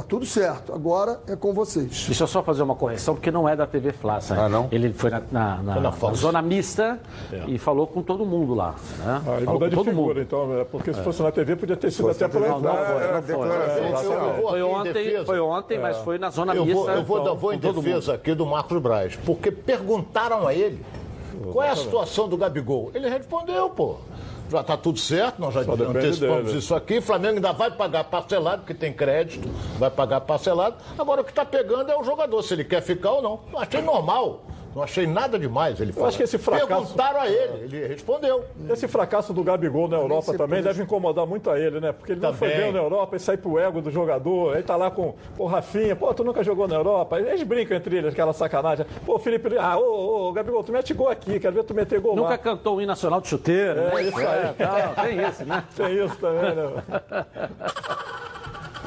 tá 0.00 0.06
tudo 0.08 0.24
certo, 0.26 0.72
agora 0.72 1.20
é 1.26 1.34
com 1.36 1.52
vocês. 1.52 2.04
Deixa 2.06 2.22
eu 2.22 2.26
só 2.26 2.42
fazer 2.42 2.62
uma 2.62 2.74
correção, 2.74 3.14
porque 3.14 3.30
não 3.30 3.48
é 3.48 3.56
da 3.56 3.66
TV 3.66 3.92
Fla, 3.92 4.20
sabe? 4.20 4.40
Ah, 4.40 4.48
não? 4.48 4.68
Ele 4.70 4.92
foi 4.92 5.10
na, 5.10 5.22
na- 5.30 5.56
na- 5.62 5.92
Foi 5.92 6.08
na 6.10 6.14
zona 6.16 6.40
mista 6.42 6.98
É. 7.32 7.44
e 7.48 7.58
falou 7.58 7.86
com 7.86 8.02
todo 8.02 8.24
mundo 8.24 8.54
lá. 8.54 8.74
Né? 8.98 9.22
Ah, 9.26 9.40
e 9.42 9.44
com 9.44 9.58
de 9.68 9.74
todo 9.74 9.84
figura, 9.84 10.08
mundo. 10.14 10.20
então, 10.20 10.58
é, 10.58 10.64
porque 10.64 10.92
se 10.94 11.02
fosse 11.02 11.22
na 11.22 11.32
TV 11.32 11.56
podia 11.56 11.76
ter 11.76 11.90
sido 11.90 12.06
Fosse 12.08 12.22
até 12.24 12.32
pela 12.38 12.48
Não, 12.48 12.60
foi, 12.60 12.70
não 12.72 13.22
foi. 13.22 13.48
Foi 13.48 14.58
aqui 14.58 14.58
em 14.58 14.62
ontem, 14.62 15.24
foi 15.24 15.40
ontem 15.40 15.78
mas 15.78 15.96
foi 15.98 16.18
na 16.18 16.30
zona 16.30 16.54
Eu 16.54 16.64
mista. 16.64 16.80
vou, 16.80 16.90
eu 16.90 17.04
vou, 17.04 17.20
então, 17.20 17.36
vou 17.36 17.52
em 17.52 17.58
defesa 17.58 18.14
aqui 18.14 18.34
do 18.34 18.46
Marcos 18.46 18.80
Braz, 18.80 19.16
porque 19.24 19.50
perguntaram 19.50 20.46
a 20.46 20.54
ele 20.54 20.84
qual 21.52 21.64
é 21.64 21.70
a 21.70 21.76
situação 21.76 22.28
do 22.28 22.36
Gabigol. 22.36 22.90
Ele 22.94 23.08
respondeu, 23.08 23.70
pô. 23.70 23.96
Já 24.50 24.60
está 24.60 24.76
tudo 24.76 24.98
certo, 24.98 25.38
nós 25.40 25.52
já 25.52 25.62
Só 25.64 25.72
antecipamos 25.72 26.46
dele. 26.46 26.58
isso 26.58 26.74
aqui. 26.74 27.00
Flamengo 27.00 27.36
ainda 27.36 27.52
vai 27.52 27.70
pagar 27.70 28.04
parcelado, 28.04 28.62
porque 28.62 28.74
tem 28.74 28.92
crédito, 28.92 29.48
vai 29.78 29.90
pagar 29.90 30.22
parcelado. 30.22 30.76
Agora 30.98 31.20
o 31.20 31.24
que 31.24 31.30
está 31.30 31.44
pegando 31.44 31.90
é 31.90 31.96
o 31.96 32.02
jogador, 32.02 32.42
se 32.42 32.54
ele 32.54 32.64
quer 32.64 32.80
ficar 32.80 33.12
ou 33.12 33.22
não. 33.22 33.40
Eu 33.52 33.58
achei 33.58 33.82
normal. 33.82 34.42
Não 34.74 34.82
achei 34.82 35.06
nada 35.06 35.38
demais 35.38 35.80
ele 35.80 35.92
falar. 35.92 36.08
acho 36.08 36.16
que 36.18 36.22
esse 36.22 36.38
fracasso- 36.38 36.68
Perguntaram 36.68 37.20
a 37.20 37.26
ele, 37.28 37.64
ele 37.64 37.86
respondeu. 37.86 38.44
Esse 38.70 38.86
fracasso 38.86 39.32
do 39.32 39.42
Gabigol 39.42 39.88
na 39.88 39.96
Europa 39.96 40.34
também 40.36 40.62
deve 40.62 40.82
incomodar 40.82 41.26
muito 41.26 41.50
a 41.50 41.58
ele, 41.58 41.80
né? 41.80 41.92
Porque 41.92 42.12
ele 42.12 42.20
não 42.20 42.32
foi 42.34 42.48
Também. 42.50 42.64
bem 42.64 42.72
na 42.72 42.78
Europa 42.80 43.16
e 43.16 43.20
sai 43.20 43.36
pro 43.36 43.58
ego 43.58 43.80
do 43.80 43.90
jogador. 43.90 44.56
Aí 44.56 44.62
tá 44.62 44.76
lá 44.76 44.90
com 44.90 45.14
o 45.36 45.46
Rafinha, 45.46 45.96
pô, 45.96 46.12
tu 46.14 46.22
nunca 46.22 46.44
jogou 46.44 46.68
na 46.68 46.74
Europa. 46.76 47.18
Eles 47.18 47.42
brincam 47.42 47.76
entre 47.76 47.96
eles, 47.96 48.12
aquela 48.12 48.32
sacanagem. 48.32 48.86
Pô, 49.04 49.18
Felipe, 49.18 49.56
ah, 49.58 49.78
ô, 49.78 50.28
ô, 50.28 50.32
Gabigol, 50.32 50.62
tu 50.62 50.70
mete 50.72 50.92
gol 50.94 51.08
aqui, 51.08 51.40
quero 51.40 51.54
ver 51.54 51.64
tu 51.64 51.74
meter 51.74 52.00
gol 52.00 52.14
Nunca 52.14 52.28
lá. 52.30 52.38
cantou 52.38 52.76
o 52.76 52.80
hino 52.80 52.88
nacional 52.88 53.20
de 53.20 53.28
chuteiro. 53.28 53.80
É, 53.80 53.94
né? 53.94 54.02
isso 54.02 54.18
aí. 54.18 54.54
tal, 54.58 55.04
tem 55.04 55.28
isso, 55.28 55.44
né? 55.44 55.64
Tem 55.76 56.04
isso 56.04 56.16
também, 56.16 56.54
né? 56.54 56.84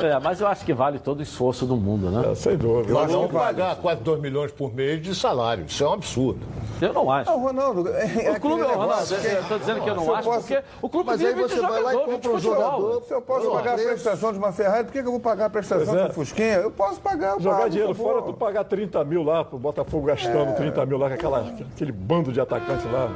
É, 0.05 0.19
mas 0.19 0.41
eu 0.41 0.47
acho 0.47 0.65
que 0.65 0.73
vale 0.73 0.99
todo 0.99 1.19
o 1.19 1.23
esforço 1.23 1.65
do 1.65 1.75
mundo, 1.77 2.09
né? 2.09 2.31
É, 2.31 2.35
sem 2.35 2.57
dúvida. 2.57 2.93
Nós 2.93 3.03
acho 3.05 3.13
vamos 3.13 3.27
que 3.27 3.33
vale. 3.33 3.45
pagar 3.57 3.75
quase 3.77 4.01
2 4.01 4.19
milhões 4.21 4.51
por 4.51 4.73
mês 4.73 5.01
de 5.01 5.13
salário. 5.15 5.65
Isso 5.67 5.83
é 5.83 5.87
um 5.89 5.93
absurdo. 5.93 6.39
Eu 6.81 6.93
não 6.93 7.11
acho. 7.11 7.29
Ah, 7.29 7.33
Ronaldo, 7.33 7.87
é, 7.89 8.25
é 8.25 8.31
O 8.31 8.39
clube, 8.39 8.61
aquele 8.63 8.75
Ronaldo, 8.77 8.81
negócio, 8.93 9.15
eu 9.17 9.41
estou 9.41 9.59
dizendo 9.59 9.81
que 9.81 9.89
eu 9.89 9.95
não 9.95 10.05
eu 10.05 10.15
acho, 10.15 10.27
posso- 10.29 10.39
porque 10.47 10.63
o 10.81 10.89
clube 10.89 11.07
Mas 11.07 11.21
aí 11.21 11.27
vive 11.33 11.47
de 11.47 11.53
você 11.55 11.61
vai 11.61 11.81
lá 11.83 11.93
e 11.93 11.97
compra 11.97 12.11
um 12.15 12.19
de 12.19 12.27
futebol. 12.29 12.55
jogador. 12.55 13.03
Se 13.03 13.13
eu 13.13 13.21
posso 13.21 13.51
pagar 13.51 13.73
a 13.73 13.77
prestação 13.77 14.31
de 14.31 14.37
uma 14.37 14.51
Ferrari, 14.51 14.83
por 14.85 14.93
que 14.93 15.01
que 15.01 15.07
eu 15.07 15.11
vou 15.11 15.19
pagar 15.19 15.45
a 15.45 15.49
prestação 15.49 15.97
é. 15.97 16.07
do 16.07 16.13
Fusquinha? 16.13 16.55
Eu 16.55 16.71
posso 16.71 16.99
pagar. 17.01 17.33
eu 17.35 17.39
Jogar 17.41 17.57
pago, 17.57 17.69
dinheiro 17.69 17.93
fora, 17.95 18.21
tu 18.21 18.33
pagar 18.33 18.63
30 18.63 19.03
mil 19.03 19.23
lá 19.23 19.43
pro 19.45 19.57
Botafogo 19.59 20.07
gastando 20.07 20.55
30 20.55 20.85
mil 20.85 20.97
lá 20.97 21.07
com 21.09 21.13
aquela, 21.13 21.39
aquele 21.73 21.91
bando 21.91 22.31
de 22.31 22.41
atacantes 22.41 22.85
lá. 22.91 23.09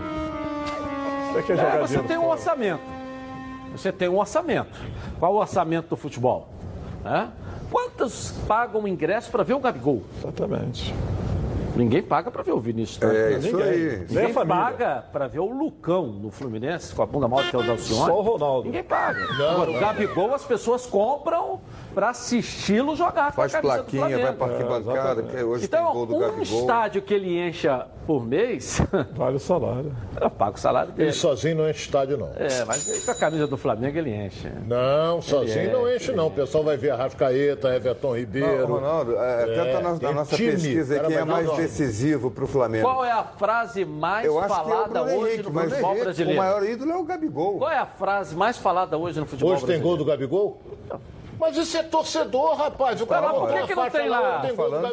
Isso 1.29 1.39
aqui 1.39 1.51
é 1.51 1.55
jogar 1.55 1.75
É, 1.77 1.81
você 1.81 1.99
tem 1.99 2.17
um 2.17 2.21
fora. 2.21 2.31
orçamento. 2.33 2.81
Você 3.71 3.91
tem 3.91 4.07
um 4.09 4.17
orçamento. 4.17 4.69
Qual 5.19 5.33
o 5.33 5.37
orçamento 5.37 5.89
do 5.89 5.97
futebol? 5.97 6.47
É? 7.05 7.27
Quantos 7.71 8.31
pagam 8.47 8.87
ingresso 8.87 9.29
para 9.31 9.43
ver 9.43 9.53
o 9.53 9.59
Gabigol? 9.59 10.01
Exatamente. 10.19 10.93
Ninguém 11.75 12.01
paga 12.01 12.31
pra 12.31 12.41
ver 12.41 12.53
o 12.53 12.59
Vinícius. 12.59 12.97
tá? 12.99 13.13
É, 13.13 13.37
isso 13.37 13.51
Ninguém. 13.51 13.67
aí. 13.69 14.05
Ninguém 14.09 14.33
paga 14.33 15.03
pra 15.11 15.27
ver 15.27 15.39
o 15.39 15.45
Lucão 15.51 16.05
no 16.07 16.31
Fluminense, 16.31 16.95
com 16.95 17.01
a 17.03 17.05
bunda 17.05 17.27
maior 17.27 17.49
que 17.49 17.55
é 17.55 17.59
o 17.59 17.63
da 17.63 17.73
Alcione. 17.73 18.05
Só 18.05 18.17
o 18.17 18.21
Ronaldo. 18.21 18.65
Ninguém 18.65 18.83
paga. 18.83 19.19
Não, 19.37 19.49
Agora, 19.51 19.71
não. 19.71 19.77
o 19.77 19.79
Gabigol 19.81 20.33
as 20.33 20.45
pessoas 20.45 20.85
compram 20.85 21.59
pra 21.95 22.09
assisti-lo 22.09 22.95
jogar 22.95 23.31
com 23.31 23.37
Faz 23.37 23.55
a 23.55 23.61
camisa 23.61 23.77
do 23.83 23.83
plaquinha, 23.91 24.19
vai 24.19 24.33
pra 24.33 24.47
arquibancada, 24.47 25.23
que 25.23 25.43
hoje 25.43 25.67
tem 25.67 25.79
Então, 25.79 25.93
gol 25.93 26.05
do 26.05 26.15
um 26.15 26.19
Gabigol. 26.19 26.41
estádio 26.43 27.01
que 27.01 27.13
ele 27.13 27.39
encha 27.39 27.87
por 28.05 28.23
mês, 28.23 28.79
Vale 29.15 29.37
o 29.37 29.39
salário. 29.39 29.91
eu 30.21 30.29
pago 30.29 30.57
o 30.57 30.59
salário 30.59 30.91
dele. 30.91 31.09
Ele 31.09 31.15
sozinho 31.15 31.55
não 31.55 31.67
enche 31.69 31.79
estádio, 31.85 32.17
não. 32.17 32.29
É, 32.35 32.63
mas 32.65 33.03
com 33.03 33.11
a 33.11 33.15
camisa 33.15 33.47
do 33.47 33.57
Flamengo 33.57 33.97
ele 33.97 34.13
enche. 34.13 34.47
Não, 34.67 35.21
sozinho 35.23 35.57
Ele 35.59 35.69
é, 35.69 35.73
não 35.73 35.91
enche, 35.91 36.11
não. 36.11 36.27
O 36.27 36.31
pessoal 36.31 36.63
vai 36.63 36.77
ver 36.77 36.91
Arrascaeta, 36.91 37.73
Everton 37.73 38.09
Não, 38.09 38.15
Ribeiro. 38.15 38.65
Ronaldo, 38.67 39.15
é, 39.17 39.43
até 39.43 39.71
tá 39.73 39.81
na, 39.81 39.91
na 39.93 39.97
tem 39.97 40.13
nossa 40.13 40.35
time, 40.35 40.51
pesquisa 40.51 40.99
quem 40.99 41.15
é 41.15 41.25
mais 41.25 41.47
não. 41.47 41.55
decisivo 41.55 42.29
pro 42.29 42.45
Flamengo. 42.45 42.83
Qual 42.87 43.03
é 43.03 43.11
a 43.11 43.23
frase 43.23 43.83
mais 43.85 44.25
Eu 44.25 44.37
acho 44.39 44.47
que 44.47 44.53
é 44.53 44.61
o 44.61 44.65
falada 44.65 44.87
Bruno 45.03 45.17
hoje 45.17 45.33
Henrique, 45.33 45.49
no 45.49 45.61
futebol 45.61 45.91
o 45.95 45.99
brasileiro? 46.03 46.39
maior 46.39 46.63
ídolo 46.63 46.91
é 46.91 46.97
o 46.97 47.03
Gabigol. 47.03 47.57
Qual 47.57 47.71
é 47.71 47.77
a 47.79 47.85
frase 47.87 48.35
mais 48.35 48.57
falada 48.57 48.97
hoje 48.97 49.19
no 49.19 49.25
futebol 49.25 49.53
Hoje 49.53 49.61
tem 49.61 49.67
brasileiro? 49.79 49.87
gol 49.87 49.97
do 49.97 50.05
Gabigol? 50.05 50.61
Mas 51.39 51.57
isso 51.57 51.77
é 51.77 51.83
torcedor, 51.83 52.55
rapaz. 52.55 52.99
O 53.01 53.07
cara 53.07 53.27
Mas 53.27 53.37
por 53.37 53.49
que, 53.49 53.67
que 53.67 53.75
não 53.75 53.89
tem 53.89 54.09
lá? 54.09 54.41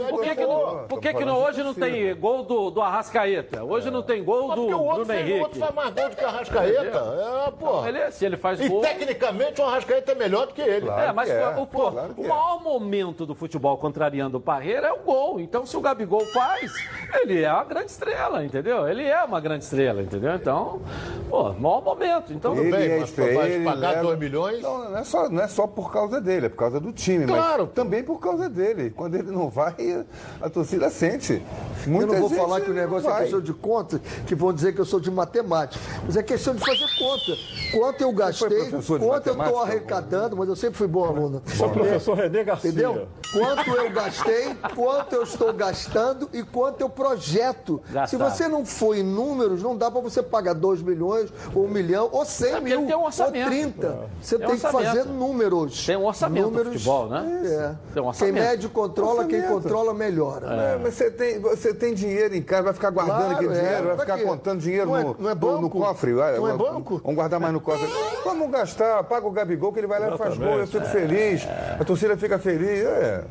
Por 0.09 0.23
que, 0.23 0.35
que, 0.35 0.47
não, 0.47 0.85
por 0.89 1.01
que, 1.01 1.14
que 1.14 1.24
não, 1.24 1.43
hoje 1.43 1.62
não 1.62 1.74
tem 1.74 2.14
gol 2.16 2.43
do, 2.43 2.70
do 2.70 2.81
Arrascaeta? 2.81 3.64
Hoje 3.64 3.90
não 3.90 4.02
tem 4.02 4.23
gol 4.24 4.48
Mas 4.48 4.56
do 4.56 4.62
porque 4.62 4.74
o 4.74 4.81
outro, 4.82 5.05
Bruno 5.05 5.12
fez, 5.12 5.31
o 5.31 5.43
outro 5.43 5.59
Henrique. 5.59 5.59
faz 5.60 5.74
mais 5.74 5.94
gol 5.94 6.10
do 6.10 6.16
que 6.16 6.24
o 6.24 6.28
Arrascaeta. 6.28 6.98
É, 7.47 7.51
pô. 7.51 7.86
Ele, 7.86 8.10
se 8.10 8.24
ele 8.24 8.36
faz 8.36 8.60
E 8.60 8.69
gol... 8.69 8.81
tecnicamente 8.81 9.60
o 9.60 9.64
Arrascaeta 9.64 10.12
é 10.12 10.14
melhor 10.14 10.47
do 10.47 10.55
que 10.55 10.62
ele. 10.62 10.86
Claro. 10.86 11.02
É, 11.02 11.12
mas 11.12 11.31
é. 11.31 11.55
o, 11.56 12.23
é. 12.24 12.28
maior 12.28 12.62
momento 12.62 13.24
do 13.27 13.35
futebol 13.35 13.77
contrariando 13.78 14.39
o 14.39 14.40
Parreira 14.40 14.89
é 14.89 14.93
o 14.93 14.98
gol. 14.98 15.40
Então, 15.40 15.64
se 15.66 15.77
o 15.77 15.81
Gabigol 15.81 16.24
faz, 16.27 16.73
ele 17.20 17.43
é 17.43 17.52
uma 17.52 17.64
grande 17.64 17.90
estrela, 17.90 18.44
entendeu? 18.44 18.89
Ele 18.89 19.05
é 19.05 19.23
uma 19.23 19.40
grande 19.40 19.64
estrela, 19.64 20.02
entendeu? 20.02 20.35
Então, 20.35 20.81
pô, 21.28 21.52
maior 21.52 21.82
momento. 21.82 22.32
Então, 22.32 22.55
Tudo 22.55 22.70
bem, 22.70 22.90
é 22.93 22.98
mas 22.98 23.19
ele 23.51 23.64
pagar 23.64 23.90
leva- 23.90 24.02
2 24.02 24.19
milhões? 24.19 24.62
Não, 24.62 24.90
não 24.90 24.98
é, 24.98 25.05
só, 25.05 25.28
não 25.28 25.43
é 25.43 25.48
só 25.48 25.66
por 25.66 25.93
causa 25.93 26.20
dele, 26.20 26.31
é 26.38 26.48
por 26.48 26.56
causa 26.56 26.80
do 26.80 26.92
time. 26.92 27.26
Claro. 27.26 27.64
Mas 27.64 27.74
também 27.74 28.02
por 28.02 28.18
causa 28.18 28.48
dele. 28.48 28.90
Quando 28.90 29.14
ele 29.14 29.30
não 29.30 29.48
vai, 29.48 30.04
a 30.40 30.48
torcida 30.48 30.88
sente. 30.90 31.42
Eu 31.86 31.92
Muita 31.92 32.12
não 32.12 32.20
vou 32.20 32.28
gente 32.28 32.38
falar 32.38 32.60
que 32.60 32.70
o 32.70 32.74
negócio 32.74 33.10
é 33.10 33.18
questão 33.20 33.40
de 33.40 33.52
conta, 33.52 34.00
que 34.26 34.34
vão 34.34 34.52
dizer 34.52 34.74
que 34.74 34.80
eu 34.80 34.84
sou 34.84 35.00
de 35.00 35.10
matemática. 35.10 35.82
Mas 36.06 36.16
é 36.16 36.22
questão 36.22 36.54
de 36.54 36.60
fazer 36.64 36.86
conta. 36.98 37.32
Quanto 37.72 38.00
eu 38.02 38.12
gastei, 38.12 38.70
quanto 38.70 39.26
eu 39.28 39.32
estou 39.38 39.60
arrecadando, 39.60 40.36
mas 40.36 40.48
eu 40.48 40.56
sempre 40.56 40.76
fui 40.78 40.86
bom 40.86 41.04
aluno. 41.04 41.42
Sou 41.46 41.68
professor 41.70 42.16
René 42.16 42.44
Garcia. 42.44 42.70
Entendeu? 42.70 43.09
Quanto 43.32 43.70
eu 43.70 43.90
gastei, 43.90 44.54
quanto 44.74 45.14
eu 45.14 45.22
estou 45.22 45.52
gastando 45.52 46.28
e 46.32 46.42
quanto 46.42 46.80
eu 46.80 46.88
projeto. 46.88 47.80
Gastar. 47.90 48.06
Se 48.06 48.16
você 48.16 48.48
não 48.48 48.64
for 48.64 48.96
em 48.96 49.02
números, 49.02 49.62
não 49.62 49.76
dá 49.76 49.90
para 49.90 50.00
você 50.00 50.22
pagar 50.22 50.52
2 50.54 50.82
milhões, 50.82 51.32
ou 51.54 51.64
1 51.64 51.68
milhão, 51.68 52.09
ou 52.12 52.24
100 52.24 52.52
É 52.54 52.60
mil, 52.60 52.86
tem 52.86 52.96
um 52.96 53.04
orçamento. 53.04 53.44
ou 53.44 53.50
30. 53.50 53.98
Você 54.20 54.38
Tem 54.38 54.46
tem, 54.46 54.56
um 54.56 54.60
que 54.60 54.66
fazer 54.68 55.04
números. 55.04 55.86
Tem 55.86 55.96
um 55.96 56.04
orçamento 56.04 56.21
do 56.28 56.40
números, 56.42 56.72
futebol, 56.74 57.08
né? 57.08 57.42
É. 57.44 57.48
Tem 57.48 57.70
um 57.72 57.76
quem 57.92 58.02
orçamento. 58.02 58.34
mede 58.34 58.68
controla, 58.68 59.24
quem 59.24 59.38
Orçamento. 59.40 59.62
controla 59.62 59.94
melhora. 59.94 60.46
É, 60.46 60.78
mas 60.82 60.94
você 60.94 61.10
tem, 61.10 61.40
você 61.40 61.74
tem 61.74 61.94
dinheiro 61.94 62.34
em 62.34 62.42
casa, 62.42 62.62
vai 62.64 62.72
ficar 62.72 62.90
guardando 62.90 63.16
Claro, 63.18 63.34
aquele 63.34 63.52
é. 63.54 63.60
dinheiro, 63.60 63.84
vai 63.88 63.96
Pra 63.96 64.04
ficar 64.04 64.18
quê? 64.18 64.24
contando 64.24 64.60
dinheiro 64.60 64.86
Não 64.90 64.98
é- 64.98 65.04
no, 65.04 65.16
não 65.18 65.30
é 65.30 65.34
banco? 65.34 65.60
no 65.62 65.70
cofre. 65.70 66.12
Vai, 66.14 66.36
Não 66.36 66.48
é 66.48 66.56
banco? 66.56 66.98
Vamos 66.98 67.14
guardar 67.16 67.40
mais 67.40 67.52
no 67.52 67.60
cofre. 67.60 67.88
Vamos 68.24 68.50
gastar, 68.50 69.02
paga 69.04 69.26
o 69.26 69.30
Gabigol 69.30 69.72
que 69.72 69.80
ele 69.80 69.86
vai 69.86 69.98
lá 70.00 70.14
e 70.14 70.18
faz 70.18 70.36
gol, 70.36 70.58
eu 70.58 70.66
fico 70.66 70.84
feliz, 70.86 71.46
a 71.80 71.84
torcida 71.84 72.16
fica 72.16 72.38
feliz. 72.38 72.84
É. 72.84 73.24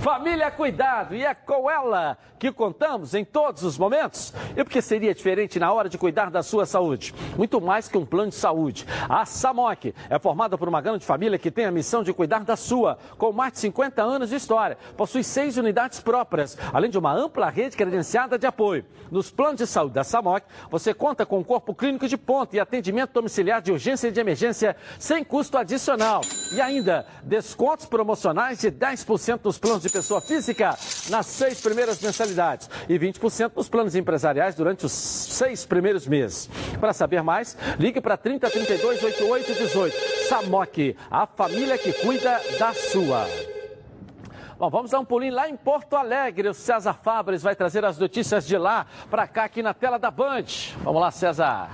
Família 0.00 0.50
Cuidado, 0.50 1.14
e 1.14 1.24
é 1.24 1.34
com 1.34 1.70
ela 1.70 2.16
que 2.38 2.52
contamos 2.52 3.14
em 3.14 3.24
todos 3.24 3.62
os 3.62 3.78
momentos. 3.78 4.32
E 4.56 4.62
porque 4.62 4.82
seria 4.82 5.14
diferente 5.14 5.58
na 5.58 5.72
hora 5.72 5.88
de 5.88 5.96
cuidar 5.96 6.30
da 6.30 6.42
sua 6.42 6.66
saúde? 6.66 7.14
Muito 7.36 7.60
mais 7.60 7.88
que 7.88 7.96
um 7.96 8.04
plano 8.04 8.28
de 8.30 8.34
saúde. 8.36 8.86
A 9.08 9.24
SAMOC 9.24 9.94
é 10.10 10.18
formada 10.18 10.58
por 10.58 10.68
uma 10.68 10.80
grande 10.80 11.04
família 11.06 11.38
que 11.38 11.50
tem 11.50 11.64
a 11.64 11.70
missão 11.70 12.02
de 12.02 12.12
cuidar 12.14 12.44
da 12.44 12.56
sua, 12.56 12.98
com 13.18 13.32
mais 13.32 13.52
de 13.52 13.58
50 13.58 14.02
anos 14.02 14.30
de 14.30 14.36
história. 14.36 14.78
Possui 14.96 15.22
seis 15.22 15.56
unidades 15.56 16.00
próprias, 16.00 16.56
além 16.72 16.90
de 16.90 16.98
uma 16.98 17.12
ampla 17.12 17.50
rede 17.50 17.76
credenciada 17.76 18.38
de 18.38 18.46
apoio. 18.46 18.84
Nos 19.10 19.30
planos 19.30 19.56
de 19.56 19.66
saúde 19.66 19.94
da 19.94 20.04
SAMOC, 20.04 20.44
você 20.70 20.94
conta 20.94 21.26
com 21.26 21.38
um 21.38 21.44
corpo 21.44 21.74
clínico 21.74 22.08
de 22.08 22.16
ponta 22.16 22.56
e 22.56 22.60
atendimento 22.60 23.12
domiciliar 23.12 23.60
de 23.60 23.70
urgência 23.70 24.08
e 24.08 24.10
de 24.10 24.20
emergência 24.20 24.76
sem 24.98 25.22
custo 25.22 25.58
adicional. 25.58 26.22
E 26.52 26.60
ainda, 26.60 27.06
descontos 27.22 27.86
promocionais 27.86 28.60
de 28.60 28.70
10% 28.70 29.40
nos 29.44 29.58
planos 29.58 29.82
de 29.82 29.90
pessoa 29.90 30.20
física 30.20 30.76
nas 31.10 31.26
seis 31.26 31.60
primeiras 31.60 32.00
mensalidades 32.00 32.68
e 32.88 32.98
20% 32.98 33.52
nos 33.54 33.68
planos 33.68 33.94
empresariais 33.94 34.54
durante 34.54 34.86
os 34.86 34.92
seis 34.92 35.64
primeiros 35.64 36.06
meses. 36.06 36.48
Para 36.80 36.92
saber 36.92 37.22
mais, 37.22 37.56
ligue 37.78 38.00
para 38.00 38.16
30 38.16 38.50
32 38.50 39.02
88 39.02 39.54
18. 39.54 39.96
SAMOC, 40.28 40.96
a 41.10 41.26
família 41.26 41.76
que 41.76 41.92
cuida 42.04 42.38
da 42.58 42.74
sua. 42.74 43.26
Bom, 44.58 44.68
vamos 44.68 44.90
dar 44.90 45.00
um 45.00 45.04
pulinho 45.04 45.34
lá 45.34 45.48
em 45.48 45.56
Porto 45.56 45.96
Alegre. 45.96 46.48
O 46.48 46.54
César 46.54 46.92
Fabres 46.92 47.42
vai 47.42 47.56
trazer 47.56 47.82
as 47.82 47.98
notícias 47.98 48.46
de 48.46 48.58
lá 48.58 48.86
para 49.10 49.26
cá, 49.26 49.44
aqui 49.44 49.62
na 49.62 49.72
tela 49.72 49.98
da 49.98 50.10
Band. 50.10 50.44
Vamos 50.82 51.00
lá, 51.00 51.10
César. 51.10 51.70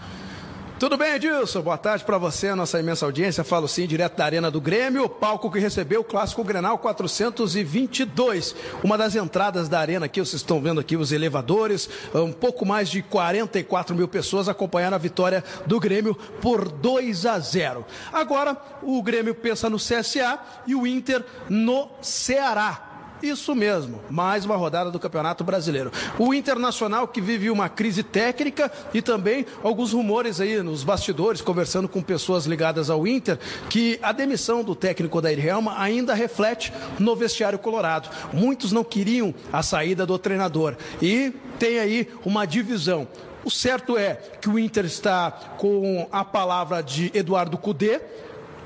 Tudo 0.80 0.96
bem, 0.96 1.12
Edilson? 1.12 1.60
Boa 1.60 1.76
tarde 1.76 2.02
para 2.02 2.16
você, 2.16 2.54
nossa 2.54 2.80
imensa 2.80 3.04
audiência. 3.04 3.44
Falo 3.44 3.68
sim, 3.68 3.86
direto 3.86 4.16
da 4.16 4.24
Arena 4.24 4.50
do 4.50 4.62
Grêmio, 4.62 5.04
o 5.04 5.08
palco 5.10 5.50
que 5.50 5.58
recebeu 5.58 6.00
o 6.00 6.04
Clássico 6.04 6.42
Grenal 6.42 6.78
422. 6.78 8.56
Uma 8.82 8.96
das 8.96 9.14
entradas 9.14 9.68
da 9.68 9.78
arena 9.78 10.06
aqui, 10.06 10.20
vocês 10.20 10.40
estão 10.40 10.58
vendo 10.58 10.80
aqui 10.80 10.96
os 10.96 11.12
elevadores, 11.12 11.86
um 12.14 12.32
pouco 12.32 12.64
mais 12.64 12.88
de 12.88 13.02
44 13.02 13.94
mil 13.94 14.08
pessoas 14.08 14.48
acompanharam 14.48 14.94
a 14.94 14.98
vitória 14.98 15.44
do 15.66 15.78
Grêmio 15.78 16.14
por 16.40 16.66
2 16.66 17.26
a 17.26 17.38
0. 17.38 17.84
Agora, 18.10 18.56
o 18.82 19.02
Grêmio 19.02 19.34
pensa 19.34 19.68
no 19.68 19.76
CSA 19.76 20.38
e 20.66 20.74
o 20.74 20.86
Inter 20.86 21.22
no 21.50 21.90
Ceará. 22.00 22.89
Isso 23.22 23.54
mesmo, 23.54 24.00
mais 24.08 24.46
uma 24.46 24.56
rodada 24.56 24.90
do 24.90 24.98
Campeonato 24.98 25.44
Brasileiro. 25.44 25.92
O 26.18 26.32
Internacional 26.32 27.06
que 27.06 27.20
vive 27.20 27.50
uma 27.50 27.68
crise 27.68 28.02
técnica 28.02 28.72
e 28.94 29.02
também 29.02 29.44
alguns 29.62 29.92
rumores 29.92 30.40
aí 30.40 30.62
nos 30.62 30.82
bastidores, 30.82 31.42
conversando 31.42 31.86
com 31.86 32.00
pessoas 32.00 32.46
ligadas 32.46 32.88
ao 32.88 33.06
Inter, 33.06 33.38
que 33.68 33.98
a 34.02 34.12
demissão 34.12 34.64
do 34.64 34.74
técnico 34.74 35.20
da 35.20 35.30
Helma 35.30 35.78
ainda 35.78 36.14
reflete 36.14 36.72
no 36.98 37.14
vestiário 37.14 37.58
colorado. 37.58 38.08
Muitos 38.32 38.72
não 38.72 38.82
queriam 38.82 39.34
a 39.52 39.62
saída 39.62 40.06
do 40.06 40.18
treinador 40.18 40.76
e 41.02 41.30
tem 41.58 41.78
aí 41.78 42.08
uma 42.24 42.46
divisão. 42.46 43.06
O 43.44 43.50
certo 43.50 43.98
é 43.98 44.14
que 44.40 44.48
o 44.48 44.58
Inter 44.58 44.84
está 44.84 45.30
com 45.30 46.06
a 46.10 46.24
palavra 46.24 46.82
de 46.82 47.10
Eduardo 47.14 47.56
Cudê, 47.56 48.00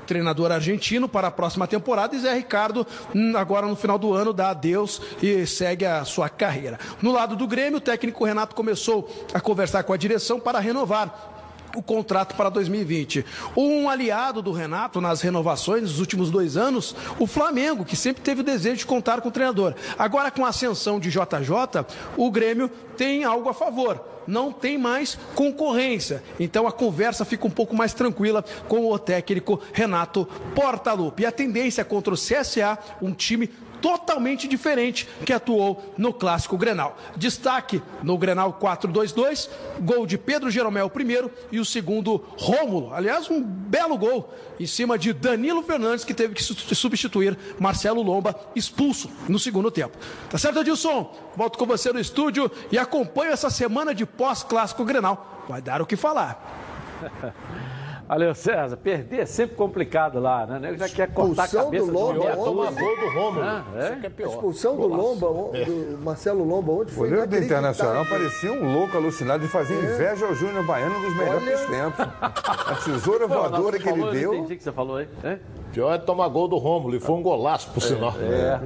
treinador 0.05 0.51
argentino 0.51 1.07
para 1.07 1.27
a 1.27 1.31
próxima 1.31 1.67
temporada 1.67 2.15
e 2.15 2.19
Zé 2.19 2.33
Ricardo 2.33 2.85
hum, 3.13 3.33
agora 3.35 3.67
no 3.67 3.75
final 3.75 3.97
do 3.97 4.13
ano 4.13 4.33
dá 4.33 4.49
adeus 4.49 5.01
e 5.21 5.45
segue 5.45 5.85
a 5.85 6.05
sua 6.05 6.29
carreira. 6.29 6.79
No 7.01 7.11
lado 7.11 7.35
do 7.35 7.47
Grêmio, 7.47 7.77
o 7.77 7.81
técnico 7.81 8.23
Renato 8.25 8.55
começou 8.55 9.09
a 9.33 9.39
conversar 9.39 9.83
com 9.83 9.93
a 9.93 9.97
direção 9.97 10.39
para 10.39 10.59
renovar 10.59 11.34
o 11.75 11.83
contrato 11.83 12.35
para 12.35 12.49
2020. 12.49 13.25
Um 13.55 13.89
aliado 13.89 14.41
do 14.41 14.51
Renato 14.51 15.01
nas 15.01 15.21
renovações 15.21 15.83
dos 15.83 15.99
últimos 15.99 16.31
dois 16.31 16.57
anos, 16.57 16.95
o 17.19 17.27
Flamengo, 17.27 17.85
que 17.85 17.95
sempre 17.95 18.23
teve 18.23 18.41
o 18.41 18.43
desejo 18.43 18.77
de 18.77 18.85
contar 18.85 19.21
com 19.21 19.29
o 19.29 19.31
treinador. 19.31 19.75
Agora, 19.97 20.31
com 20.31 20.45
a 20.45 20.49
ascensão 20.49 20.99
de 20.99 21.09
JJ, 21.09 21.85
o 22.17 22.31
Grêmio 22.31 22.69
tem 22.97 23.23
algo 23.23 23.49
a 23.49 23.53
favor. 23.53 24.01
Não 24.27 24.51
tem 24.51 24.77
mais 24.77 25.17
concorrência. 25.35 26.23
Então 26.39 26.67
a 26.67 26.71
conversa 26.71 27.23
fica 27.23 27.45
um 27.45 27.51
pouco 27.51 27.75
mais 27.75 27.93
tranquila 27.93 28.43
com 28.67 28.89
o 28.91 28.97
técnico 28.97 29.61
Renato 29.71 30.27
Portaluppi. 30.55 31.23
E 31.23 31.25
a 31.25 31.31
tendência 31.31 31.85
contra 31.85 32.13
o 32.13 32.17
CSA, 32.17 32.77
um 33.01 33.13
time 33.13 33.49
totalmente 33.85 34.47
diferente 34.47 35.07
que 35.23 35.31
atuou 35.31 35.93
no 35.95 36.11
clássico 36.11 36.57
Grenal. 36.57 36.97
Destaque 37.15 37.83
no 38.01 38.17
Grenal 38.17 38.57
4-2-2, 38.59 39.47
gol 39.81 40.07
de 40.07 40.17
Pedro 40.17 40.49
Jeromel 40.49 40.89
primeiro 40.89 41.31
e 41.51 41.59
o 41.59 41.65
segundo 41.65 42.25
Rômulo. 42.35 42.91
Aliás, 42.95 43.29
um 43.29 43.43
belo 43.43 43.95
gol 43.95 44.33
em 44.59 44.65
cima 44.65 44.97
de 44.97 45.13
Danilo 45.13 45.61
Fernandes 45.61 46.03
que 46.03 46.15
teve 46.15 46.33
que 46.33 46.41
su- 46.43 46.55
substituir 46.55 47.37
Marcelo 47.59 48.01
Lomba 48.01 48.35
expulso 48.55 49.07
no 49.29 49.37
segundo 49.37 49.69
tempo. 49.69 49.95
Tá 50.31 50.37
certo, 50.39 50.61
Edilson? 50.61 51.15
Volto 51.35 51.59
com 51.59 51.67
você 51.67 51.93
no 51.93 51.99
estúdio 51.99 52.49
e 52.71 52.79
acompanho 52.79 53.33
essa 53.33 53.51
semana 53.51 53.93
de 53.93 54.03
pós-clássico 54.03 54.83
Grenal. 54.83 55.43
Vai 55.47 55.61
dar 55.61 55.79
o 55.79 55.85
que 55.85 55.95
falar. 55.95 56.63
Valeu, 58.07 58.35
César. 58.35 58.77
Perder 58.77 59.21
é 59.21 59.25
sempre 59.25 59.55
complicado 59.55 60.19
lá, 60.19 60.45
né? 60.45 60.57
O 60.57 60.59
nego 60.59 60.77
já 60.77 60.87
quer 60.87 61.11
cortar 61.11 61.41
a 61.41 61.45
Expulsão 61.45 61.65
cabeça 61.65 61.85
do 61.87 61.91
Lomba 61.91 62.19
ontem. 62.19 62.53
dúzia. 62.53 62.81
Gol 62.83 62.95
do 62.99 63.09
Romulo. 63.19 63.41
Ah, 63.41 63.63
é? 63.75 63.79
Isso 63.89 63.95
que 63.99 64.05
é 64.05 64.07
A 64.07 64.11
pior. 64.11 64.29
expulsão 64.29 64.75
do 64.77 64.87
Lomba, 64.87 65.27
do 65.65 65.97
Marcelo 66.03 66.43
Lomba, 66.43 66.71
onde 66.71 66.91
O 66.91 66.95
foi 66.95 67.09
goleiro 67.09 67.29
do 67.31 67.37
Internacional 67.37 68.05
parecia 68.05 68.53
um 68.53 68.73
louco 68.73 68.95
alucinado 68.95 69.41
de 69.43 69.47
fazer 69.49 69.73
inveja 69.73 70.27
ao 70.27 70.35
Júnior 70.35 70.63
Baiano 70.65 70.99
dos 71.01 71.15
melhores 71.17 71.59
Olha. 71.67 71.67
tempos. 71.91 72.07
A 72.21 72.75
tesoura 72.85 73.25
voadora 73.27 73.79
que 73.79 73.89
ele 73.89 73.99
falou, 74.01 74.13
eu 74.13 74.19
deu. 74.19 74.33
entendi 74.35 74.53
o 74.53 74.57
que 74.57 74.63
você 74.63 74.71
falou 74.71 74.97
aí. 74.97 75.07
É? 75.23 75.39
Pior 75.73 75.91
é 75.93 75.97
tomar 75.97 76.27
gol 76.27 76.47
do 76.47 76.57
Rômulo, 76.57 76.95
e 76.95 76.99
foi 76.99 77.15
um 77.15 77.23
golaço, 77.23 77.71
por 77.71 77.81
sinal. 77.81 78.13
É. 78.21 78.59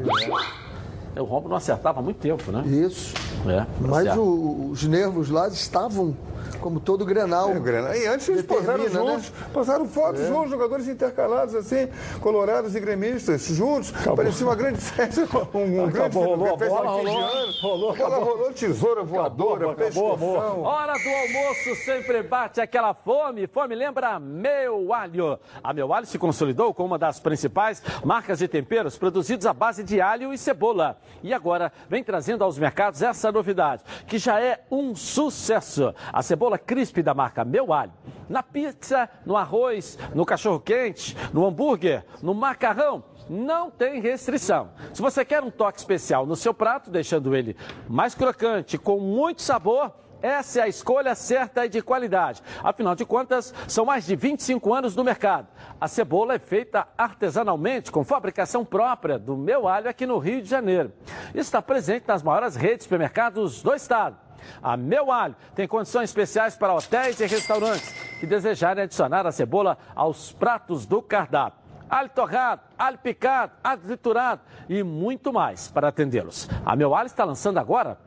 O 1.20 1.24
Romulo 1.24 1.49
não 1.49 1.57
acertava 1.57 1.99
há 1.99 2.03
muito 2.03 2.18
tempo, 2.18 2.52
né? 2.52 2.64
Isso. 2.68 3.14
É, 3.48 3.66
Mas 3.80 4.03
certo. 4.03 4.20
o- 4.22 4.70
os 4.72 4.84
nervos 4.84 5.30
lá 5.30 5.48
estavam, 5.48 6.16
como 6.60 6.80
todo 6.80 7.06
Grenal. 7.06 7.49
É, 7.52 7.57
o 7.57 7.61
Grenal. 7.61 7.95
E 7.95 8.06
antes 8.07 8.27
eles 8.30 8.45
posaram 8.45 8.84
né? 8.84 8.90
juntos, 8.90 9.30
posaram 9.53 9.88
fotos 9.88 10.22
É. 10.22 10.27
juntos, 10.27 10.49
jogadores 10.52 10.88
intercalados 10.88 11.56
assim, 11.56 11.88
colorados 12.22 12.76
e 12.76 12.80
gremistas, 12.80 13.44
juntos. 13.48 13.91
Parecia 14.15 14.45
uma 14.45 14.56
grande 14.56 14.80
festa, 14.80 15.22
um, 15.53 15.60
um 15.60 15.76
grande 15.90 15.98
Acabou, 15.99 16.23
rolou 16.36 16.57
festa 16.57 16.76
bola, 16.76 16.90
rolou, 16.91 17.52
rolou, 17.61 17.80
bola 17.80 17.94
acabou. 17.94 18.23
rolou, 18.38 18.53
tesoura 18.53 19.03
voadora, 19.03 19.72
acabou, 19.72 19.86
pescoção. 19.86 20.61
Hora 20.64 20.94
do 20.94 21.10
almoço 21.10 21.76
sempre 21.86 22.23
bate 22.23 22.61
aquela 22.61 22.94
fome. 22.94 23.48
Fome 23.48 23.76
lembra 23.76 24.19
Meu 24.19 24.94
Alho. 24.94 25.40
A 25.64 25.73
Meu 25.73 25.94
Alho 25.94 26.06
se 26.06 26.18
consolidou 26.18 26.73
como 26.73 26.90
uma 26.90 26.98
das 26.99 27.19
principais 27.19 27.81
marcas 28.03 28.40
de 28.40 28.48
temperos 28.48 28.98
produzidos 28.98 29.45
à 29.45 29.53
base 29.53 29.84
de 29.84 30.02
alho 30.02 30.34
e 30.34 30.38
cebola. 30.38 30.98
E 31.22 31.34
agora 31.34 31.72
vem 31.90 32.03
trazendo 32.03 32.44
aos 32.44 32.57
mercados 32.57 33.02
essa 33.02 33.31
novidade, 33.31 33.84
que 34.07 34.18
já 34.18 34.40
é 34.41 34.61
um 34.72 34.95
sucesso. 34.95 35.94
A 36.11 36.22
cebola 36.23 36.48
crisp 36.57 37.01
da 37.01 37.13
marca 37.13 37.45
Meu 37.45 37.71
Alho. 37.73 37.93
Na 38.27 38.41
pizza, 38.43 39.09
no 39.26 39.35
arroz, 39.35 39.97
no 40.13 40.26
cachorro-quente, 40.26 41.15
no 41.34 41.45
hambúrguer, 41.45 42.05
no 42.21 42.34
macarrão. 42.34 43.03
Não 43.30 43.69
tem 43.69 44.01
restrição. 44.01 44.71
Se 44.93 45.01
você 45.01 45.23
quer 45.23 45.43
um 45.43 45.51
toque 45.51 45.80
especial 45.80 46.26
no 46.26 46.35
seu 46.35 46.53
prato, 46.53 46.89
deixando 46.89 47.35
ele 47.35 47.55
mais 47.88 48.15
crocante, 48.15 48.77
com 48.77 48.99
muito 48.99 49.41
sabor, 49.41 49.93
essa 50.21 50.59
é 50.59 50.63
a 50.63 50.67
escolha 50.67 51.15
certa 51.15 51.65
e 51.65 51.69
de 51.69 51.81
qualidade. 51.81 52.41
Afinal 52.61 52.93
de 52.93 53.05
contas, 53.05 53.53
são 53.67 53.85
mais 53.85 54.05
de 54.05 54.15
25 54.15 54.73
anos 54.73 54.95
no 54.95 55.03
mercado. 55.03 55.47
A 55.80 55.88
cebola 55.88 56.34
é 56.34 56.39
feita 56.39 56.88
artesanalmente, 56.97 57.91
com 57.91 58.03
fabricação 58.03 58.65
própria 58.65 59.17
do 59.17 59.38
meu 59.38 59.67
alho 59.67 59.89
aqui 59.89 60.05
no 60.05 60.17
Rio 60.17 60.41
de 60.41 60.49
Janeiro. 60.49 60.91
Está 61.34 61.61
presente 61.61 62.07
nas 62.07 62.21
maiores 62.21 62.55
redes 62.55 62.80
de 62.80 62.84
supermercados 62.84 63.61
do 63.61 63.73
estado. 63.73 64.28
A 64.61 64.78
Meu 64.78 65.11
Alho 65.11 65.36
tem 65.56 65.68
condições 65.68 66.06
especiais 66.06 66.56
para 66.56 66.74
hotéis 66.74 67.20
e 67.20 67.26
restaurantes 67.26 67.91
que 68.20 68.28
desejarem 68.28 68.84
adicionar 68.84 69.26
a 69.26 69.32
cebola 69.32 69.80
aos 69.95 70.32
pratos 70.32 70.86
do 70.86 71.02
cardápio. 71.02 71.57
Alho 71.90 72.10
torrado, 72.10 72.61
alho 72.78 72.99
picado, 72.99 73.53
alho 73.64 73.82
triturado 73.82 74.41
e 74.68 74.84
muito 74.84 75.34
mais 75.34 75.70
para 75.70 75.88
atendê-los. 75.88 76.48
A 76.66 76.76
Meu 76.76 76.94
Alho 76.94 77.07
está 77.07 77.24
lançando 77.24 77.57
agora 77.57 77.98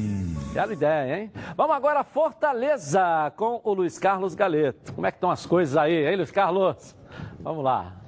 Bela 0.54 0.74
ideia, 0.74 1.20
hein? 1.20 1.32
Vamos 1.56 1.76
agora 1.76 2.00
a 2.00 2.04
Fortaleza 2.04 3.32
com 3.36 3.62
o 3.64 3.74
Luiz 3.74 4.00
Carlos 4.00 4.36
Galeto. 4.36 4.94
Como 4.94 5.06
é 5.06 5.12
que 5.12 5.18
estão 5.18 5.32
as 5.32 5.46
coisas 5.46 5.78
aí, 5.78 6.08
hein, 6.08 6.16
Luiz 6.16 6.32
Carlos? 6.32 6.96
Vamos 7.40 7.64
lá. 7.64 7.99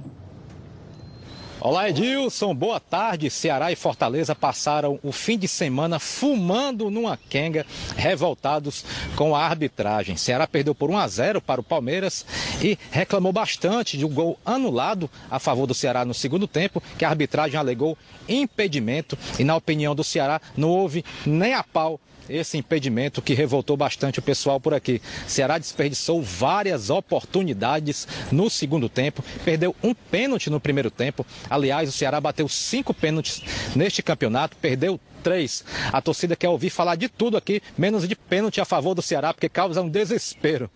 Olá, 1.63 1.87
Edilson. 1.87 2.55
Boa 2.55 2.79
tarde. 2.79 3.29
Ceará 3.29 3.71
e 3.71 3.75
Fortaleza 3.75 4.33
passaram 4.33 4.99
o 5.03 5.11
fim 5.11 5.37
de 5.37 5.47
semana 5.47 5.99
fumando 5.99 6.89
numa 6.89 7.15
quenga, 7.15 7.67
revoltados 7.95 8.83
com 9.15 9.35
a 9.35 9.45
arbitragem. 9.45 10.17
Ceará 10.17 10.47
perdeu 10.47 10.73
por 10.73 10.89
1 10.89 10.97
a 10.97 11.07
0 11.07 11.39
para 11.39 11.61
o 11.61 11.63
Palmeiras 11.63 12.25
e 12.63 12.79
reclamou 12.89 13.31
bastante 13.31 13.95
de 13.95 14.03
um 14.03 14.09
gol 14.09 14.39
anulado 14.43 15.07
a 15.29 15.37
favor 15.37 15.67
do 15.67 15.75
Ceará 15.75 16.03
no 16.03 16.15
segundo 16.15 16.47
tempo, 16.47 16.81
que 16.97 17.05
a 17.05 17.09
arbitragem 17.09 17.59
alegou 17.59 17.95
impedimento 18.27 19.15
e, 19.37 19.43
na 19.43 19.55
opinião 19.55 19.93
do 19.93 20.03
Ceará, 20.03 20.41
não 20.57 20.69
houve 20.69 21.05
nem 21.27 21.53
a 21.53 21.63
pau 21.63 21.99
esse 22.29 22.57
impedimento 22.57 23.21
que 23.21 23.33
revoltou 23.33 23.75
bastante 23.75 24.19
o 24.19 24.21
pessoal 24.21 24.59
por 24.59 24.73
aqui. 24.73 25.01
Ceará 25.27 25.57
desperdiçou 25.57 26.21
várias 26.21 26.89
oportunidades 26.89 28.07
no 28.31 28.49
segundo 28.49 28.89
tempo, 28.89 29.23
perdeu 29.43 29.75
um 29.83 29.93
pênalti 29.93 30.49
no 30.49 30.59
primeiro 30.59 30.91
tempo. 30.91 31.25
Aliás, 31.49 31.89
o 31.89 31.91
Ceará 31.91 32.19
bateu 32.19 32.47
cinco 32.47 32.93
pênaltis 32.93 33.41
neste 33.75 34.01
campeonato, 34.01 34.57
perdeu 34.57 34.99
três. 35.21 35.63
A 35.91 36.01
torcida 36.01 36.35
quer 36.35 36.49
ouvir 36.49 36.69
falar 36.69 36.95
de 36.95 37.07
tudo 37.07 37.37
aqui, 37.37 37.61
menos 37.77 38.07
de 38.07 38.15
pênalti 38.15 38.59
a 38.59 38.65
favor 38.65 38.93
do 38.93 39.01
Ceará, 39.01 39.33
porque 39.33 39.47
causa 39.47 39.81
um 39.81 39.89
desespero. 39.89 40.69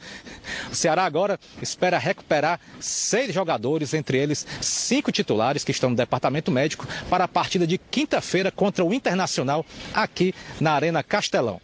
O 0.72 0.76
Ceará 0.76 1.05
agora 1.05 1.39
espera 1.61 1.97
recuperar 1.97 2.59
seis 2.80 3.34
jogadores, 3.34 3.93
entre 3.93 4.17
eles 4.17 4.45
cinco 4.61 5.11
titulares 5.11 5.63
que 5.63 5.72
estão 5.72 5.89
no 5.89 5.95
departamento 5.95 6.51
médico, 6.51 6.88
para 7.09 7.26
a 7.26 7.27
partida 7.27 7.65
de 7.67 7.77
quinta-feira 7.77 8.51
contra 8.51 8.85
o 8.85 8.93
Internacional 8.93 9.65
aqui 9.93 10.34
na 10.59 10.73
Arena 10.73 11.03
Castelão. 11.03 11.59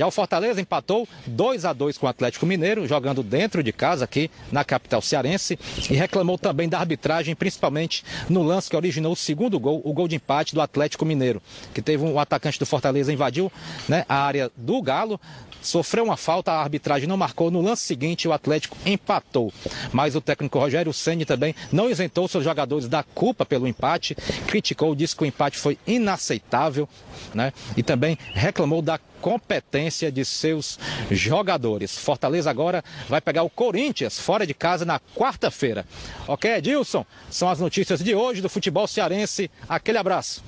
Já 0.00 0.06
o 0.06 0.10
Fortaleza 0.10 0.58
empatou 0.58 1.06
2 1.26 1.66
a 1.66 1.74
2 1.74 1.98
com 1.98 2.06
o 2.06 2.08
Atlético 2.08 2.46
Mineiro, 2.46 2.86
jogando 2.86 3.22
dentro 3.22 3.62
de 3.62 3.70
casa 3.70 4.06
aqui 4.06 4.30
na 4.50 4.64
capital 4.64 5.02
cearense, 5.02 5.58
e 5.90 5.94
reclamou 5.94 6.38
também 6.38 6.70
da 6.70 6.78
arbitragem, 6.78 7.34
principalmente 7.34 8.02
no 8.26 8.42
lance 8.42 8.70
que 8.70 8.76
originou 8.76 9.12
o 9.12 9.16
segundo 9.16 9.60
gol, 9.60 9.82
o 9.84 9.92
gol 9.92 10.08
de 10.08 10.16
empate 10.16 10.54
do 10.54 10.62
Atlético 10.62 11.04
Mineiro, 11.04 11.42
que 11.74 11.82
teve 11.82 12.02
um 12.02 12.18
atacante 12.18 12.58
do 12.58 12.64
Fortaleza 12.64 13.12
invadiu 13.12 13.52
né, 13.86 14.06
a 14.08 14.14
área 14.14 14.50
do 14.56 14.80
Galo, 14.80 15.20
sofreu 15.60 16.04
uma 16.04 16.16
falta, 16.16 16.50
a 16.50 16.62
arbitragem 16.62 17.06
não 17.06 17.18
marcou. 17.18 17.50
No 17.50 17.60
lance 17.60 17.82
seguinte, 17.82 18.26
o 18.26 18.32
Atlético 18.32 18.78
empatou. 18.86 19.52
Mas 19.92 20.16
o 20.16 20.20
técnico 20.22 20.58
Rogério 20.58 20.94
Ceni 20.94 21.26
também 21.26 21.54
não 21.70 21.90
isentou 21.90 22.26
seus 22.26 22.42
jogadores 22.42 22.88
da 22.88 23.02
culpa 23.02 23.44
pelo 23.44 23.68
empate, 23.68 24.14
criticou, 24.46 24.94
disse 24.94 25.14
que 25.14 25.24
o 25.24 25.26
empate 25.26 25.58
foi 25.58 25.78
inaceitável, 25.86 26.88
né? 27.34 27.52
E 27.76 27.82
também 27.82 28.16
reclamou 28.32 28.80
da 28.80 28.98
competência 29.20 30.10
de 30.10 30.24
seus 30.24 30.78
jogadores. 31.10 31.98
Fortaleza 31.98 32.50
agora 32.50 32.82
vai 33.08 33.20
pegar 33.20 33.42
o 33.42 33.50
Corinthians 33.50 34.18
fora 34.18 34.46
de 34.46 34.54
casa 34.54 34.84
na 34.84 35.00
quarta-feira. 35.14 35.86
Ok, 36.26 36.50
Edilson? 36.50 37.04
São 37.30 37.48
as 37.48 37.60
notícias 37.60 38.02
de 38.02 38.14
hoje 38.14 38.40
do 38.40 38.48
futebol 38.48 38.86
cearense. 38.86 39.50
Aquele 39.68 39.98
abraço. 39.98 40.42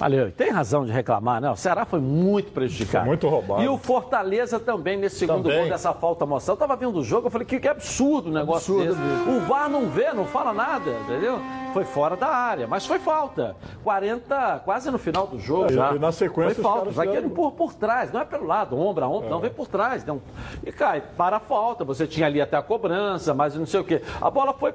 Valeu. 0.00 0.28
E 0.28 0.32
Tem 0.32 0.50
razão 0.50 0.84
de 0.86 0.90
reclamar, 0.90 1.40
né? 1.42 1.50
O 1.50 1.56
Ceará 1.56 1.84
foi 1.84 2.00
muito 2.00 2.50
prejudicado. 2.52 3.04
muito 3.06 3.28
roubado. 3.28 3.62
E 3.62 3.68
o 3.68 3.76
Fortaleza 3.76 4.58
também, 4.58 4.96
nesse 4.96 5.16
segundo 5.20 5.42
Também. 5.44 5.60
gol 5.60 5.68
dessa 5.68 5.92
falta 5.92 6.24
moção. 6.24 6.54
Eu 6.54 6.58
tava 6.58 6.74
vendo 6.74 6.98
o 6.98 7.04
jogo, 7.04 7.26
eu 7.26 7.30
falei 7.30 7.46
que, 7.46 7.60
que 7.60 7.68
absurdo 7.68 8.30
o 8.30 8.32
negócio 8.32 8.80
Absurdo 8.80 8.94
desse. 8.98 9.26
mesmo. 9.26 9.36
O 9.36 9.40
VAR 9.46 9.68
não 9.68 9.88
vê, 9.90 10.10
não 10.12 10.24
fala 10.24 10.54
nada, 10.54 10.90
entendeu? 11.04 11.38
Foi 11.74 11.84
fora 11.84 12.16
da 12.16 12.26
área, 12.28 12.66
mas 12.66 12.84
foi 12.86 12.98
falta. 12.98 13.54
40, 13.84 14.62
quase 14.64 14.90
no 14.90 14.98
final 14.98 15.26
do 15.26 15.38
jogo 15.38 15.66
É, 15.66 15.72
já. 15.74 15.94
e 15.94 15.98
na 15.98 16.10
sequência 16.10 16.54
Foi 16.56 16.64
falta. 16.64 16.88
O 16.88 16.92
zagueiro 16.92 17.26
empurra 17.26 17.52
por 17.52 17.74
trás, 17.74 18.10
não 18.10 18.20
é 18.20 18.24
pelo 18.24 18.46
lado, 18.46 18.76
ombro 18.80 19.04
a 19.04 19.08
ombro, 19.08 19.26
É. 19.26 19.30
não, 19.30 19.38
vem 19.38 19.50
por 19.50 19.68
trás. 19.68 20.04
Não. 20.04 20.20
E 20.66 20.72
cai, 20.72 21.02
para 21.16 21.36
a 21.36 21.40
falta. 21.40 21.84
Você 21.84 22.06
tinha 22.06 22.26
ali 22.26 22.40
até 22.40 22.56
a 22.56 22.62
cobrança, 22.62 23.34
mas 23.34 23.54
não 23.54 23.66
sei 23.66 23.80
o 23.80 23.84
quê. 23.84 24.02
A 24.20 24.30
bola 24.30 24.52
foi 24.54 24.72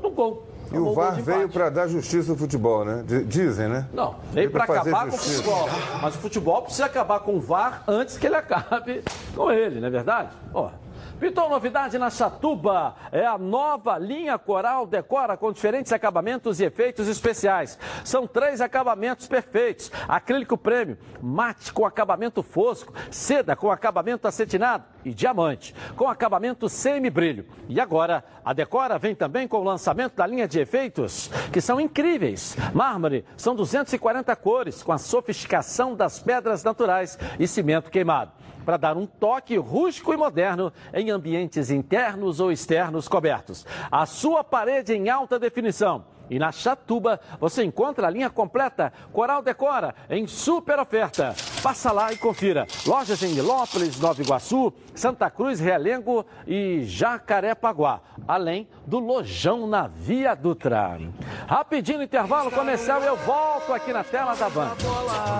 no 0.00 0.10
gol. 0.10 0.44
E 0.72 0.78
o 0.78 0.92
VAR 0.92 1.20
veio 1.22 1.48
para 1.48 1.70
dar 1.70 1.86
justiça 1.88 2.32
ao 2.32 2.36
futebol, 2.36 2.84
né? 2.84 3.04
Dizem, 3.26 3.68
né? 3.68 3.86
Não, 3.92 4.16
veio 4.32 4.50
para 4.50 4.64
acabar 4.64 5.02
com 5.02 5.08
o 5.08 5.10
justiça. 5.12 5.42
futebol. 5.42 5.68
Mas 6.02 6.14
o 6.14 6.18
futebol 6.18 6.62
precisa 6.62 6.86
acabar 6.86 7.20
com 7.20 7.36
o 7.36 7.40
VAR 7.40 7.82
antes 7.86 8.16
que 8.18 8.26
ele 8.26 8.36
acabe 8.36 9.02
com 9.34 9.50
ele, 9.50 9.80
não 9.80 9.88
é 9.88 9.90
verdade? 9.90 10.30
Ó. 10.52 10.70
Pintou 11.18 11.48
novidade 11.48 11.96
na 11.96 12.10
Chatuba. 12.10 12.96
É 13.12 13.24
a 13.24 13.38
nova 13.38 13.96
linha 13.98 14.36
Coral 14.36 14.86
Decora 14.86 15.36
com 15.36 15.52
diferentes 15.52 15.92
acabamentos 15.92 16.60
e 16.60 16.64
efeitos 16.64 17.06
especiais. 17.06 17.78
São 18.04 18.26
três 18.26 18.60
acabamentos 18.60 19.28
perfeitos: 19.28 19.92
acrílico 20.08 20.58
prêmio, 20.58 20.98
mate 21.22 21.72
com 21.72 21.86
acabamento 21.86 22.42
fosco, 22.42 22.92
seda 23.10 23.54
com 23.54 23.70
acabamento 23.70 24.26
acetinado 24.26 24.84
e 25.04 25.14
diamante 25.14 25.74
com 25.96 26.08
acabamento 26.08 26.68
semi-brilho. 26.68 27.46
E 27.68 27.80
agora, 27.80 28.24
a 28.44 28.52
Decora 28.52 28.98
vem 28.98 29.14
também 29.14 29.46
com 29.46 29.58
o 29.58 29.64
lançamento 29.64 30.16
da 30.16 30.26
linha 30.26 30.48
de 30.48 30.58
efeitos 30.58 31.30
que 31.52 31.60
são 31.60 31.80
incríveis. 31.80 32.56
Mármore 32.72 33.24
são 33.36 33.54
240 33.54 34.34
cores 34.36 34.82
com 34.82 34.92
a 34.92 34.98
sofisticação 34.98 35.94
das 35.94 36.18
pedras 36.18 36.64
naturais 36.64 37.18
e 37.38 37.46
cimento 37.46 37.90
queimado 37.90 38.32
para 38.64 38.76
dar 38.76 38.96
um 38.96 39.06
toque 39.06 39.56
rústico 39.56 40.12
e 40.12 40.16
moderno 40.16 40.72
em 40.92 41.10
ambientes 41.10 41.70
internos 41.70 42.40
ou 42.40 42.50
externos 42.50 43.06
cobertos. 43.06 43.66
A 43.90 44.06
sua 44.06 44.42
parede 44.42 44.94
em 44.94 45.08
alta 45.08 45.38
definição. 45.38 46.13
E 46.30 46.38
na 46.38 46.50
Chatuba 46.52 47.20
você 47.38 47.62
encontra 47.64 48.06
a 48.06 48.10
linha 48.10 48.30
completa 48.30 48.92
Coral 49.12 49.42
Decora 49.42 49.94
em 50.08 50.26
super 50.26 50.78
oferta. 50.78 51.34
Passa 51.62 51.92
lá 51.92 52.12
e 52.12 52.16
confira. 52.16 52.66
Lojas 52.86 53.22
em 53.22 53.34
Nilópolis, 53.34 53.98
Nova 53.98 54.20
Iguaçu, 54.20 54.72
Santa 54.94 55.30
Cruz, 55.30 55.60
Realengo 55.60 56.24
e 56.46 56.84
Jacarepaguá. 56.84 58.00
Além 58.26 58.68
do 58.86 58.98
Lojão 58.98 59.66
na 59.66 59.86
Via 59.86 60.34
Dutra. 60.34 60.98
Rapidinho 61.46 62.02
intervalo 62.02 62.50
comercial 62.50 63.02
e 63.02 63.06
eu 63.06 63.16
volto 63.16 63.72
aqui 63.72 63.92
na 63.92 64.04
tela 64.04 64.34
da 64.34 64.48
Band. 64.48 64.76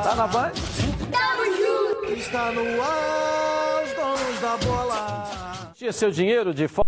Tá 0.02 0.14
na 0.14 0.26
Band? 0.26 0.52
Está 2.16 2.52
no 2.52 2.60
ar, 2.82 3.82
os 3.84 3.92
donos 3.92 4.40
da 4.40 4.56
bola. 4.58 5.72
Tinha 5.74 5.92
seu 5.92 6.10
dinheiro 6.10 6.54
de 6.54 6.68
forma. 6.68 6.84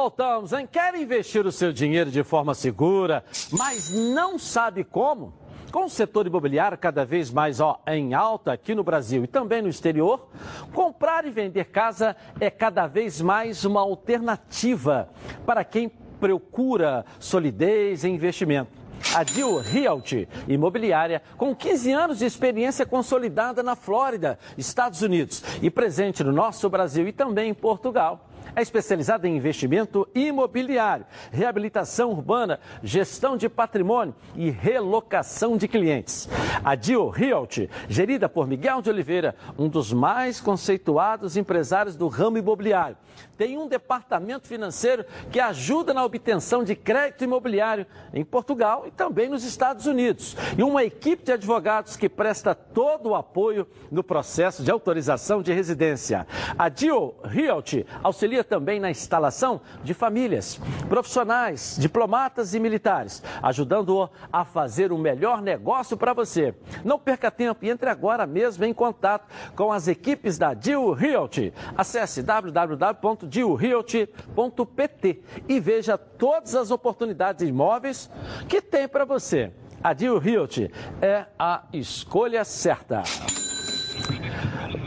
Voltamos, 0.00 0.54
hein? 0.54 0.66
Quer 0.66 0.94
investir 0.94 1.44
o 1.44 1.52
seu 1.52 1.74
dinheiro 1.74 2.10
de 2.10 2.24
forma 2.24 2.54
segura, 2.54 3.22
mas 3.52 3.90
não 3.90 4.38
sabe 4.38 4.82
como? 4.82 5.34
Com 5.70 5.84
o 5.84 5.90
setor 5.90 6.26
imobiliário 6.26 6.78
cada 6.78 7.04
vez 7.04 7.30
mais 7.30 7.60
ó, 7.60 7.78
em 7.86 8.14
alta 8.14 8.50
aqui 8.50 8.74
no 8.74 8.82
Brasil 8.82 9.24
e 9.24 9.26
também 9.26 9.60
no 9.60 9.68
exterior, 9.68 10.30
comprar 10.72 11.26
e 11.26 11.30
vender 11.30 11.66
casa 11.66 12.16
é 12.40 12.48
cada 12.48 12.86
vez 12.86 13.20
mais 13.20 13.66
uma 13.66 13.82
alternativa 13.82 15.10
para 15.44 15.64
quem 15.64 15.90
procura 16.18 17.04
solidez 17.18 18.02
e 18.02 18.08
investimento. 18.08 18.70
A 19.14 19.22
Deal 19.22 19.58
Realty 19.58 20.26
Imobiliária, 20.48 21.22
com 21.36 21.54
15 21.54 21.92
anos 21.92 22.18
de 22.20 22.24
experiência 22.24 22.86
consolidada 22.86 23.62
na 23.62 23.76
Flórida, 23.76 24.38
Estados 24.56 25.02
Unidos, 25.02 25.42
e 25.60 25.68
presente 25.68 26.24
no 26.24 26.32
nosso 26.32 26.70
Brasil 26.70 27.06
e 27.06 27.12
também 27.12 27.50
em 27.50 27.54
Portugal. 27.54 28.29
É 28.54 28.62
especializada 28.62 29.28
em 29.28 29.36
investimento 29.36 30.08
imobiliário, 30.14 31.06
reabilitação 31.30 32.10
urbana, 32.10 32.58
gestão 32.82 33.36
de 33.36 33.48
patrimônio 33.48 34.14
e 34.34 34.50
relocação 34.50 35.56
de 35.56 35.68
clientes. 35.68 36.28
A 36.64 36.74
Dio 36.74 37.08
Realty, 37.08 37.70
gerida 37.88 38.28
por 38.28 38.46
Miguel 38.46 38.82
de 38.82 38.90
Oliveira, 38.90 39.34
um 39.58 39.68
dos 39.68 39.92
mais 39.92 40.40
conceituados 40.40 41.36
empresários 41.36 41.96
do 41.96 42.08
ramo 42.08 42.38
imobiliário, 42.38 42.96
tem 43.36 43.56
um 43.56 43.66
departamento 43.66 44.46
financeiro 44.46 45.04
que 45.30 45.40
ajuda 45.40 45.94
na 45.94 46.04
obtenção 46.04 46.62
de 46.62 46.76
crédito 46.76 47.24
imobiliário 47.24 47.86
em 48.12 48.24
Portugal 48.24 48.84
e 48.86 48.90
também 48.90 49.28
nos 49.28 49.44
Estados 49.44 49.86
Unidos. 49.86 50.36
E 50.58 50.62
uma 50.62 50.84
equipe 50.84 51.24
de 51.24 51.32
advogados 51.32 51.96
que 51.96 52.08
presta 52.08 52.54
todo 52.54 53.10
o 53.10 53.14
apoio 53.14 53.66
no 53.90 54.04
processo 54.04 54.62
de 54.62 54.70
autorização 54.70 55.42
de 55.42 55.52
residência. 55.52 56.26
A 56.58 56.68
Dio 56.68 57.14
Realty 57.24 57.86
auxilia 58.02 58.39
também 58.42 58.80
na 58.80 58.90
instalação 58.90 59.60
de 59.82 59.94
famílias, 59.94 60.60
profissionais, 60.88 61.76
diplomatas 61.78 62.54
e 62.54 62.60
militares, 62.60 63.22
ajudando-o 63.42 64.08
a 64.32 64.44
fazer 64.44 64.92
o 64.92 64.98
melhor 64.98 65.42
negócio 65.42 65.96
para 65.96 66.12
você. 66.12 66.54
Não 66.84 66.98
perca 66.98 67.30
tempo 67.30 67.64
e 67.64 67.70
entre 67.70 67.88
agora 67.88 68.26
mesmo 68.26 68.64
em 68.64 68.74
contato 68.74 69.26
com 69.54 69.70
as 69.72 69.86
equipes 69.88 70.38
da 70.38 70.54
Dio 70.54 70.92
Realty. 70.92 71.52
Acesse 71.76 72.22
www.diorealty.pt 72.22 75.22
e 75.48 75.60
veja 75.60 75.98
todas 75.98 76.54
as 76.54 76.70
oportunidades 76.70 77.46
imóveis 77.46 78.10
que 78.48 78.60
tem 78.60 78.88
para 78.88 79.04
você. 79.04 79.52
A 79.82 79.94
Dio 79.94 80.18
Realty 80.18 80.70
é 81.00 81.24
a 81.38 81.62
escolha 81.72 82.44
certa. 82.44 83.02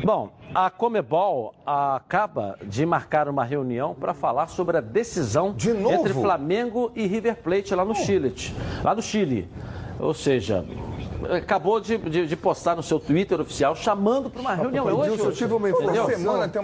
Bom, 0.03 0.29
a 0.53 0.69
Comebol 0.69 1.53
acaba 1.65 2.57
de 2.63 2.85
marcar 2.85 3.27
uma 3.29 3.43
reunião 3.43 3.95
para 3.95 4.13
falar 4.13 4.47
sobre 4.47 4.77
a 4.77 4.81
decisão 4.81 5.53
entre 5.93 6.13
Flamengo 6.21 6.91
e 6.95 7.07
River 7.07 7.37
Plate 7.37 7.73
lá 7.73 7.85
no 7.85 7.95
Chile. 7.95 8.33
Lá 8.83 8.93
no 8.93 9.01
Chile. 9.01 9.49
Ou 9.99 10.13
seja, 10.13 10.65
acabou 11.37 11.79
de, 11.79 11.97
de- 11.97 12.27
de 12.27 12.35
postar 12.35 12.75
no 12.75 12.83
seu 12.83 12.99
Twitter 12.99 13.39
oficial 13.39 13.73
chamando 13.75 14.29
para 14.29 14.41
uma 14.41 14.53
reunião. 14.55 14.89
É 14.89 14.93
hoje? 14.93 15.09
Eu 15.23 15.31
tive 15.31 15.53
uma 15.53 15.69
informação. 15.69 16.05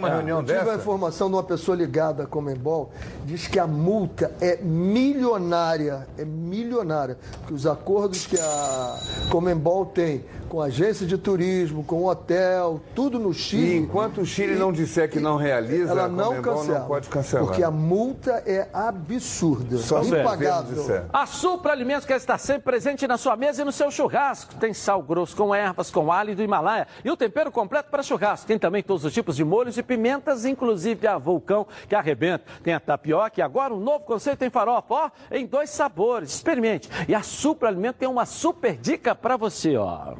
É. 0.09 0.11
eu 0.39 0.43
tive 0.43 0.57
uma 0.69 0.75
informação 0.81 1.27
de 1.29 1.35
uma 1.35 1.43
pessoa 1.43 1.77
ligada 1.77 2.23
à 2.23 2.25
Comembol, 2.27 2.91
diz 3.25 3.47
que 3.47 3.57
a 3.59 3.65
multa 3.67 4.33
é 4.41 4.57
milionária, 4.61 6.07
é 6.17 6.25
milionária, 6.25 7.17
que 7.47 7.53
os 7.53 7.65
acordos 7.65 8.25
que 8.27 8.37
a 8.37 8.99
Comembol 9.31 9.85
tem 9.85 10.25
com 10.49 10.61
a 10.61 10.65
agência 10.65 11.05
de 11.05 11.17
turismo, 11.17 11.83
com 11.83 12.05
hotel, 12.05 12.81
tudo 12.95 13.19
no 13.19 13.33
Chile. 13.33 13.75
E 13.75 13.77
enquanto 13.77 14.21
o 14.21 14.25
Chile 14.25 14.55
não 14.55 14.71
disser 14.73 15.09
que 15.09 15.19
não 15.19 15.37
realiza, 15.37 15.91
ela 15.91 16.05
a 16.05 16.07
não 16.07 16.41
cancela, 16.41 16.79
não 16.79 16.87
pode 16.87 17.07
cancelar. 17.07 17.45
porque 17.45 17.63
a 17.63 17.69
multa 17.71 18.43
é 18.45 18.67
absurda, 18.73 19.77
Só 19.77 20.01
impagável. 20.03 20.83
A 21.13 21.25
Supra 21.27 21.71
Alimentos 21.71 22.05
quer 22.05 22.17
estar 22.17 22.37
sempre 22.39 22.63
presente 22.63 23.07
na 23.07 23.17
sua 23.17 23.35
mesa 23.37 23.61
e 23.61 23.65
no 23.65 23.71
seu 23.71 23.91
churrasco. 23.91 24.55
Tem 24.55 24.73
sal 24.73 25.01
grosso 25.03 25.35
com 25.35 25.53
ervas, 25.53 25.91
com 25.91 26.11
alho 26.11 26.35
do 26.35 26.41
Himalaia 26.41 26.87
e 27.05 27.11
o 27.11 27.15
tempero 27.15 27.51
completo 27.51 27.89
para 27.91 28.01
churrasco. 28.01 28.47
Tem 28.47 28.57
também 28.57 28.81
todos 28.81 29.05
os 29.05 29.13
tipos 29.13 29.35
de 29.35 29.43
molhos 29.43 29.77
e 29.77 29.83
pimentas, 29.83 30.45
inclusive 30.45 31.05
a 31.05 31.17
vulcão 31.17 31.67
que 31.87 31.93
arrebenta. 31.93 32.43
Tem 32.63 32.73
a 32.73 32.79
tapioca 32.79 33.39
e 33.39 33.43
agora 33.43 33.73
um 33.73 33.79
novo 33.79 34.03
conceito 34.03 34.43
em 34.43 34.49
farofa, 34.49 34.85
ó, 34.89 35.09
em 35.31 35.45
dois 35.45 35.69
sabores. 35.69 36.33
Experimente. 36.33 36.89
E 37.07 37.13
a 37.13 37.21
Supra 37.21 37.69
Alimentos 37.69 37.99
tem 37.99 38.09
uma 38.09 38.25
super 38.25 38.75
dica 38.75 39.13
para 39.13 39.37
você, 39.37 39.77
ó. 39.77 40.15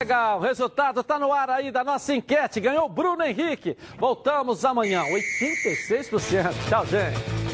Legal, 0.00 0.38
o 0.38 0.42
resultado 0.42 1.00
está 1.00 1.18
no 1.18 1.32
ar 1.32 1.50
aí 1.50 1.72
da 1.72 1.82
nossa 1.82 2.14
enquete. 2.14 2.60
Ganhou 2.60 2.88
Bruno 2.88 3.24
Henrique. 3.24 3.76
Voltamos 3.98 4.64
amanhã, 4.64 5.02
86%. 5.02 6.68
Tchau, 6.68 6.86
gente. 6.86 7.47